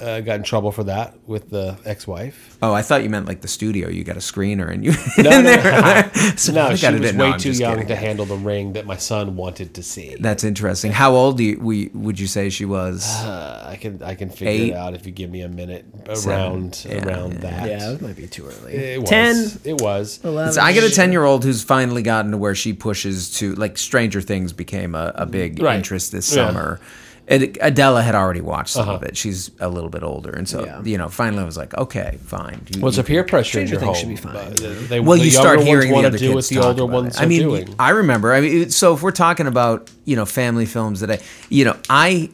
Uh, 0.00 0.20
got 0.20 0.36
in 0.36 0.42
trouble 0.42 0.72
for 0.72 0.84
that 0.84 1.14
with 1.26 1.50
the 1.50 1.76
ex-wife. 1.84 2.56
Oh, 2.62 2.72
I 2.72 2.82
thought 2.82 3.02
you 3.02 3.10
meant 3.10 3.26
like 3.26 3.42
the 3.42 3.48
studio. 3.48 3.88
You 3.88 4.02
got 4.04 4.16
a 4.16 4.20
screener 4.20 4.72
and 4.72 4.84
you. 4.84 4.92
No, 5.22 5.30
in 5.38 5.44
no, 5.44 5.50
there. 5.56 6.10
So 6.36 6.52
no, 6.52 6.74
she 6.74 6.82
got 6.82 6.94
it 6.94 7.00
was 7.00 7.12
way 7.12 7.30
No, 7.30 7.36
too 7.38 7.52
young 7.52 7.74
kidding. 7.74 7.88
to 7.88 7.96
handle 7.96 8.24
the 8.24 8.36
ring 8.36 8.72
that 8.74 8.86
my 8.86 8.96
son 8.96 9.36
wanted 9.36 9.74
to 9.74 9.82
see. 9.82 10.16
That's 10.18 10.42
interesting. 10.44 10.92
How 10.92 11.12
old 11.14 11.36
do 11.36 11.44
you, 11.44 11.58
we 11.60 11.90
would 11.92 12.18
you 12.18 12.26
say 12.26 12.48
she 12.50 12.64
was? 12.64 13.06
Uh, 13.22 13.66
I 13.68 13.76
can 13.76 14.02
I 14.02 14.14
can 14.14 14.30
figure 14.30 14.48
Eight. 14.66 14.70
it 14.70 14.74
out 14.76 14.94
if 14.94 15.04
you 15.06 15.12
give 15.12 15.30
me 15.30 15.42
a 15.42 15.48
minute 15.48 15.84
around 16.08 16.84
Yeah, 16.88 17.04
around 17.06 17.34
yeah. 17.34 17.38
that. 17.40 17.68
Yeah, 17.68 17.90
it 17.92 18.00
might 18.00 18.16
be 18.16 18.26
too 18.26 18.46
early. 18.46 18.72
it 18.74 19.00
was. 19.00 19.10
10, 19.10 19.60
It 19.64 19.80
was. 19.80 20.20
11. 20.24 20.54
So 20.54 20.60
I 20.62 20.72
got 20.74 20.84
a 20.84 20.90
ten 20.90 21.12
year 21.12 21.24
old 21.24 21.44
who's 21.44 21.62
finally 21.62 22.02
gotten 22.02 22.30
to 22.30 22.36
where 22.38 22.54
she 22.54 22.72
pushes 22.72 23.30
to 23.38 23.54
like 23.56 23.76
Stranger 23.76 24.20
Things 24.20 24.52
became 24.52 24.94
a, 24.94 25.12
a 25.14 25.26
big 25.26 25.60
Right. 25.62 25.76
interest 25.76 26.12
this 26.12 26.34
Yeah. 26.34 26.46
summer. 26.48 26.80
And 27.30 27.56
Adela 27.60 28.02
had 28.02 28.14
already 28.16 28.40
watched 28.40 28.70
some 28.70 28.88
of 28.88 29.02
it. 29.04 29.16
She's 29.16 29.52
a 29.60 29.68
little 29.68 29.88
bit 29.88 30.02
older, 30.02 30.30
and 30.32 30.48
so 30.48 30.64
Yeah. 30.64 30.82
you 30.82 30.98
know, 30.98 31.08
finally 31.08 31.42
I 31.42 31.46
was 31.46 31.56
like, 31.56 31.72
okay, 31.78 32.18
fine. 32.26 32.66
You- 32.74 32.80
Well, 32.80 32.88
it's 32.88 32.96
you 32.96 33.02
a 33.02 33.06
peer 33.06 33.22
pressure 33.24 33.60
in 33.60 33.66
Stranger 33.68 33.72
your 33.74 33.80
Things 33.80 33.98
home. 33.98 34.00
should 34.00 34.08
be 34.08 34.16
fine, 34.16 34.36
Uh, 34.36 34.88
they, 34.88 34.98
well, 35.00 35.16
the 35.16 35.24
you 35.24 35.30
start 35.30 35.60
hearing 35.62 35.88
the 35.90 35.94
wanna 35.94 36.08
other 36.08 36.18
do 36.18 36.26
kids 36.32 36.34
what 36.34 36.44
the 36.48 36.54
talk 36.56 36.64
older 36.64 36.82
about 36.82 36.92
ones 37.04 37.16
it. 37.16 37.22
I 37.22 37.26
mean, 37.26 37.42
doing. 37.42 37.74
I 37.78 37.90
remember. 37.90 38.34
I 38.34 38.40
mean, 38.40 38.70
so 38.70 38.94
if 38.94 39.02
we're 39.02 39.12
talking 39.12 39.46
about 39.46 39.88
you 40.04 40.16
know 40.16 40.26
family 40.26 40.66
films 40.66 41.00
that 41.00 41.10
I, 41.12 41.18
you 41.48 41.64
know, 41.64 41.76
I 41.88 42.30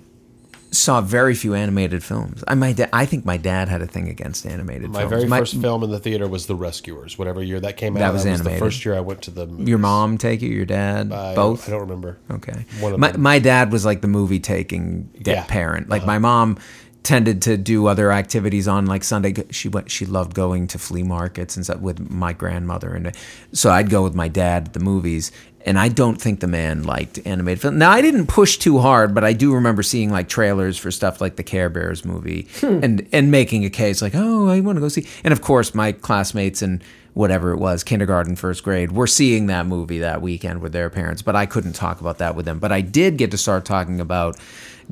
saw 0.77 1.01
very 1.01 1.35
few 1.35 1.55
animated 1.55 2.05
films. 2.05 2.43
I 2.47 2.55
my 2.55 2.73
da- 2.73 2.87
I 2.93 3.07
think 3.07 3.25
my 3.25 3.37
dad 3.37 3.69
had 3.69 3.83
a 3.83 3.87
thing 3.87 4.09
against 4.09 4.47
animated 4.47 4.83
films. 4.83 4.95
My 4.95 5.01
films. 5.09 5.25
very 5.25 5.29
first 5.41 5.57
film 5.61 5.83
in 5.83 5.91
the 5.91 5.99
theater 5.99 6.29
was 6.29 6.47
The 6.47 6.55
Rescuers. 6.55 7.19
Whatever 7.19 7.43
year 7.43 7.61
that 7.61 7.77
came 7.77 7.97
out, 7.97 8.01
That 8.01 8.13
was 8.13 8.25
the 8.25 8.31
animated. 8.31 8.59
first 8.61 8.85
year 8.85 8.95
I 8.95 9.01
went 9.01 9.23
to 9.23 9.31
the. 9.31 9.47
Your 9.47 9.79
mom 9.79 10.19
take 10.19 10.43
you, 10.43 10.49
your 10.51 10.65
dad, 10.67 11.13
I 11.13 11.35
both. 11.35 11.69
I 11.69 11.73
don't 11.73 11.81
remember. 11.81 12.19
Okay. 12.31 12.65
One 12.81 12.93
of 12.95 13.01
my 13.01 13.13
them. 13.13 13.23
my 13.23 13.39
dad 13.39 13.73
was 13.73 13.85
like 13.85 14.01
the 14.01 14.09
movie 14.09 14.41
taking 14.41 15.11
Yeah. 15.25 15.35
Uh-huh. 15.41 15.47
parent. 15.49 15.89
Like 15.89 16.05
my 16.07 16.19
mom 16.19 16.59
tended 17.03 17.41
to 17.43 17.57
do 17.57 17.87
other 17.87 18.11
activities 18.11 18.67
on 18.67 18.87
like 18.87 19.05
Sunday. 19.05 19.33
She 19.51 19.69
went. 19.69 19.91
She 19.91 20.07
loved 20.07 20.35
going 20.35 20.67
to 20.69 20.79
flea 20.79 21.05
markets 21.05 21.55
and 21.57 21.65
stuff 21.65 21.81
with 21.81 22.11
my 22.11 22.33
grandmother, 22.33 22.93
and 22.95 23.13
so 23.53 23.71
I'd 23.71 23.91
go 23.91 24.03
with 24.03 24.15
my 24.15 24.29
dad 24.29 24.67
to 24.67 24.73
the 24.73 24.81
movies. 24.85 25.31
And 25.67 25.79
I 25.79 25.89
don't 25.89 26.19
think 26.23 26.41
the 26.41 26.47
man 26.47 26.85
liked 26.85 27.19
animated 27.27 27.61
film. 27.61 27.77
Now 27.77 27.91
I 27.91 28.01
didn't 28.01 28.29
push 28.29 28.57
too 28.57 28.79
hard, 28.79 29.15
but 29.15 29.25
I 29.25 29.33
do 29.33 29.53
remember 29.53 29.83
seeing 29.83 30.11
like 30.11 30.29
trailers 30.29 30.79
for 30.79 30.91
stuff 30.93 31.21
like 31.21 31.35
the 31.37 31.43
Care 31.43 31.69
Bears 31.69 32.05
movie, 32.05 32.47
Hmm. 32.61 32.79
and 32.85 33.09
and 33.13 33.31
making 33.33 33.65
a 33.65 33.71
case 33.71 34.01
like, 34.01 34.15
oh, 34.15 34.49
I 34.49 34.61
want 34.61 34.77
to 34.77 34.81
go 34.81 34.89
see. 34.89 35.07
And 35.25 35.33
of 35.33 35.41
course, 35.43 35.75
my 35.75 35.91
classmates 35.93 36.63
and 36.63 36.83
whatever 37.15 37.51
it 37.53 37.57
was, 37.59 37.83
kindergarten, 37.83 38.37
first 38.37 38.63
grade, 38.63 38.93
were 38.93 39.07
seeing 39.07 39.47
that 39.47 39.67
movie 39.67 39.99
that 39.99 40.23
weekend 40.23 40.61
with 40.61 40.73
their 40.73 40.89
parents, 40.91 41.23
but 41.23 41.35
I 41.35 41.47
couldn't 41.47 41.73
talk 41.73 42.01
about 42.01 42.19
that 42.19 42.37
with 42.37 42.45
them. 42.47 42.59
But 42.59 42.73
I 42.73 42.81
did 42.83 43.17
get 43.17 43.31
to 43.33 43.39
start 43.39 43.65
talking 43.65 44.01
about 44.01 44.37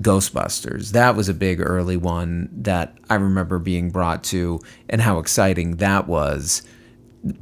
Ghostbusters. 0.01 0.91
That 0.93 1.17
was 1.17 1.29
a 1.29 1.35
big 1.35 1.61
early 1.61 1.97
one 1.97 2.49
that 2.53 2.97
I 3.11 3.15
remember 3.17 3.59
being 3.59 3.91
brought 3.91 4.25
to 4.25 4.61
and 4.89 5.01
how 5.01 5.19
exciting 5.19 5.77
that 5.77 6.07
was, 6.09 6.63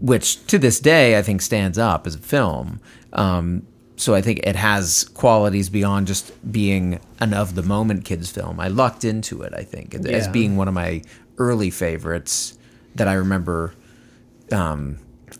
which 0.00 0.44
to 0.48 0.58
this 0.58 0.80
day 0.80 1.18
I 1.18 1.22
think 1.22 1.42
stands 1.42 1.78
up 1.78 2.06
as 2.06 2.14
a 2.14 2.18
film. 2.18 2.80
Um, 3.12 3.66
so 3.96 4.14
I 4.14 4.20
think 4.20 4.40
it 4.44 4.56
has 4.56 5.04
qualities 5.14 5.68
beyond 5.68 6.06
just 6.06 6.32
being 6.50 6.98
an 7.20 7.34
of 7.34 7.54
the 7.54 7.62
moment 7.62 8.04
kids 8.04 8.30
film. 8.30 8.58
I 8.58 8.68
lucked 8.68 9.04
into 9.04 9.42
it, 9.42 9.52
I 9.54 9.62
think, 9.62 9.94
as 9.94 10.26
being 10.28 10.56
one 10.56 10.66
of 10.66 10.74
my 10.74 11.02
early 11.38 11.70
favorites 11.70 12.58
that 12.94 13.06
I 13.06 13.14
remember 13.14 13.74
um, 14.50 14.98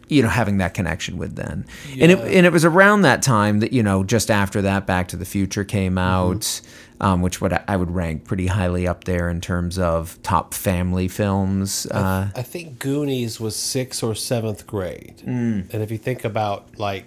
you 0.09 0.23
know, 0.23 0.29
having 0.29 0.59
that 0.59 0.75
connection 0.75 1.17
with 1.17 1.37
then. 1.37 1.65
And 1.99 2.11
it 2.13 2.19
and 2.19 2.47
it 2.47 2.53
was 2.53 2.65
around 2.65 3.03
that 3.03 3.23
time 3.23 3.61
that, 3.61 3.73
you 3.73 3.83
know, 3.83 4.05
just 4.05 4.31
after 4.31 4.63
that 4.63 4.87
Back 4.87 5.09
to 5.09 5.17
the 5.17 5.25
Future 5.25 5.65
came 5.65 5.99
out, 5.99 6.61
um, 7.01 7.23
which 7.23 7.41
would 7.41 7.59
I 7.69 7.77
would 7.77 7.91
rank 7.91 8.25
pretty 8.25 8.47
highly 8.47 8.87
up 8.87 9.05
there 9.05 9.29
in 9.29 9.41
terms 9.41 9.79
of 9.79 10.21
top 10.23 10.55
family 10.55 11.09
films. 11.09 11.87
Uh, 11.87 12.31
I 12.35 12.43
think 12.43 12.79
Goonies 12.79 13.41
was 13.41 13.57
sixth 13.57 14.03
or 14.03 14.15
seventh 14.15 14.67
grade. 14.67 15.23
Mm. 15.25 15.73
And 15.73 15.83
if 15.83 15.91
you 15.91 15.99
think 15.99 16.25
about 16.25 16.79
like 16.79 17.07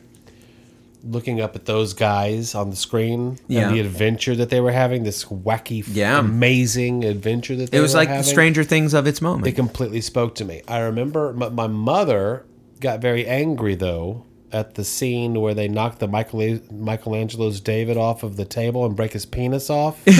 looking 1.07 1.39
up 1.39 1.55
at 1.55 1.65
those 1.65 1.93
guys 1.93 2.55
on 2.55 2.69
the 2.71 2.75
screen 2.75 3.37
Yeah. 3.47 3.67
and 3.67 3.75
the 3.75 3.79
adventure 3.79 4.35
that 4.35 4.49
they 4.49 4.59
were 4.59 4.71
having, 4.71 5.03
this 5.03 5.25
wacky, 5.25 5.83
Yeah. 5.91 6.19
amazing 6.19 7.03
adventure 7.03 7.55
that 7.57 7.71
they 7.71 7.77
it 7.77 7.81
was 7.81 7.93
were 7.93 7.99
like 7.99 8.09
having, 8.09 8.23
Stranger 8.23 8.63
Things 8.63 8.93
of 8.93 9.05
its 9.07 9.19
It 9.19 9.23
moment. 9.23 9.55
completely 9.55 10.01
spoke 10.01 10.35
to 10.35 10.45
me. 10.45 10.61
I 10.67 10.79
remember 10.79 11.33
my, 11.33 11.49
my 11.49 11.67
mother 11.67 12.45
got 12.79 13.01
very 13.01 13.25
angry 13.27 13.75
though 13.75 14.25
at 14.51 14.75
the 14.75 14.83
scene 14.83 15.41
where 15.41 15.53
they 15.53 15.67
knocked 15.67 15.99
the 15.99 16.07
Michael 16.07 16.59
Michelangelo's 16.71 17.59
David 17.59 17.97
off 17.97 18.23
of 18.23 18.37
the 18.37 18.45
table 18.45 18.85
and 18.85 18.95
break 18.95 19.11
his 19.13 19.25
penis 19.25 19.69
off, 19.69 19.99
and 20.07 20.15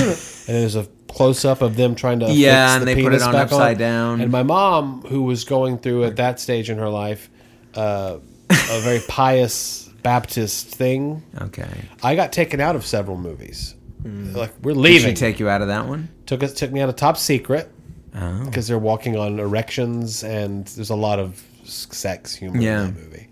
there's 0.57 0.75
a 0.75 0.87
close 1.07 1.45
up 1.45 1.61
of 1.61 1.77
them 1.77 1.95
trying 1.95 2.19
to 2.19 2.25
Yeah, 2.31 2.67
fix 2.67 2.73
and 2.73 2.81
the 2.81 2.85
they 2.85 2.95
put 2.95 2.99
it 3.13 3.17
penis 3.17 3.23
on 3.23 3.31
back 3.33 3.43
upside 3.43 3.77
down. 3.77 4.19
And 4.21 4.31
my 4.31 4.43
mom, 4.43 5.01
who 5.07 5.23
was 5.23 5.45
going 5.45 5.77
through 5.77 6.03
at 6.05 6.17
that 6.17 6.39
stage 6.41 6.69
in 6.69 6.77
her 6.77 6.89
life, 6.89 7.29
uh, 7.75 8.17
a 8.49 8.79
very 8.81 8.99
pious 9.07 9.84
Baptist 10.05 10.67
thing, 10.67 11.23
Okay. 11.41 11.67
I 12.03 12.15
got 12.15 12.31
taken 12.31 12.61
out 12.61 12.75
of 12.75 12.85
several 12.85 13.17
movies. 13.17 13.73
Like 14.03 14.53
we're 14.61 14.73
Did 14.73 14.79
leaving 14.79 15.15
she 15.15 15.19
take 15.19 15.39
you 15.39 15.49
out 15.49 15.63
of 15.63 15.67
that 15.69 15.87
one? 15.87 16.09
took 16.27 16.43
us 16.43 16.53
took 16.53 16.71
me 16.71 16.79
out 16.79 16.89
of 16.89 16.95
Top 16.95 17.17
Secret 17.17 17.71
Oh. 18.15 18.45
because 18.45 18.67
they're 18.67 18.77
walking 18.77 19.17
on 19.17 19.39
erections 19.39 20.23
and 20.23 20.65
there's 20.67 20.91
a 20.91 20.95
lot 20.95 21.17
of 21.19 21.41
sex 21.63 22.35
humor 22.35 22.61
Yeah. 22.61 22.85
in 22.85 22.93
that 22.93 23.01
movie. 23.03 23.27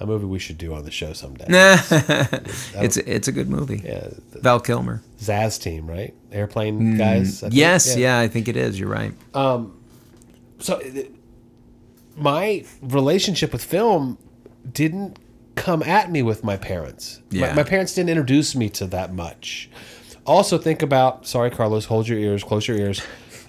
A 0.00 0.04
movie 0.06 0.26
we 0.26 0.38
should 0.40 0.58
do 0.58 0.74
on 0.74 0.84
the 0.84 0.90
show 0.90 1.12
someday. 1.12 1.46
it's 1.48 2.96
it's 2.96 3.28
a 3.28 3.32
good 3.32 3.48
movie. 3.48 3.80
Yeah, 3.84 4.08
Val 4.42 4.58
Kilmer. 4.60 5.00
Zaz 5.20 5.62
team, 5.62 5.86
right? 5.88 6.12
Airplane 6.32 6.98
guys. 6.98 7.42
I 7.44 7.46
think? 7.46 7.54
Mm, 7.54 7.56
Yes, 7.56 7.96
yeah. 7.96 8.18
I 8.18 8.26
think 8.28 8.48
it 8.48 8.56
is. 8.56 8.78
You're 8.80 8.90
right. 8.90 9.12
Um, 9.32 9.78
So 10.58 10.82
my 12.16 12.64
relationship 12.82 13.52
with 13.52 13.64
film 13.64 14.18
didn't 14.72 15.18
come 15.56 15.82
at 15.82 16.10
me 16.10 16.22
with 16.22 16.44
my 16.44 16.56
parents. 16.56 17.20
My- 17.32 17.38
Yeah. 17.38 17.54
My, 17.54 17.62
parents 17.64 17.94
didn't 17.94 18.10
introduce 18.10 18.54
me 18.54 18.68
to 18.70 18.86
that 18.88 19.12
much. 19.12 19.68
Also, 20.24 20.58
think 20.58 20.82
about. 20.82 21.26
Sorry, 21.26 21.50
Carlos. 21.50 21.86
Hold 21.86 22.08
your 22.08 22.18
ears. 22.18 22.44
Close 22.44 22.66
your 22.68 22.76
ears. 22.76 23.00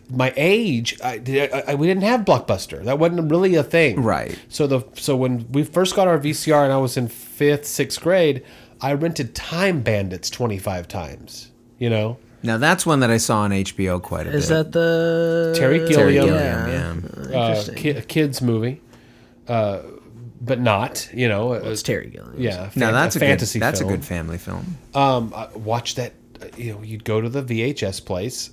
My 0.10 0.32
age, 0.38 0.98
I, 1.04 1.22
I, 1.28 1.64
I- 1.72 1.76
we 1.76 1.86
didn't 1.88 2.04
have 2.04 2.22
Blockbuster. 2.22 2.84
That 2.86 2.98
wasn't 2.98 3.30
really 3.30 3.56
a 3.56 3.64
thing. 3.64 4.02
Right. 4.04 4.38
So 4.48 4.66
the 4.68 4.82
so 4.94 5.16
when 5.16 5.52
we 5.52 5.64
first 5.64 5.96
got 5.96 6.08
our 6.08 6.18
VCR 6.18 6.64
and 6.64 6.72
I 6.74 6.78
was 6.78 6.96
in 6.98 7.08
fifth, 7.08 7.66
sixth 7.66 8.02
grade, 8.02 8.44
I 8.80 8.94
rented 8.94 9.36
Time 9.36 9.82
Bandits 9.82 10.30
twenty 10.30 10.58
five 10.60 10.88
times. 10.88 11.52
You 11.80 11.90
know, 11.90 12.18
Now 12.42 12.58
that's 12.58 12.86
one 12.86 13.02
that 13.02 13.10
I 13.12 13.18
saw 13.18 13.40
on 13.42 13.52
HBO 13.52 14.02
quite 14.02 14.28
a 14.28 14.30
Is 14.30 14.34
bit. 14.34 14.38
Is 14.38 14.48
that 14.50 14.72
the 14.72 15.54
Terry 15.58 15.80
Terry 15.80 16.14
Gilliam. 16.14 16.26
Gilliam, 16.26 17.12
yeah. 17.30 17.38
uh, 17.40 17.50
Interesting. 17.50 17.76
ki- 17.76 17.90
a 17.90 18.02
kids 18.02 18.42
movie, 18.42 18.82
uh, 19.48 19.80
but 20.42 20.60
not. 20.60 21.10
You 21.14 21.28
know, 21.28 21.54
uh, 21.54 21.62
it's 21.66 21.82
Terry 21.84 22.10
Gilliam. 22.10 22.36
yeah. 22.38 22.70
No, 22.76 22.86
fan- 22.88 22.94
that's 22.94 23.16
a, 23.16 23.20
fantasy. 23.20 23.60
good, 23.60 23.66
That's 23.66 23.80
film. 23.80 23.92
a 23.94 23.96
good 23.98 24.06
family 24.06 24.38
film. 24.38 24.78
Um, 24.94 25.34
I 25.36 25.48
watched 25.56 25.96
that. 25.98 26.14
uh, 26.42 26.46
You 26.58 26.74
know, 26.74 26.82
you'd 26.84 27.04
go 27.04 27.22
to 27.22 27.30
the 27.30 27.42
VHS 27.44 28.06
place, 28.06 28.52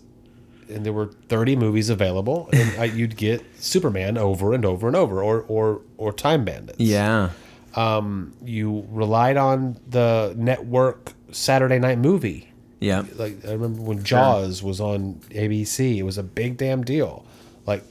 and 0.68 0.84
there 0.84 0.92
were 0.92 1.06
thirty 1.28 1.56
movies 1.56 1.90
available, 1.90 2.48
and 2.52 2.70
I, 2.80 2.84
you'd 2.84 3.16
get 3.16 3.42
Superman 3.58 4.16
over 4.18 4.54
and 4.54 4.64
over 4.64 4.86
and 4.86 4.96
over, 4.96 5.22
or 5.22 5.42
or 5.48 5.80
or 5.98 6.12
Time 6.12 6.44
Bandits. 6.44 6.80
Yeah. 6.80 7.30
you 8.44 8.86
relied 8.90 9.36
on 9.36 9.76
the 9.88 10.34
network 10.36 11.12
Saturday 11.32 11.78
night 11.78 11.98
movie. 11.98 12.48
Yeah. 12.80 13.04
Like 13.16 13.44
I 13.46 13.52
remember 13.52 13.80
when 13.82 14.04
Jaws 14.04 14.62
was 14.62 14.80
on 14.80 15.14
ABC, 15.30 15.96
it 15.98 16.02
was 16.02 16.18
a 16.18 16.22
big 16.22 16.56
damn 16.56 16.82
deal. 16.84 17.24
Like 17.66 17.82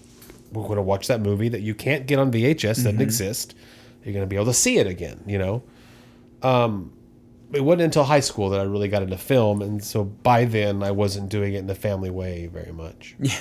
we're 0.52 0.64
going 0.64 0.76
to 0.76 0.84
watch 0.84 1.08
that 1.08 1.20
movie 1.20 1.50
that 1.50 1.62
you 1.62 1.74
can't 1.74 2.06
get 2.06 2.20
on 2.20 2.32
VHS 2.32 2.56
Mm-hmm. 2.56 2.84
doesn't 2.84 3.02
exist. 3.02 3.56
You're 4.04 4.14
going 4.14 4.24
to 4.24 4.28
be 4.28 4.36
able 4.36 4.46
to 4.48 4.54
see 4.54 4.78
it 4.78 4.88
again. 4.88 5.24
You 5.26 5.38
know. 5.38 5.64
Um, 6.42 6.92
it 7.54 7.64
wasn't 7.64 7.84
until 7.84 8.04
high 8.04 8.20
school 8.20 8.50
that 8.50 8.60
I 8.60 8.64
really 8.64 8.88
got 8.88 9.04
into 9.04 9.18
film, 9.18 9.62
and 9.62 9.84
so 9.84 10.04
by 10.04 10.46
then 10.46 10.82
I 10.82 10.92
wasn't 10.92 11.30
doing 11.30 11.54
it 11.54 11.60
in 11.60 11.70
a 11.70 11.76
family 11.76 12.10
way 12.10 12.48
very 12.48 12.74
much. 12.74 13.16
Yeah, 13.24 13.40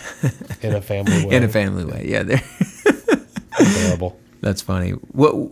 in 0.60 0.74
a 0.74 0.82
family 0.82 1.26
way. 1.26 1.36
In 1.36 1.42
a 1.42 1.48
family 1.48 1.84
way, 1.84 2.06
yeah. 2.06 2.22
There, 2.22 2.42
Terrible. 3.58 4.20
that's 4.40 4.60
funny. 4.60 4.90
What 4.90 5.50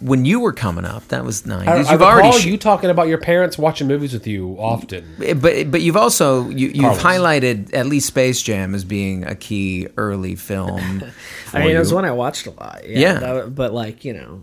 when 0.00 0.24
you 0.24 0.40
were 0.40 0.52
coming 0.52 0.84
up, 0.84 1.08
that 1.08 1.24
was 1.24 1.46
nice. 1.46 1.66
I, 1.66 1.92
You've 1.92 2.02
I 2.02 2.04
already 2.12 2.38
sh- 2.38 2.44
you 2.46 2.58
talking 2.58 2.90
about 2.90 3.08
your 3.08 3.18
parents 3.18 3.56
watching 3.56 3.86
movies 3.88 4.12
with 4.12 4.26
you 4.26 4.54
often. 4.58 5.04
Eh, 5.22 5.32
but 5.34 5.70
but 5.70 5.80
you've 5.80 5.96
also 5.96 6.48
you, 6.50 6.68
you've 6.68 6.98
Carlos. 6.98 7.02
highlighted 7.02 7.72
at 7.74 7.86
least 7.86 8.06
Space 8.08 8.42
Jam 8.42 8.74
as 8.74 8.84
being 8.84 9.24
a 9.24 9.34
key 9.34 9.88
early 9.96 10.34
film. 10.36 11.04
I 11.54 11.60
mean, 11.60 11.70
you. 11.70 11.76
it 11.76 11.78
was 11.78 11.92
one 11.94 12.04
I 12.04 12.10
watched 12.12 12.46
a 12.46 12.50
lot. 12.50 12.82
Yeah, 12.86 12.98
Yeah. 12.98 13.18
that- 13.20 13.54
but 13.54 13.72
like 13.72 14.04
you 14.04 14.12
know, 14.12 14.42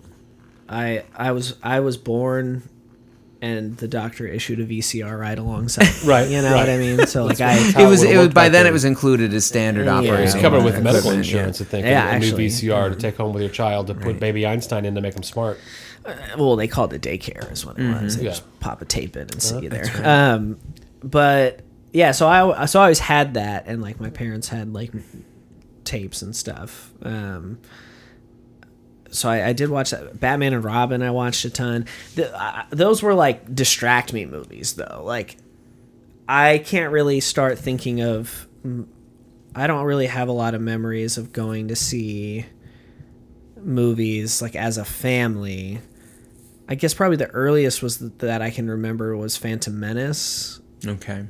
I 0.67 1.03
I 1.15 1.31
was 1.31 1.55
I 1.61 1.81
was 1.81 1.95
born, 1.97 2.63
and 3.43 3.75
the 3.77 3.87
doctor 3.89 4.25
issued 4.25 4.59
a 4.61 4.65
VCR 4.65 5.19
right 5.19 5.37
alongside. 5.37 5.87
Right, 6.05 6.29
You 6.29 6.41
know 6.41 6.51
right. 6.53 6.59
what 6.61 6.69
I 6.69 6.77
mean? 6.77 7.05
So 7.07 7.25
like 7.25 7.41
I. 7.41 7.55
it 7.57 7.75
it 7.77 7.87
was 7.87 8.01
it 8.01 8.17
was 8.17 8.29
by 8.29 8.43
then 8.43 8.51
then. 8.63 8.67
it 8.67 8.71
was 8.73 8.85
included 8.85 9.33
as 9.33 9.45
standard 9.45 9.85
Yeah. 9.85 9.95
operating. 9.97 10.23
It's 10.25 10.33
It's 10.33 10.41
covered 10.41 10.63
with 10.63 10.75
equipment, 10.75 10.83
medical 10.95 11.11
yeah. 11.11 11.17
insurance, 11.17 11.61
I 11.61 11.65
think. 11.65 11.85
Yeah, 11.85 12.07
a 12.07 12.19
new 12.19 12.25
actually. 12.27 12.47
VCR 12.47 12.89
to 12.89 12.95
take 12.95 13.17
home 13.17 13.33
with 13.33 13.41
your 13.43 13.51
child 13.51 13.87
to 13.87 13.93
put 13.95 14.19
baby 14.19 14.47
Einstein 14.47 14.85
in 14.85 14.95
to 14.95 15.01
make 15.01 15.15
him 15.15 15.23
smart. 15.23 15.59
well, 16.37 16.55
they 16.55 16.67
called 16.67 16.93
it 16.93 17.01
daycare 17.01 17.51
is 17.51 17.65
what 17.65 17.77
it 17.77 18.01
was. 18.01 18.15
They 18.17 18.23
Yeah. 18.23 18.29
just 18.31 18.59
pop 18.61 18.81
a 18.81 18.85
tape 18.85 19.15
in 19.17 19.23
and 19.23 19.41
see 19.41 19.59
you 19.63 19.69
there. 19.69 19.91
Um, 20.03 20.57
but 21.03 21.59
yeah, 21.91 22.11
so 22.11 22.27
I 22.27 22.65
so 22.65 22.79
I 22.79 22.83
always 22.83 22.99
had 22.99 23.33
that, 23.35 23.65
and 23.67 23.81
like 23.81 23.99
my 23.99 24.09
parents 24.09 24.47
had 24.49 24.73
like 24.73 24.91
tapes 25.83 26.21
and 26.21 26.33
stuff. 26.35 26.91
Um, 27.03 27.59
so 29.13 29.29
I, 29.29 29.49
I 29.49 29.53
did 29.53 29.69
watch 29.69 29.91
that. 29.91 30.19
Batman 30.19 30.53
and 30.53 30.63
Robin. 30.63 31.01
I 31.01 31.11
watched 31.11 31.45
a 31.45 31.49
ton. 31.49 31.85
The, 32.15 32.35
I, 32.35 32.65
those 32.71 33.01
were 33.03 33.13
like 33.13 33.53
distract 33.53 34.11
me 34.13 34.25
movies, 34.25 34.73
though. 34.73 35.01
Like 35.03 35.37
I 36.27 36.57
can't 36.59 36.91
really 36.91 37.19
start 37.19 37.57
thinking 37.59 38.01
of. 38.01 38.47
I 39.55 39.67
don't 39.67 39.85
really 39.85 40.07
have 40.07 40.29
a 40.29 40.31
lot 40.33 40.55
of 40.55 40.61
memories 40.61 41.17
of 41.17 41.31
going 41.31 41.67
to 41.67 41.75
see 41.75 42.45
movies 43.57 44.41
like 44.41 44.55
as 44.55 44.77
a 44.77 44.85
family. 44.85 45.79
I 46.67 46.75
guess 46.75 46.93
probably 46.93 47.17
the 47.17 47.29
earliest 47.29 47.83
was 47.83 47.97
th- 47.97 48.11
that 48.19 48.41
I 48.41 48.49
can 48.49 48.69
remember 48.69 49.15
was 49.17 49.35
Phantom 49.37 49.77
Menace, 49.79 50.61
Okay. 50.85 51.25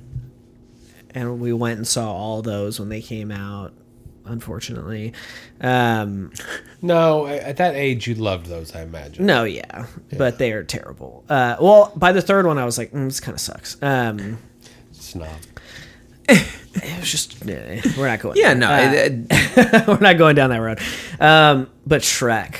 and 1.10 1.40
we 1.40 1.52
went 1.54 1.78
and 1.78 1.88
saw 1.88 2.12
all 2.14 2.42
those 2.42 2.80
when 2.80 2.90
they 2.90 3.02
came 3.02 3.32
out. 3.32 3.74
Unfortunately, 4.26 5.12
um, 5.60 6.32
No, 6.84 7.26
at 7.26 7.58
that 7.58 7.76
age, 7.76 8.08
you 8.08 8.16
loved 8.16 8.46
those, 8.48 8.76
I 8.76 8.82
imagine. 8.82 9.26
no, 9.26 9.46
yeah, 9.46 9.86
but 10.18 10.38
they 10.38 10.52
are 10.52 10.64
terrible. 10.64 11.24
Uh, 11.30 11.56
well, 11.60 11.94
by 11.96 12.12
the 12.12 12.22
third 12.22 12.46
one, 12.46 12.58
I 12.58 12.66
was 12.66 12.78
like, 12.78 12.92
mm, 12.92 13.06
this 13.08 13.20
kind 13.22 13.34
of 13.34 13.40
sucks. 13.42 13.82
Um, 13.82 14.38
Snob. 14.92 15.30
it 16.30 17.00
was 17.00 17.10
just 17.10 17.44
we're 17.46 18.08
not 18.08 18.20
going. 18.20 18.38
Yeah, 18.38 18.54
no. 18.54 18.70
Uh, 18.70 18.92
it- 18.94 19.88
we're 19.88 20.00
not 20.00 20.18
going 20.18 20.36
down 20.36 20.50
that 20.50 20.58
road. 20.58 20.80
Um, 21.20 21.70
but 21.88 22.02
Shrek. 22.02 22.58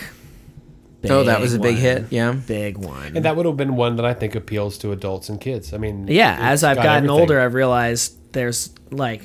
oh, 1.10 1.24
that 1.26 1.42
was 1.42 1.54
a 1.54 1.60
big 1.60 1.74
one. 1.76 1.82
hit. 1.82 2.04
Yeah. 2.10 2.32
Big 2.32 2.78
one. 2.78 3.16
And 3.18 3.26
that 3.26 3.36
would 3.36 3.46
have 3.46 3.58
been 3.58 3.76
one 3.76 3.98
that 3.98 4.06
I 4.06 4.14
think 4.14 4.36
appeals 4.36 4.78
to 4.80 4.92
adults 4.94 5.30
and 5.30 5.40
kids. 5.40 5.74
I 5.74 5.78
mean, 5.78 6.08
yeah, 6.08 6.38
as 6.40 6.64
I've 6.64 6.78
got 6.78 6.84
gotten 6.84 7.04
everything. 7.06 7.20
older, 7.22 7.40
I've 7.42 7.54
realized 7.54 8.18
there's 8.34 8.70
like 8.90 9.22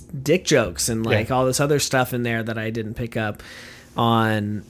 dick 0.00 0.44
jokes 0.44 0.88
and 0.88 1.04
like 1.04 1.28
Yeah. 1.28 1.34
all 1.36 1.46
this 1.46 1.60
other 1.60 1.78
stuff 1.78 2.12
in 2.14 2.22
there 2.22 2.42
that 2.42 2.58
I 2.58 2.70
didn't 2.70 2.94
pick 2.94 3.16
up 3.16 3.42
on. 3.96 4.62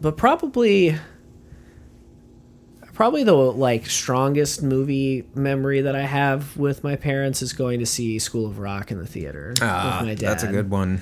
But 0.00 0.16
probably, 0.16 0.96
probably 2.94 3.24
the 3.24 3.32
like 3.34 3.86
strongest 3.86 4.62
movie 4.62 5.24
memory 5.34 5.82
that 5.82 5.94
I 5.96 6.02
have 6.02 6.56
with 6.56 6.82
my 6.84 6.96
parents 6.96 7.42
is 7.42 7.52
going 7.52 7.80
to 7.80 7.86
see 7.86 8.18
School 8.18 8.46
of 8.46 8.58
Rock 8.58 8.90
in 8.90 8.98
the 8.98 9.06
theater 9.06 9.54
Ah, 9.60 9.98
with 10.00 10.08
my 10.08 10.14
dad. 10.14 10.28
that's 10.30 10.42
a 10.42 10.48
good 10.48 10.70
one. 10.70 11.00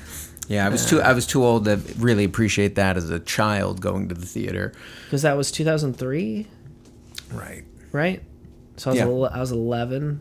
Yeah, 0.49 0.64
I 0.64 0.68
was 0.70 0.86
too 0.89 1.03
I 1.03 1.12
was 1.12 1.26
too 1.26 1.45
old 1.45 1.66
to 1.66 1.78
really 1.99 2.24
appreciate 2.24 2.74
that 2.76 2.97
as 2.97 3.11
a 3.11 3.18
child 3.20 3.80
going 3.80 4.09
to 4.09 4.14
the 4.14 4.26
theater. 4.26 4.72
because 5.05 5.22
that 5.22 5.36
was 5.36 5.51
2003, 5.51 6.47
Right. 7.32 7.64
right? 7.93 8.22
So 8.78 8.91
I 8.91 8.93
was 8.93 8.99
Yeah. 8.99 9.05
ele- 9.07 9.26
I 9.32 9.41
was 9.41 9.51
11. 9.53 10.20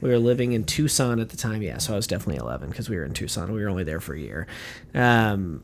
We 0.00 0.08
were 0.10 0.18
living 0.18 0.52
in 0.52 0.64
Tucson 0.64 1.20
at 1.20 1.28
the 1.28 1.36
time. 1.36 1.62
Yeah, 1.62 1.78
so 1.78 1.92
I 1.92 1.96
was 1.96 2.06
definitely 2.06 2.36
11 2.40 2.70
because 2.70 2.88
we 2.88 2.96
were 2.96 3.04
in 3.04 3.12
Tucson. 3.12 3.52
We 3.52 3.62
were 3.62 3.68
only 3.68 3.84
there 3.84 4.00
for 4.00 4.14
a 4.14 4.20
year. 4.20 4.46
Um, 4.94 5.62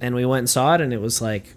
and 0.00 0.14
we 0.14 0.24
went 0.26 0.40
and 0.40 0.50
saw 0.50 0.74
it, 0.74 0.80
and 0.80 0.92
it 0.92 1.00
was 1.00 1.22
like 1.22 1.54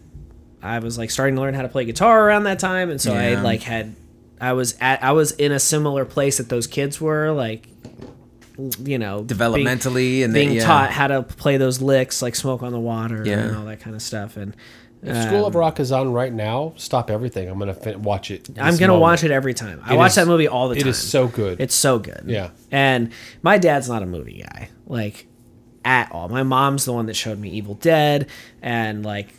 I 0.62 0.80
was 0.80 0.98
like 0.98 1.12
starting 1.12 1.36
to 1.36 1.42
learn 1.42 1.54
how 1.54 1.64
to 1.64 1.70
play 1.70 1.86
guitar 1.86 2.28
around 2.28 2.44
that 2.44 2.60
time, 2.60 2.90
and 2.90 3.00
so 3.02 3.14
I 3.14 3.36
like 3.42 3.64
had 3.64 3.96
I 4.40 4.54
was 4.54 4.76
at 4.80 5.04
I 5.04 5.12
was 5.12 5.32
in 5.34 5.52
a 5.52 5.60
similar 5.60 6.06
place 6.06 6.38
that 6.38 6.50
those 6.50 6.68
kids 6.68 7.02
were 7.02 7.32
like 7.32 7.68
you 8.84 8.98
know 8.98 9.22
being- 9.22 9.40
Developmentally 9.40 10.24
and 10.24 10.34
being 10.34 10.54
yeah. 10.54 10.66
taught 10.66 10.92
how 10.92 11.08
to 11.08 11.22
play 11.24 11.58
those 11.58 11.80
licks 11.82 12.22
like 12.24 12.36
smoke 12.36 12.64
on 12.64 12.72
the 12.72 12.80
water 12.80 13.24
Yeah. 13.26 13.40
and 13.40 13.56
all 13.56 13.66
that 13.66 13.80
kind 13.80 13.96
of 13.96 14.02
stuff 14.02 14.36
and 14.36 14.56
If 15.04 15.16
School 15.28 15.42
um, 15.42 15.46
of 15.46 15.56
Rock 15.56 15.80
is 15.80 15.92
on 15.92 16.12
right 16.12 16.34
now, 16.34 16.74
stop 16.76 17.10
everything. 17.12 17.48
I'm 17.50 17.60
going 17.60 17.74
to 17.74 17.80
fin- 17.80 18.02
watch 18.02 18.32
it. 18.32 18.50
I'm 18.58 18.76
gonna 18.78 18.88
moment. 18.94 19.02
watch 19.02 19.24
it 19.24 19.32
every 19.32 19.54
time. 19.54 19.80
I 19.86 19.94
It 19.94 19.98
watch 19.98 20.10
is- 20.12 20.16
that 20.16 20.28
movie 20.28 20.48
all 20.48 20.70
the 20.70 20.76
It 20.76 20.80
time. 20.80 20.88
It 20.88 20.92
is 20.92 20.98
so 20.98 21.28
good. 21.28 21.62
It's 21.62 21.76
so 21.76 22.00
good. 22.00 22.24
Yeah. 22.26 22.50
And 22.72 23.12
my 23.44 23.58
dad's 23.60 23.88
not 23.88 24.02
a 24.02 24.08
movie 24.08 24.44
guy, 24.44 24.70
like 24.88 25.28
at 25.86 26.12
all. 26.12 26.30
My 26.30 26.44
mom's 26.44 26.86
the 26.86 26.94
one 26.94 27.06
that 27.06 27.16
showed 27.16 27.40
me 27.40 27.50
Evil 27.50 27.76
Dead, 27.76 28.28
and 28.62 29.06
like, 29.06 29.30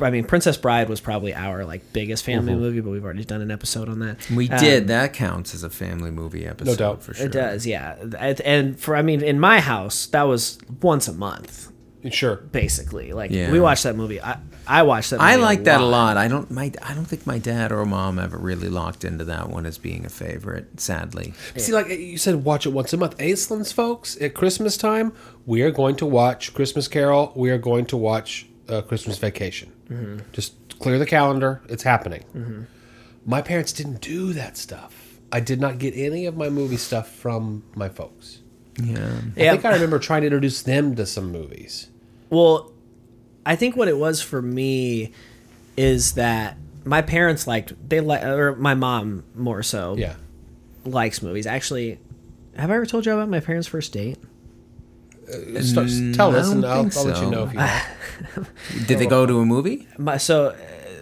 I 0.00 0.10
mean, 0.10 0.24
Princess 0.24 0.56
Bride 0.56 0.88
was 0.88 1.00
probably 1.00 1.34
our 1.34 1.64
like 1.64 1.92
biggest 1.92 2.24
family 2.24 2.54
movie, 2.54 2.80
but 2.80 2.90
we've 2.90 3.04
already 3.04 3.24
done 3.24 3.40
an 3.42 3.50
episode 3.50 3.88
on 3.88 3.98
that. 3.98 4.30
We 4.30 4.48
Um, 4.48 4.58
did. 4.60 4.86
That 4.88 5.12
counts 5.12 5.52
as 5.54 5.62
a 5.64 5.70
family 5.70 6.10
movie 6.12 6.46
episode 6.46 6.70
No 6.70 6.76
doubt. 6.76 7.02
for 7.02 7.12
sure. 7.12 7.26
It 7.26 7.32
does, 7.32 7.66
yeah. 7.66 7.96
And 8.44 8.78
for 8.78 8.94
I 8.96 9.02
mean, 9.02 9.20
in 9.22 9.38
my 9.40 9.58
house, 9.60 10.06
that 10.06 10.22
was 10.22 10.58
once 10.80 11.08
a 11.08 11.12
month, 11.12 11.70
Sure. 12.10 12.36
basically. 12.36 13.12
Like 13.12 13.30
Yeah. 13.32 13.50
we 13.52 13.58
watched 13.60 13.82
that 13.82 13.96
movie. 13.96 14.20
I 14.20 14.38
I 14.66 14.82
watched 14.82 15.10
that. 15.10 15.20
Movie 15.20 15.32
I 15.32 15.36
like 15.36 15.64
that 15.64 15.80
a 15.80 15.84
lot. 15.84 16.16
I 16.16 16.28
don't 16.28 16.50
my 16.50 16.72
I 16.82 16.94
don't 16.94 17.04
think 17.04 17.26
my 17.26 17.38
dad 17.38 17.72
or 17.72 17.84
mom 17.84 18.18
ever 18.18 18.38
really 18.38 18.68
locked 18.68 19.04
into 19.04 19.24
that 19.24 19.48
one 19.48 19.66
as 19.66 19.78
being 19.78 20.04
a 20.04 20.08
favorite, 20.08 20.80
sadly. 20.80 21.34
See, 21.56 21.72
like 21.72 21.88
you 21.88 22.18
said, 22.18 22.44
watch 22.44 22.66
it 22.66 22.70
once 22.70 22.92
a 22.92 22.96
month. 22.96 23.18
Aislins, 23.18 23.72
folks, 23.72 24.20
at 24.20 24.34
Christmas 24.34 24.76
time, 24.76 25.12
we 25.46 25.62
are 25.62 25.70
going 25.70 25.96
to 25.96 26.06
watch 26.06 26.54
Christmas 26.54 26.88
Carol. 26.88 27.32
We 27.34 27.50
are 27.50 27.58
going 27.58 27.86
to 27.86 27.96
watch 27.96 28.46
uh, 28.68 28.82
Christmas 28.82 29.18
Vacation. 29.18 29.72
Mm-hmm. 29.88 30.18
Just 30.32 30.54
clear 30.78 30.98
the 30.98 31.06
calendar. 31.06 31.62
It's 31.68 31.82
happening. 31.82 32.66
My 33.24 33.42
parents 33.42 33.72
didn't 33.72 34.00
do 34.00 34.32
that 34.32 34.56
stuff. 34.56 35.18
I 35.30 35.40
did 35.40 35.60
not 35.60 35.78
get 35.78 35.94
any 35.96 36.26
of 36.26 36.36
my 36.36 36.50
movie 36.50 36.76
stuff 36.76 37.08
from 37.08 37.64
my 37.74 37.88
folks. 37.88 38.40
Yeah. 38.82 39.20
I 39.36 39.50
think 39.50 39.64
I 39.64 39.72
remember 39.74 39.98
trying 39.98 40.22
to 40.22 40.26
introduce 40.26 40.62
them 40.62 40.94
to 40.96 41.06
some 41.06 41.30
movies. 41.30 41.88
Well, 42.30 42.71
I 43.44 43.56
think 43.56 43.76
what 43.76 43.88
it 43.88 43.96
was 43.98 44.22
for 44.22 44.40
me 44.42 45.12
is 45.76 46.12
that 46.14 46.56
my 46.84 47.02
parents 47.02 47.46
liked 47.46 47.72
they 47.88 48.00
like 48.00 48.22
or 48.24 48.54
my 48.56 48.74
mom 48.74 49.24
more 49.34 49.62
so 49.62 49.94
Yeah. 49.96 50.14
likes 50.84 51.22
movies. 51.22 51.46
Actually, 51.46 51.98
have 52.56 52.70
I 52.70 52.74
ever 52.74 52.86
told 52.86 53.06
you 53.06 53.12
about 53.12 53.28
my 53.28 53.40
parents' 53.40 53.66
first 53.68 53.92
date? 53.92 54.18
Start, 55.62 55.88
tell 56.14 56.34
I 56.34 56.38
us, 56.40 56.50
and 56.50 56.62
don't 56.62 56.70
I'll, 56.70 56.82
think 56.82 56.96
I'll 56.96 57.04
let 57.04 57.22
you 57.22 57.30
know 57.30 57.44
if 57.44 57.52
you 57.54 57.58
have. 57.60 58.50
Did 58.86 58.98
they 58.98 59.06
go 59.06 59.24
to 59.24 59.38
a 59.40 59.46
movie? 59.46 59.88
My, 59.96 60.18
so, 60.18 60.48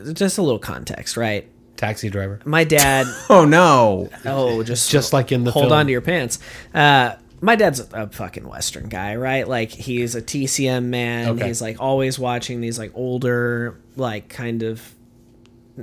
uh, 0.07 0.12
just 0.12 0.38
a 0.38 0.43
little 0.43 0.59
context, 0.61 1.16
right? 1.16 1.49
Taxi 1.76 2.11
driver. 2.11 2.38
My 2.45 2.62
dad. 2.64 3.07
Oh 3.30 3.45
no. 3.45 4.09
oh, 4.26 4.62
just 4.62 4.91
Just 4.91 5.12
like 5.12 5.32
in 5.32 5.43
the 5.45 5.51
hold 5.51 5.64
film. 5.66 5.72
on 5.72 5.86
to 5.86 5.93
your 5.93 6.01
pants. 6.03 6.38
Uh, 6.74 7.16
my 7.41 7.57
dad's 7.57 7.80
a 7.80 8.09
fucking 8.09 8.47
Western 8.47 8.88
guy, 8.88 9.16
right? 9.16 9.49
Like 9.49 9.70
he's 9.70 10.14
a 10.14 10.22
TCM 10.22 10.84
man. 10.84 11.28
Okay. 11.30 11.47
He's 11.47 11.62
like 11.62 11.80
always 11.80 12.18
watching 12.18 12.61
these 12.61 12.78
like 12.78 12.93
older, 12.95 13.80
like 13.97 14.28
kind 14.28 14.62
of 14.62 14.95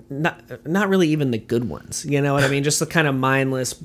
not 0.10 0.66
not 0.66 0.90
really 0.90 1.10
even 1.10 1.32
the 1.32 1.38
good 1.38 1.68
ones. 1.68 2.06
You 2.06 2.22
know 2.22 2.34
what 2.34 2.44
I 2.44 2.48
mean? 2.48 2.64
Just 2.64 2.80
the 2.80 2.86
kind 2.86 3.08
of 3.08 3.16
mindless 3.16 3.82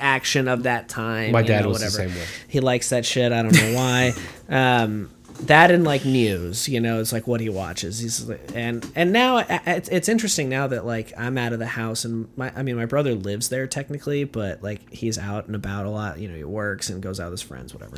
action 0.00 0.48
of 0.48 0.62
that 0.64 0.88
time. 0.88 1.32
My 1.32 1.42
dad 1.42 1.62
know, 1.62 1.68
was 1.68 1.80
the 1.80 1.86
whatever. 1.86 2.10
same 2.10 2.20
way. 2.20 2.26
He 2.48 2.60
likes 2.60 2.88
that 2.90 3.04
shit. 3.04 3.32
I 3.32 3.42
don't 3.42 3.54
know 3.54 3.74
why. 3.74 4.14
um, 4.48 5.10
that 5.46 5.70
and 5.70 5.84
like 5.84 6.04
news, 6.04 6.68
you 6.68 6.80
know, 6.80 7.00
it's 7.00 7.12
like 7.12 7.26
what 7.26 7.40
he 7.40 7.48
watches. 7.48 7.98
He's 7.98 8.28
like- 8.28 8.50
and 8.54 8.84
and 8.94 9.12
now 9.12 9.38
it's, 9.48 9.88
it's 9.88 10.08
interesting 10.08 10.48
now 10.48 10.66
that 10.68 10.84
like 10.86 11.12
I'm 11.16 11.36
out 11.38 11.52
of 11.52 11.58
the 11.58 11.66
house 11.66 12.04
and 12.04 12.28
my 12.36 12.52
I 12.56 12.62
mean 12.62 12.76
my 12.76 12.86
brother 12.86 13.14
lives 13.14 13.48
there 13.48 13.66
technically, 13.66 14.24
but 14.24 14.62
like 14.62 14.92
he's 14.92 15.18
out 15.18 15.46
and 15.46 15.54
about 15.54 15.86
a 15.86 15.90
lot. 15.90 16.18
You 16.18 16.28
know, 16.28 16.36
he 16.36 16.44
works 16.44 16.90
and 16.90 17.02
goes 17.02 17.20
out 17.20 17.30
with 17.30 17.40
his 17.40 17.42
friends, 17.42 17.74
whatever. 17.74 17.96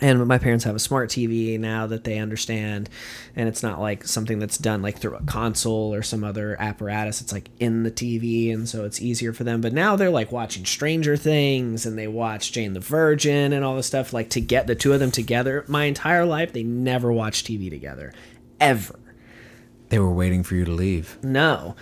and 0.01 0.26
my 0.26 0.38
parents 0.38 0.64
have 0.64 0.74
a 0.74 0.80
smart 0.80 1.11
TV 1.11 1.59
now 1.59 1.86
that 1.86 2.05
they 2.05 2.18
understand, 2.18 2.88
and 3.36 3.49
it's 3.49 3.62
not 3.62 3.80
like 3.80 4.05
something 4.05 4.38
that's 4.38 4.59
done 4.59 4.82
like 4.82 4.99
through 4.99 5.16
a 5.16 5.22
console 5.22 5.95
or 5.95 6.03
some 6.03 6.24
other 6.24 6.57
apparatus. 6.61 7.20
It's 7.20 7.32
like 7.32 7.51
in 7.61 7.84
the 7.84 7.90
TV, 7.90 8.53
and 8.53 8.68
so 8.68 8.84
it's 8.84 9.01
easier 9.01 9.32
for 9.32 9.45
them. 9.45 9.61
But 9.61 9.72
now 9.72 9.97
they're 9.97 10.11
like 10.11 10.32
watching 10.32 10.64
Stranger 10.64 11.16
Things, 11.16 11.86
and 11.86 11.97
they 11.99 12.09
watch 12.09 12.53
Jane 12.53 12.72
the 12.72 12.80
Virgin 12.80 13.53
and 13.53 13.64
all 13.64 13.76
this 13.76 13.86
stuff. 13.86 14.12
Like 14.12 14.30
to 14.30 14.40
get 14.40 14.66
the 14.66 14.74
two 14.74 14.92
of 14.92 15.01
them 15.01 15.11
together. 15.11 15.64
My 15.68 15.84
entire 15.84 16.24
life, 16.24 16.53
they 16.53 16.64
never 16.64 17.12
watched 17.12 17.47
TV 17.47 17.70
together, 17.70 18.12
ever. 18.61 18.99
They 19.90 19.99
were 19.99 20.12
waiting 20.12 20.42
for 20.42 20.57
you 20.57 20.64
to 20.64 20.72
leave. 20.72 21.18
No. 21.22 21.76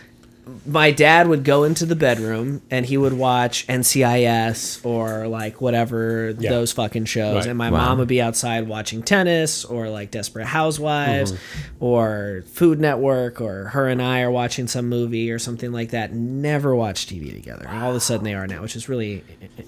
My 0.66 0.90
dad 0.90 1.28
would 1.28 1.44
go 1.44 1.62
into 1.62 1.86
the 1.86 1.94
bedroom 1.94 2.62
and 2.68 2.84
he 2.84 2.96
would 2.96 3.12
watch 3.12 3.64
NCIS 3.68 4.84
or 4.84 5.28
like 5.28 5.60
whatever 5.60 6.34
Yeah. 6.36 6.50
those 6.50 6.72
fucking 6.72 7.04
shows. 7.04 7.36
Right. 7.36 7.46
And 7.46 7.56
my 7.56 7.70
Wow. 7.70 7.86
mom 7.90 7.98
would 7.98 8.08
be 8.08 8.20
outside 8.20 8.66
watching 8.66 9.02
tennis 9.04 9.64
or 9.64 9.88
like 9.88 10.10
Desperate 10.10 10.46
Housewives 10.46 11.32
Mm-hmm. 11.32 11.84
or 11.84 12.42
Food 12.52 12.80
Network 12.80 13.40
or 13.40 13.66
her 13.68 13.88
and 13.88 14.02
I 14.02 14.22
are 14.22 14.32
watching 14.32 14.66
some 14.66 14.88
movie 14.88 15.30
or 15.30 15.38
something 15.38 15.70
like 15.70 15.90
that. 15.90 16.12
Never 16.12 16.74
watch 16.74 17.06
TV 17.06 17.32
together. 17.32 17.64
And 17.68 17.80
all 17.82 17.90
of 17.90 17.96
a 17.96 18.00
sudden 18.00 18.24
they 18.24 18.34
are 18.34 18.48
now, 18.48 18.62
which 18.62 18.74
is 18.74 18.88
really. 18.88 19.22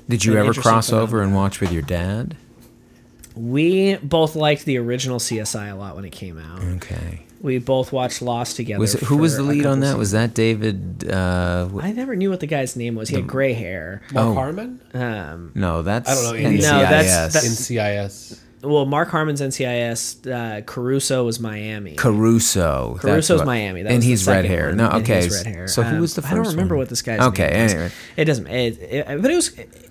Did 0.09 0.25
you 0.25 0.37
ever 0.37 0.53
cross 0.53 0.89
phenomenon. 0.89 1.09
over 1.09 1.23
and 1.23 1.35
watch 1.37 1.61
with 1.61 1.71
your 1.71 1.83
dad? 1.83 2.37
We 3.37 3.97
both 3.97 4.37
liked 4.37 4.65
the 4.65 4.79
original 4.79 5.19
CSI 5.19 5.69
a 5.71 5.75
lot 5.77 5.97
when 5.97 6.05
it 6.05 6.13
came 6.13 6.39
out. 6.39 6.61
Okay. 6.77 7.23
We 7.45 7.59
both 7.59 7.93
watched 7.93 8.23
Lost 8.23 8.57
together. 8.57 8.81
Was 8.81 8.95
it, 8.95 9.03
who 9.03 9.19
was 9.19 9.37
the 9.37 9.43
lead 9.43 9.67
on 9.67 9.81
couple 9.81 9.93
that? 9.93 9.99
Was 9.99 10.13
that 10.13 10.33
David? 10.35 11.05
Uh, 11.09 11.65
w- 11.67 11.81
I 11.81 11.93
never 11.93 12.17
knew 12.17 12.31
what 12.31 12.41
the 12.41 12.47
guy's 12.47 12.75
name 12.75 12.95
was. 12.95 13.11
He 13.11 13.17
had 13.17 13.27
gray 13.27 13.53
hair. 13.53 14.01
Mark 14.13 14.27
Oh. 14.29 14.35
Harmon? 14.35 14.81
Um, 14.95 15.53
no, 15.55 15.83
that's 15.83 16.11
I 16.11 16.15
don't 16.15 16.25
know. 16.43 16.49
NCIS. 16.51 16.63
No, 16.63 16.79
that's- 16.81 17.33
that's- 17.35 17.45
NCIS. 17.69 18.39
well, 18.63 18.87
Mark 18.87 19.11
Harmon's 19.11 19.43
NCIS. 19.43 20.27
Uh, 20.27 20.63
Caruso 20.63 21.27
was 21.27 21.39
Miami. 21.39 21.97
Caruso. 21.97 22.93
that's 22.95 23.05
Caruso's 23.05 23.39
what- 23.41 23.47
Miami. 23.47 23.83
That 23.83 23.93
and 23.93 24.03
he's 24.03 24.27
red 24.27 24.47
hair. 24.47 24.69
one, 24.69 24.79
No, 24.79 24.89
okay. 24.93 25.25
he's 25.25 25.45
red 25.45 25.47
hair. 25.55 25.69
So 25.69 25.83
who 25.83 25.97
Um, 25.97 26.01
was 26.01 26.15
the 26.15 26.23
first 26.23 26.33
I 26.33 26.37
don't 26.37 26.47
remember 26.49 26.75
one? 26.77 26.81
what 26.81 26.89
this 26.89 27.03
guy's 27.03 27.21
Okay, 27.21 27.51
name 27.51 27.63
was. 27.63 27.73
anyway. 27.75 27.91
It 28.17 28.25
doesn't. 28.25 28.47
It, 28.47 28.79
it, 28.81 29.23
but 29.23 29.31
it 29.31 29.35
was, 29.37 29.51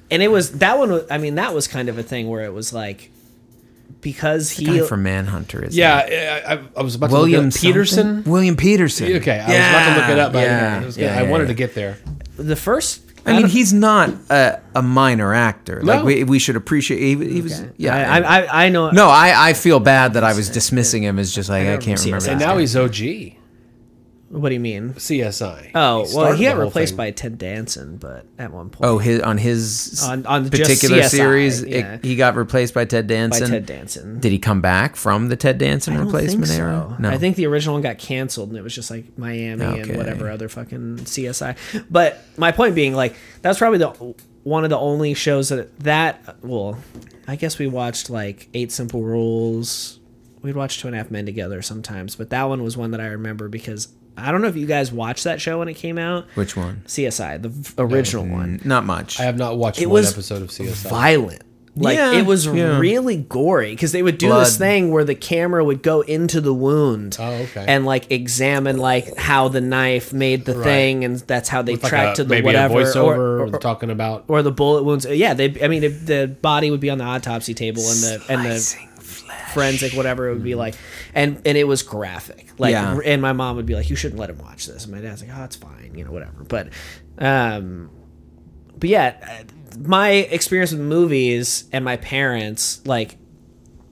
and 0.09 0.23
it 0.23 0.31
was 0.31 0.51
that 0.53 0.79
one. 0.79 0.91
Was, 0.91 1.03
I 1.11 1.19
mean, 1.19 1.35
that 1.35 1.53
was 1.53 1.67
kind 1.67 1.87
of 1.87 1.99
a 1.99 2.03
thing 2.03 2.27
where 2.29 2.43
it 2.45 2.53
was 2.53 2.73
like 2.73 3.11
because 4.03 4.51
he 4.51 4.65
Guy 4.65 4.85
from 4.85 5.03
Manhunter 5.03 5.63
is 5.63 5.75
Yeah, 5.75 6.43
I, 6.47 6.53
I, 6.55 6.59
I 6.77 6.81
was 6.83 6.95
about 6.95 7.07
to 7.07 7.13
William 7.13 7.45
look 7.45 7.53
it 7.55 7.57
up. 7.57 7.61
Petersen. 7.61 8.15
something? 8.15 8.31
William 8.31 8.55
Petersen. 8.55 9.13
Okay, 9.13 9.39
I 9.39 9.47
was 9.47 9.55
about 9.55 9.93
to 9.95 10.01
look 10.01 10.09
it 10.09 10.19
up. 10.19 10.33
But 10.33 10.43
Yeah, 10.43 10.79
I, 10.81 10.85
was 10.85 10.97
yeah, 10.97 11.13
gonna, 11.15 11.27
I 11.27 11.31
wanted 11.31 11.43
yeah. 11.45 11.47
to 11.47 11.53
get 11.55 11.73
there. 11.75 11.97
the 12.37 12.55
first. 12.55 13.01
I 13.25 13.37
mean, 13.37 13.47
he's 13.47 13.71
not 13.71 14.09
a, 14.29 14.59
a 14.75 14.81
minor 14.81 15.33
actor. 15.33 15.81
Like 15.81 15.99
No. 15.99 16.05
we, 16.05 16.25
we 16.25 16.39
should 16.39 16.57
appreciate. 16.57 16.99
He, 16.99 17.15
he 17.35 17.41
was. 17.41 17.63
Yeah. 17.77 17.95
I, 17.95 18.19
I, 18.41 18.65
I 18.65 18.69
know. 18.69 18.91
no, 18.91 19.07
I, 19.07 19.49
I 19.49 19.53
feel 19.53 19.79
bad 19.79 20.15
that 20.15 20.25
I 20.25 20.33
was 20.33 20.49
dismissing 20.49 21.03
him 21.03 21.17
as 21.19 21.33
just 21.33 21.47
like 21.47 21.61
I 21.61 21.75
know 21.75 21.77
can't 21.77 22.03
remember. 22.03 22.29
And 22.29 22.39
now 22.39 22.57
he's 22.57 22.75
OG. 22.75 22.97
What 24.33 24.49
do 24.49 24.55
you 24.55 24.59
mean? 24.59 24.93
CSI. 24.93 25.69
Oh, 25.75 26.07
well, 26.15 26.33
he 26.35 26.45
got 26.45 26.57
replaced 26.57 26.93
thing. 26.93 26.97
by 26.97 27.11
Ted 27.11 27.37
Danson, 27.37 27.97
but 27.97 28.25
at 28.39 28.51
one 28.51 28.69
point. 28.71 28.89
Oh, 28.89 28.97
his 28.97 29.21
on 29.21 29.37
his 29.37 30.03
On- 30.03 30.25
on 30.25 30.49
particular 30.49 31.03
series, 31.03 31.61
it- 31.61 32.03
he 32.03 32.15
got 32.15 32.35
replaced 32.35 32.73
by 32.73 32.85
Ted 32.85 33.05
Danson. 33.05 33.43
by. 33.43 33.49
Ted 33.51 33.65
Danson. 33.67 34.19
Did 34.19 34.31
he 34.31 34.39
come 34.39 34.59
back 34.59 34.95
from 34.95 35.29
the 35.29 35.35
Ted 35.35 35.59
Danson 35.59 35.97
replacement 35.99 36.47
think 36.47 36.59
era? 36.59 36.95
No, 36.99 37.09
I 37.11 37.19
think 37.19 37.35
the 37.35 37.45
original 37.45 37.75
one 37.75 37.83
got 37.83 37.99
canceled, 37.99 38.49
and 38.49 38.57
it 38.57 38.63
was 38.63 38.73
just 38.73 38.89
like 38.89 39.05
Miami 39.19 39.63
Okay. 39.65 39.81
and 39.81 39.95
whatever 39.97 40.31
other 40.31 40.49
fucking 40.49 41.01
CSI. 41.05 41.55
But 41.91 42.19
my 42.35 42.51
point 42.51 42.73
being, 42.73 42.95
like, 42.95 43.15
that's 43.43 43.59
probably 43.59 43.77
the 43.77 44.15
one 44.41 44.63
of 44.63 44.71
the 44.71 44.79
only 44.79 45.13
shows 45.13 45.49
that 45.49 45.77
that. 45.81 46.37
Well, 46.41 46.79
I 47.27 47.35
guess 47.35 47.59
we 47.59 47.67
watched 47.67 48.09
like 48.09 48.49
Eight 48.55 48.71
Simple 48.71 49.03
Rules. 49.03 49.99
We'd 50.41 50.55
watch 50.55 50.81
Two 50.81 50.87
and 50.87 50.95
a 50.95 50.97
Half 50.97 51.11
Men 51.11 51.25
together 51.27 51.61
sometimes, 51.61 52.15
but 52.15 52.31
that 52.31 52.43
one 52.49 52.63
was 52.63 52.75
one 52.75 52.89
that 52.91 52.99
I 52.99 53.05
remember 53.05 53.47
because 53.47 53.89
I 54.17 54.31
don't 54.31 54.41
know 54.41 54.47
if 54.47 54.55
you 54.55 54.65
guys 54.67 54.91
watched 54.91 55.23
that 55.23 55.41
show 55.41 55.59
when 55.59 55.67
it 55.67 55.73
came 55.75 55.97
out. 55.97 56.25
which 56.35 56.55
one? 56.55 56.83
CSI, 56.85 57.41
the 57.41 57.49
v- 57.49 57.73
original 57.79 58.25
mm, 58.25 58.31
one. 58.31 58.61
Not 58.63 58.85
much. 58.85 59.19
I 59.19 59.23
have 59.23 59.37
not 59.37 59.57
watched 59.57 59.81
It 59.81 59.87
one 59.87 59.93
was 59.93 60.13
episode 60.13 60.41
of 60.43 60.49
CSI. 60.49 60.89
violent. 60.89 61.41
Like 61.75 61.97
Yeah, 61.97 62.11
it 62.13 62.27
was 62.27 62.45
yeah. 62.45 62.77
really 62.77 63.17
gory 63.17 63.71
because 63.71 63.91
they 63.93 64.03
would 64.03 64.19
do 64.19 64.27
Blood. 64.27 64.45
this 64.45 64.57
thing 64.59 64.91
where 64.91 65.03
the 65.03 65.15
camera 65.15 65.65
would 65.65 65.81
go 65.81 66.01
into 66.01 66.39
the 66.39 66.53
wound 66.53 67.17
Oh, 67.19 67.31
okay. 67.33 67.65
and 67.67 67.83
like 67.83 68.11
examine 68.11 68.77
like 68.77 69.17
how 69.17 69.47
the 69.47 69.59
knife 69.61 70.13
made 70.13 70.45
the 70.45 70.53
Right. 70.53 70.63
thing, 70.63 71.03
and 71.03 71.17
that's 71.21 71.49
how 71.49 71.63
they 71.63 71.71
With 71.71 71.81
like 71.81 71.89
tracked 71.89 72.19
a- 72.19 72.21
to 72.21 72.23
the 72.25 72.29
maybe 72.29 72.45
whatever 72.45 72.79
a 72.79 72.83
voiceover 72.83 73.17
or, 73.17 73.55
or, 73.55 73.59
talking 73.59 73.89
about. 73.89 74.25
or 74.27 74.43
the 74.43 74.51
bullet 74.51 74.83
wounds. 74.83 75.07
Yeah, 75.07 75.33
they. 75.33 75.59
I 75.63 75.67
mean, 75.67 75.81
the, 75.81 75.87
the 75.87 76.27
body 76.43 76.69
would 76.69 76.79
be 76.79 76.91
on 76.91 76.99
the 76.99 77.05
autopsy 77.05 77.55
table, 77.55 77.81
and 77.81 77.97
the 78.03 78.23
and 78.29 78.45
the 78.45 78.59
Slicing 78.59 78.77
flesh. 78.89 78.92
Forensic 79.53 79.93
whatever 79.93 80.29
it 80.29 80.33
would 80.33 80.43
be 80.43 80.55
like, 80.55 80.75
and 81.13 81.41
and 81.45 81.57
it 81.57 81.65
was 81.65 81.83
graphic. 81.83 82.49
Like, 82.57 82.71
Yeah. 82.71 82.99
and 83.03 83.21
my 83.21 83.33
mom 83.33 83.55
would 83.55 83.65
be 83.65 83.75
like, 83.75 83.89
"You 83.89 83.95
shouldn't 83.95 84.19
let 84.19 84.29
him 84.29 84.37
watch 84.39 84.65
this." 84.67 84.83
And 84.85 84.93
my 84.93 85.01
dad's 85.01 85.21
like, 85.21 85.31
"Oh, 85.37 85.43
it's 85.43 85.55
fine, 85.55 85.93
you 85.95 86.03
know, 86.05 86.11
whatever." 86.11 86.43
But, 86.47 86.69
um, 87.19 87.89
but 88.77 88.89
yeah, 88.89 89.15
uh, 89.21 89.77
my 89.87 90.09
experience 90.09 90.71
with 90.71 90.81
movies 90.81 91.65
and 91.71 91.83
my 91.85 91.97
parents, 91.97 92.81
like, 92.85 93.17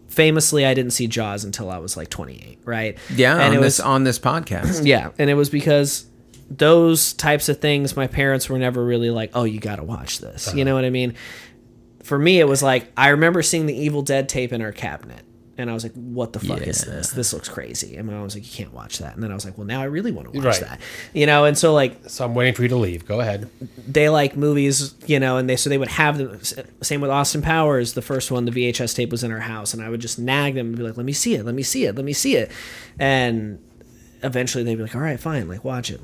famously, 0.09 0.65
I 0.65 0.73
didn't 0.73 0.91
see 0.91 1.07
Jaws 1.07 1.43
until 1.43 1.69
I 1.69 1.77
was 1.77 1.95
like 1.95 2.09
28, 2.09 2.59
right? 2.65 2.97
Yeah, 3.15 3.39
and 3.39 3.53
it 3.55 3.61
this 3.61 3.77
was 3.77 3.79
on 3.79 4.03
this 4.03 4.19
podcast. 4.19 4.81
yeah, 4.85 5.11
and 5.17 5.29
it 5.29 5.35
was 5.35 5.49
because 5.49 6.05
those 6.49 7.13
types 7.13 7.47
of 7.47 7.59
things, 7.61 7.95
my 7.95 8.07
parents 8.07 8.49
were 8.49 8.59
never 8.59 8.83
really 8.83 9.09
like, 9.09 9.31
"Oh, 9.33 9.43
you 9.45 9.59
got 9.59 9.77
to 9.77 9.83
watch 9.83 10.19
this." 10.19 10.53
You 10.53 10.65
know 10.65 10.75
what 10.75 10.83
I 10.85 10.89
mean? 10.89 11.13
For 12.03 12.19
me, 12.19 12.39
it 12.39 12.47
was 12.47 12.61
like 12.61 12.91
I 12.97 13.09
remember 13.09 13.41
seeing 13.41 13.67
the 13.67 13.75
Evil 13.77 14.01
Dead 14.01 14.27
tape 14.27 14.51
in 14.51 14.61
our 14.61 14.71
cabinet, 14.73 15.23
and 15.57 15.69
I 15.69 15.73
was 15.73 15.83
like, 15.83 15.93
"What 15.93 16.33
the 16.33 16.39
fuck 16.39 16.61
is 16.61 16.81
this? 16.81 17.09
This 17.11 17.33
looks 17.33 17.49
crazy." 17.49 17.97
And 17.97 18.07
my 18.07 18.13
mom 18.13 18.23
was 18.23 18.35
like, 18.35 18.45
"You 18.45 18.51
can't 18.63 18.73
watch 18.73 18.99
that." 18.99 19.13
And 19.13 19.23
then 19.23 19.31
I 19.31 19.33
was 19.33 19.45
like, 19.45 19.57
"Well, 19.57 19.67
now 19.67 19.81
I 19.81 19.85
really 19.85 20.11
want 20.11 20.31
to 20.31 20.37
watch 20.37 20.45
Right. 20.45 20.59
that," 20.61 20.81
you 21.13 21.25
know. 21.25 21.45
And 21.45 21.57
so 21.57 21.73
like 21.73 22.09
So 22.09 22.25
I'm 22.25 22.33
waiting 22.35 22.53
for 22.53 22.63
you 22.63 22.69
to 22.69 22.75
leave. 22.77 23.05
Go 23.05 23.19
ahead. 23.21 23.49
they 23.87 24.09
like 24.09 24.35
movies, 24.37 24.93
you 25.05 25.19
know, 25.19 25.37
and 25.37 25.49
they 25.49 25.55
so 25.55 25.69
they 25.69 25.77
would 25.77 25.87
have 25.89 26.17
them. 26.17 26.39
Same 26.81 27.01
with 27.01 27.11
Austin 27.11 27.41
Powers, 27.41 27.93
the 27.93 28.01
first 28.01 28.31
one, 28.31 28.45
the 28.45 28.51
VHS 28.51 28.93
tape 28.95 29.11
was 29.11 29.23
in 29.23 29.31
our 29.31 29.39
house, 29.39 29.73
and 29.73 29.83
I 29.83 29.89
would 29.89 29.99
just 30.01 30.17
nag 30.17 30.55
them 30.55 30.67
and 30.67 30.77
be 30.77 30.83
like, 30.83 30.97
"Let 30.97 31.05
me 31.05 31.13
see 31.13 31.35
it, 31.35 31.45
let 31.45 31.53
me 31.55 31.63
see 31.63 31.85
it, 31.85 31.95
let 31.95 32.05
me 32.05 32.13
see 32.13 32.35
it," 32.37 32.49
and 32.99 33.59
eventually 34.23 34.63
they'd 34.63 34.75
be 34.75 34.83
like, 34.83 34.95
"All 34.95 35.01
right, 35.01 35.19
fine, 35.19 35.47
like 35.47 35.63
watch 35.63 35.89
it." 35.91 35.99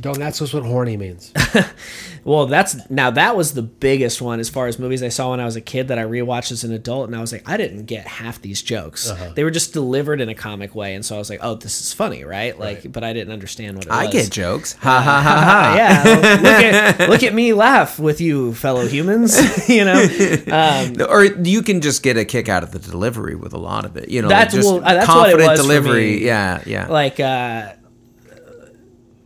Don't 0.00 0.18
That's 0.18 0.40
us 0.42 0.52
what 0.52 0.64
horny 0.64 0.96
means. 0.96 1.32
Well, 2.24 2.46
that's 2.46 2.88
now 2.88 3.10
that 3.10 3.36
was 3.36 3.54
the 3.54 3.62
biggest 3.62 4.22
one 4.22 4.38
as 4.38 4.48
far 4.48 4.68
as 4.68 4.78
movies 4.78 5.02
I 5.02 5.08
saw 5.08 5.30
when 5.30 5.40
I 5.40 5.44
was 5.44 5.56
a 5.56 5.60
kid 5.60 5.88
that 5.88 5.98
I 5.98 6.04
rewatched 6.04 6.52
as 6.52 6.62
an 6.62 6.72
adult, 6.72 7.08
and 7.08 7.16
I 7.16 7.20
was 7.20 7.32
like, 7.32 7.48
I 7.48 7.56
didn't 7.56 7.86
get 7.86 8.06
half 8.06 8.40
these 8.40 8.62
jokes. 8.62 9.10
Uh-huh. 9.10 9.32
They 9.34 9.42
were 9.42 9.50
just 9.50 9.72
delivered 9.72 10.20
in 10.20 10.28
a 10.28 10.34
comic 10.34 10.74
way, 10.74 10.94
and 10.94 11.04
so 11.04 11.16
I 11.16 11.18
was 11.18 11.28
like, 11.28 11.40
oh, 11.42 11.56
this 11.56 11.80
is 11.80 11.92
funny, 11.92 12.22
right? 12.22 12.56
Like, 12.58 12.92
but 12.92 13.02
I 13.02 13.12
didn't 13.12 13.32
understand 13.32 13.76
what 13.76 13.86
it 13.86 13.90
was. 13.90 13.98
I 13.98 14.04
was. 14.04 14.12
get 14.12 14.30
jokes. 14.30 14.74
Ha 14.82 15.00
ha 15.00 15.20
ha 15.22 15.44
ha. 15.44 15.74
yeah, 15.76 16.36
look 16.36 16.98
at 17.00 17.10
look 17.10 17.22
at 17.22 17.34
me 17.34 17.52
laugh 17.52 17.98
with 17.98 18.20
you, 18.20 18.52
fellow 18.54 18.86
humans. 18.86 19.68
you 19.68 19.84
know, 19.84 20.06
um, 20.52 20.96
Or 21.08 21.24
you 21.24 21.62
can 21.62 21.80
just 21.80 22.02
get 22.02 22.16
a 22.16 22.24
kick 22.24 22.48
out 22.48 22.62
of 22.62 22.70
the 22.72 22.78
delivery 22.78 23.34
with 23.34 23.52
a 23.52 23.58
lot 23.58 23.84
of 23.84 23.96
it. 23.96 24.08
You 24.10 24.22
know, 24.22 24.28
That's- 24.28 24.52
like 24.54 24.62
just 24.62 24.72
well, 24.72 24.84
uh, 24.84 24.94
that's 24.94 25.08
what 25.08 25.28
it 25.30 25.32
confident 25.32 25.50
was 25.50 25.60
for 25.60 25.62
delivery. 25.66 26.10
me. 26.20 26.24
Yeah, 26.26 26.62
yeah. 26.66 26.86
like 26.88 27.18
uh, 27.20 27.72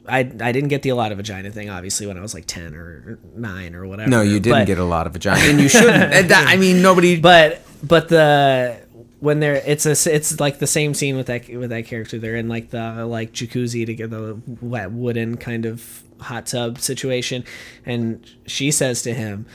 I 0.08 0.18
I 0.20 0.52
didn't 0.52 0.68
get 0.68 0.82
the 0.82 0.90
a 0.90 0.94
lot 0.94 1.12
of 1.12 1.18
vagina 1.18 1.50
thing 1.50 1.70
obviously 1.70 2.06
when 2.06 2.16
I 2.16 2.20
was 2.20 2.34
like 2.34 2.46
ten 2.46 2.74
or 2.74 3.18
nine 3.34 3.74
or 3.74 3.86
whatever. 3.86 4.08
no, 4.10 4.20
you 4.22 4.40
didn't 4.40 4.60
but, 4.60 4.66
get 4.66 4.78
a 4.78 4.84
lot 4.84 5.06
of 5.06 5.12
vagina, 5.12 5.40
and 5.40 5.60
you 5.60 5.68
shouldn't. 5.68 6.28
That- 6.28 6.46
I 6.48 6.56
mean, 6.56 6.82
nobody. 6.82 7.20
but 7.20 7.62
but 7.82 8.08
the 8.08 8.78
when 9.20 9.40
they're 9.40 9.62
it's 9.66 9.86
a 9.86 10.14
it's 10.14 10.38
like 10.40 10.58
the 10.58 10.66
same 10.66 10.92
scene 10.94 11.16
with 11.16 11.26
that 11.26 11.48
with 11.48 11.70
that 11.70 11.86
character 11.86 12.18
they're 12.18 12.36
in 12.36 12.48
like 12.48 12.70
the 12.70 13.06
like 13.06 13.32
jacuzzi 13.32 13.86
to 13.86 13.94
get 13.94 14.10
the 14.10 14.40
wet 14.60 14.92
wooden 14.92 15.36
kind 15.36 15.64
of 15.64 16.02
hot 16.20 16.46
tub 16.46 16.78
situation 16.78 17.42
and 17.84 18.28
she 18.46 18.70
says 18.70 19.02
to 19.02 19.14
him 19.14 19.46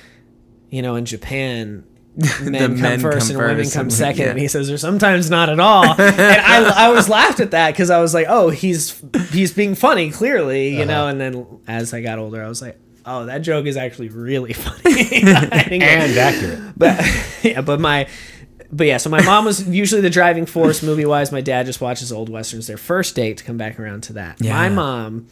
you 0.69 0.81
know 0.81 0.95
in 0.95 1.05
japan 1.05 1.83
men 2.15 2.59
come 2.59 2.81
men 2.81 2.99
first 2.99 3.31
come 3.31 3.39
and 3.39 3.49
women 3.49 3.63
first 3.63 3.73
come 3.73 3.81
and- 3.83 3.93
second 3.93 4.23
yeah. 4.25 4.29
and 4.31 4.39
he 4.39 4.47
says 4.47 4.69
or 4.69 4.77
sometimes 4.77 5.29
not 5.29 5.49
at 5.49 5.59
all 5.59 5.85
and 5.97 6.41
I, 6.41 6.87
I 6.87 6.89
was 6.89 7.07
laughed 7.07 7.39
at 7.39 7.51
that 7.51 7.71
because 7.71 7.89
i 7.89 8.01
was 8.01 8.13
like 8.13 8.25
oh 8.27 8.49
he's 8.49 9.01
he's 9.31 9.53
being 9.53 9.75
funny 9.75 10.11
clearly 10.11 10.69
you 10.69 10.83
uh-huh. 10.83 10.85
know 10.85 11.07
and 11.07 11.21
then 11.21 11.47
as 11.67 11.93
i 11.93 12.01
got 12.01 12.19
older 12.19 12.43
i 12.43 12.49
was 12.49 12.61
like 12.61 12.77
oh 13.05 13.25
that 13.27 13.39
joke 13.39 13.65
is 13.65 13.77
actually 13.77 14.09
really 14.09 14.51
funny 14.65 14.79
I 14.85 15.65
didn't 15.69 15.79
get- 15.79 16.09
and 16.09 16.17
accurate. 16.17 16.73
but 16.77 17.43
yeah, 17.43 17.61
but 17.61 17.79
my 17.79 18.07
but 18.71 18.87
yeah, 18.87 18.97
so 18.97 19.09
my 19.09 19.21
mom 19.23 19.45
was 19.45 19.67
usually 19.67 20.01
the 20.01 20.09
driving 20.09 20.45
force 20.45 20.81
movie 20.81 21.05
wise. 21.05 21.31
My 21.31 21.41
dad 21.41 21.65
just 21.65 21.81
watches 21.81 22.11
old 22.11 22.29
westerns. 22.29 22.67
Their 22.67 22.77
first 22.77 23.15
date 23.15 23.37
to 23.37 23.43
come 23.43 23.57
back 23.57 23.77
around 23.79 24.03
to 24.03 24.13
that. 24.13 24.39
Yeah. 24.39 24.53
My 24.53 24.69
mom 24.69 25.27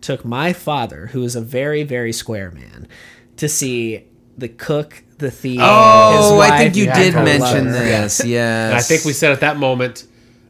took 0.00 0.24
my 0.24 0.52
father, 0.52 1.06
who 1.08 1.22
is 1.22 1.36
a 1.36 1.40
very 1.40 1.84
very 1.84 2.12
square 2.12 2.50
man, 2.50 2.88
to 3.36 3.48
see 3.48 4.06
the 4.36 4.48
cook, 4.48 5.04
the 5.20 5.30
thief. 5.30 5.60
oh, 5.62 6.16
his 6.16 6.50
I 6.50 6.58
think 6.58 6.74
wife, 6.74 6.76
you 6.76 6.86
did 6.86 7.14
mention 7.14 7.72
lover. 7.72 7.84
this. 7.84 8.24
Yes, 8.24 8.70
And 8.70 8.74
I 8.76 8.80
think 8.80 9.04
we 9.04 9.12
said 9.12 9.32
at 9.32 9.40
that 9.40 9.56
moment, 9.56 10.06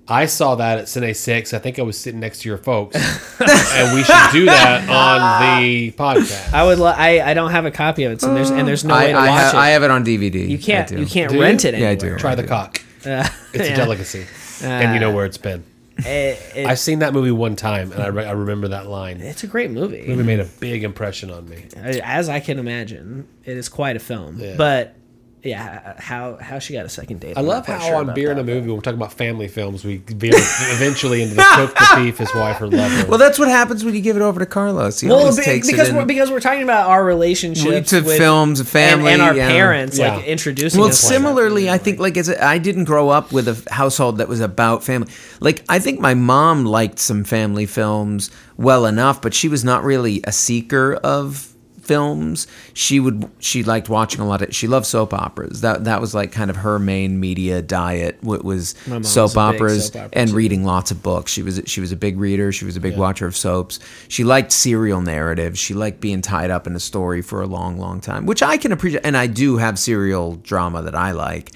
I 0.08 0.26
saw 0.26 0.56
that 0.56 0.78
at 0.78 0.84
Cine 0.86 1.14
6. 1.14 1.54
I 1.54 1.58
think 1.60 1.78
I 1.78 1.82
was 1.82 1.96
sitting 1.96 2.18
next 2.18 2.40
to 2.42 2.48
your 2.48 2.58
folks. 2.58 2.96
and 3.40 3.94
we 3.94 4.02
should 4.02 4.32
do 4.32 4.44
that 4.46 4.88
on 4.88 5.62
the 5.62 5.92
podcast. 5.92 6.52
I 6.52 6.64
would. 6.64 6.78
Lo- 6.78 6.86
I 6.96 7.30
I 7.30 7.34
don't 7.34 7.50
have 7.52 7.64
a 7.64 7.70
copy 7.70 8.02
of 8.04 8.12
it, 8.12 8.20
so 8.20 8.34
there's 8.34 8.50
and 8.50 8.66
there's 8.66 8.84
no 8.84 8.94
I, 8.94 9.04
way 9.06 9.12
to 9.12 9.18
I, 9.18 9.28
watch 9.28 9.40
have, 9.40 9.54
it. 9.54 9.56
I 9.58 9.68
have 9.70 9.82
it 9.84 9.90
on 9.92 10.04
DVD. 10.04 10.48
you 10.48 10.58
can't. 10.58 10.90
I 10.90 10.94
do. 10.96 11.00
You 11.00 11.06
can't 11.06 11.30
Do 11.30 11.36
you? 11.36 11.42
rent 11.42 11.64
it 11.64 11.74
Yeah, 11.74 11.88
I 11.88 11.90
anywhere. 11.92 12.14
do. 12.16 12.18
Try 12.18 12.34
the 12.34 12.44
cock. 12.46 12.80
Uh, 13.06 13.26
It's 13.52 13.68
yeah. 13.68 13.72
a 13.72 13.76
delicacy. 13.76 14.26
and 14.64 14.94
you 14.94 15.00
know 15.00 15.14
where 15.14 15.24
it's 15.26 15.38
been. 15.38 15.62
It- 16.06 16.38
it- 16.56 16.66
I've 16.66 16.78
seen 16.78 17.00
that 17.00 17.12
movie 17.12 17.30
one 17.30 17.56
time, 17.56 17.92
and 17.92 18.02
I, 18.02 18.06
re- 18.08 18.24
I 18.26 18.32
remember 18.32 18.68
that 18.68 18.86
line. 18.86 19.20
it's 19.20 19.42
a 19.44 19.46
great 19.46 19.70
movie. 19.70 20.02
The 20.02 20.08
movie 20.08 20.22
made 20.22 20.40
a 20.40 20.44
big 20.44 20.84
impression 20.84 21.30
on 21.30 21.48
me. 21.48 21.64
as 22.02 22.28
I 22.28 22.40
can 22.40 22.58
imagine, 22.58 23.26
it 23.44 23.56
is 23.56 23.68
quite 23.68 23.96
a 23.96 24.00
film. 24.00 24.38
Yeah. 24.38 24.54
But 24.56 24.94
yeah, 25.42 25.94
how 26.00 26.36
how 26.36 26.58
she 26.58 26.72
got 26.74 26.84
a 26.84 26.88
second 26.88 27.20
date. 27.20 27.36
I 27.36 27.40
I'm 27.40 27.46
love 27.46 27.66
not 27.66 27.80
how 27.80 27.86
sure 27.86 27.96
on 27.96 28.14
Beer 28.14 28.28
that, 28.34 28.38
and 28.38 28.48
a 28.48 28.52
Movie, 28.54 28.66
when 28.68 28.76
we're 28.76 28.82
talking 28.82 28.98
about 28.98 29.12
family 29.12 29.48
films, 29.48 29.84
we 29.84 29.96
veer 29.98 30.32
eventually 30.34 31.22
into 31.22 31.34
the 31.36 31.46
cook, 31.56 31.74
the 31.74 31.86
thief, 31.96 32.18
his 32.18 32.34
wife, 32.34 32.56
her 32.58 32.66
lover. 32.66 33.06
Well, 33.08 33.18
that's 33.18 33.38
what 33.38 33.48
happens 33.48 33.84
when 33.84 33.94
you 33.94 34.00
give 34.00 34.16
it 34.16 34.22
over 34.22 34.38
to 34.40 34.46
Carlos. 34.46 35.00
He 35.00 35.08
Well, 35.08 35.34
be- 35.34 35.42
takes 35.42 35.66
because 35.70 35.88
it 35.88 35.94
we're, 35.94 36.04
because 36.04 36.30
we're 36.30 36.40
talking 36.40 36.62
about 36.62 36.88
our 36.90 37.04
relationships 37.04 37.90
To 37.90 38.02
with- 38.02 38.18
films, 38.18 38.60
family, 38.68 39.12
and, 39.12 39.20
and 39.20 39.30
our 39.30 39.34
yeah. 39.36 39.48
parents, 39.48 39.98
like 39.98 40.24
introducing. 40.26 40.80
well, 40.80 40.90
us 40.90 41.00
to 41.00 41.06
that. 41.06 41.12
similarly, 41.14 41.70
I 41.70 41.78
think 41.78 41.98
like 42.00 42.16
as 42.16 42.28
a, 42.28 42.42
I 42.44 42.58
didn't 42.58 42.84
grow 42.84 43.08
up 43.08 43.32
with 43.32 43.48
a 43.48 43.72
household 43.72 44.18
that 44.18 44.28
was 44.28 44.40
about 44.40 44.84
family. 44.84 45.10
Like 45.40 45.64
I 45.68 45.78
think 45.78 46.00
my 46.00 46.14
mom 46.14 46.64
liked 46.64 46.98
some 46.98 47.24
family 47.24 47.66
films 47.66 48.30
well 48.56 48.84
enough, 48.86 49.22
but 49.22 49.32
she 49.34 49.48
was 49.48 49.64
not 49.64 49.84
really 49.84 50.20
a 50.24 50.32
seeker 50.32 50.94
of 50.94 51.46
films. 51.90 52.46
She 52.72 53.00
would 53.00 53.28
she 53.40 53.64
liked 53.64 53.88
watching 53.88 54.20
a 54.20 54.24
lot 54.28 54.42
of 54.42 54.54
she 54.54 54.68
loved 54.68 54.86
soap 54.86 55.12
operas. 55.12 55.60
That 55.62 55.82
that 55.86 56.00
was 56.00 56.14
like 56.14 56.30
kind 56.30 56.48
of 56.48 56.58
her 56.58 56.78
main 56.78 57.18
media 57.18 57.62
diet. 57.62 58.16
What 58.20 58.44
was 58.44 58.76
My 58.86 58.92
mom's 58.92 59.08
a 59.08 59.10
soap 59.10 59.36
operas 59.36 59.88
soap 59.88 60.10
and 60.12 60.30
reading 60.30 60.62
lots 60.62 60.92
of 60.92 61.02
books. 61.02 61.32
She 61.32 61.42
was 61.42 61.60
she 61.66 61.80
was 61.80 61.90
a 61.90 61.96
big 61.96 62.16
reader. 62.16 62.52
She 62.52 62.64
was 62.64 62.76
a 62.76 62.80
big 62.80 62.96
watcher 62.96 63.26
of 63.26 63.36
soaps. 63.36 63.80
She 64.06 64.22
liked 64.22 64.52
serial 64.52 65.00
narratives. 65.00 65.58
She 65.58 65.74
liked 65.74 66.00
being 66.00 66.22
tied 66.22 66.52
up 66.52 66.68
in 66.68 66.76
a 66.76 66.80
story 66.80 67.22
for 67.22 67.42
a 67.42 67.46
long, 67.46 67.76
long 67.76 68.00
time, 68.00 68.24
which 68.24 68.40
I 68.40 68.56
can 68.56 68.70
appreciate. 68.70 69.04
And 69.04 69.16
I 69.16 69.26
do 69.26 69.56
have 69.56 69.76
serial 69.76 70.36
drama 70.36 70.82
that 70.82 70.94
I 70.94 71.10
like. 71.10 71.50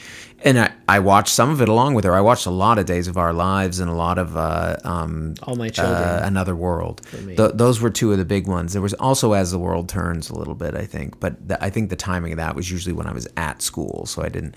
And 0.44 0.58
I, 0.60 0.72
I 0.86 0.98
watched 0.98 1.30
some 1.34 1.48
of 1.48 1.62
it 1.62 1.70
along 1.70 1.94
with 1.94 2.04
her. 2.04 2.14
I 2.14 2.20
watched 2.20 2.44
a 2.44 2.50
lot 2.50 2.78
of 2.78 2.84
Days 2.84 3.08
of 3.08 3.16
Our 3.16 3.32
Lives 3.32 3.80
and 3.80 3.88
a 3.90 3.94
lot 3.94 4.18
of 4.18 4.36
uh, 4.36 4.76
um, 4.84 5.34
All 5.42 5.56
My 5.56 5.70
Children. 5.70 5.96
uh, 5.96 6.20
Another 6.22 6.54
World. 6.54 7.00
Th- 7.36 7.52
those 7.54 7.80
were 7.80 7.88
two 7.88 8.12
of 8.12 8.18
the 8.18 8.26
big 8.26 8.46
ones. 8.46 8.74
There 8.74 8.82
was 8.82 8.92
also 8.94 9.32
As 9.32 9.52
the 9.52 9.58
World 9.58 9.88
Turns 9.88 10.28
a 10.28 10.34
little 10.38 10.54
bit, 10.54 10.74
I 10.74 10.84
think. 10.84 11.18
But 11.18 11.36
I 11.60 11.70
think 11.70 11.88
the 11.88 11.96
timing 11.96 12.32
of 12.32 12.36
that 12.36 12.54
was 12.54 12.70
usually 12.70 12.92
when 12.92 13.06
I 13.06 13.12
was 13.12 13.26
at 13.38 13.62
school, 13.62 14.04
so 14.04 14.22
I 14.22 14.28
didn't. 14.28 14.54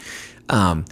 Um, 0.49 0.83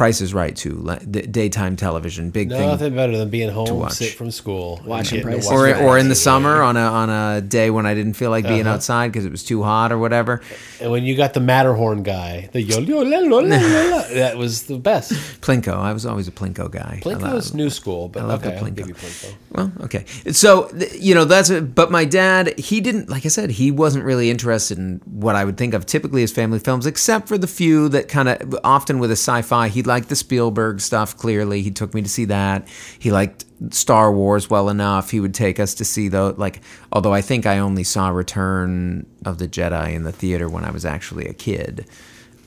Price 0.00 0.22
is 0.22 0.32
Right 0.32 0.56
too. 0.56 0.76
Like, 0.76 1.12
d- 1.12 1.26
daytime 1.26 1.76
television, 1.76 2.30
big 2.30 2.48
thing 2.48 2.66
Nothing 2.66 2.94
better 2.94 3.18
than 3.18 3.28
being 3.28 3.50
home 3.50 3.78
watch. 3.80 3.92
sick 3.92 4.14
from 4.14 4.30
school, 4.30 4.80
Watching 4.86 5.20
Price 5.20 5.44
watch 5.44 5.52
or 5.54 5.64
Right. 5.64 5.76
or 5.82 5.98
in 5.98 6.08
the 6.08 6.14
summer 6.14 6.62
on 6.62 6.78
a 6.78 6.80
on 6.80 7.10
a 7.10 7.42
day 7.42 7.68
when 7.68 7.84
I 7.84 7.92
didn't 7.92 8.14
feel 8.14 8.30
like 8.30 8.48
being 8.48 8.62
Uh-huh. 8.62 8.76
outside 8.76 9.12
because 9.12 9.26
it 9.26 9.30
was 9.30 9.44
too 9.44 9.62
hot 9.62 9.92
or 9.92 9.98
whatever. 9.98 10.40
And 10.80 10.90
when 10.90 11.04
you 11.04 11.14
got 11.18 11.34
the 11.34 11.40
Matterhorn 11.40 12.02
guy, 12.02 12.48
the 12.52 12.62
yo 12.62 12.78
yo 12.78 13.00
la 13.02 13.18
la 13.18 13.38
la 13.40 13.56
la, 13.58 13.82
la, 13.96 14.02
that 14.14 14.38
was 14.38 14.62
the 14.62 14.78
best. 14.78 15.12
Plinko, 15.42 15.74
I 15.76 15.92
was 15.92 16.06
always 16.06 16.26
a 16.28 16.32
Plinko 16.32 16.70
guy. 16.70 16.96
I 16.96 17.00
Plinko 17.06 17.20
love- 17.20 17.34
is 17.36 17.52
new 17.52 17.68
school, 17.68 18.08
but 18.08 18.22
I 18.22 18.24
love 18.24 18.40
okay, 18.40 18.54
the 18.54 18.56
I'll 18.56 18.64
Plinko. 18.70 18.76
give 18.76 18.88
you 18.88 18.94
Plinko. 18.94 19.34
Well, 19.52 19.72
okay. 19.82 20.04
So, 20.32 20.70
you 20.98 21.14
know, 21.14 21.26
that's 21.26 21.50
it. 21.50 21.74
But 21.74 21.90
my 21.90 22.06
dad, 22.06 22.58
he 22.58 22.80
didn't, 22.80 23.10
like 23.10 23.26
I 23.26 23.28
said, 23.28 23.50
he 23.50 23.70
wasn't 23.70 24.04
really 24.06 24.30
interested 24.30 24.78
in 24.78 25.02
what 25.04 25.36
I 25.36 25.44
would 25.44 25.58
think 25.58 25.74
of 25.74 25.84
typically 25.84 26.22
as 26.22 26.32
family 26.32 26.58
films, 26.58 26.86
except 26.86 27.28
for 27.28 27.36
the 27.36 27.46
few 27.48 27.90
that 27.90 28.08
kind 28.08 28.30
of, 28.30 28.56
often 28.64 28.98
with 28.98 29.10
a 29.10 29.16
sci 29.26 29.42
fi, 29.42 29.68
he 29.68 29.82
liked 29.90 30.08
the 30.08 30.16
Spielberg 30.16 30.80
stuff, 30.80 31.16
clearly. 31.16 31.62
He 31.62 31.70
took 31.70 31.92
me 31.92 32.00
to 32.02 32.08
see 32.08 32.26
that. 32.26 32.68
He 32.98 33.10
liked 33.10 33.44
Star 33.70 34.12
Wars 34.12 34.48
well 34.48 34.68
enough. 34.68 35.10
He 35.10 35.18
would 35.18 35.34
take 35.34 35.58
us 35.58 35.74
to 35.74 35.84
see 35.84 36.08
those, 36.08 36.38
like, 36.38 36.60
although 36.92 37.12
I 37.12 37.20
think 37.20 37.44
I 37.44 37.58
only 37.58 37.82
saw 37.84 38.08
Return 38.08 39.04
of 39.24 39.38
the 39.38 39.48
Jedi 39.48 39.92
in 39.94 40.04
the 40.04 40.12
theater 40.12 40.48
when 40.48 40.64
I 40.64 40.70
was 40.70 40.84
actually 40.86 41.26
a 41.26 41.34
kid. 41.34 41.86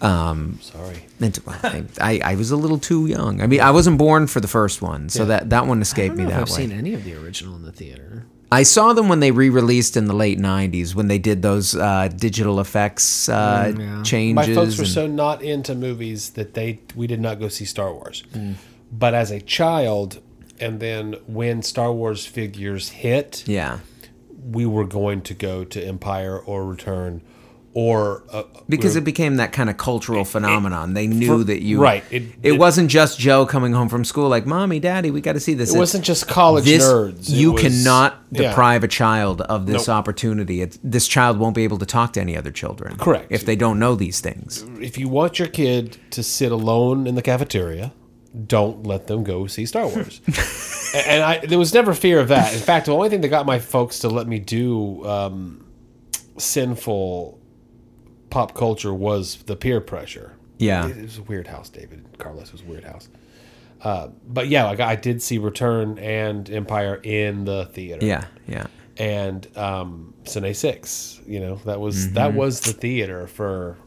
Um, 0.02 0.60
Sorry. 0.62 1.06
and, 1.20 1.40
I, 1.48 1.84
I, 2.02 2.32
I 2.32 2.36
was 2.36 2.52
a 2.52 2.58
little 2.58 2.80
too 2.80 3.06
young. 3.06 3.42
I 3.42 3.48
mean, 3.48 3.62
I 3.62 3.72
wasn't 3.72 3.98
born 3.98 4.28
for 4.28 4.40
the 4.40 4.48
first 4.48 4.82
one, 4.82 5.10
so 5.10 5.26
that, 5.26 5.50
that 5.50 5.68
one 5.68 5.82
escaped 5.82 6.16
me 6.16 6.24
that 6.26 6.34
I've 6.34 6.50
way. 6.50 6.56
seen 6.56 6.72
any 6.72 6.94
of 6.94 7.04
the 7.04 7.16
original 7.16 7.56
in 7.56 7.64
the 7.64 7.72
theater. 7.72 8.26
I 8.54 8.64
saw 8.64 8.94
them 8.94 9.10
when 9.10 9.20
they 9.20 9.32
re-released 9.32 9.98
in 9.98 10.06
the 10.06 10.14
late 10.14 10.40
'90s 10.40 10.94
when 10.96 11.08
they 11.08 11.18
did 11.20 11.42
those 11.42 11.76
uh, 11.76 12.10
digital 12.16 12.60
effects 12.60 13.28
uh, 13.30 13.72
Mm, 13.74 13.80
yeah. 13.80 14.04
changes. 14.04 14.36
My 14.48 14.54
folks 14.54 14.78
were 14.78 14.84
and- 14.84 14.94
so 14.94 15.08
not 15.08 15.42
into 15.42 15.74
movies 15.76 16.32
that 16.32 16.54
they 16.54 16.80
we 16.96 17.08
did 17.08 17.20
not 17.20 17.40
go 17.40 17.48
see 17.48 17.66
Star 17.66 17.92
Wars. 17.94 18.24
But 18.92 19.14
as 19.16 19.32
a 19.32 19.42
child, 19.42 20.22
and 20.60 20.80
then 20.80 21.16
when 21.26 21.64
Star 21.64 21.92
Wars 21.92 22.26
figures 22.26 22.90
hit, 22.90 23.44
yeah, 23.48 23.80
we 24.52 24.66
were 24.66 24.86
going 24.86 25.22
to 25.24 25.34
go 25.34 25.64
to 25.64 25.84
Empire 25.84 26.38
or 26.38 26.66
Return, 26.66 27.22
or 27.76 28.24
uh, 28.32 28.44
because 28.70 28.96
it 28.96 29.04
became 29.04 29.38
that 29.38 29.52
kind 29.52 29.68
of 29.70 29.78
cultural 29.78 30.26
phenomenon. 30.26 30.94
They 30.94 31.08
knew 31.08 31.40
for- 31.40 31.44
that 31.46 31.62
you 31.64 31.82
right, 31.82 32.04
It, 32.12 32.22
it- 32.22 32.30
it- 32.44 32.60
wasn't 32.60 32.90
just 32.92 33.18
Joe 33.20 33.46
coming 33.48 33.74
home 33.74 33.90
from 33.90 34.06
school 34.06 34.30
like, 34.30 34.46
"Mommy, 34.46 34.80
Daddy, 34.80 35.10
we 35.10 35.22
got 35.22 35.34
to 35.34 35.40
see 35.40 35.56
this." 35.56 35.74
It 35.74 35.78
wasn't 35.80 36.04
just 36.06 36.28
college 36.28 36.66
this, 36.66 36.84
nerds. 36.84 37.30
You 37.30 37.54
was- 37.54 37.62
cannot 37.64 38.22
yeah. 38.32 38.50
deprive 38.50 38.84
a 38.84 38.88
child 38.88 39.42
of 39.42 39.66
this 39.66 39.88
Nope. 39.88 39.96
opportunity. 39.98 40.62
It, 40.62 40.78
this 40.84 41.08
child 41.08 41.40
won't 41.40 41.56
be 41.56 41.64
able 41.64 41.80
to 41.80 41.86
talk 41.86 42.14
to 42.14 42.22
any 42.22 42.38
other 42.38 42.52
children. 42.52 42.96
Correct. 42.98 43.28
If 43.32 43.44
they 43.46 43.56
don't 43.56 43.80
know 43.80 43.96
these 43.96 44.20
things. 44.20 44.64
If 44.80 44.98
you 45.00 45.10
want 45.10 45.40
your 45.40 45.48
kid 45.48 45.98
to 46.12 46.22
sit 46.22 46.52
alone 46.52 47.08
in 47.08 47.16
the 47.16 47.22
cafeteria, 47.24 47.92
don't 48.48 48.86
let 48.86 49.08
them 49.08 49.24
go 49.24 49.48
see 49.48 49.66
Star 49.66 49.88
Wars. 49.88 50.22
and 51.08 51.24
I, 51.24 51.40
there 51.40 51.58
was 51.60 51.74
never 51.74 51.96
fear 51.96 52.20
of 52.20 52.28
that. 52.28 52.54
In 52.54 52.60
fact, 52.60 52.86
the 52.86 52.94
only 52.94 53.10
thing 53.10 53.22
that 53.22 53.30
got 53.30 53.46
my 53.48 53.58
folks 53.58 54.00
to 54.00 54.10
let 54.10 54.28
me 54.28 54.38
do 54.40 55.04
um, 55.08 55.66
sinful 56.38 57.40
pop 58.34 58.54
culture 58.56 58.94
was 58.94 59.38
the 59.44 59.56
peer 59.56 59.80
pressure. 59.80 60.34
Yeah. 60.58 60.88
It 60.88 61.02
was 61.02 61.18
a 61.18 61.24
weird 61.24 61.48
house, 61.48 61.70
David. 61.70 62.06
Carlos 62.18 62.52
was 62.52 62.62
a 62.62 62.66
weird 62.66 62.84
house. 62.84 63.10
Uh, 63.82 64.10
but 64.28 64.48
yeah, 64.48 64.64
like 64.66 64.80
I 64.80 64.96
did 64.96 65.22
see 65.22 65.38
Return 65.38 65.98
and 66.00 66.50
Empire 66.50 66.96
in 67.04 67.44
the 67.46 67.66
theater. 67.74 68.06
Yeah, 68.06 68.26
yeah. 68.48 68.68
and 68.98 69.46
um, 69.58 70.14
Cine 70.24 70.56
Six. 70.56 71.20
You 71.28 71.40
know 71.42 71.56
that 71.66 71.80
was 71.82 72.06
Mm-hmm. 72.06 72.14
that 72.16 72.34
was 72.34 72.62
the 72.62 72.72
theater 72.74 73.28
for. 73.28 73.78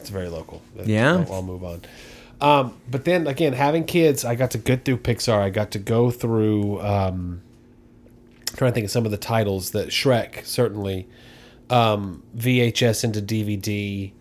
It's 0.00 0.10
very 0.10 0.28
local. 0.28 0.60
Yeah. 0.84 1.24
I'll, 1.28 1.34
I'll 1.34 1.42
move 1.42 1.62
on. 1.64 1.82
Um, 2.40 2.76
but 2.90 3.04
then 3.04 3.26
again, 3.28 3.52
having 3.52 3.84
kids, 3.84 4.24
I 4.24 4.34
got 4.34 4.50
to 4.52 4.58
go 4.58 4.76
through 4.76 4.98
Pixar. 4.98 5.38
I 5.40 5.50
got 5.50 5.70
to 5.72 5.78
go 5.78 6.10
through. 6.10 6.80
Um, 6.80 7.42
trying 8.56 8.70
to 8.72 8.74
think 8.74 8.84
of 8.86 8.90
some 8.90 9.04
of 9.04 9.12
the 9.12 9.16
titles 9.18 9.70
that 9.70 9.88
Shrek 9.88 10.44
certainly 10.44 11.06
um, 11.70 12.22
VHS 12.36 13.04
into 13.04 13.20
DVD, 13.20 14.12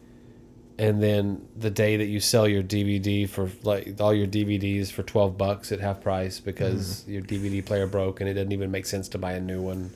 and 0.78 1.02
then 1.02 1.48
the 1.56 1.70
day 1.72 1.98
that 1.98 2.06
you 2.06 2.20
sell 2.20 2.48
your 2.48 2.62
DVD 2.64 3.28
for 3.28 3.50
like 3.64 4.00
all 4.00 4.14
your 4.14 4.28
DVDs 4.28 4.92
for 4.92 5.04
twelve 5.04 5.38
bucks 5.38 5.72
at 5.72 5.80
half 5.80 6.02
price 6.02 6.40
because 6.40 7.02
Mm-hmm. 7.02 7.12
your 7.12 7.22
DVD 7.24 7.66
player 7.66 7.88
broke 7.88 8.20
and 8.22 8.30
it 8.30 8.34
doesn't 8.36 8.52
even 8.52 8.70
make 8.72 8.86
sense 8.86 9.08
to 9.10 9.18
buy 9.18 9.34
a 9.34 9.40
new 9.40 9.62
one. 9.62 9.92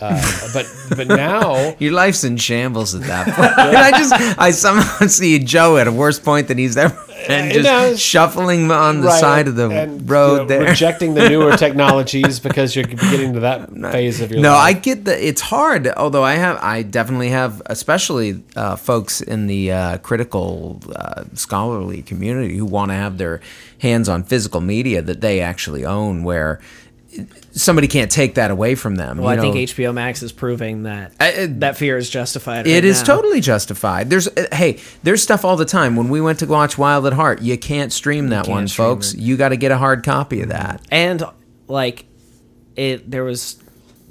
Uh, 0.00 0.48
but 0.52 0.66
but 0.96 1.06
now 1.06 1.76
Your 1.78 1.92
life's 1.92 2.24
in 2.24 2.36
shambles 2.36 2.92
at 2.94 3.02
that 3.02 3.26
point. 3.36 3.52
and 3.58 3.76
I 3.76 3.90
just, 3.92 4.38
I 4.38 4.50
somehow 4.50 5.06
see 5.06 5.38
Joe 5.38 5.76
at 5.76 5.86
a 5.86 5.92
worse 5.92 6.18
point 6.18 6.48
than 6.48 6.58
he's 6.58 6.76
ever 6.76 6.98
been, 7.28 7.50
I 7.50 7.52
just 7.52 8.02
shuffling 8.02 8.68
on 8.72 9.00
the 9.00 9.06
Right, 9.06 9.20
side 9.20 9.46
of 9.46 9.54
the 9.54 9.70
and, 9.70 10.10
road 10.10 10.32
you 10.32 10.38
know, 10.40 10.46
there. 10.46 10.64
rejecting 10.70 11.14
the 11.14 11.28
newer 11.28 11.56
technologies 11.56 12.40
because 12.40 12.74
you're 12.74 12.84
getting 12.84 13.34
to 13.34 13.40
that 13.40 13.70
phase 13.92 14.20
of 14.20 14.30
your 14.32 14.40
life. 14.40 14.42
no, 14.42 14.54
I 14.54 14.72
get 14.72 15.04
that 15.04 15.20
it's 15.24 15.40
hard. 15.40 15.86
Although 15.86 16.24
I 16.24 16.34
have, 16.34 16.58
I 16.60 16.82
definitely 16.82 17.28
have, 17.28 17.62
especially 17.66 18.42
uh, 18.56 18.74
folks 18.74 19.20
in 19.20 19.46
the 19.46 19.70
uh, 19.70 19.98
critical 19.98 20.80
uh, 20.96 21.22
scholarly 21.34 22.02
community 22.02 22.56
who 22.56 22.64
want 22.66 22.90
to 22.90 22.96
have 22.96 23.18
their 23.18 23.40
hands 23.78 24.08
on 24.08 24.24
physical 24.24 24.60
media 24.60 25.00
that 25.00 25.20
they 25.20 25.40
actually 25.40 25.84
own, 25.84 26.24
where 26.24 26.60
somebody 27.52 27.88
can't 27.88 28.10
take 28.10 28.34
that 28.36 28.50
away 28.50 28.74
from 28.74 28.96
them. 28.96 29.18
Well, 29.18 29.28
I 29.28 29.36
think? 29.40 29.56
HBO 29.56 29.92
Max 29.92 30.22
is 30.22 30.32
proving 30.32 30.84
that 30.84 31.12
I- 31.20 31.46
that 31.46 31.76
fear 31.76 31.96
is 31.96 32.08
justified. 32.08 32.66
It 32.66 32.74
right 32.74 32.84
is 32.84 33.00
now. 33.00 33.14
totally 33.16 33.40
justified. 33.40 34.10
There's 34.10 34.28
uh, 34.28 34.46
hey, 34.52 34.78
there's 35.02 35.22
stuff 35.22 35.44
all 35.44 35.56
the 35.56 35.64
time. 35.64 35.96
When 35.96 36.08
we 36.08 36.20
went 36.20 36.38
to 36.40 36.46
watch 36.46 36.78
Wild 36.78 37.06
at 37.06 37.12
Heart, 37.12 37.42
you 37.42 37.56
can't 37.58 37.92
stream 37.92 38.28
that 38.28 38.46
can't 38.46 38.54
one, 38.54 38.68
stream 38.68 38.86
folks. 38.88 39.12
it. 39.14 39.20
You 39.20 39.36
got 39.36 39.50
to 39.50 39.56
get 39.56 39.70
a 39.70 39.78
hard 39.78 40.04
copy 40.04 40.40
of 40.42 40.48
that. 40.48 40.82
and 40.90 41.22
like 41.68 42.06
it. 42.76 43.10
There 43.10 43.24
was 43.24 43.61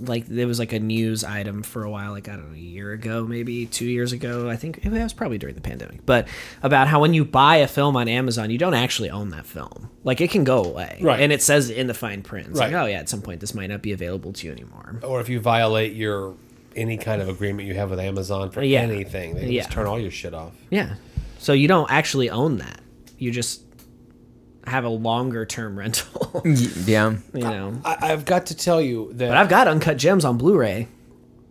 like 0.08 0.30
it 0.30 0.46
was 0.46 0.60
like 0.60 0.74
a 0.74 0.80
news 0.80 1.24
item 1.24 1.64
for 1.64 1.84
a 1.84 1.90
while, 1.90 2.12
like 2.12 2.28
I 2.28 2.34
don't 2.34 2.50
know, 2.50 2.56
a 2.56 2.60
year 2.60 2.92
ago, 2.92 3.26
maybe 3.26 3.66
two 3.66 3.86
years 3.86 4.12
ago. 4.12 4.50
I 4.50 4.56
think 4.56 4.86
it 4.86 4.92
was 4.92 5.14
probably 5.14 5.38
during 5.38 5.56
the 5.56 5.62
pandemic, 5.62 6.06
but 6.06 6.28
about 6.64 6.88
how 6.88 7.00
when 7.02 7.14
you 7.14 7.24
buy 7.26 7.58
a 7.58 7.68
film 7.68 7.96
on 7.96 8.08
Amazon, 8.08 8.50
you 8.50 8.58
don't 8.58 8.74
actually 8.74 9.10
own 9.10 9.30
that 9.30 9.46
film. 9.46 9.90
Like 10.04 10.22
it 10.22 10.32
can 10.32 10.44
go 10.44 10.64
away, 10.64 10.98
Right. 11.02 11.20
And 11.20 11.32
it 11.32 11.42
says 11.42 11.70
in 11.70 11.88
the 11.88 11.94
fine 11.94 12.22
print, 12.24 12.48
it's 12.50 12.60
like, 12.60 12.74
oh 12.74 12.86
yeah, 12.86 13.00
at 13.00 13.10
some 13.10 13.22
point 13.22 13.40
this 13.42 13.54
might 13.54 13.68
not 13.68 13.82
be 13.82 13.92
available 13.92 14.34
to 14.34 14.48
you 14.48 14.52
anymore. 14.54 15.00
or 15.04 15.22
if 15.22 15.30
you 15.30 15.40
violate 15.40 15.94
your 15.94 16.36
any 16.76 16.98
kind 16.98 17.22
of 17.22 17.28
agreement 17.28 17.68
you 17.68 17.74
have 17.74 17.90
with 17.90 18.00
Amazon 18.00 18.50
for 18.50 18.64
Yeah. 18.64 18.80
anything, 18.82 19.36
they 19.36 19.48
Yeah. 19.50 19.62
just 19.64 19.72
turn 19.74 19.88
all 19.88 20.00
your 20.00 20.12
shit 20.12 20.34
off. 20.34 20.54
Yeah. 20.70 20.96
So 21.38 21.54
you 21.54 21.68
don't 21.68 21.92
actually 21.92 22.30
own 22.30 22.58
that. 22.60 22.80
You 23.18 23.32
just 23.32 23.71
have 24.72 24.84
a 24.86 24.90
longer 24.90 25.46
term 25.46 25.78
rental. 25.84 26.42
Yeah. 26.44 27.16
you 27.34 27.42
know. 27.42 27.80
I, 27.86 28.12
I've 28.12 28.26
got 28.26 28.48
to 28.48 28.56
tell 28.56 28.82
you 28.82 29.12
that 29.14 29.28
But 29.30 29.38
I've 29.38 29.50
got 29.50 29.68
Uncut 29.68 29.98
Gems 29.98 30.26
on 30.26 30.38
Blu-ray, 30.38 30.88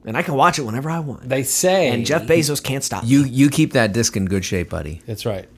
and 0.05 0.17
I 0.17 0.23
can 0.23 0.35
watch 0.35 0.59
it 0.59 0.63
whenever 0.63 0.91
I 0.91 0.99
want. 1.01 1.29
they 1.29 1.43
say 1.43 1.89
and 1.89 2.05
Jeff 2.07 2.23
Bezos 2.23 2.63
can't 2.63 2.83
stop. 2.83 3.05
You 3.07 3.25
you 3.25 3.49
keep 3.51 3.73
that 3.75 3.93
disc 3.93 4.17
in 4.17 4.25
good 4.27 4.45
shape, 4.45 4.71
buddy. 4.71 5.03
That's 5.07 5.25
right. 5.27 5.49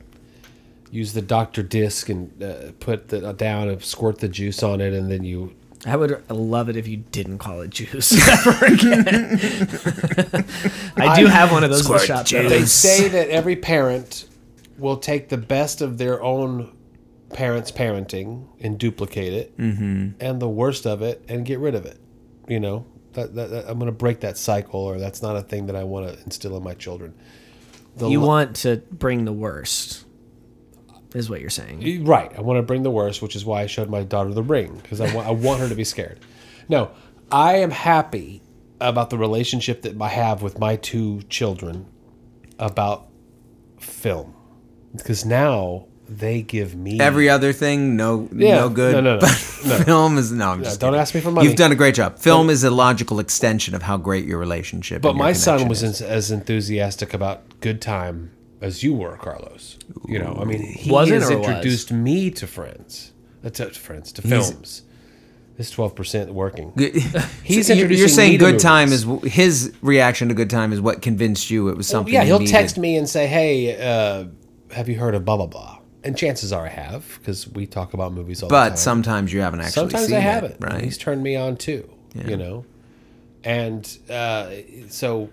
Use 0.91 1.15
the 1.15 1.23
doctor 1.23 1.63
disc 1.63 2.09
and 2.11 2.43
uh, 2.43 2.73
put 2.79 3.09
the 3.09 3.27
uh, 3.29 3.33
down 3.33 3.69
and 3.71 3.83
squirt 3.83 4.19
the 4.19 4.29
juice 4.29 4.63
on 4.63 4.81
it, 4.83 4.93
and 4.93 5.11
then 5.11 5.25
you. 5.25 5.55
I 5.87 5.97
would 5.97 6.31
love 6.31 6.69
it 6.69 6.77
if 6.77 6.87
you 6.87 6.99
didn't 6.99 7.39
call 7.39 7.61
it 7.63 7.71
juice 7.71 8.13
ever 8.47 8.67
again. 8.67 9.39
I 10.97 11.19
do 11.19 11.27
have 11.27 11.51
one 11.51 11.65
of 11.65 11.71
those 11.71 11.87
in 11.87 11.93
the 11.93 11.99
shop. 11.99 12.27
juice. 12.27 12.51
They 12.51 12.65
say 12.67 13.09
that 13.09 13.31
every 13.31 13.57
parent 13.57 14.29
will 14.79 14.97
take 14.99 15.29
the 15.29 15.39
best 15.39 15.81
of 15.81 15.99
their 15.99 16.23
own 16.23 16.71
parents' 17.33 17.73
parenting 17.73 18.47
and 18.61 18.79
duplicate 18.79 19.33
it, 19.33 19.57
mm-hmm. 19.57 20.11
and 20.21 20.41
the 20.41 20.49
worst 20.49 20.87
of 20.87 21.03
it 21.03 21.25
and 21.29 21.45
get 21.45 21.59
rid 21.59 21.75
of 21.75 21.87
it. 21.87 21.99
You 22.49 22.61
know, 22.61 22.87
that, 23.13 23.35
that, 23.35 23.51
that 23.51 23.69
I'm 23.69 23.79
going 23.79 23.87
to 23.87 23.97
break 23.97 24.21
that 24.21 24.37
cycle, 24.37 24.81
or 24.81 24.99
that's 24.99 25.23
not 25.23 25.37
a 25.37 25.43
thing 25.43 25.67
that 25.67 25.77
I 25.77 25.85
want 25.85 26.09
to 26.09 26.23
instill 26.25 26.57
in 26.57 26.63
my 26.63 26.75
children. 26.75 27.15
The 27.97 28.09
You 28.09 28.21
lo- 28.21 28.27
want 28.27 28.57
to 28.57 28.83
bring 28.91 29.25
the 29.25 29.33
worst, 29.33 30.05
is 31.15 31.29
what 31.29 31.41
you're 31.41 31.51
saying. 31.51 32.05
Right. 32.05 32.33
I 32.37 32.41
want 32.41 32.59
to 32.59 32.63
bring 32.63 32.83
the 32.83 32.91
worst, 32.91 33.23
which 33.23 33.37
is 33.37 33.45
why 33.45 33.63
I 33.63 33.67
showed 33.67 33.89
my 33.89 34.03
daughter 34.03 34.33
the 34.33 34.43
ring 34.43 34.79
because 34.83 35.01
I 35.01 35.15
want 35.15 35.27
I 35.27 35.33
want 35.33 35.61
her 35.61 35.69
to 35.69 35.75
be 35.75 35.85
scared. 35.85 36.21
No, 36.69 36.91
I 37.31 37.57
am 37.57 37.71
happy 37.71 38.43
about 38.81 39.11
the 39.11 39.19
relationship 39.19 39.83
that 39.83 40.01
I 40.01 40.09
have 40.09 40.43
with 40.43 40.59
my 40.59 40.77
two 40.77 41.23
children 41.29 41.87
about 42.59 43.09
film 43.79 44.35
because 44.97 45.25
now 45.25 45.87
they 46.19 46.43
give 46.43 46.75
me 46.75 47.01
Every 47.01 47.29
other 47.29 47.53
thing, 47.53 47.97
no, 47.97 48.29
Yeah, 48.33 48.57
no 48.61 48.69
good. 48.69 48.95
no, 48.95 49.01
no, 49.01 49.19
no, 49.19 49.21
no. 49.79 49.85
film 49.85 50.19
is 50.19 50.31
no. 50.33 50.51
I'm 50.51 50.63
just 50.63 50.81
don't 50.81 50.91
kidding. 50.91 51.01
ask 51.01 51.15
me 51.15 51.21
for 51.21 51.31
money. 51.31 51.47
You've 51.49 51.57
done 51.57 51.73
a 51.73 51.75
great 51.77 51.95
job. 51.95 52.19
Film 52.19 52.51
is 52.51 52.65
a 52.65 52.71
logical 52.71 53.19
extension 53.21 53.75
of 53.75 53.83
how 53.83 53.97
great 53.97 54.25
your 54.27 54.39
relationship. 54.39 55.03
But 55.03 55.11
your 55.11 55.17
my 55.25 55.33
son 55.33 55.69
was 55.69 55.83
is. 55.83 56.01
as, 56.01 56.09
as 56.09 56.31
enthusiastic 56.31 57.15
about 57.15 57.43
good 57.61 57.81
time 57.81 58.31
as 58.61 58.83
you 58.83 58.95
were, 58.95 59.17
Carlos. 59.17 59.79
You 60.07 60.19
know, 60.19 60.39
I 60.41 60.45
mean, 60.45 60.63
he 60.63 60.91
Wasn't 60.91 61.21
has 61.21 61.31
or 61.31 61.39
was? 61.39 61.49
introduced 61.49 61.91
me 61.93 62.31
to 62.33 62.47
friends, 62.47 63.13
uh, 63.45 63.51
to 63.51 63.71
friends, 63.71 64.13
to 64.13 64.23
films. 64.23 64.83
This 65.57 65.71
twelve 65.71 65.95
percent 65.95 66.33
working. 66.33 66.73
He's 67.45 67.67
So 67.67 67.75
you're- 67.75 68.09
saying 68.09 68.39
good 68.39 68.59
time 68.59 68.91
is 68.93 69.07
his 69.25 69.73
reaction 69.83 70.29
to 70.29 70.35
good 70.35 70.49
time 70.51 70.73
is 70.73 70.81
what 70.81 71.03
convinced 71.03 71.51
you 71.51 71.69
it 71.69 71.77
was 71.77 71.87
something. 71.87 72.13
yeah, 72.13 72.25
he'll 72.25 72.39
needed. 72.39 72.51
text 72.53 72.79
me 72.79 72.97
and 72.97 73.07
say, 73.09 73.27
"Hey, 73.27 73.77
uh, 73.79 74.25
have 74.75 74.89
you 74.89 74.99
heard 74.99 75.15
of 75.15 75.25
blah 75.27 75.37
blah 75.37 75.47
blah?" 75.47 75.79
And 76.05 76.17
chances 76.17 76.53
are 76.53 76.67
I 76.67 76.71
have 76.71 77.19
because 77.19 77.49
we 77.49 77.67
talk 77.67 77.95
about 77.95 78.13
movies 78.13 78.43
all 78.43 78.49
the 78.49 78.55
time. 78.55 78.71
But 78.73 78.79
sometimes 78.79 79.33
you 79.33 79.41
haven't 79.41 79.61
actually. 79.61 79.73
sometimes 79.73 80.07
seen 80.07 80.17
I 80.17 80.21
have 80.21 80.45
it, 80.45 80.53
it. 80.53 80.57
right? 80.61 80.83
He's 80.83 80.99
turned 80.99 81.23
me 81.23 81.37
on 81.37 81.57
too. 81.57 81.89
You 82.15 82.37
know, 82.37 82.67
and 83.43 83.99
uh, 84.11 84.51
so 84.89 85.31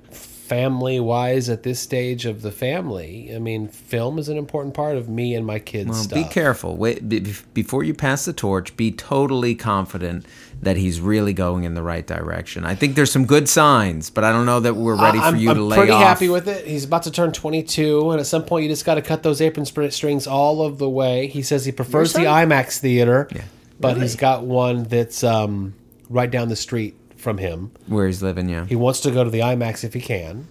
family 0.49 0.99
wise, 0.99 1.47
at 1.47 1.61
this 1.61 1.79
stage 1.79 2.25
of 2.25 2.41
the 2.41 2.51
family, 2.51 3.31
I 3.33 3.37
mean, 3.39 3.67
film 3.67 4.17
is 4.17 4.27
an 4.29 4.37
important 4.37 4.73
part 4.73 4.97
of 4.97 5.07
me 5.07 5.35
and 5.35 5.45
my 5.45 5.59
kids' 5.59 5.89
Well, 5.91 6.03
stuff. 6.03 6.15
be 6.27 6.33
careful. 6.33 6.75
Wait, 6.75 7.07
be, 7.07 7.19
be- 7.19 7.33
before 7.53 7.83
you 7.83 7.93
pass 7.93 8.25
the 8.25 8.33
torch, 8.33 8.75
be 8.75 8.91
totally 8.91 9.53
confident 9.53 10.25
that 10.61 10.75
he's 10.75 10.99
really 10.99 11.33
going 11.33 11.63
in 11.65 11.75
the 11.75 11.83
right 11.83 12.05
direction. 12.05 12.65
I 12.65 12.73
think 12.75 12.95
there's 12.95 13.11
some 13.11 13.25
good 13.25 13.47
signs, 13.47 14.09
but 14.09 14.23
I 14.23 14.31
don't 14.31 14.47
know 14.47 14.59
that 14.59 14.75
we're 14.75 14.99
ready 14.99 15.19
for 15.19 15.25
I'm, 15.25 15.37
you 15.37 15.51
I'm 15.51 15.55
to 15.57 15.63
lay 15.63 15.77
pretty 15.77 15.93
happy 15.93 16.27
with 16.29 16.47
it. 16.49 16.65
He's 16.65 16.83
about 16.83 17.03
to 17.03 17.11
turn 17.11 17.31
22, 17.31 18.09
and 18.11 18.19
at 18.19 18.25
some 18.25 18.43
point, 18.43 18.63
you 18.63 18.69
just 18.69 18.83
got 18.85 18.95
to 18.95 19.01
cut 19.03 19.21
those 19.23 19.39
apron 19.41 19.65
spr- 19.65 19.91
strings 19.93 20.25
all 20.27 20.63
of 20.63 20.79
the 20.79 20.89
way. 20.89 21.27
He 21.27 21.43
says 21.43 21.63
he 21.63 21.71
prefers 21.71 22.11
the? 22.13 22.21
IMAX 22.21 22.79
theater, 22.79 23.27
Yeah. 23.33 23.43
but 23.79 23.97
he's 24.01 24.15
got 24.15 24.43
one 24.43 24.83
that's 24.83 25.23
um, 25.23 25.75
right 26.09 26.29
down 26.29 26.49
the 26.49 26.55
street 26.57 26.95
from 27.19 27.37
him. 27.37 27.71
where 27.87 28.07
he's 28.07 28.21
living. 28.23 28.49
Yeah, 28.49 28.65
He 28.65 28.75
wants 28.75 28.99
to 29.01 29.11
go 29.11 29.23
to 29.23 29.29
the 29.29 29.39
IMAX 29.39 29.83
if 29.83 29.93
he 29.93 30.01
can. 30.01 30.47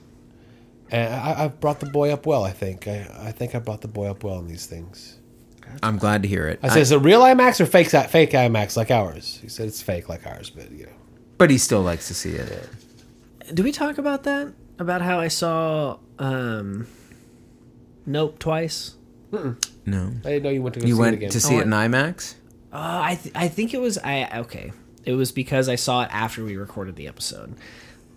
And 0.91 1.13
I, 1.15 1.45
I've 1.45 1.61
brought 1.61 1.81
the 1.81 1.87
boy 1.87 2.11
up 2.13 2.25
well. 2.27 2.45
I 2.45 2.53
think. 2.53 2.87
I, 2.89 3.07
I 3.19 3.33
think 3.33 3.55
I 3.55 3.59
brought 3.59 3.81
the 3.83 3.89
boy 3.89 4.07
up 4.11 4.25
well 4.25 4.39
in 4.39 4.47
these 4.49 4.67
things. 4.67 5.19
I'm 5.83 5.99
glad 5.99 6.23
to 6.23 6.29
hear 6.29 6.49
it. 6.49 6.61
I 6.63 6.69
said, 6.69 6.79
"Is 6.81 6.93
it 6.93 6.99
real 6.99 7.21
IMAX 7.21 7.61
or 7.61 7.67
fake 7.67 7.89
fake 7.89 8.31
IMAX 8.31 8.77
like 8.77 8.91
ours?" 8.91 9.39
He 9.43 9.49
said, 9.49 9.67
"It's 9.69 9.83
fake 9.83 10.09
like 10.09 10.27
ours, 10.27 10.49
but 10.51 10.71
you 10.71 10.87
know." 10.87 10.93
but 11.37 11.51
he 11.51 11.59
still 11.59 11.83
likes 11.83 12.09
to 12.09 12.15
see 12.15 12.31
it. 12.33 12.69
Do 13.55 13.63
we 13.63 13.71
talk 13.71 13.99
about 13.99 14.25
that? 14.25 14.53
About 14.79 15.03
how 15.03 15.21
I 15.21 15.29
saw 15.29 15.99
um, 16.19 16.87
Nope 18.07 18.39
twice? 18.39 18.95
No, 19.31 20.13
I 20.25 20.29
didn't 20.29 20.43
know 20.43 20.49
you 20.51 20.63
went 20.63 20.75
to 20.75 20.81
go 20.81 20.87
you 20.87 20.95
see 20.95 21.01
went 21.01 21.15
it 21.15 21.17
again. 21.19 21.31
to 21.31 21.41
see 21.41 21.57
it 21.57 21.63
in 21.65 21.71
IMAX. 21.71 22.35
Uh, 22.73 23.01
I 23.05 23.15
th- 23.23 23.35
I 23.35 23.49
think 23.49 23.75
it 23.75 23.81
was 23.81 23.99
I 23.99 24.39
okay. 24.41 24.73
It 25.09 25.15
was 25.15 25.33
because 25.33 25.71
I 25.71 25.77
saw 25.77 26.03
it 26.03 26.11
after 26.13 26.45
we 26.45 26.59
recorded 26.59 26.97
the 26.97 27.09
episode. 27.09 27.55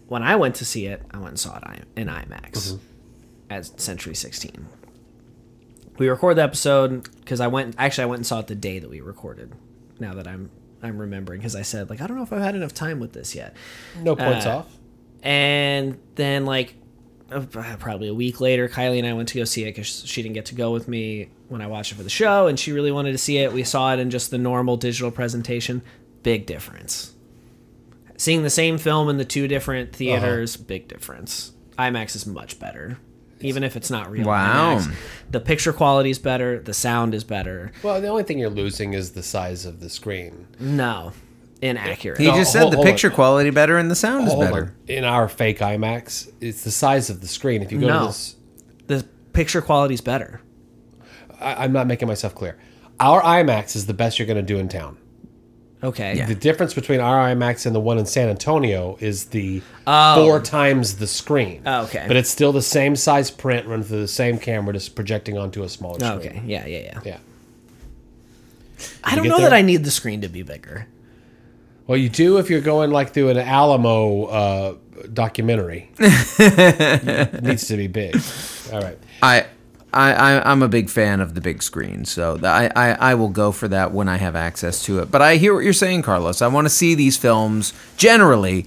When 0.07 0.23
I 0.23 0.35
went 0.35 0.55
to 0.55 0.65
see 0.65 0.87
it, 0.87 1.01
I 1.11 1.19
went 1.19 1.29
and 1.29 1.39
saw 1.39 1.57
it 1.57 1.85
in 1.95 2.09
IMAX 2.09 2.77
at 3.49 3.79
Century 3.79 4.13
16. 4.13 4.67
We 5.97 6.09
recorded 6.09 6.39
the 6.39 6.43
episode 6.43 7.07
because 7.21 7.39
I 7.39 7.47
went. 7.47 7.75
Actually, 7.77 8.03
I 8.03 8.07
went 8.07 8.19
and 8.19 8.27
saw 8.27 8.39
it 8.39 8.47
the 8.47 8.55
day 8.55 8.79
that 8.79 8.89
we 8.89 8.99
recorded. 8.99 9.53
Now 10.01 10.13
that 10.15 10.27
I'm 10.27 10.51
I'm 10.83 10.97
remembering 10.97 11.39
because 11.39 11.55
I 11.55 11.61
said 11.61 11.89
like 11.89 12.01
I 12.01 12.07
don't 12.07 12.17
know 12.17 12.23
if 12.23 12.33
I've 12.33 12.41
had 12.41 12.55
enough 12.57 12.73
time 12.73 12.99
with 12.99 13.13
this 13.13 13.35
yet. 13.35 13.55
no 14.01 14.17
points 14.17 14.45
uh, 14.45 14.57
off. 14.57 14.77
And 15.23 15.97
then, 16.15 16.45
like, 16.45 16.75
uh, 17.31 17.39
probably 17.39 18.09
a 18.09 18.13
week 18.13 18.41
later, 18.41 18.67
Kylie 18.67 18.97
and 18.97 19.07
I 19.07 19.13
went 19.13 19.29
to 19.29 19.37
go 19.37 19.45
see 19.45 19.61
it 19.61 19.67
because 19.67 20.03
she 20.05 20.21
didn't 20.21 20.33
get 20.33 20.47
to 20.47 20.55
go 20.55 20.71
with 20.71 20.89
me 20.89 21.29
when 21.47 21.61
I 21.61 21.67
watched 21.67 21.93
it 21.93 21.95
for 21.95 22.03
the 22.03 22.09
show, 22.09 22.47
and 22.47 22.59
she 22.59 22.73
really 22.73 22.91
wanted 22.91 23.13
to 23.13 23.17
see 23.17 23.37
it. 23.37 23.53
We 23.53 23.63
saw 23.63 23.93
it 23.93 23.99
in 23.99 24.09
just 24.09 24.29
the 24.29 24.37
normal 24.37 24.75
digital 24.75 25.09
presentation. 25.09 25.83
Big 26.23 26.45
difference. 26.45 27.13
Seeing 28.17 28.43
the 28.43 28.49
same 28.49 28.77
film 28.77 29.09
in 29.09 29.17
the 29.17 29.25
two 29.25 29.47
different 29.47 29.89
uh-huh. 29.89 29.97
theaters, 29.97 30.55
big 30.57 30.87
difference. 30.87 31.53
IMAX 31.77 32.15
is 32.15 32.25
much 32.27 32.59
better. 32.59 32.99
Even 33.39 33.63
if 33.63 33.75
it's 33.75 33.89
not 33.89 34.11
real 34.11 34.27
Wow. 34.27 34.77
IMAX. 34.77 34.93
The 35.31 35.39
picture 35.39 35.73
quality 35.73 36.11
is 36.11 36.19
better, 36.19 36.59
the 36.59 36.75
sound 36.75 37.15
is 37.15 37.23
better. 37.23 37.71
Well, 37.81 37.99
the 37.99 38.07
only 38.07 38.21
thing 38.23 38.37
you're 38.37 38.51
losing 38.51 38.93
is 38.93 39.11
the 39.13 39.23
size 39.23 39.65
of 39.65 39.79
the 39.79 39.89
screen. 39.89 40.45
No, 40.59 41.13
inaccurate. 41.63 42.19
He 42.19 42.27
No, 42.27 42.35
just 42.35 42.51
said 42.51 42.59
hold- 42.61 42.73
the 42.73 42.77
hold 42.77 42.87
on. 42.87 42.91
picture 42.93 43.09
quality 43.09 43.49
better 43.49 43.79
and 43.79 43.89
the 43.89 43.95
sound 43.95 44.27
is 44.27 44.35
better. 44.35 44.61
on. 44.63 44.71
In 44.87 45.03
our 45.03 45.27
fake 45.27 45.57
IMAX, 45.57 46.31
it's 46.39 46.63
the 46.63 46.69
size 46.69 47.09
of 47.09 47.21
the 47.21 47.27
screen. 47.27 47.63
If 47.63 47.71
you 47.71 47.79
go 47.79 47.87
No. 47.87 47.99
to 48.01 48.05
this, 48.07 48.35
the 48.85 49.05
picture 49.33 49.61
quality 49.61 49.95
is 49.95 50.01
better. 50.01 50.41
I, 51.39 51.63
I'm 51.63 51.73
not 51.73 51.87
making 51.87 52.07
myself 52.07 52.35
clear. 52.35 52.59
Our 52.99 53.23
IMAX 53.23 53.75
is 53.75 53.87
the 53.87 53.95
best 53.95 54.19
you're 54.19 54.27
going 54.27 54.35
to 54.37 54.43
do 54.43 54.59
in 54.59 54.69
town. 54.69 54.97
Okay. 55.83 56.23
The 56.27 56.35
difference 56.35 56.73
between 56.73 56.99
our 56.99 57.17
IMAX 57.33 57.65
and 57.65 57.75
the 57.75 57.79
one 57.79 57.97
in 57.97 58.05
San 58.05 58.29
Antonio 58.29 58.97
is 58.99 59.25
the 59.25 59.61
Oh. 59.87 60.23
four 60.23 60.39
times 60.39 60.97
the 60.97 61.07
screen. 61.07 61.63
Oh, 61.65 61.83
okay. 61.85 62.05
But 62.07 62.17
it's 62.17 62.29
still 62.29 62.51
the 62.51 62.61
same 62.61 62.95
size 62.95 63.31
print 63.31 63.65
run 63.65 63.81
through 63.81 64.01
the 64.01 64.07
same 64.07 64.37
camera, 64.37 64.73
just 64.73 64.95
projecting 64.95 65.37
onto 65.37 65.63
a 65.63 65.69
smaller 65.69 65.99
screen. 65.99 66.11
Okay. 66.13 66.41
Yeah, 66.45 66.65
yeah, 66.67 66.79
yeah. 66.79 66.99
Yeah. 67.03 67.17
I 69.03 69.15
don't 69.15 69.27
know 69.27 69.37
there? 69.39 69.49
that 69.49 69.55
I 69.55 69.61
need 69.61 69.83
the 69.83 69.91
screen 69.91 70.21
to 70.21 70.29
be 70.29 70.43
bigger. 70.43 70.87
Well, 71.87 71.97
you 71.97 72.09
do 72.09 72.37
if 72.37 72.49
you're 72.49 72.61
going 72.61 72.91
like 72.91 73.13
through 73.13 73.29
an 73.29 73.37
Alamo 73.37 74.25
uh, 74.25 74.75
documentary. 75.11 75.89
it 75.99 77.43
needs 77.43 77.67
to 77.67 77.77
be 77.77 77.87
big. 77.87 78.15
All 78.71 78.81
right. 78.81 78.97
I, 79.21 79.45
I, 79.93 80.13
I, 80.13 80.51
I'm 80.51 80.63
a 80.63 80.69
big 80.69 80.89
fan 80.89 81.19
of 81.19 81.33
the 81.33 81.41
big 81.41 81.61
screen, 81.61 82.05
so 82.05 82.39
I, 82.43 82.71
I, 82.75 82.91
I 83.11 83.15
will 83.15 83.29
go 83.29 83.51
for 83.51 83.67
that 83.67 83.91
when 83.91 84.07
I 84.07 84.17
have 84.17 84.35
access 84.35 84.83
to 84.85 84.99
it. 84.99 85.11
But 85.11 85.21
I 85.21 85.35
hear 85.35 85.53
what 85.53 85.63
you're 85.63 85.73
saying, 85.73 86.03
Carlos. 86.03 86.41
I 86.41 86.47
want 86.47 86.65
to 86.65 86.69
see 86.69 86.95
these 86.95 87.17
films 87.17 87.73
generally 87.97 88.65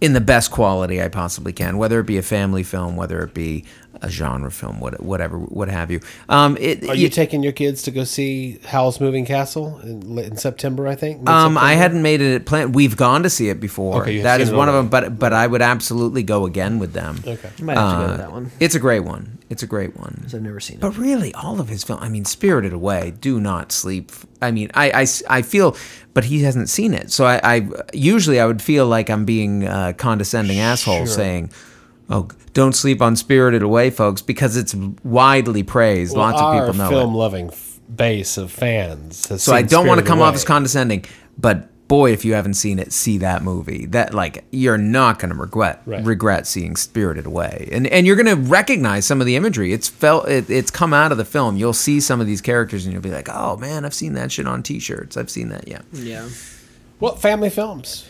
in 0.00 0.12
the 0.12 0.20
best 0.20 0.50
quality 0.50 1.02
I 1.02 1.08
possibly 1.08 1.52
can, 1.52 1.76
whether 1.76 2.00
it 2.00 2.06
be 2.06 2.18
a 2.18 2.22
family 2.22 2.62
film, 2.62 2.96
whether 2.96 3.22
it 3.22 3.34
be 3.34 3.64
a 4.02 4.10
genre 4.10 4.50
film, 4.50 4.80
what, 4.80 5.00
whatever, 5.02 5.38
what 5.38 5.68
have 5.68 5.90
you. 5.90 6.00
Um, 6.28 6.56
it, 6.60 6.88
Are 6.88 6.94
you 6.94 7.08
taking 7.08 7.42
your 7.42 7.52
kids 7.52 7.82
to 7.82 7.90
go 7.90 8.04
see 8.04 8.58
Howl's 8.66 9.00
Moving 9.00 9.24
Castle 9.24 9.78
in, 9.80 10.18
in 10.18 10.36
September? 10.36 10.86
I 10.86 10.94
think. 10.94 11.28
Um, 11.28 11.56
I 11.56 11.74
hadn't 11.74 12.02
made 12.02 12.20
it 12.20 12.36
a 12.36 12.40
plan. 12.40 12.72
We've 12.72 12.96
gone 12.96 13.22
to 13.22 13.30
see 13.30 13.48
it 13.48 13.60
before. 13.60 14.02
Okay, 14.02 14.14
you've 14.14 14.22
that 14.24 14.36
seen 14.38 14.42
is 14.42 14.50
it 14.50 14.56
one 14.56 14.68
of 14.68 14.74
them. 14.74 14.88
But 14.88 15.18
but 15.18 15.32
I 15.32 15.46
would 15.46 15.62
absolutely 15.62 16.22
go 16.22 16.46
again 16.46 16.78
with 16.78 16.92
them. 16.92 17.22
Okay. 17.26 17.50
I 17.58 17.62
might 17.62 17.76
have 17.76 17.92
to 17.92 17.96
go 17.98 18.04
Uh, 18.04 18.10
to 18.12 18.16
that 18.18 18.32
one 18.32 18.50
It's 18.60 18.74
a 18.74 18.78
great 18.78 19.00
one. 19.04 19.38
It's 19.50 19.62
a 19.62 19.66
great 19.66 19.96
one. 19.96 20.24
I've 20.26 20.42
never 20.42 20.58
seen 20.58 20.76
it. 20.78 20.80
But 20.80 20.96
really, 20.96 21.32
all 21.34 21.60
of 21.60 21.68
his 21.68 21.84
film. 21.84 21.98
I 22.00 22.08
mean, 22.08 22.24
Spirited 22.24 22.72
Away. 22.72 23.12
Do 23.20 23.38
not 23.40 23.72
sleep. 23.72 24.10
I 24.42 24.50
mean, 24.50 24.70
I, 24.74 25.02
I, 25.02 25.06
I 25.38 25.42
feel, 25.42 25.76
but 26.12 26.24
he 26.24 26.42
hasn't 26.42 26.68
seen 26.68 26.92
it. 26.94 27.10
So 27.10 27.24
I, 27.24 27.40
I 27.44 27.68
usually 27.92 28.40
I 28.40 28.46
would 28.46 28.60
feel 28.62 28.86
like 28.86 29.08
I'm 29.10 29.24
being 29.24 29.66
uh, 29.66 29.92
condescending 29.96 30.58
asshole 30.58 31.06
saying, 31.06 31.50
"Oh, 32.10 32.28
don't 32.52 32.74
sleep 32.74 33.00
on 33.02 33.16
Spirited 33.16 33.62
Away, 33.62 33.90
folks," 33.90 34.22
because 34.22 34.56
it's 34.56 34.74
widely 35.02 35.62
praised. 35.62 36.14
Well, 36.16 36.26
Lots 36.30 36.40
of 36.40 36.52
people 36.54 36.74
know 36.78 36.86
it. 36.86 36.90
film-loving 36.90 37.46
f- 37.48 37.80
base 37.94 38.36
of 38.36 38.50
fans. 38.52 39.28
Has 39.28 39.42
So 39.42 39.54
I 39.54 39.62
don't 39.62 39.86
want 39.86 39.98
to 39.98 40.04
Spirited 40.04 40.08
come 40.08 40.20
off 40.22 40.34
as 40.34 40.44
condescending, 40.44 41.04
but 41.38 41.68
boy, 41.86 42.10
if 42.12 42.24
you 42.24 42.32
haven't 42.32 42.54
seen 42.54 42.78
it, 42.78 42.92
see 42.92 43.18
that 43.18 43.42
movie. 43.42 43.84
That 43.86 44.14
like 44.14 44.44
you're 44.50 44.78
not 44.78 45.18
going 45.18 45.28
to 45.32 45.36
regret 45.38 45.82
Right. 45.84 46.04
regret 46.04 46.46
seeing 46.46 46.76
Spirited 46.76 47.26
Away, 47.26 47.68
and 47.72 47.86
and 47.88 48.06
you're 48.06 48.16
going 48.16 48.26
to 48.26 48.36
recognize 48.50 49.04
some 49.06 49.20
of 49.20 49.26
the 49.26 49.36
imagery. 49.36 49.72
It's 49.72 49.88
felt 49.88 50.28
it, 50.28 50.48
it's 50.50 50.70
come 50.70 50.92
out 50.94 51.12
of 51.12 51.18
the 51.18 51.24
film. 51.26 51.56
You'll 51.56 51.72
see 51.74 52.00
some 52.00 52.20
of 52.20 52.26
these 52.26 52.40
characters, 52.40 52.84
and 52.84 52.92
you'll 52.92 53.02
be 53.02 53.10
like, 53.10 53.28
oh 53.30 53.56
man, 53.58 53.84
I've 53.84 53.94
seen 53.94 54.14
that 54.14 54.32
shit 54.32 54.46
on 54.46 54.62
T-shirts. 54.62 55.16
I've 55.16 55.30
seen 55.30 55.50
that. 55.50 55.68
Yeah, 55.68 55.82
yeah. 55.92 56.26
Well, 57.00 57.16
family 57.16 57.50
films. 57.50 58.06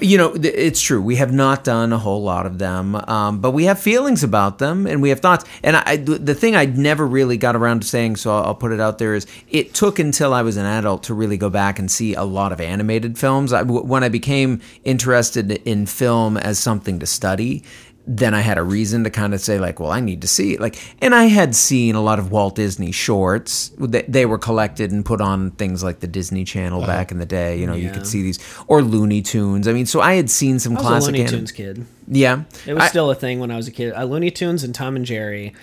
You 0.00 0.18
know, 0.18 0.34
it's 0.34 0.80
true. 0.80 1.00
We 1.00 1.16
have 1.16 1.32
not 1.32 1.64
done 1.64 1.92
a 1.92 1.98
whole 1.98 2.22
lot 2.22 2.46
of 2.46 2.58
them, 2.58 2.94
um, 2.94 3.40
but 3.40 3.52
we 3.52 3.64
have 3.64 3.78
feelings 3.78 4.22
about 4.22 4.58
them 4.58 4.86
and 4.86 5.00
we 5.02 5.08
have 5.08 5.20
thoughts. 5.20 5.44
And 5.62 5.76
I, 5.76 5.96
the 5.96 6.34
thing 6.34 6.56
I 6.56 6.66
never 6.66 7.06
really 7.06 7.36
got 7.36 7.56
around 7.56 7.80
to 7.80 7.86
saying, 7.86 8.16
so 8.16 8.36
I'll, 8.36 8.54
put 8.54 8.72
it 8.72 8.80
out 8.80 8.98
there, 8.98 9.14
is 9.14 9.26
it 9.50 9.74
took 9.74 9.98
until 9.98 10.34
I 10.34 10.42
was 10.42 10.56
an 10.56 10.66
adult 10.66 11.04
to 11.04 11.14
really 11.14 11.36
go 11.36 11.50
back 11.50 11.78
and 11.78 11.90
see 11.90 12.14
a 12.14 12.22
lot 12.22 12.52
of 12.52 12.60
animated 12.60 13.18
films. 13.18 13.52
I, 13.52 13.62
when 13.62 14.04
I 14.04 14.08
became 14.08 14.60
interested 14.84 15.50
in 15.50 15.86
film 15.86 16.36
as 16.36 16.58
something 16.58 16.98
to 16.98 17.06
study, 17.06 17.64
then 18.04 18.34
I 18.34 18.40
had 18.40 18.58
a 18.58 18.62
reason 18.64 19.04
to 19.04 19.10
kind 19.10 19.32
of 19.32 19.40
say 19.40 19.58
like, 19.60 19.78
well, 19.78 19.92
I 19.92 20.00
need 20.00 20.22
to 20.22 20.26
see 20.28 20.54
it. 20.54 20.60
Like, 20.60 20.76
and 21.00 21.14
I 21.14 21.26
had 21.26 21.54
seen 21.54 21.94
a 21.94 22.00
lot 22.02 22.18
of 22.18 22.32
Walt 22.32 22.56
Disney 22.56 22.90
shorts. 22.90 23.70
They, 23.78 24.02
they 24.02 24.26
were 24.26 24.38
collected 24.38 24.90
and 24.90 25.04
put 25.04 25.20
on 25.20 25.52
things 25.52 25.84
like 25.84 26.00
the 26.00 26.08
Disney 26.08 26.42
Channel 26.44 26.82
Uh-huh. 26.82 26.86
back 26.92 27.12
in 27.12 27.18
the 27.18 27.26
day. 27.26 27.60
You 27.60 27.66
know, 27.66 27.74
you 27.74 27.90
could 27.90 28.06
see 28.06 28.22
these 28.22 28.38
or 28.66 28.82
Looney 28.82 29.22
Tunes. 29.22 29.68
I 29.68 29.72
mean, 29.72 29.86
so 29.86 30.00
I 30.00 30.14
had 30.14 30.30
seen 30.30 30.58
some 30.58 30.72
I 30.72 30.80
was 30.80 30.86
classic 30.88 31.08
a 31.08 31.12
Looney 31.12 31.20
anim- 31.20 31.32
Tunes 31.40 31.52
kid. 31.52 31.86
Yeah, 32.08 32.42
It 32.66 32.74
was 32.74 32.82
I- 32.82 32.88
still 32.88 33.08
a 33.10 33.14
thing 33.14 33.38
when 33.38 33.52
I 33.52 33.56
was 33.56 33.68
a 33.68 33.70
kid. 33.70 33.92
Uh, 33.94 34.02
Looney 34.04 34.32
Tunes 34.32 34.64
and 34.64 34.74
Tom 34.74 34.96
and 34.96 35.04
Jerry 35.04 35.54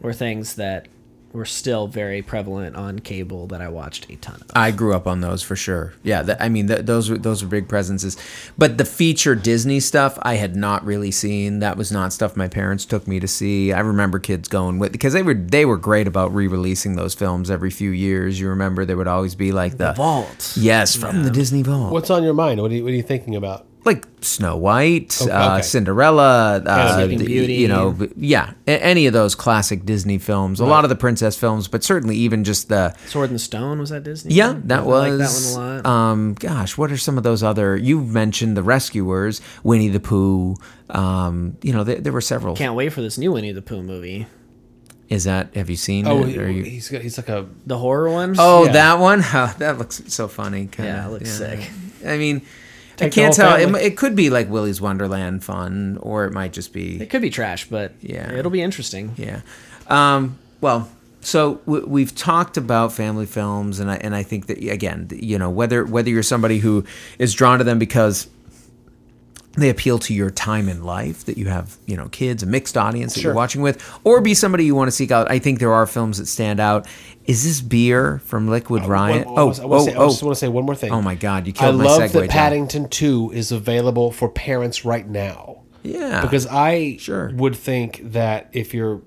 were 0.00 0.12
things 0.12 0.56
that 0.56 0.88
were 1.34 1.44
still 1.44 1.88
very 1.88 2.22
prevalent 2.22 2.76
on 2.76 3.00
cable 3.00 3.46
that 3.48 3.60
I 3.60 3.68
watched 3.68 4.10
a 4.10 4.16
ton 4.16 4.36
of. 4.36 4.50
I 4.54 4.70
grew 4.70 4.94
up 4.94 5.06
on 5.06 5.20
those 5.20 5.42
for 5.42 5.56
sure. 5.56 5.94
Yeah, 6.02 6.22
th- 6.22 6.38
I 6.40 6.48
mean 6.48 6.68
th- 6.68 6.86
those 6.86 7.10
were 7.10 7.18
those 7.18 7.42
were 7.42 7.48
big 7.48 7.68
presences. 7.68 8.16
But 8.56 8.78
the 8.78 8.84
feature 8.84 9.34
Disney 9.34 9.80
stuff 9.80 10.18
I 10.22 10.34
had 10.34 10.54
not 10.56 10.84
really 10.84 11.10
seen. 11.10 11.58
That 11.58 11.76
was 11.76 11.90
not 11.90 12.12
stuff 12.12 12.36
my 12.36 12.48
parents 12.48 12.84
took 12.84 13.08
me 13.08 13.20
to 13.20 13.28
see. 13.28 13.72
I 13.72 13.80
remember 13.80 14.18
kids 14.18 14.48
going 14.48 14.78
with 14.78 14.92
because 14.92 15.12
they 15.12 15.22
were 15.22 15.34
they 15.34 15.64
were 15.64 15.76
great 15.76 16.06
about 16.06 16.34
re-releasing 16.34 16.96
those 16.96 17.14
films 17.14 17.50
every 17.50 17.70
few 17.70 17.90
years. 17.90 18.38
You 18.38 18.48
remember 18.48 18.84
there 18.84 18.96
would 18.96 19.08
always 19.08 19.34
be 19.34 19.52
like 19.52 19.76
the, 19.76 19.92
Vault. 19.92 20.54
Yes, 20.56 20.94
from 20.94 21.24
the 21.24 21.30
Disney 21.30 21.62
Vault. 21.62 21.92
What's 21.92 22.10
on 22.10 22.22
your 22.22 22.34
mind? 22.34 22.60
What 22.60 22.70
are 22.70 22.74
you, 22.74 22.84
what 22.84 22.92
are 22.92 22.96
you 22.96 23.02
thinking 23.02 23.36
about? 23.36 23.66
Like 23.84 24.06
Snow 24.20 24.56
White, 24.56 25.18
Okay, 25.20 25.30
uh, 25.30 25.54
okay. 25.54 25.62
Cinderella, 25.62 26.62
uh, 26.64 27.06
the- 27.06 27.16
Beauty. 27.16 27.54
you 27.54 27.68
know, 27.68 27.96
yeah, 28.16 28.52
any 28.66 29.06
of 29.06 29.12
those 29.12 29.34
classic 29.34 29.84
Disney 29.84 30.18
films. 30.18 30.60
A 30.60 30.64
lot 30.64 30.84
of 30.84 30.88
the 30.88 30.96
princess 30.96 31.36
films, 31.36 31.68
but 31.68 31.84
certainly 31.84 32.16
even 32.16 32.44
just 32.44 32.68
the 32.68 32.94
Sword 33.06 33.30
and 33.30 33.40
Stone 33.40 33.78
was 33.78 33.90
that 33.90 34.02
Disney? 34.04 34.34
Yeah, 34.34 34.54
that 34.64 34.80
I 34.80 34.82
was. 34.82 35.18
like 35.18 35.18
that 35.18 35.58
one 35.60 35.68
a 35.68 35.82
lot. 35.82 35.86
Um, 35.86 36.34
gosh, 36.34 36.78
what 36.78 36.90
are 36.90 36.96
some 36.96 37.16
of 37.18 37.24
those 37.24 37.42
other? 37.42 37.76
You've 37.76 38.08
mentioned 38.12 38.56
the 38.56 38.62
Rescuers, 38.62 39.40
Winnie 39.62 39.88
the 39.88 40.00
Pooh. 40.00 40.56
Um, 40.90 41.56
you 41.62 41.72
know, 41.72 41.84
there, 41.84 41.96
there 42.00 42.12
were 42.12 42.20
several. 42.20 42.56
Can't 42.56 42.74
wait 42.74 42.90
for 42.92 43.02
this 43.02 43.18
new 43.18 43.32
Winnie 43.32 43.52
the 43.52 43.62
Pooh 43.62 43.82
movie. 43.82 44.26
Is 45.10 45.24
that? 45.24 45.54
Have 45.54 45.68
you 45.68 45.76
seen 45.76 46.06
Oh, 46.06 46.24
it? 46.24 46.30
you? 46.34 46.62
he's 46.64 46.88
got, 46.88 47.02
he's 47.02 47.18
like 47.18 47.28
a 47.28 47.46
The 47.66 47.76
horror 47.76 48.10
one. 48.10 48.34
Oh, 48.38 48.64
Yeah. 48.64 48.72
that 48.72 48.98
one. 48.98 49.22
Oh, 49.34 49.54
that 49.58 49.76
looks 49.78 50.02
so 50.08 50.28
funny. 50.28 50.66
Kinda. 50.66 50.90
Yeah, 50.90 51.06
it 51.06 51.10
looks 51.10 51.30
sick. 51.30 51.70
I 52.06 52.16
mean, 52.16 52.40
I 53.00 53.08
can't 53.08 53.34
tell. 53.34 53.56
It, 53.56 53.74
it 53.82 53.96
could 53.96 54.14
be 54.14 54.30
like 54.30 54.48
Willy's 54.48 54.80
Wonderland 54.80 55.42
fun, 55.44 55.98
or 56.00 56.24
it 56.26 56.32
might 56.32 56.52
just 56.52 56.72
be. 56.72 57.00
It 57.02 57.10
could 57.10 57.22
be 57.22 57.30
trash, 57.30 57.68
but 57.68 57.92
Yeah. 58.00 58.32
it'll 58.32 58.50
be 58.50 58.62
interesting. 58.62 59.12
Yeah. 59.16 59.40
Um, 59.88 60.38
well, 60.60 60.88
so 61.20 61.56
w- 61.66 61.86
we've 61.86 62.14
talked 62.14 62.56
about 62.56 62.92
family 62.92 63.26
films, 63.26 63.80
and 63.80 63.90
I 63.90 63.96
and 63.96 64.14
I 64.14 64.22
think 64.22 64.46
that 64.46 64.58
again, 64.58 65.08
you 65.12 65.38
know, 65.38 65.50
whether 65.50 65.84
whether 65.84 66.08
you're 66.10 66.22
somebody 66.22 66.58
who 66.58 66.84
is 67.18 67.34
drawn 67.34 67.58
to 67.58 67.64
them 67.64 67.78
because 67.78 68.28
they 69.56 69.68
appeal 69.70 69.98
to 70.00 70.12
your 70.14 70.30
time 70.30 70.68
in 70.68 70.82
life 70.84 71.24
that 71.26 71.38
you 71.38 71.46
have 71.48 71.76
you 71.86 71.96
know 71.96 72.08
kids 72.08 72.42
a 72.42 72.46
mixed 72.46 72.76
audience 72.76 73.14
that 73.14 73.20
Sure. 73.20 73.30
you're 73.30 73.36
watching 73.36 73.62
with 73.62 73.82
or 74.04 74.20
be 74.20 74.34
somebody 74.34 74.64
you 74.64 74.74
want 74.74 74.88
to 74.88 74.92
seek 74.92 75.10
out 75.12 75.30
i 75.30 75.38
think 75.38 75.58
there 75.60 75.72
are 75.72 75.86
films 75.86 76.18
that 76.18 76.26
stand 76.26 76.58
out 76.60 76.86
is 77.26 77.44
this 77.44 77.60
beer 77.60 78.18
from 78.24 78.48
liquid 78.48 78.84
riot 78.84 79.26
One- 79.26 79.38
oh 79.38 79.52
I 79.52 79.62
oh 79.62 79.86
I 79.88 79.94
oh 79.94 80.08
just 80.08 80.22
want 80.22 80.34
to 80.34 80.40
say 80.40 80.48
one 80.48 80.64
more 80.64 80.74
thing. 80.74 80.92
oh 80.92 81.00
my 81.02 81.14
god 81.14 81.46
you 81.46 81.52
I 81.56 81.60
killed 81.60 81.80
I 81.80 81.84
love 81.84 82.12
that. 82.12 82.30
Paddington 82.30 82.88
2 82.88 83.30
is 83.32 83.52
available 83.52 84.10
for 84.12 84.28
parents 84.28 84.84
right 84.84 85.08
now. 85.08 85.62
yeah 85.82 86.20
Because 86.22 86.46
I 86.48 86.96
Sure. 86.98 87.30
would 87.34 87.54
think 87.56 88.00
that 88.12 88.50
if 88.52 88.74
you're, 88.74 89.02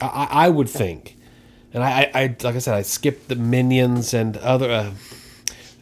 I, 0.00 0.06
I 0.06 0.46
I 0.46 0.48
would 0.50 0.68
think, 0.68 1.16
and 1.72 1.82
I, 1.82 1.88
I, 2.14 2.20
I 2.20 2.36
like 2.42 2.54
I 2.54 2.58
said, 2.58 2.74
I 2.74 2.82
skipped 2.82 3.28
the 3.28 3.34
Minions 3.36 4.12
and 4.14 4.36
other, 4.38 4.70
uh, 4.70 4.90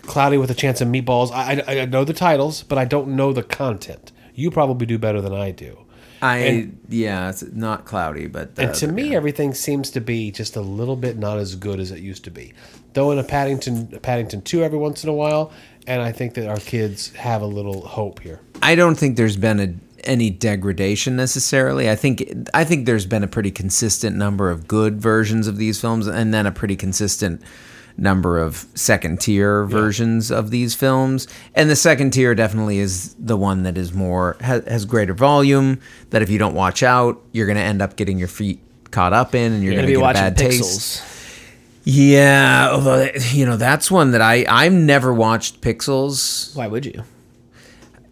Cloudy 0.07 0.37
with 0.37 0.51
a 0.51 0.55
Chance 0.55 0.81
of 0.81 0.89
Meatballs. 0.89 1.31
I, 1.33 1.63
I, 1.67 1.81
I 1.83 1.85
know 1.87 2.05
the 2.05 2.13
titles, 2.13 2.63
but 2.63 2.79
I 2.79 2.85
don't 2.85 3.09
know 3.17 3.33
the 3.33 3.43
content. 3.43 4.13
You 4.35 4.51
probably 4.51 4.87
do 4.87 4.99
better 4.99 5.21
than 5.21 5.33
I 5.33 5.51
do. 5.51 5.79
i 6.23 6.39
and- 6.39 6.79
yeah 6.89 7.29
it's 7.29 7.43
not 7.53 7.85
cloudy 7.85 8.27
but 8.27 8.51
And 8.59 8.75
to 8.77 8.89
me, 8.89 9.15
everything 9.15 9.55
seems 9.55 9.91
to 9.91 10.01
be 10.01 10.31
just 10.31 10.57
a 10.57 10.61
little 10.61 10.97
bit 10.97 11.19
not 11.19 11.39
as 11.39 11.55
good 11.57 11.81
as 11.81 11.91
it 11.91 12.01
used 12.01 12.25
to 12.25 12.31
be. 12.31 12.53
Though 12.95 13.11
in 13.11 13.19
a 13.19 13.25
Paddington, 13.25 13.91
a 13.95 13.99
Paddington 14.01 14.43
two 14.43 14.63
every 14.63 14.79
once 14.79 15.03
in 15.05 15.11
a 15.11 15.13
while, 15.13 15.53
and 15.87 16.01
I 16.01 16.13
think 16.13 16.35
that 16.35 16.49
our 16.49 16.59
kids 16.61 17.13
have 17.15 17.43
a 17.43 17.47
little 17.47 17.81
hope 17.87 18.21
here. 18.21 18.41
I 18.63 18.75
don't 18.75 18.95
think 18.95 19.17
there's 19.17 19.37
been 19.37 19.61
a, 19.61 19.75
any 20.05 20.31
degradation 20.31 21.17
necessarily. 21.17 21.91
I 21.91 21.97
think 21.97 22.33
I 22.55 22.65
think 22.65 22.87
there's 22.87 23.07
been 23.07 23.25
a 23.25 23.29
pretty 23.29 23.51
consistent 23.51 24.17
number 24.17 24.51
of 24.51 24.69
good 24.69 25.01
versions 25.01 25.47
of 25.49 25.57
these 25.57 25.81
films, 25.81 26.07
and 26.07 26.33
then 26.33 26.47
a 26.47 26.53
pretty 26.53 26.77
consistent 26.77 27.43
number 27.97 28.39
of 28.39 28.67
second 28.75 29.21
tier 29.21 29.65
versions 29.65 30.31
of 30.31 30.51
these 30.51 30.75
films. 30.75 31.29
And 31.55 31.71
the 31.71 31.77
second 31.77 32.11
tier 32.13 32.35
definitely 32.35 32.79
is 32.79 33.15
the 33.19 33.37
one 33.37 33.63
that 33.63 33.79
is 33.79 33.93
more 33.93 34.37
has, 34.41 34.65
has 34.67 34.85
greater 34.85 35.15
volume. 35.15 35.81
That 36.11 36.23
if 36.23 36.31
you 36.31 36.39
don't 36.39 36.55
watch 36.55 36.83
out, 36.83 37.21
you're 37.33 37.47
going 37.47 37.57
to 37.59 37.63
end 37.63 37.81
up 37.83 37.97
getting 37.97 38.19
your 38.19 38.29
feet 38.29 38.61
caught 38.91 39.13
up 39.13 39.35
in, 39.35 39.53
and 39.53 39.63
you're 39.63 39.73
You're 39.73 39.83
going 39.83 39.95
gonna 39.95 40.13
be 40.13 40.15
get 40.15 40.37
bad 40.37 40.37
Pixels. 40.37 40.61
taste. 40.61 41.03
Yeah, 41.85 42.71
although 42.73 43.09
you 43.31 43.45
know 43.45 43.57
that's 43.57 43.91
one 43.91 44.13
that 44.13 44.23
I 44.23 44.47
I've 44.49 44.73
never 44.73 45.13
watched 45.13 45.61
Pixels. 45.61 46.57
Why 46.57 46.67
would 46.67 46.87
you? 46.87 47.05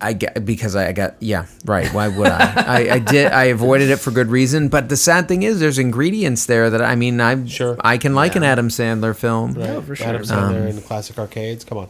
I 0.02 0.12
get 0.12 0.44
because 0.44 0.76
I 0.76 0.92
got 0.92 1.14
yeah 1.20 1.46
right. 1.64 1.88
Why 1.92 2.08
would 2.08 2.28
I? 2.28 2.64
I, 2.66 2.94
I 2.94 2.98
did. 2.98 3.32
I 3.32 3.44
avoided 3.44 3.90
it 3.90 3.96
for 3.96 4.10
good 4.10 4.28
reason. 4.28 4.68
But 4.68 4.88
the 4.88 4.96
sad 4.96 5.28
thing 5.28 5.42
is, 5.42 5.60
there's 5.60 5.78
ingredients 5.78 6.46
there 6.46 6.70
that 6.70 6.82
I 6.82 6.94
mean, 6.96 7.20
I'm 7.20 7.46
Sure. 7.46 7.76
I 7.80 7.98
can 7.98 8.14
like 8.14 8.36
an 8.36 8.42
Adam 8.42 8.68
Sandler 8.68 9.16
film. 9.16 9.56
Oh, 9.58 9.80
for 9.82 9.96
sure. 9.96 10.06
Adam 10.06 10.22
Sandler 10.22 10.62
um, 10.62 10.66
in 10.68 10.76
the 10.76 10.82
classic 10.82 11.18
arcades. 11.18 11.64
Come 11.64 11.78
on. 11.78 11.88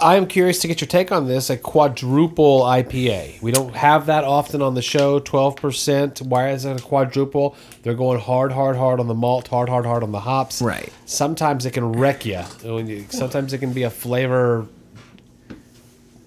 I 0.00 0.14
am 0.14 0.26
curious 0.26 0.60
to 0.60 0.68
get 0.68 0.80
your 0.80 0.86
take 0.86 1.10
on 1.10 1.26
this. 1.26 1.50
A 1.50 1.56
quadruple 1.56 2.60
IPA. 2.60 3.42
We 3.42 3.50
don't 3.50 3.74
have 3.74 4.06
that 4.06 4.22
often 4.22 4.62
on 4.62 4.74
the 4.74 4.82
show. 4.82 5.18
Twelve 5.18 5.56
percent. 5.56 6.22
Why 6.22 6.50
is 6.50 6.64
it 6.64 6.80
a 6.80 6.82
quadruple? 6.82 7.56
They're 7.82 7.94
going 7.94 8.20
hard, 8.20 8.52
hard, 8.52 8.76
hard 8.76 9.00
on 9.00 9.08
the 9.08 9.14
malt, 9.14 9.48
hard, 9.48 9.68
hard, 9.68 9.84
hard 9.84 10.04
on 10.04 10.12
the 10.12 10.20
hops. 10.20 10.62
Right. 10.62 10.92
Sometimes 11.04 11.66
it 11.66 11.72
can 11.72 11.92
wreck 11.92 12.24
you 12.24 12.42
sometimes 13.10 13.52
it 13.52 13.58
can 13.58 13.72
be 13.72 13.82
a 13.82 13.90
flavor. 13.90 14.66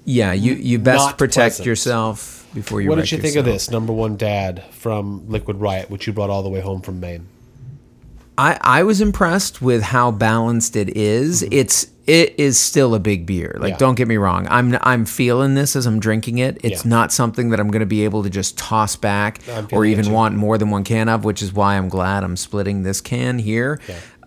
Yeah, 0.06 0.34
you 0.34 0.54
you 0.54 0.80
best 0.80 1.18
protect 1.18 1.56
pleasant. 1.58 1.66
yourself 1.68 2.48
before 2.54 2.82
you. 2.82 2.90
what 2.90 2.96
did 2.96 3.12
you 3.12 3.20
think 3.20 3.36
of 3.36 3.46
this 3.46 3.70
number 3.70 3.94
one 3.94 4.18
dad 4.18 4.64
from 4.72 5.30
Liquid 5.30 5.58
Riot, 5.58 5.90
which 5.90 6.08
you 6.08 6.14
brought 6.14 6.30
all 6.30 6.44
the 6.44 6.50
way 6.50 6.60
home 6.60 6.82
from 6.82 7.00
Maine? 7.00 7.28
I 8.38 8.58
I 8.62 8.84
was 8.84 9.02
impressed 9.02 9.62
with 9.62 9.84
how 9.84 10.12
balanced 10.12 10.76
it 10.76 10.96
is. 10.98 11.44
It's 11.52 11.88
it 12.08 12.34
is 12.40 12.58
still 12.60 12.96
a 12.96 13.00
big 13.00 13.26
beer. 13.28 13.56
Like 13.60 13.72
Yeah. 13.74 13.78
don't 13.78 13.96
get 13.96 14.08
me 14.08 14.18
wrong. 14.18 14.48
I'm 14.50 14.76
I'm 14.82 15.06
feeling 15.06 15.54
this 15.54 15.76
as 15.76 15.86
I'm 15.86 16.00
drinking 16.00 16.40
it. 16.40 16.58
It's 16.64 16.84
Yeah. 16.84 16.90
not 16.90 17.12
something 17.12 17.52
that 17.52 17.60
I'm 17.60 17.70
going 17.70 17.82
to 17.82 17.86
be 17.86 18.04
able 18.04 18.24
to 18.24 18.30
just 18.30 18.58
toss 18.58 18.96
back 18.96 19.40
or 19.72 19.86
even 19.86 20.12
want 20.12 20.36
more 20.36 20.58
than 20.58 20.72
one 20.72 20.84
can 20.84 21.10
of, 21.10 21.24
which 21.24 21.42
is 21.44 21.54
why 21.54 21.78
I'm 21.78 21.90
glad 21.90 22.24
I'm 22.24 22.36
splitting 22.38 22.82
this 22.84 23.02
can 23.02 23.38
here. 23.38 23.80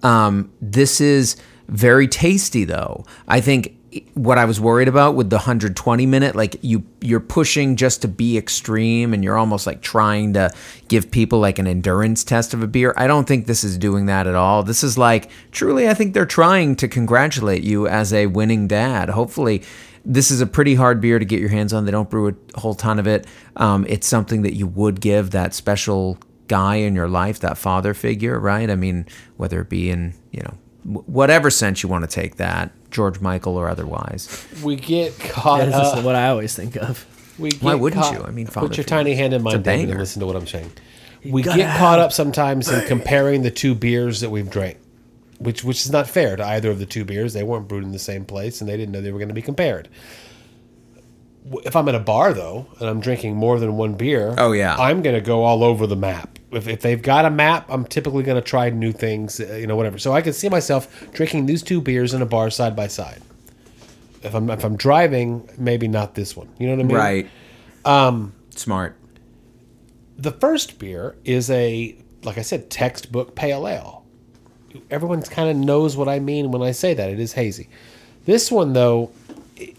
Um, 0.05 0.51
this 0.63 1.01
is 1.01 1.37
very 1.69 2.07
tasty 2.07 2.65
though. 2.65 3.05
I 3.27 3.41
think 3.41 3.74
what 4.15 4.39
I 4.39 4.45
was 4.45 4.61
worried 4.61 4.89
about 4.89 5.15
with 5.15 5.31
the 5.31 5.37
120 5.37 6.07
minute, 6.07 6.35
like 6.35 6.57
you 6.63 6.85
you're 7.01 7.21
pushing 7.21 7.77
just 7.77 8.03
to 8.03 8.09
be 8.09 8.37
extreme 8.37 9.15
and 9.15 9.23
you're 9.23 9.37
almost 9.37 9.67
like 9.67 9.83
trying 9.83 10.33
to 10.35 10.51
give 10.89 11.11
people 11.11 11.39
like 11.39 11.59
an 11.59 11.67
endurance 11.67 12.25
test 12.25 12.55
of 12.55 12.63
a 12.63 12.67
beer. 12.67 12.95
I 12.97 13.07
don't 13.07 13.27
think 13.27 13.47
this 13.47 13.65
is 13.65 13.79
doing 13.79 14.07
that 14.07 14.27
at 14.27 14.35
all. 14.35 14.63
This 14.63 14.83
is 14.83 14.99
like 14.99 15.31
truly 15.53 15.89
I 15.89 15.95
think 15.95 16.15
they're 16.15 16.27
trying 16.27 16.77
to 16.77 16.89
congratulate 16.89 17.63
you 17.63 17.87
as 17.87 18.13
a 18.13 18.27
winning 18.27 18.67
dad. 18.67 19.11
Hopefully 19.11 19.63
this 20.05 20.31
is 20.31 20.41
a 20.41 20.47
pretty 20.47 20.75
hard 20.75 21.01
beer 21.01 21.19
to 21.19 21.25
get 21.25 21.41
your 21.41 21.49
hands 21.49 21.73
on. 21.73 21.85
They 21.85 21.91
don't 21.91 22.11
brew 22.11 22.29
a 22.29 22.61
whole 22.61 22.75
ton 22.75 22.99
of 22.99 23.07
it. 23.07 23.27
Um, 23.57 23.87
it's 23.89 24.07
something 24.07 24.43
that 24.43 24.55
you 24.55 24.67
would 24.67 25.01
give 25.01 25.31
that 25.31 25.55
special 25.55 26.19
guy 26.49 26.77
in 26.77 26.95
your 26.95 27.09
life, 27.09 27.41
that 27.41 27.57
father 27.57 27.95
figure, 27.95 28.39
right? 28.39 28.69
I 28.69 28.77
mean, 28.77 29.07
whether 29.37 29.61
it 29.63 29.71
be 29.71 29.91
in, 29.91 30.15
you 30.31 30.43
know, 30.43 30.55
whatever 30.85 31.51
sense 31.51 31.83
you 31.83 31.89
want 31.89 32.09
to 32.09 32.15
take 32.15 32.37
that, 32.37 32.71
George 32.95 33.21
Michael 33.21 33.57
or 33.57 33.69
otherwise. 33.69 34.47
We 34.63 34.77
get 34.77 35.19
caught 35.19 35.67
This 35.67 35.75
up. 35.75 35.99
is 35.99 36.05
what 36.05 36.15
I 36.15 36.29
always 36.29 36.55
think 36.55 36.77
of. 36.77 37.05
We 37.39 37.51
get 37.51 37.63
Why 37.63 37.75
wouldn't 37.75 38.01
caught- 38.01 38.15
you? 38.15 38.23
I 38.25 38.31
mean, 38.31 38.47
put 38.47 38.63
your 38.63 38.69
Figure. 38.71 38.85
tiny 38.85 39.15
hand 39.17 39.35
in 39.35 39.39
It's 39.41 39.45
mine, 39.45 39.63
David, 39.63 39.81
and 39.81 39.89
banger. 39.89 40.01
listen 40.01 40.21
to 40.21 40.27
what 40.27 40.37
I'm 40.37 40.47
saying. 40.47 40.71
We 41.25 41.43
get 41.43 41.57
have 41.59 41.79
caught 41.79 41.99
up 41.99 42.13
sometimes 42.13 42.71
in 42.71 42.87
comparing 42.87 43.43
the 43.43 43.51
two 43.51 43.75
beers 43.75 44.21
that 44.21 44.31
we've 44.31 44.49
drank, 44.49 44.77
which 45.39 45.65
which 45.65 45.85
is 45.85 45.91
not 45.91 46.09
fair 46.09 46.37
to 46.37 46.45
either 46.47 46.71
of 46.71 46.79
the 46.79 46.87
two 46.87 47.05
beers. 47.05 47.33
They 47.33 47.43
weren't 47.43 47.67
brewed 47.67 47.83
in 47.83 47.91
the 47.93 47.99
same 47.99 48.25
place, 48.25 48.61
and 48.61 48.71
they 48.71 48.77
didn't 48.77 48.93
know 48.93 49.01
they 49.01 49.11
were 49.11 49.19
going 49.19 49.29
to 49.29 49.35
be 49.35 49.43
compared. 49.43 49.89
If 51.65 51.77
I'm 51.77 51.89
at 51.89 51.95
a 51.95 52.01
bar 52.01 52.33
though, 52.33 52.67
and 52.79 52.89
I'm 52.89 53.01
drinking 53.01 53.35
more 53.37 53.59
than 53.59 53.77
one 53.77 53.95
beer, 53.95 54.35
Oh, 54.39 54.53
yeah. 54.53 54.77
I'm 54.77 55.03
going 55.03 55.15
to 55.17 55.21
go 55.21 55.43
all 55.45 55.63
over 55.65 55.87
the 55.87 55.97
map. 55.97 56.34
If, 56.55 56.69
if 56.69 56.81
they've 56.81 57.01
got 57.01 57.25
a 57.25 57.31
map, 57.31 57.67
I'm 57.69 57.85
typically 57.85 58.23
going 58.23 58.37
to 58.37 58.49
try 58.49 58.71
new 58.71 58.93
things, 58.93 59.41
uh, 59.41 59.55
you 59.55 59.67
know, 59.67 59.77
whatever. 59.77 59.99
So 59.99 60.13
I 60.13 60.23
can 60.23 60.33
see 60.33 60.49
myself 60.49 61.13
drinking 61.13 61.47
these 61.47 61.63
two 61.63 61.81
beers 61.81 62.15
in 62.15 62.23
a 62.23 62.27
bar 62.27 62.51
side 62.51 62.75
by 62.77 62.89
side. 62.89 63.23
If 64.23 64.35
I'm 64.35 64.49
if 64.49 64.65
I'm 64.65 64.77
driving, 64.77 65.49
maybe 65.59 65.87
not 65.87 66.15
this 66.15 66.37
one. 66.37 66.49
You 66.59 66.69
know 66.69 66.77
what 66.77 66.81
I 66.81 66.85
mean? 66.85 66.97
Right. 66.97 67.31
Um, 67.85 68.35
Smart. 68.51 68.97
The 70.17 70.33
first 70.33 70.79
beer 70.79 71.17
is 71.25 71.51
a, 71.51 71.97
like 72.23 72.39
I 72.39 72.43
said, 72.43 72.71
textbook 72.71 73.35
pale 73.35 73.69
ale. 73.69 74.05
Everyone 74.91 75.23
kind 75.23 75.51
of 75.51 75.57
knows 75.57 75.97
what 75.97 76.09
I 76.09 76.21
mean 76.21 76.51
when 76.51 76.63
I 76.63 76.71
say 76.71 76.95
that. 76.95 77.11
It 77.11 77.21
is 77.21 77.33
hazy. 77.33 77.69
This 78.25 78.51
one, 78.51 78.73
though, 78.73 79.11
it, 79.57 79.77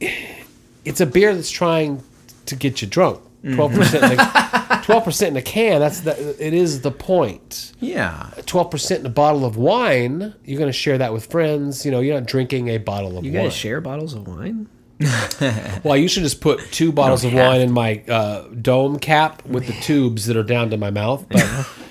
it, 0.00 0.58
it's 0.84 1.00
a 1.00 1.06
beer 1.06 1.34
that's 1.34 1.50
trying 1.50 2.02
to 2.46 2.56
get 2.56 2.80
you 2.80 2.88
drunk. 2.88 3.20
Twelve 3.54 3.72
percent, 3.72 4.20
twelve 4.84 5.04
percent 5.04 5.30
in 5.30 5.36
a 5.38 5.42
can. 5.42 5.80
That's 5.80 6.00
the, 6.00 6.36
it 6.44 6.52
is 6.52 6.82
the 6.82 6.90
point. 6.90 7.72
Yeah. 7.80 8.30
Twelve 8.46 8.70
percent 8.70 9.00
in 9.00 9.06
a 9.06 9.10
bottle 9.10 9.44
of 9.46 9.56
wine. 9.56 10.34
You're 10.44 10.58
going 10.58 10.68
to 10.68 10.72
share 10.72 10.98
that 10.98 11.12
with 11.12 11.26
friends. 11.26 11.84
You 11.86 11.90
know, 11.90 12.00
you're 12.00 12.14
not 12.20 12.26
drinking 12.28 12.68
a 12.68 12.78
bottle 12.78 13.10
of 13.10 13.14
wine. 13.16 13.24
You 13.24 13.32
wine. 13.32 13.44
guys 13.44 13.54
share 13.54 13.80
bottles 13.80 14.14
of 14.14 14.26
wine? 14.26 14.68
Well, 15.82 15.96
you 15.96 16.08
should 16.08 16.24
just 16.24 16.42
put 16.42 16.60
two 16.72 16.92
bottles 16.92 17.24
of 17.24 17.32
wine 17.32 17.62
in 17.62 17.72
my 17.72 18.02
uh, 18.06 18.48
dome 18.48 18.98
cap 18.98 19.42
with 19.46 19.66
the 19.66 19.72
tubes 19.72 20.26
that 20.26 20.36
are 20.36 20.42
down 20.42 20.68
to 20.70 20.76
my 20.76 20.90
mouth. 20.90 21.24
But 21.30 21.40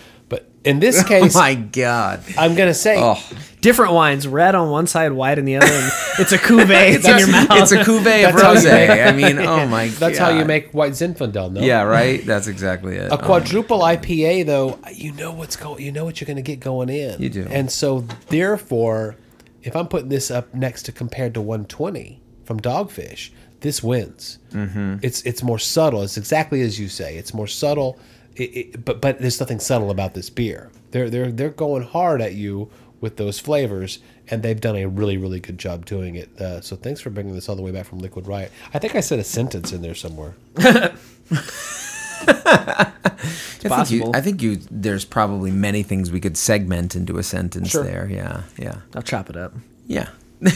in 0.64 0.80
this 0.80 1.04
case, 1.04 1.10
Oh 1.22 1.26
case, 1.26 1.36
my 1.36 1.56
god. 1.56 2.22
I'm 2.38 2.56
going 2.56 2.70
to 2.70 2.74
say 2.74 2.96
Oh. 3.00 3.22
Different 3.62 3.92
wines, 3.92 4.26
red 4.26 4.56
on 4.56 4.70
one 4.70 4.88
side, 4.88 5.12
white 5.12 5.38
on 5.38 5.44
the 5.44 5.58
other. 5.58 5.66
And 5.68 5.92
it's 6.18 6.32
a 6.32 6.38
cuvee. 6.38 6.94
It's 6.96 7.06
in 7.06 7.18
your 7.20 7.28
mouth. 7.30 7.48
It's 7.52 7.74
a 7.74 7.80
cuvee 7.84 8.26
of 8.30 8.34
That's 8.34 8.42
how 8.42 8.52
you 8.54 8.60
rosé. 8.88 9.08
I 9.08 9.12
mean, 9.12 9.38
oh 9.40 9.66
my 9.68 9.88
god. 9.90 9.98
that's 9.98 10.18
how 10.18 10.30
you 10.30 10.46
make 10.46 10.72
white 10.72 10.94
Zinfandel. 10.94 11.52
No, 11.52 11.60
Yeah, 11.60 11.82
right. 11.82 12.26
That's 12.26 12.48
exactly 12.48 12.96
it. 12.96 13.12
A 13.12 13.16
Oh. 13.16 13.18
quadruple 13.18 13.80
IPA, 13.80 14.46
though, 14.46 14.80
you 14.94 15.12
know 15.12 15.34
what's 15.34 15.58
going. 15.58 15.84
You 15.84 15.92
know 15.92 16.06
what 16.06 16.22
you're 16.22 16.26
going 16.28 16.38
to 16.38 16.42
get 16.42 16.62
going 16.62 16.88
in. 16.88 17.22
You 17.22 17.30
do. 17.30 17.48
And 17.52 17.70
so, 17.70 18.06
therefore, 18.30 19.18
if 19.62 19.76
I'm 19.76 19.88
putting 19.90 20.08
this 20.08 20.32
up 20.32 20.54
next 20.54 20.84
to 20.84 20.94
compared 20.94 21.34
to 21.34 21.42
120 21.42 22.22
from 22.46 22.62
Dogfish, 22.62 23.32
this 23.60 23.84
wins. 23.84 24.40
Mm-hmm. 24.54 24.98
It's 25.02 25.22
it's 25.24 25.44
more 25.44 25.60
subtle. 25.60 26.02
It's 26.04 26.16
exactly 26.16 26.62
as 26.62 26.80
you 26.80 26.88
say. 26.88 27.18
It's 27.18 27.34
more 27.34 27.48
subtle. 27.48 28.00
It, 28.40 28.44
it, 28.58 28.86
but 28.86 29.02
but 29.02 29.20
there's 29.20 29.40
nothing 29.40 29.60
subtle 29.60 29.92
about 29.92 30.14
this 30.14 30.30
beer. 30.30 30.72
They're 30.92 31.10
they're 31.10 31.32
they're 31.32 31.50
going 31.50 31.84
hard 31.84 32.22
at 32.22 32.34
you 32.36 32.70
with 33.02 33.18
those 33.18 33.40
flavors, 33.40 34.00
and 34.30 34.44
they've 34.44 34.60
done 34.60 34.76
a 34.78 34.86
really 34.88 35.18
really 35.18 35.40
good 35.40 35.58
job 35.58 35.86
doing 35.86 36.16
it. 36.16 36.30
Uh, 36.40 36.62
so 36.62 36.76
thanks 36.76 37.02
for 37.02 37.10
bringing 37.10 37.34
this 37.34 37.48
all 37.50 37.56
the 37.56 37.62
way 37.62 37.72
back 37.72 37.86
from 37.86 38.00
Liquid 38.00 38.28
Riot. 38.28 38.52
I 38.74 38.80
think 38.80 38.96
I 38.96 39.02
said 39.02 39.20
a 39.20 39.24
sentence 39.24 39.72
in 39.72 39.82
there 39.82 39.96
somewhere. 39.96 40.36
I 42.22 42.92
think, 43.62 43.64
you, 43.64 43.70
possible. 43.70 44.16
I 44.16 44.22
think 44.22 44.42
you. 44.42 44.58
There's 44.72 45.06
probably 45.06 45.52
many 45.52 45.84
things 45.84 46.12
we 46.12 46.20
could 46.20 46.38
segment 46.38 46.96
into 46.96 47.18
a 47.18 47.24
sentence 47.24 47.70
Sure. 47.70 47.84
there. 47.84 48.08
Yeah, 48.10 48.44
yeah, 48.58 48.78
I'll 48.96 49.02
chop 49.02 49.30
it 49.30 49.38
up. 49.38 49.54
yeah. 49.88 50.10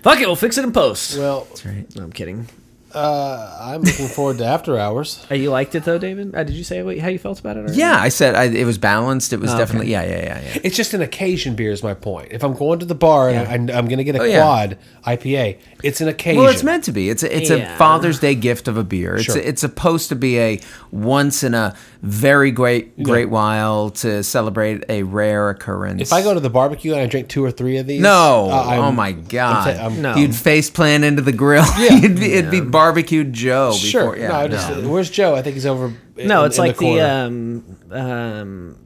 Fuck 0.00 0.18
it, 0.20 0.26
we'll 0.26 0.36
fix 0.36 0.56
it 0.56 0.64
in 0.64 0.72
post. 0.72 1.18
Well, 1.18 1.44
That's 1.44 1.66
right. 1.66 1.96
No, 1.96 2.04
I'm 2.04 2.12
kidding. 2.12 2.48
Uh, 2.94 3.58
I'm 3.60 3.82
looking 3.82 4.08
forward 4.08 4.38
to 4.38 4.44
after 4.46 4.78
hours. 4.78 5.24
Uh, 5.30 5.34
you 5.36 5.50
liked 5.50 5.74
it 5.76 5.84
though, 5.84 5.98
David? 5.98 6.34
Uh, 6.34 6.42
did 6.42 6.56
you 6.56 6.64
say 6.64 6.82
what, 6.82 6.98
how 6.98 7.08
you 7.08 7.18
felt 7.18 7.38
about 7.38 7.56
it? 7.56 7.60
Already? 7.60 7.76
Yeah, 7.78 7.96
I 8.00 8.08
said 8.08 8.34
I, 8.34 8.44
it 8.44 8.64
was 8.64 8.78
balanced. 8.78 9.32
It 9.32 9.38
was 9.38 9.52
Oh, 9.52 9.58
definitely. 9.58 9.92
Yeah, 9.92 10.02
yeah, 10.02 10.16
yeah, 10.24 10.40
yeah. 10.42 10.60
It's 10.64 10.76
just 10.76 10.92
an 10.92 11.02
occasion 11.02 11.54
beer 11.54 11.70
is 11.70 11.82
my 11.84 11.94
point. 11.94 12.28
If 12.32 12.42
I'm 12.42 12.54
going 12.54 12.80
to 12.80 12.86
the 12.86 12.96
bar 12.96 13.28
and 13.30 13.70
I, 13.70 13.78
I'm 13.78 13.86
going 13.86 13.98
to 13.98 14.04
get 14.04 14.16
a 14.16 14.20
Oh, 14.20 14.24
yeah. 14.24 14.40
quad 14.42 14.78
IPA, 15.06 15.58
it's 15.84 16.00
an 16.00 16.08
occasion. 16.08 16.42
Well, 16.42 16.50
it's 16.52 16.64
meant 16.64 16.82
to 16.84 16.92
be. 16.92 17.08
It's 17.10 17.22
a, 17.22 17.36
it's 17.36 17.48
Yeah. 17.50 17.74
a 17.74 17.78
Father's 17.78 18.18
Day 18.18 18.34
gift 18.34 18.66
of 18.66 18.76
a 18.76 18.82
beer. 18.82 19.14
It's 19.16 19.24
Sure. 19.26 19.36
a, 19.36 19.40
it's 19.40 19.60
supposed 19.60 20.08
to 20.08 20.16
be 20.16 20.38
a 20.40 20.60
once 20.90 21.44
in 21.44 21.54
a 21.54 21.76
very 22.02 22.50
great 22.50 23.00
great 23.02 23.28
while 23.30 23.90
to 23.90 24.22
celebrate 24.24 24.84
a 24.88 25.02
rare 25.04 25.50
occurrence. 25.50 26.00
If 26.02 26.12
I 26.12 26.22
go 26.22 26.34
to 26.34 26.40
the 26.40 26.50
barbecue 26.50 26.92
and 26.92 27.00
I 27.02 27.06
drink 27.06 27.28
two 27.28 27.44
or 27.44 27.50
three 27.52 27.76
of 27.76 27.86
these, 27.86 28.00
no, 28.00 28.48
uh, 28.50 28.76
oh 28.78 28.90
my 28.90 29.08
I'm 29.08 29.24
god, 29.24 29.76
ta- 29.76 29.82
I'm- 29.84 30.02
No. 30.02 30.16
you'd 30.16 30.34
face 30.34 30.70
plant 30.70 31.04
into 31.04 31.22
the 31.22 31.32
grill. 31.32 31.64
Yeah. 31.78 31.98
it'd, 31.98 32.18
be, 32.18 32.32
it'd 32.32 32.50
be 32.50 32.60
barbecued 32.80 33.32
Joe. 33.32 33.72
Sure. 33.72 34.16
Yeah, 34.16 34.28
no, 34.28 34.34
I 34.34 34.48
just, 34.48 34.70
no. 34.70 34.88
Where's 34.88 35.10
Joe? 35.10 35.34
I 35.34 35.42
think 35.42 35.54
he's 35.54 35.66
over. 35.66 35.92
in- 36.16 36.28
No, 36.28 36.44
it's 36.44 36.56
in 36.58 36.64
like 36.64 36.76
the, 36.78 36.84
corner. 36.84 37.06
um, 37.06 37.76
um, 37.90 38.76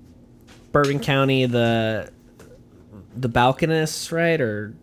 Bourbon 0.73 1.01
County, 1.01 1.47
the 1.47 2.11
the 3.17 3.29
Balkanist, 3.29 4.11
right, 4.13 4.41
or 4.41 4.75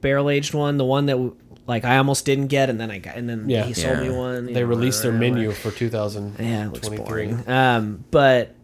barrel 0.00 0.30
aged 0.30 0.54
one, 0.54 0.76
the 0.78 0.84
one 0.84 1.06
that 1.06 1.32
like 1.66 1.84
I 1.84 1.96
almost 1.98 2.24
didn't 2.24 2.46
get, 2.48 2.70
and 2.70 2.80
then 2.80 2.90
I 2.90 2.98
got, 2.98 3.16
and 3.16 3.28
then 3.28 3.48
Yeah. 3.48 3.64
he 3.64 3.72
sold 3.74 3.98
me 4.00 4.10
one. 4.10 4.46
they 4.46 4.52
know, 4.54 4.62
released 4.66 5.02
their 5.02 5.12
whatever. 5.12 5.34
menu 5.34 5.50
for 5.52 5.70
2023. 5.70 6.46
Yeah, 6.46 6.66
it 6.66 6.72
looks 6.72 6.88
boring. 6.88 7.42
Um, 7.48 8.04
but 8.10 8.54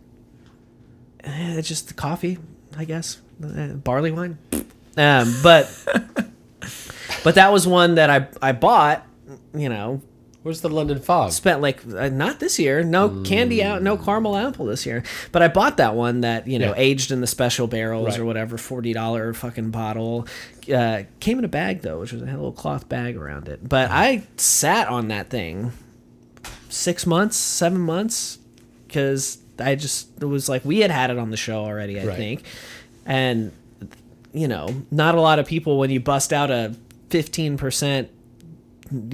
eh, 1.24 1.54
it's 1.58 1.68
just 1.68 1.88
the 1.88 1.94
coffee, 1.94 2.38
I 2.76 2.84
guess, 2.84 3.18
Uh, 3.42 3.68
barley 3.74 4.10
wine. 4.12 4.38
Um, 4.96 5.34
but 5.42 5.70
but 7.24 7.34
that 7.36 7.52
was 7.52 7.66
one 7.66 7.96
that 7.96 8.10
I 8.10 8.28
I 8.42 8.52
bought. 8.52 9.04
You 9.54 9.68
know, 9.68 10.02
Where's 10.42 10.60
the 10.60 10.68
London 10.68 11.00
Fog? 11.00 11.32
spent 11.32 11.60
like 11.60 11.80
uh, 11.94 12.08
not 12.08 12.38
this 12.40 12.58
year 12.58 12.82
no 12.84 13.22
candy 13.22 13.62
out 13.62 13.82
no 13.82 13.96
caramel 13.98 14.36
apple 14.36 14.66
this 14.66 14.86
year 14.86 15.02
but 15.32 15.42
i 15.42 15.48
bought 15.48 15.76
that 15.78 15.94
one 15.94 16.20
that 16.20 16.46
you 16.46 16.58
know 16.58 16.68
Yeah. 16.68 16.80
aged 16.80 17.10
in 17.10 17.20
the 17.20 17.26
special 17.26 17.66
barrels 17.66 18.10
Right. 18.10 18.20
or 18.20 18.24
whatever 18.24 18.56
$40 18.56 19.34
fucking 19.34 19.70
bottle 19.70 20.26
uh, 20.72 21.02
came 21.20 21.38
in 21.38 21.44
a 21.44 21.48
bag 21.48 21.82
though 21.82 22.00
which 22.00 22.12
was 22.12 22.22
a 22.22 22.24
little 22.26 22.52
cloth 22.52 22.88
bag 22.88 23.16
around 23.16 23.48
it 23.48 23.68
but 23.68 23.90
i 23.90 24.22
sat 24.36 24.86
on 24.88 25.08
that 25.08 25.28
thing 25.28 25.72
six 26.70 27.04
months 27.04 27.36
seven 27.36 27.80
months 27.80 28.38
because 28.86 29.38
i 29.58 29.74
just 29.74 30.08
it 30.22 30.26
was 30.26 30.48
like 30.48 30.64
we 30.64 30.78
had 30.78 30.90
had 30.90 31.10
it 31.10 31.18
on 31.18 31.30
the 31.30 31.36
show 31.36 31.64
already 31.64 32.00
i 32.00 32.04
Right. 32.06 32.16
think 32.16 32.42
and 33.04 33.50
you 34.32 34.46
know 34.46 34.68
not 34.90 35.14
a 35.16 35.20
lot 35.20 35.38
of 35.40 35.46
people 35.46 35.78
when 35.78 35.90
you 35.90 36.00
bust 36.00 36.32
out 36.32 36.50
a 36.50 36.74
15% 37.10 38.08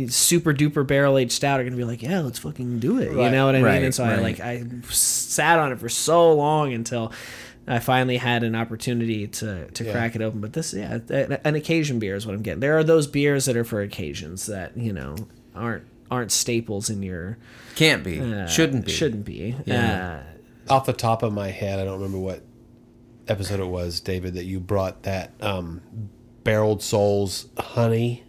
super 0.08 0.52
duper 0.54 0.86
barrel 0.86 1.18
aged 1.18 1.32
stout 1.32 1.60
are 1.60 1.64
gonna 1.64 1.76
be 1.76 1.84
like, 1.84 2.02
yeah, 2.02 2.20
let's 2.20 2.38
fucking 2.38 2.78
do 2.80 2.98
it. 2.98 3.10
You 3.12 3.30
know 3.30 3.46
what 3.46 3.56
I 3.56 3.62
right, 3.62 3.74
mean? 3.74 3.84
And 3.84 3.94
so 3.94 4.04
I 4.04 4.16
like 4.16 4.40
I 4.40 4.64
sat 4.88 5.58
on 5.58 5.72
it 5.72 5.78
for 5.80 5.88
so 5.88 6.32
long 6.34 6.72
until 6.72 7.12
I 7.66 7.78
finally 7.78 8.18
had 8.18 8.42
an 8.44 8.54
opportunity 8.54 9.26
to 9.26 9.70
to 9.70 9.84
Yeah. 9.84 9.92
crack 9.92 10.14
it 10.16 10.22
open. 10.22 10.40
But 10.40 10.52
this, 10.52 10.74
yeah, 10.74 10.98
an 11.44 11.54
occasion 11.54 11.98
beer 11.98 12.14
is 12.14 12.26
what 12.26 12.34
I'm 12.34 12.42
getting. 12.42 12.60
There 12.60 12.76
are 12.78 12.84
those 12.84 13.06
beers 13.06 13.46
that 13.46 13.56
are 13.56 13.64
for 13.64 13.80
occasions 13.80 14.46
that 14.46 14.76
you 14.76 14.92
know 14.92 15.16
aren't 15.54 15.84
aren't 16.10 16.30
staples 16.30 16.90
in 16.90 17.02
your 17.02 17.38
Can't 17.74 18.04
be. 18.04 18.20
uh, 18.20 18.46
Shouldn't 18.46 18.84
be. 18.86 18.92
shouldn't 18.92 19.24
be. 19.24 19.56
Yeah. 19.64 20.20
Uh, 20.68 20.72
Off 20.74 20.86
the 20.86 20.92
top 20.92 21.22
of 21.22 21.32
my 21.32 21.48
head, 21.48 21.78
I 21.80 21.84
don't 21.84 21.94
remember 21.94 22.18
what 22.18 22.42
episode 23.26 23.58
it 23.60 23.66
was, 23.66 24.00
David, 24.00 24.34
that 24.34 24.44
you 24.44 24.60
brought 24.60 25.02
that 25.04 25.32
um, 25.40 25.80
barreled 26.44 26.82
souls 26.82 27.46
honey. 27.58 28.22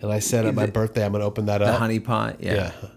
And 0.00 0.12
I 0.12 0.18
said 0.20 0.46
at 0.46 0.54
my 0.54 0.66
birthday, 0.66 1.04
I'm 1.04 1.12
going 1.12 1.20
to 1.22 1.26
open 1.26 1.46
that 1.46 1.60
up. 1.62 1.72
The 1.72 1.78
honey 1.78 1.98
pot. 2.00 2.36
Yeah. 2.40 2.54
Yeah. 2.82 2.88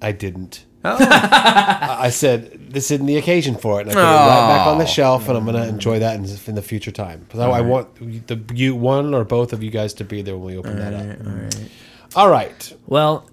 I 0.00 0.12
didn't. 0.12 0.64
Oh. 0.84 0.96
I 1.00 1.96
I 2.02 2.10
said 2.10 2.70
this 2.72 2.90
isn't 2.90 3.06
the 3.06 3.16
occasion 3.16 3.56
for 3.56 3.80
it, 3.80 3.88
and 3.88 3.90
I 3.90 3.94
put 3.94 4.00
it 4.00 4.02
right 4.04 4.48
back 4.58 4.66
on 4.66 4.78
the 4.78 4.84
shelf, 4.86 5.28
and 5.28 5.38
I'm 5.38 5.46
gonna 5.46 5.64
enjoy 5.66 5.98
that 6.00 6.16
in, 6.16 6.26
in 6.46 6.54
the 6.56 6.60
future 6.62 6.90
time. 6.90 7.26
So 7.32 7.50
I 7.50 7.62
want 7.62 8.26
the 8.26 8.38
you 8.54 8.74
one 8.74 9.14
or 9.14 9.24
both 9.24 9.54
of 9.54 9.62
you 9.62 9.70
guys 9.70 9.94
to 9.94 10.04
be 10.04 10.20
there 10.20 10.36
when 10.36 10.44
we 10.44 10.58
open 10.58 10.76
that 10.78 10.92
up. 10.92 11.26
All 11.26 11.32
right. 11.34 11.70
All 12.16 12.28
right. 12.28 12.72
well. 12.86 13.30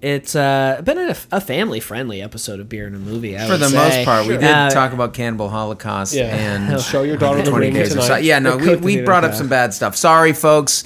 It's 0.00 0.36
uh, 0.36 0.80
been 0.84 0.96
a, 0.96 1.16
a 1.32 1.40
family 1.40 1.80
friendly 1.80 2.22
episode 2.22 2.60
of 2.60 2.68
Beer 2.68 2.86
and 2.86 2.94
a 2.94 3.00
Movie. 3.00 3.36
I 3.36 3.46
For 3.46 3.54
would 3.54 3.60
the 3.62 3.68
say. 3.68 3.76
most 3.76 4.04
part, 4.04 4.26
we 4.28 4.34
did 4.34 4.44
Uh, 4.44 4.70
talk 4.70 4.92
about 4.92 5.12
Cannibal 5.12 5.48
Holocaust 5.48 6.14
Yeah. 6.14 6.26
and 6.36 6.80
Show 6.92 7.02
your 7.02 7.16
daughter 7.16 7.42
the 7.42 7.50
20 7.50 7.66
ring 7.66 7.78
of 7.82 7.88
tonight. 7.88 8.20
Si- 8.20 8.28
Yeah, 8.28 8.38
no, 8.38 8.56
we, 8.56 8.76
we 8.76 9.00
brought 9.02 9.24
up 9.24 9.32
a- 9.32 9.34
some 9.34 9.48
bad 9.48 9.74
stuff. 9.74 9.96
Sorry, 9.96 10.32
folks. 10.32 10.84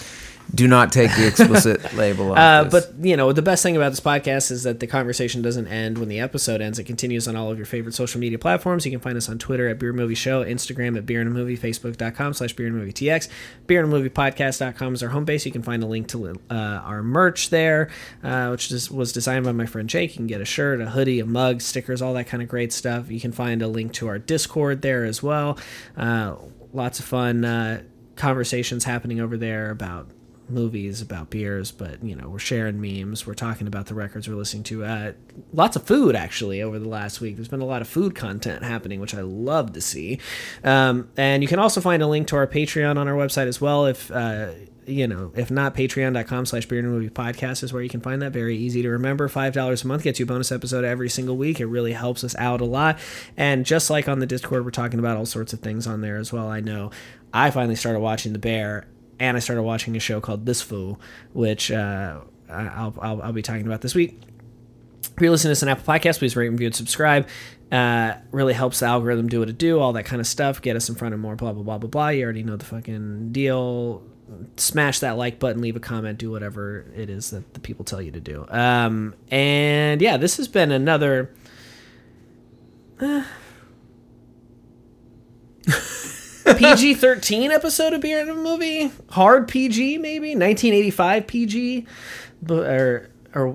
Do 0.55 0.69
not 0.69 0.93
take 0.93 1.11
the 1.17 1.27
explicit 1.27 1.95
label. 1.95 2.33
Off 2.33 2.39
Uh, 2.39 2.65
this. 2.65 2.87
but 2.87 3.05
you 3.07 3.17
know 3.17 3.33
the 3.33 3.41
best 3.41 3.63
thing 3.63 3.75
about 3.77 3.89
this 3.91 4.01
podcast 4.01 4.51
is 4.51 4.65
that 4.65 4.81
the 4.81 4.87
conversation 4.87 5.41
doesn't 5.41 5.67
end 5.67 5.97
when 5.97 6.09
the 6.09 6.21
episode 6.21 6.61
ends. 6.61 6.79
It 6.79 6.85
continues 6.85 7.27
on 7.27 7.37
all 7.37 7.51
of 7.51 7.57
your 7.59 7.65
favorite 7.65 7.95
social 7.95 8.21
media 8.21 8.39
platforms. 8.39 8.85
You 8.85 8.91
can 8.93 9.01
find 9.01 9.17
us 9.17 9.29
on 9.31 9.39
Twitter 9.39 9.69
at 9.69 9.79
Beer 9.79 9.93
Movie 9.95 10.15
Show, 10.15 10.45
Instagram 10.45 10.97
at 10.99 11.07
Beer 11.07 11.21
and 11.21 11.29
a 11.31 11.33
Movie, 11.33 11.57
Facebook.com 11.57 12.35
slash 12.35 12.53
Beer 12.53 12.67
and 12.67 12.77
Movie 12.77 12.93
TX, 12.93 13.29
Beer 13.67 13.83
and 13.83 13.93
a 13.93 13.97
Movie 13.97 14.11
Podcast.com 14.11 14.95
is 14.95 15.03
our 15.03 15.09
home 15.09 15.25
base. 15.25 15.47
You 15.47 15.53
can 15.53 15.63
find 15.63 15.83
a 15.83 15.87
link 15.87 16.09
to 16.09 16.29
uh, 16.51 16.55
our 16.55 17.03
merch 17.03 17.49
there, 17.51 17.89
uh, 18.23 18.49
which 18.51 18.71
is, 18.71 18.91
was 18.91 19.13
designed 19.13 19.45
by 19.47 19.53
my 19.53 19.65
friend 19.67 19.89
Jake. 19.89 20.11
You 20.11 20.17
can 20.17 20.27
get 20.27 20.41
a 20.43 20.45
shirt, 20.45 20.81
a 20.83 20.91
hoodie, 20.91 21.21
a 21.21 21.25
mug, 21.27 21.63
stickers, 21.63 22.03
all 22.03 22.13
that 22.15 22.27
kind 22.27 22.43
of 22.43 22.49
great 22.51 22.73
stuff. 22.75 23.11
You 23.11 23.21
can 23.21 23.33
find 23.33 23.63
a 23.63 23.69
link 23.69 23.93
to 23.95 24.09
our 24.09 24.19
Discord 24.19 24.83
there 24.83 25.05
as 25.05 25.23
well. 25.23 25.57
Uh, 25.97 26.35
lots 26.75 26.99
of 26.99 27.07
fun 27.07 27.45
uh, 27.45 27.83
conversations 28.17 28.85
happening 28.85 29.19
over 29.21 29.37
there 29.39 29.71
about 29.71 30.09
movies 30.53 31.01
about 31.01 31.31
beers 31.31 31.71
but 31.73 32.03
you 32.03 32.15
know 32.15 32.29
we're 32.29 32.39
sharing 32.39 32.81
memes 32.81 33.27
we're 33.27 33.35
talking 33.35 33.67
about 33.67 33.87
the 33.87 33.95
records 33.95 34.29
we're 34.29 34.35
listening 34.35 34.63
to 34.63 34.85
uh, 34.85 35.13
lots 35.53 35.77
of 35.77 35.85
food 35.85 36.15
actually 36.15 36.63
over 36.63 36.79
the 36.79 36.89
last 36.89 37.21
week. 37.21 37.37
There's 37.37 37.49
been 37.49 37.61
a 37.61 37.67
lot 37.67 37.83
of 37.83 37.89
food 37.89 38.15
content 38.15 38.63
happening 38.63 39.01
which 39.01 39.15
i 39.15 39.21
love 39.21 39.73
to 39.73 39.81
see. 39.81 40.19
Um, 40.65 41.09
and 41.17 41.43
you 41.43 41.49
can 41.49 41.59
also 41.59 41.81
find 41.81 42.03
a 42.03 42.07
link 42.07 42.27
to 42.29 42.37
our 42.37 42.47
patreon 42.47 42.97
on 42.97 43.09
our 43.09 43.15
website 43.15 43.47
as 43.47 43.61
well 43.61 43.87
if 43.87 44.11
uh, 44.11 44.51
you 44.85 45.07
know 45.07 45.33
if 45.37 45.51
not 45.51 45.75
patreon.com 45.75 46.47
slash 46.47 46.67
beer 46.67 46.81
and 46.81 46.89
movie 46.89 47.09
podcast 47.09 47.63
is 47.63 47.73
where 47.73 47.83
you 47.83 47.89
can 47.89 48.01
find 48.01 48.21
that. 48.23 48.33
Very 48.33 48.57
easy 48.57 48.83
to 48.83 48.91
remember. 48.91 49.29
Five 49.29 49.53
dollars 49.53 49.85
a 49.85 49.87
month 49.87 50.03
gets 50.03 50.19
you 50.19 50.25
a 50.25 50.27
bonus 50.27 50.53
episode 50.53 50.85
every 50.85 51.09
single 51.09 51.37
week. 51.37 51.61
It 51.61 51.67
really 51.67 51.93
helps 51.93 52.25
us 52.25 52.35
out 52.37 52.61
a 52.61 52.65
lot. 52.65 52.99
And 53.37 53.65
just 53.65 53.91
like 53.91 54.09
on 54.09 54.19
the 54.19 54.27
discord 54.27 54.65
we're 54.65 54.71
talking 54.71 54.99
about 54.99 55.17
all 55.17 55.27
sorts 55.27 55.53
of 55.53 55.61
things 55.61 55.87
on 55.87 56.01
there 56.01 56.17
as 56.17 56.33
well. 56.33 56.49
I 56.49 56.61
know 56.61 56.91
i 57.35 57.51
finally 57.51 57.77
started 57.77 57.99
watching 58.01 58.35
the 58.35 58.39
bear 58.39 58.87
and 59.23 59.37
I 59.37 59.41
started 59.41 59.63
watching 59.63 59.97
a 59.97 60.01
show 60.01 60.21
called 60.21 60.47
This 60.47 60.63
Fool, 60.63 60.99
which 61.33 61.71
uh, 61.71 62.19
I'll, 62.51 62.93
I'll, 63.01 63.23
I'll 63.23 63.33
be 63.33 63.41
talking 63.41 63.65
about 63.65 63.81
this 63.81 63.95
week. 63.95 64.21
If 65.05 65.13
you're 65.21 65.31
listening 65.31 65.51
to 65.51 65.53
this 65.53 65.63
on 65.63 65.69
Apple 65.69 65.85
Podcasts, 65.85 66.19
please 66.19 66.35
rate, 66.35 66.49
review, 66.49 66.67
and 66.67 66.75
subscribe. 66.75 67.29
Uh, 67.71 68.15
really 68.33 68.53
helps 68.53 68.81
the 68.81 68.87
algorithm 68.87 69.29
do 69.29 69.39
what 69.39 69.49
it 69.49 69.59
do, 69.59 69.79
all 69.79 69.93
that 69.93 70.07
kind 70.07 70.19
of 70.19 70.27
stuff. 70.27 70.61
Get 70.61 70.75
us 70.75 70.89
in 70.89 70.97
front 70.97 71.15
of 71.15 71.21
more 71.21 71.37
blah 71.37 71.53
blah 71.53 71.63
blah 71.63 71.79
blah 71.79 71.89
blah. 71.89 72.09
You 72.09 72.25
already 72.25 72.43
know 72.43 72.57
the 72.57 72.65
fucking 72.65 73.31
deal. 73.31 74.03
smash 74.57 74.99
that 74.99 75.17
like 75.17 75.39
button, 75.39 75.63
leave 75.63 75.77
a 75.77 75.81
comment, 75.81 76.19
do 76.19 76.33
whatever 76.33 76.85
it 76.97 77.09
is 77.09 77.31
that 77.31 77.55
the 77.55 77.61
people 77.61 77.85
tell 77.85 78.03
you 78.03 78.11
to 78.11 78.21
do. 78.21 78.45
Um, 78.49 79.15
and 79.31 80.03
yeah, 80.03 80.17
this 80.17 80.37
has 80.39 80.49
been 80.49 80.73
another. 80.73 81.33
PG 86.59 86.95
13 86.95 87.51
episode 87.51 87.93
of 87.93 88.01
Beer 88.01 88.21
and 88.21 88.31
a 88.31 88.35
Movie? 88.35 88.91
Hard 89.11 89.49
PG, 89.49 89.99
maybe? 89.99 90.31
1985 90.31 91.27
PG? 91.27 91.87
Bu- 92.43 92.63
Or, 92.63 93.09
or 93.35 93.51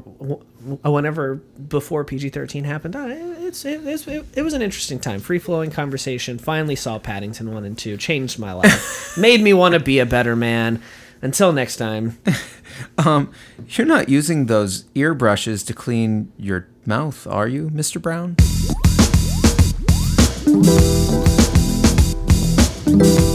whenever 0.84 1.36
before 1.36 2.04
PG 2.04 2.30
13 2.30 2.64
happened. 2.64 2.96
Uh, 2.96 3.06
It's, 3.08 3.64
it, 3.66 3.86
it's, 3.86 4.08
it, 4.08 4.26
it 4.36 4.42
was 4.42 4.54
an 4.54 4.62
interesting 4.62 5.00
time. 5.00 5.20
Free 5.20 5.40
flowing 5.40 5.72
conversation. 5.72 6.38
Finally 6.38 6.76
saw 6.76 7.00
Paddington 7.00 7.54
1 7.54 7.64
and 7.66 7.78
2. 7.78 7.98
Changed 7.98 8.40
my 8.40 8.54
life. 8.54 9.18
Made 9.18 9.42
me 9.42 9.54
want 9.54 9.74
to 9.74 9.80
be 9.80 10.00
a 10.00 10.06
better 10.06 10.36
man. 10.36 10.82
Until 11.22 11.52
next 11.54 11.78
time. 11.78 12.18
Um, 13.00 13.32
you're 13.70 13.88
not 13.88 14.08
using 14.08 14.46
those 14.46 14.86
ear 14.94 15.16
brushes 15.16 15.64
to 15.64 15.74
clean 15.74 16.32
your 16.38 16.68
mouth, 16.86 17.26
are 17.26 17.48
you, 17.48 17.70
Mr. 17.72 18.00
Brown? 18.00 18.36
Thank 23.00 23.20
you. 23.22 23.27